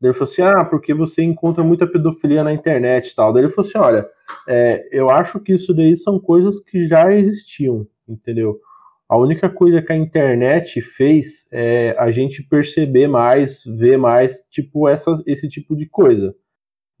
Daí 0.00 0.10
ele 0.10 0.14
falou 0.14 0.30
assim: 0.30 0.42
ah, 0.42 0.64
porque 0.64 0.94
você 0.94 1.22
encontra 1.22 1.64
muita 1.64 1.86
pedofilia 1.86 2.44
na 2.44 2.52
internet 2.52 3.10
e 3.10 3.14
tal. 3.14 3.32
Daí 3.32 3.42
ele 3.42 3.52
falou 3.52 3.68
assim: 3.68 3.78
olha, 3.78 4.08
é, 4.48 4.88
eu 4.92 5.10
acho 5.10 5.40
que 5.40 5.52
isso 5.52 5.74
daí 5.74 5.96
são 5.96 6.18
coisas 6.18 6.60
que 6.60 6.84
já 6.86 7.12
existiam, 7.12 7.86
entendeu? 8.08 8.60
A 9.08 9.16
única 9.16 9.48
coisa 9.48 9.80
que 9.80 9.92
a 9.92 9.96
internet 9.96 10.80
fez 10.82 11.46
é 11.50 11.96
a 11.98 12.10
gente 12.10 12.42
perceber 12.42 13.08
mais, 13.08 13.62
ver 13.64 13.96
mais, 13.96 14.44
tipo, 14.50 14.86
essa, 14.86 15.10
esse 15.26 15.48
tipo 15.48 15.74
de 15.74 15.86
coisa, 15.86 16.34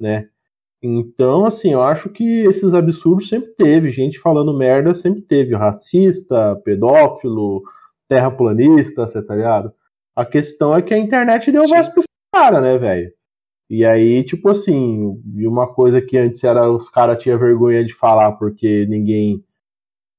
né? 0.00 0.28
Então, 0.82 1.44
assim, 1.44 1.72
eu 1.72 1.82
acho 1.82 2.08
que 2.08 2.46
esses 2.46 2.72
absurdos 2.72 3.28
sempre 3.28 3.52
teve, 3.56 3.90
gente 3.90 4.18
falando 4.18 4.56
merda 4.56 4.94
sempre 4.94 5.20
teve, 5.20 5.54
racista, 5.54 6.56
pedófilo, 6.64 7.62
terraplanista, 8.08 9.06
você 9.06 9.20
tá 9.20 9.34
ligado? 9.34 9.72
A 10.16 10.24
questão 10.24 10.74
é 10.74 10.80
que 10.80 10.94
a 10.94 10.98
internet 10.98 11.50
deu 11.52 11.62
voz 11.68 11.88
caras, 12.32 12.62
né, 12.62 12.78
velho? 12.78 13.12
E 13.70 13.84
aí, 13.84 14.24
tipo 14.24 14.48
assim, 14.50 15.20
e 15.36 15.46
uma 15.46 15.66
coisa 15.68 16.00
que 16.00 16.16
antes 16.18 16.42
era 16.44 16.70
os 16.70 16.88
caras 16.90 17.22
tinham 17.22 17.38
vergonha 17.38 17.84
de 17.84 17.94
falar 17.94 18.32
porque 18.32 18.86
ninguém 18.88 19.44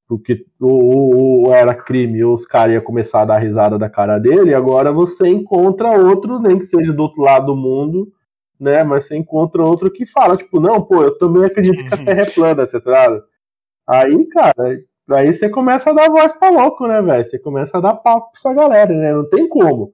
porque 0.08 0.46
ou, 0.60 1.46
ou, 1.46 1.54
era 1.54 1.76
crime 1.76 2.24
ou 2.24 2.36
os 2.36 2.46
caras 2.46 2.74
iam 2.74 2.84
começar 2.84 3.22
a 3.22 3.26
dar 3.26 3.38
risada 3.40 3.78
da 3.78 3.90
cara 3.90 4.20
dele, 4.20 4.56
agora 4.56 4.92
você 4.92 5.28
encontra 5.30 5.92
outro, 5.92 6.40
nem 6.40 6.58
que 6.60 6.66
seja 6.66 6.92
do 6.94 7.04
outro 7.04 7.22
lado 7.22 7.48
do 7.48 7.56
mundo, 7.56 8.12
né? 8.60 8.84
Mas 8.84 9.06
você 9.06 9.18
encontra 9.18 9.64
outro 9.64 9.92
que 9.92 10.06
fala, 10.08 10.38
tipo, 10.38 10.60
não, 10.60 10.82
pô, 10.84 11.04
eu 11.04 11.18
também 11.18 11.46
acredito 11.46 11.86
que 11.86 11.94
a 11.94 11.98
Terra 12.06 12.22
é 12.24 12.26
plana, 12.32 12.66
você 12.66 12.82
tá 12.82 13.22
Aí, 13.88 14.26
cara, 14.28 14.80
aí 15.12 15.34
você 15.34 15.50
começa 15.50 15.90
a 15.92 15.94
dar 15.94 16.10
voz 16.10 16.32
pra 16.34 16.50
louco, 16.50 16.88
né, 16.88 17.02
velho? 17.02 17.26
Você 17.26 17.40
começa 17.40 17.78
a 17.78 17.82
dar 17.82 17.96
papo 17.96 18.32
pra 18.32 18.40
essa 18.40 18.54
galera, 18.54 18.94
né? 18.94 19.14
Não 19.14 19.30
tem 19.30 19.48
como. 19.50 19.94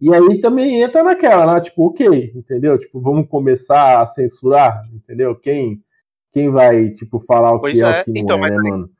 E 0.00 0.12
aí 0.14 0.40
também 0.40 0.82
entra 0.82 1.02
naquela, 1.02 1.54
né? 1.54 1.60
Tipo, 1.60 1.88
ok, 1.88 2.32
entendeu? 2.34 2.78
Tipo, 2.78 3.00
vamos 3.00 3.28
começar 3.28 4.02
a 4.02 4.06
censurar, 4.06 4.82
entendeu? 4.92 5.34
Quem, 5.34 5.82
quem 6.32 6.50
vai, 6.50 6.90
tipo, 6.90 7.18
falar 7.18 7.54
o 7.54 7.60
pois 7.60 7.72
que 7.72 7.82
é, 7.82 7.86
é 7.86 8.00
o 8.00 8.04
que 8.04 8.12
não 8.12 8.20
então, 8.20 8.44
é, 8.44 8.50
né, 8.50 8.56
mano? 8.56 8.90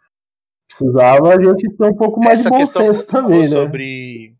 Precisava 0.66 1.34
a 1.34 1.42
gente 1.42 1.76
ter 1.76 1.84
um 1.84 1.94
pouco 1.94 2.18
mais 2.18 2.40
Essa 2.40 2.50
de 2.50 2.58
bom 2.58 2.66
senso 2.66 3.06
também, 3.06 3.42
né? 3.42 3.44
Sobre 3.44 4.34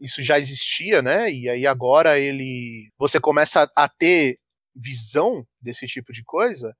isso 0.00 0.22
já 0.22 0.38
existia, 0.38 1.02
né? 1.02 1.30
E 1.30 1.48
aí 1.48 1.66
agora 1.66 2.18
ele, 2.18 2.90
você 2.96 3.20
começa 3.20 3.70
a 3.74 3.88
ter 3.88 4.36
visão 4.74 5.46
desse 5.60 5.86
tipo 5.86 6.12
de 6.12 6.22
coisa. 6.22 6.74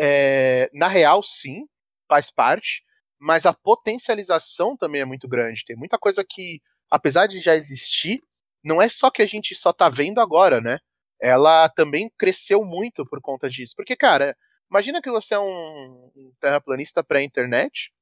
É, 0.00 0.70
na 0.72 0.88
real, 0.88 1.22
sim, 1.22 1.66
faz 2.08 2.30
parte, 2.30 2.82
mas 3.20 3.46
a 3.46 3.52
potencialização 3.52 4.76
também 4.76 5.02
é 5.02 5.04
muito 5.04 5.28
grande. 5.28 5.64
Tem 5.64 5.76
muita 5.76 5.98
coisa 5.98 6.24
que, 6.28 6.60
apesar 6.90 7.26
de 7.26 7.38
já 7.38 7.54
existir, 7.54 8.20
não 8.64 8.80
é 8.80 8.88
só 8.88 9.10
que 9.10 9.22
a 9.22 9.26
gente 9.26 9.54
só 9.54 9.72
tá 9.72 9.88
vendo 9.88 10.20
agora, 10.20 10.60
né? 10.60 10.78
Ela 11.20 11.68
também 11.70 12.10
cresceu 12.18 12.64
muito 12.64 13.04
por 13.06 13.20
conta 13.20 13.48
disso. 13.48 13.74
Porque, 13.76 13.96
cara, 13.96 14.36
imagina 14.70 15.00
que 15.02 15.10
você 15.10 15.34
é 15.34 15.38
um, 15.38 16.10
terraplanista 16.40 17.04
pré-internet, 17.04 17.92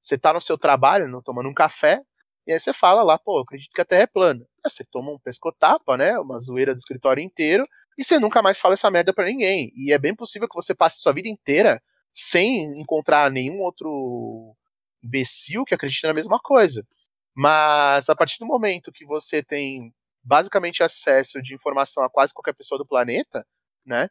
você 0.00 0.18
tá 0.18 0.32
no 0.32 0.40
seu 0.40 0.58
trabalho, 0.58 1.22
tomando 1.22 1.48
um 1.48 1.54
café, 1.54 2.00
e 2.46 2.52
aí 2.52 2.58
você 2.58 2.72
fala 2.72 3.02
lá, 3.02 3.18
pô, 3.18 3.40
acredito 3.40 3.72
que 3.74 3.80
a 3.80 3.84
Terra 3.84 4.02
é 4.02 4.06
plana. 4.06 4.40
Aí 4.64 4.70
você 4.70 4.84
toma 4.84 5.12
um 5.12 5.18
pescotapa, 5.18 5.96
né? 5.96 6.18
Uma 6.18 6.38
zoeira 6.38 6.74
do 6.74 6.78
escritório 6.78 7.22
inteiro, 7.22 7.66
e 7.98 8.04
você 8.04 8.18
nunca 8.18 8.40
mais 8.42 8.60
fala 8.60 8.74
essa 8.74 8.90
merda 8.90 9.12
para 9.12 9.26
ninguém. 9.26 9.72
E 9.76 9.92
é 9.92 9.98
bem 9.98 10.14
possível 10.14 10.48
que 10.48 10.54
você 10.54 10.74
passe 10.74 11.00
sua 11.00 11.12
vida 11.12 11.28
inteira 11.28 11.82
sem 12.12 12.80
encontrar 12.80 13.30
nenhum 13.30 13.60
outro 13.60 14.56
imbecil 15.02 15.64
que 15.64 15.74
acredite 15.74 16.06
na 16.06 16.14
mesma 16.14 16.38
coisa. 16.38 16.86
Mas 17.34 18.08
a 18.08 18.16
partir 18.16 18.38
do 18.38 18.46
momento 18.46 18.92
que 18.92 19.04
você 19.04 19.42
tem 19.42 19.92
basicamente 20.28 20.82
acesso 20.82 21.40
de 21.40 21.54
informação 21.54 22.04
a 22.04 22.10
quase 22.10 22.34
qualquer 22.34 22.52
pessoa 22.54 22.78
do 22.78 22.86
planeta, 22.86 23.44
né? 23.84 24.08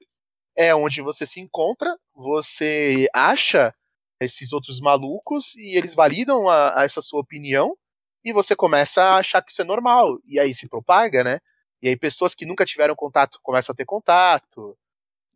É 0.55 0.73
onde 0.73 1.01
você 1.01 1.25
se 1.25 1.39
encontra, 1.39 1.95
você 2.15 3.07
acha 3.13 3.73
esses 4.19 4.51
outros 4.51 4.79
malucos 4.81 5.55
e 5.55 5.77
eles 5.77 5.93
validam 5.93 6.49
a, 6.49 6.81
a, 6.81 6.83
essa 6.83 7.01
sua 7.01 7.21
opinião 7.21 7.77
e 8.25 8.33
você 8.33 8.55
começa 8.55 9.03
a 9.03 9.17
achar 9.17 9.43
que 9.43 9.51
isso 9.51 9.61
é 9.61 9.65
normal 9.65 10.17
e 10.25 10.39
aí 10.39 10.55
se 10.55 10.67
propaga, 10.67 11.23
né? 11.23 11.39
E 11.83 11.87
aí 11.87 11.95
pessoas 11.95 12.33
que 12.33 12.47
nunca 12.47 12.65
tiveram 12.65 12.95
contato 12.95 13.39
começam 13.43 13.71
a 13.71 13.75
ter 13.75 13.85
contato. 13.85 14.75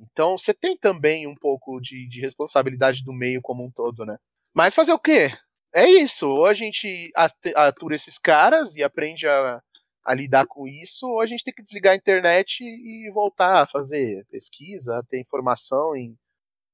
Então 0.01 0.35
você 0.35 0.51
tem 0.51 0.75
também 0.75 1.27
um 1.27 1.35
pouco 1.35 1.79
de, 1.79 2.07
de 2.09 2.19
responsabilidade 2.19 3.03
do 3.03 3.13
meio 3.13 3.39
como 3.39 3.63
um 3.63 3.69
todo, 3.71 4.03
né? 4.03 4.17
Mas 4.51 4.73
fazer 4.73 4.93
o 4.93 4.99
quê? 4.99 5.31
É 5.73 5.85
isso. 5.85 6.27
Ou 6.27 6.47
a 6.47 6.55
gente 6.55 7.11
atura 7.55 7.95
esses 7.95 8.17
caras 8.17 8.75
e 8.75 8.83
aprende 8.83 9.27
a, 9.27 9.61
a 10.05 10.13
lidar 10.13 10.47
com 10.47 10.67
isso, 10.67 11.07
ou 11.07 11.21
a 11.21 11.27
gente 11.27 11.43
tem 11.43 11.53
que 11.53 11.61
desligar 11.61 11.93
a 11.93 11.95
internet 11.97 12.63
e 12.63 13.09
voltar 13.13 13.63
a 13.63 13.67
fazer 13.67 14.25
pesquisa, 14.31 15.03
ter 15.07 15.19
informação 15.19 15.95
em 15.95 16.17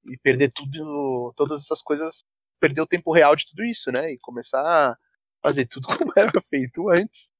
e 0.06 0.18
perder 0.18 0.52
tudo, 0.52 1.34
todas 1.36 1.62
essas 1.64 1.82
coisas, 1.82 2.20
perder 2.60 2.82
o 2.82 2.88
tempo 2.88 3.12
real 3.12 3.36
de 3.36 3.45
tudo 3.45 3.64
isso, 3.64 3.91
né? 3.91 4.12
E 4.12 4.18
começar 4.20 4.62
a 4.62 4.98
fazer 5.41 5.66
tudo 5.68 5.88
como 6.10 6.14
era 6.16 6.32
feito 6.49 6.90
antes. 6.90 7.32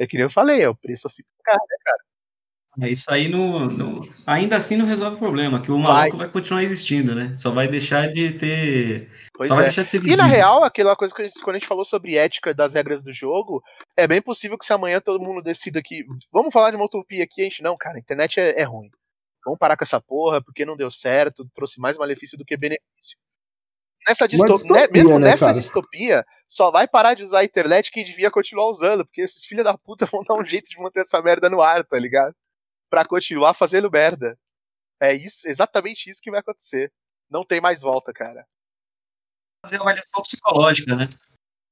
É 0.00 0.06
que 0.06 0.16
nem 0.16 0.24
eu 0.24 0.30
falei, 0.30 0.62
é 0.62 0.68
o 0.68 0.76
preço 0.76 1.06
assim, 1.08 1.22
cara, 1.44 1.58
né, 1.58 1.76
cara? 1.84 2.04
É, 2.80 2.90
isso 2.90 3.10
aí 3.10 3.28
no, 3.28 3.68
no, 3.68 4.06
ainda 4.26 4.56
assim 4.56 4.76
não 4.76 4.84
resolve 4.84 5.16
o 5.16 5.18
problema, 5.18 5.60
que 5.60 5.72
o 5.72 5.78
maluco 5.78 6.16
vai, 6.16 6.26
vai 6.26 6.28
continuar 6.28 6.62
existindo, 6.62 7.14
né? 7.14 7.34
Só 7.38 7.50
vai 7.50 7.66
deixar 7.66 8.12
de 8.12 8.32
ter. 8.32 9.10
Pois 9.34 9.48
só 9.48 9.54
é. 9.54 9.56
vai 9.56 9.64
deixar 9.66 9.82
de 9.82 9.88
ser 9.88 10.00
visível. 10.00 10.24
E 10.24 10.28
na 10.28 10.34
real, 10.34 10.62
aquela 10.62 10.94
coisa 10.94 11.14
que 11.14 11.22
a 11.22 11.24
gente, 11.24 11.40
quando 11.40 11.56
a 11.56 11.58
gente 11.58 11.68
falou 11.68 11.84
sobre 11.84 12.16
ética 12.16 12.52
das 12.52 12.74
regras 12.74 13.02
do 13.02 13.12
jogo, 13.12 13.62
é 13.96 14.06
bem 14.06 14.20
possível 14.20 14.58
que 14.58 14.66
se 14.66 14.72
amanhã 14.74 15.00
todo 15.00 15.22
mundo 15.24 15.42
decida 15.42 15.80
que. 15.82 16.04
Vamos 16.30 16.52
falar 16.52 16.70
de 16.70 16.76
uma 16.76 16.84
utopia 16.84 17.24
aqui, 17.24 17.40
a 17.40 17.44
gente. 17.44 17.62
Não, 17.62 17.76
cara, 17.78 17.96
a 17.96 18.00
internet 18.00 18.38
é, 18.38 18.60
é 18.60 18.64
ruim. 18.64 18.90
Vamos 19.44 19.58
parar 19.58 19.76
com 19.76 19.84
essa 19.84 20.00
porra, 20.00 20.42
porque 20.42 20.66
não 20.66 20.76
deu 20.76 20.90
certo, 20.90 21.48
trouxe 21.54 21.80
mais 21.80 21.96
malefício 21.96 22.36
do 22.36 22.44
que 22.44 22.56
benefício. 22.56 23.16
Nessa 24.06 24.28
disto... 24.28 24.46
distopia, 24.46 24.82
né, 24.82 24.88
mesmo 24.92 25.18
né, 25.18 25.30
nessa 25.30 25.46
cara? 25.46 25.58
distopia, 25.58 26.26
só 26.46 26.70
vai 26.70 26.86
parar 26.86 27.14
de 27.14 27.22
usar 27.22 27.40
a 27.40 27.44
internet 27.44 27.90
quem 27.90 28.04
devia 28.04 28.30
continuar 28.30 28.68
usando, 28.68 29.04
porque 29.04 29.22
esses 29.22 29.44
filha 29.44 29.64
da 29.64 29.76
puta 29.78 30.06
vão 30.12 30.22
dar 30.22 30.34
um 30.34 30.44
jeito 30.44 30.68
de 30.68 30.78
manter 30.78 31.00
essa 31.00 31.22
merda 31.22 31.48
no 31.48 31.62
ar, 31.62 31.84
tá 31.84 31.98
ligado? 31.98 32.34
Pra 32.90 33.04
continuar 33.04 33.54
fazendo 33.54 33.90
merda. 33.90 34.38
É 35.00 35.12
isso, 35.12 35.48
exatamente 35.48 36.08
isso 36.08 36.20
que 36.22 36.30
vai 36.30 36.40
acontecer. 36.40 36.92
Não 37.28 37.44
tem 37.44 37.60
mais 37.60 37.82
volta, 37.82 38.12
cara. 38.12 38.46
fazer 39.62 39.80
avaliação 39.80 40.22
psicológica, 40.22 40.96
né? 40.96 41.08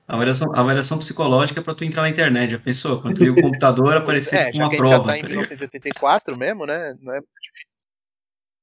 Avaliação, 0.07 0.55
avaliação 0.55 0.99
psicológica 0.99 1.63
pra 1.63 1.75
tu 1.75 1.85
entrar 1.85 2.03
na 2.03 2.11
internet. 2.11 2.51
Já 2.51 2.59
pensou? 2.59 3.01
Quando 3.01 3.17
tu 3.17 3.25
liga 3.25 3.39
o 3.39 3.43
computador, 3.43 3.97
aparecer 3.97 4.37
é, 4.37 4.45
tipo 4.47 4.59
já 4.59 4.65
uma 4.65 4.77
prova. 4.77 4.97
já 4.97 5.03
tá 5.05 5.19
em 5.19 5.23
tá 5.23 5.29
ligado? 5.29 5.49
1984 5.49 6.37
mesmo, 6.37 6.67
né? 6.67 6.95
Não 7.01 7.13
é 7.13 7.17
muito 7.17 7.41
difícil. 7.41 7.89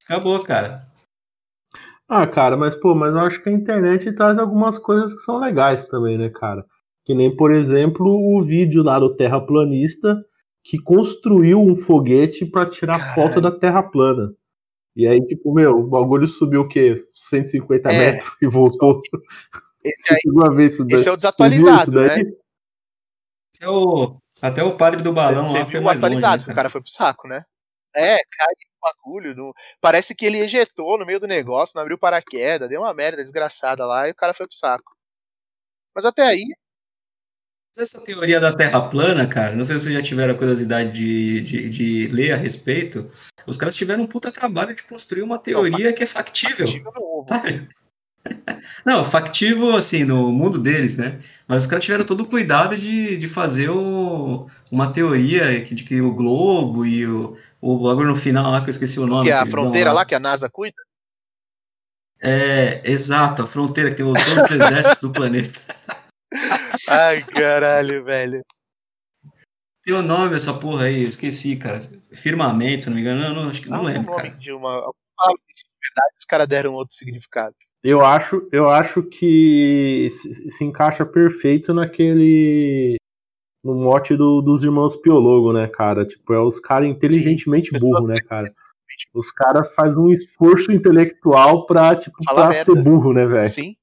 Acabou, 0.05 0.43
cara. 0.43 0.83
Ah, 2.07 2.27
cara, 2.27 2.57
mas 2.57 2.75
pô, 2.75 2.93
mas 2.93 3.13
eu 3.13 3.21
acho 3.21 3.41
que 3.41 3.49
a 3.49 3.53
internet 3.53 4.13
traz 4.13 4.37
algumas 4.37 4.77
coisas 4.77 5.13
que 5.13 5.21
são 5.21 5.39
legais 5.39 5.85
também, 5.85 6.17
né, 6.17 6.29
cara? 6.29 6.65
Que 7.05 7.15
nem, 7.15 7.35
por 7.35 7.53
exemplo, 7.53 8.05
o 8.05 8.43
vídeo 8.43 8.83
lá 8.83 8.99
do 8.99 9.15
terraplanista 9.15 10.21
que 10.63 10.77
construiu 10.79 11.59
um 11.61 11.75
foguete 11.75 12.45
pra 12.45 12.69
tirar 12.69 12.99
Caralho. 12.99 13.15
foto 13.15 13.41
da 13.41 13.51
Terra 13.51 13.81
plana. 13.83 14.33
E 14.95 15.07
aí, 15.07 15.19
tipo, 15.25 15.53
meu, 15.53 15.79
o 15.79 15.87
bagulho 15.87 16.27
subiu 16.27 16.61
o 16.61 16.67
quê? 16.67 17.03
150 17.13 17.91
É. 17.91 17.97
metros 18.13 18.31
e 18.41 18.47
voltou. 18.47 19.01
Esse, 19.83 20.13
aí, 20.13 20.19
daí. 20.85 20.99
esse 20.99 21.07
é 21.07 21.11
o 21.11 21.15
Você 21.15 21.15
desatualizado, 21.15 21.91
né? 22.01 22.15
Até 23.55 23.69
o, 23.69 24.17
até 24.41 24.63
o 24.63 24.75
padre 24.75 25.01
do 25.01 25.13
balão 25.13 25.47
Você 25.47 25.59
lá 25.59 25.65
foi 25.65 25.71
viu 25.73 25.81
o 25.81 25.83
mais 25.85 25.97
longe, 25.99 26.05
atualizado, 26.15 26.41
né, 26.41 26.45
que 26.45 26.51
o 26.51 26.55
cara? 26.55 26.69
foi 26.69 26.81
pro 26.81 26.89
saco, 26.91 27.27
né? 27.27 27.43
É, 27.95 28.15
caiu 28.17 28.55
o 28.77 28.81
bagulho. 28.81 29.35
não- 29.35 29.53
Parece 29.79 30.15
que 30.15 30.25
ele 30.25 30.39
ejetou 30.39 30.97
no 30.97 31.05
meio 31.05 31.19
do 31.19 31.27
negócio, 31.27 31.73
não 31.75 31.81
abriu 31.83 31.97
paraquedas, 31.97 32.69
deu 32.69 32.81
uma 32.81 32.93
merda 32.93 33.17
desgraçada 33.21 33.85
lá 33.85 34.07
e 34.07 34.11
o 34.11 34.15
cara 34.15 34.33
foi 34.33 34.47
pro 34.47 34.55
saco. 34.55 34.95
Mas 35.95 36.05
até 36.05 36.23
aí, 36.23 36.43
Essa 37.77 37.99
teoria 38.01 38.39
da 38.39 38.53
Terra 38.55 38.81
plana, 38.89 39.25
cara, 39.25 39.55
não 39.55 39.63
sei 39.65 39.77
se 39.77 39.83
vocês 39.85 39.95
já 39.95 40.01
tiveram 40.03 40.33
a 40.33 40.37
curiosidade 40.37 40.91
de, 40.91 41.41
de, 41.41 41.69
de 41.69 42.07
ler 42.07 42.33
a 42.33 42.35
respeito. 42.37 43.07
Os 43.47 43.57
caras 43.57 43.75
tiveram 43.75 44.03
um 44.03 44.07
puta 44.07 44.31
trabalho 44.31 44.75
de 44.75 44.83
construir 44.83 45.21
uma 45.23 45.39
teoria 45.39 45.93
que 45.93 46.03
é 46.03 46.05
factível. 46.07 46.67
factível 46.67 47.25
sabe? 47.27 47.69
Não, 48.85 49.03
factível, 49.03 49.75
assim, 49.75 50.03
no 50.03 50.31
mundo 50.31 50.59
deles, 50.59 50.95
né? 50.97 51.19
Mas 51.47 51.63
os 51.63 51.69
caras 51.69 51.83
tiveram 51.83 52.05
todo 52.05 52.21
o 52.21 52.25
cuidado 52.27 52.77
de, 52.77 53.17
de 53.17 53.27
fazer 53.27 53.69
o- 53.69 54.47
uma 54.71 54.91
teoria 54.91 55.63
de 55.63 55.83
que 55.83 55.99
o 56.01 56.13
globo 56.13 56.85
e 56.85 57.07
o, 57.07 57.35
o 57.59 57.79
bagulho 57.79 58.09
no 58.09 58.15
final 58.15 58.51
lá, 58.51 58.61
que 58.61 58.67
eu 58.69 58.71
esqueci 58.71 58.99
o 58.99 59.07
nome. 59.07 59.25
que 59.25 59.31
é 59.31 59.37
a 59.37 59.45
fronteira 59.45 59.91
lá 59.91 60.05
que 60.05 60.13
a 60.13 60.19
NASA 60.19 60.49
cuida. 60.49 60.77
É, 62.19 62.81
exato, 62.89 63.41
a 63.41 63.47
fronteira 63.47 63.89
que 63.89 63.95
tem 63.95 64.05
todos 64.05 64.27
os 64.43 64.51
exércitos 64.51 65.01
do 65.01 65.11
planeta. 65.11 65.59
Ai, 66.87 67.21
caralho, 67.23 68.03
velho. 68.03 68.41
Tem 69.83 69.93
o 69.95 70.01
nome 70.01 70.35
essa 70.35 70.53
porra 70.53 70.85
aí, 70.85 71.03
eu 71.03 71.09
esqueci, 71.09 71.55
cara. 71.55 71.81
Firmamento, 72.13 72.83
se 72.83 72.89
não 72.89 72.95
me 72.95 73.01
engano. 73.01 73.21
Não, 73.21 73.43
não, 73.43 73.49
acho 73.49 73.61
que 73.61 73.69
não 73.69 73.83
lembro, 73.83 74.11
nome 74.11 74.29
cara. 74.29 74.37
de 74.37 74.51
uma. 74.51 74.79
se 75.49 75.63
de 75.63 75.69
verdade, 75.89 76.15
os 76.17 76.25
caras 76.25 76.47
deram 76.47 76.73
outro 76.73 76.95
significado. 76.95 77.55
Eu 77.83 78.05
acho, 78.05 78.47
eu 78.51 78.69
acho 78.69 79.01
que 79.01 80.09
se, 80.11 80.51
se 80.51 80.63
encaixa 80.63 81.05
perfeito 81.05 81.73
naquele. 81.73 82.97
No 83.63 83.75
mote 83.75 84.15
do- 84.15 84.41
dos 84.41 84.63
irmãos 84.63 84.95
Piologo, 84.97 85.51
né, 85.53 85.67
cara? 85.67 86.05
Tipo, 86.05 86.33
é 86.33 86.39
os 86.39 86.59
caras 86.59 86.87
inteligentemente 86.89 87.69
Sim, 87.69 87.79
burro, 87.79 87.93
pessoas 87.93 88.05
né, 88.07 88.15
cara? 88.27 88.53
Os 89.13 89.31
caras 89.31 89.73
fazem 89.73 89.97
um 89.99 90.11
esforço 90.11 90.71
intelectual 90.71 91.65
pra, 91.65 91.95
tipo, 91.95 92.17
pra 92.23 92.49
merda. 92.49 92.65
ser 92.65 92.83
burro, 92.83 93.13
né, 93.13 93.25
velho? 93.25 93.49
Sim. 93.49 93.75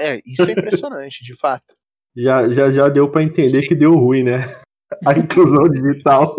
É, 0.00 0.22
isso 0.26 0.42
é 0.48 0.52
impressionante, 0.52 1.22
de 1.24 1.36
fato. 1.36 1.74
Já, 2.16 2.48
já, 2.50 2.70
já 2.72 2.88
deu 2.88 3.10
pra 3.10 3.22
entender 3.22 3.62
Sim. 3.62 3.68
que 3.68 3.74
deu 3.74 3.94
ruim, 3.94 4.22
né? 4.24 4.60
A 5.06 5.12
inclusão 5.16 5.68
digital. 5.68 6.34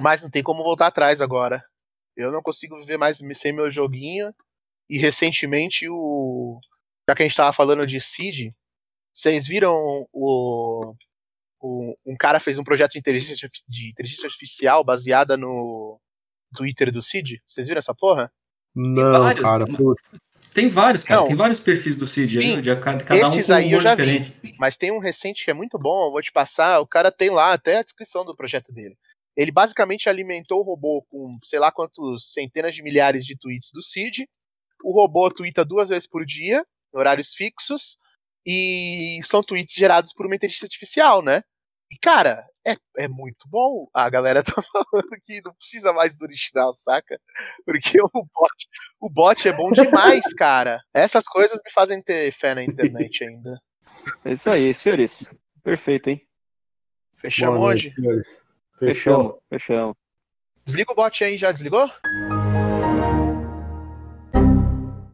Mas 0.00 0.22
não 0.22 0.30
tem 0.30 0.42
como 0.42 0.64
voltar 0.64 0.86
atrás 0.88 1.20
agora. 1.20 1.62
Eu 2.16 2.32
não 2.32 2.42
consigo 2.42 2.76
viver 2.78 2.96
mais 2.96 3.18
sem 3.34 3.52
meu 3.52 3.70
joguinho. 3.70 4.32
E 4.90 4.98
recentemente 4.98 5.86
o. 5.88 6.58
Já 7.08 7.14
que 7.14 7.22
a 7.22 7.26
gente 7.26 7.36
tava 7.36 7.52
falando 7.52 7.86
de 7.86 8.00
Seed, 8.00 8.50
vocês 9.12 9.46
viram 9.46 9.74
o. 10.12 10.94
o- 11.60 11.94
um 12.06 12.16
cara 12.16 12.40
fez 12.40 12.58
um 12.58 12.64
projeto 12.64 12.92
de 12.92 12.98
inteligência, 12.98 13.48
de 13.68 13.90
inteligência 13.90 14.26
artificial 14.26 14.82
baseada 14.82 15.36
no 15.36 16.00
Twitter 16.56 16.90
do 16.90 17.02
Cid? 17.02 17.40
Vocês 17.46 17.66
viram 17.68 17.78
essa 17.78 17.94
porra? 17.94 18.32
Não, 18.74 19.34
cara. 19.34 19.64
putz. 19.66 20.14
Tem 20.58 20.68
vários, 20.68 21.04
cara. 21.04 21.20
Não. 21.20 21.28
Tem 21.28 21.36
vários 21.36 21.60
perfis 21.60 21.96
do 21.96 22.06
Cid, 22.06 22.32
Sim. 22.32 22.56
né? 22.56 22.62
De 22.62 22.76
cada, 22.76 23.04
cada 23.04 23.28
um 23.28 23.32
Esses 23.32 23.46
com 23.46 23.52
um 23.52 23.56
aí 23.56 23.72
eu 23.72 23.80
já 23.80 23.94
vi. 23.94 24.18
diferente. 24.18 24.56
Mas 24.58 24.76
tem 24.76 24.90
um 24.90 24.98
recente 24.98 25.44
que 25.44 25.50
é 25.50 25.54
muito 25.54 25.78
bom, 25.78 26.06
eu 26.06 26.10
vou 26.10 26.20
te 26.20 26.32
passar. 26.32 26.80
O 26.80 26.86
cara 26.86 27.12
tem 27.12 27.30
lá 27.30 27.52
até 27.52 27.78
a 27.78 27.82
descrição 27.82 28.24
do 28.24 28.34
projeto 28.34 28.72
dele. 28.72 28.96
Ele 29.36 29.52
basicamente 29.52 30.08
alimentou 30.08 30.60
o 30.60 30.64
robô 30.64 31.06
com 31.08 31.38
sei 31.44 31.60
lá 31.60 31.70
quantos 31.70 32.32
centenas 32.32 32.74
de 32.74 32.82
milhares 32.82 33.24
de 33.24 33.38
tweets 33.38 33.70
do 33.72 33.80
Cid. 33.80 34.28
O 34.82 34.92
robô 34.92 35.30
twitta 35.30 35.64
duas 35.64 35.90
vezes 35.90 36.08
por 36.08 36.26
dia, 36.26 36.64
em 36.92 36.98
horários 36.98 37.34
fixos, 37.34 37.96
e 38.44 39.20
são 39.22 39.42
tweets 39.42 39.74
gerados 39.74 40.12
por 40.12 40.26
uma 40.26 40.34
inteligência 40.34 40.66
artificial, 40.66 41.22
né? 41.22 41.42
E, 41.90 41.96
cara, 41.98 42.44
é, 42.72 43.04
é 43.04 43.08
muito 43.08 43.48
bom. 43.48 43.88
A 43.94 44.08
galera 44.10 44.42
tá 44.44 44.62
falando 44.62 45.20
que 45.22 45.40
não 45.44 45.54
precisa 45.54 45.92
mais 45.92 46.16
do 46.16 46.24
original, 46.24 46.72
saca? 46.72 47.20
Porque 47.64 47.98
o 48.02 48.08
bot, 48.12 48.68
o 49.00 49.10
bot 49.10 49.48
é 49.48 49.52
bom 49.52 49.70
demais, 49.70 50.32
cara. 50.34 50.80
Essas 50.92 51.24
coisas 51.24 51.58
me 51.64 51.70
fazem 51.70 52.02
ter 52.02 52.32
fé 52.32 52.54
na 52.54 52.64
internet 52.64 53.24
ainda. 53.24 53.60
É 54.24 54.32
isso 54.32 54.50
aí, 54.50 54.72
senhores. 54.74 55.32
Perfeito, 55.62 56.08
hein? 56.08 56.26
Fechamos 57.16 57.60
hoje? 57.60 57.88
noite, 57.88 58.00
senhores. 58.00 58.28
Fechou. 58.78 58.86
Fechamos, 58.88 59.34
fechamos. 59.50 59.96
Desliga 60.64 60.92
o 60.92 60.94
bot 60.94 61.24
aí, 61.24 61.36
já 61.36 61.50
desligou? 61.50 61.90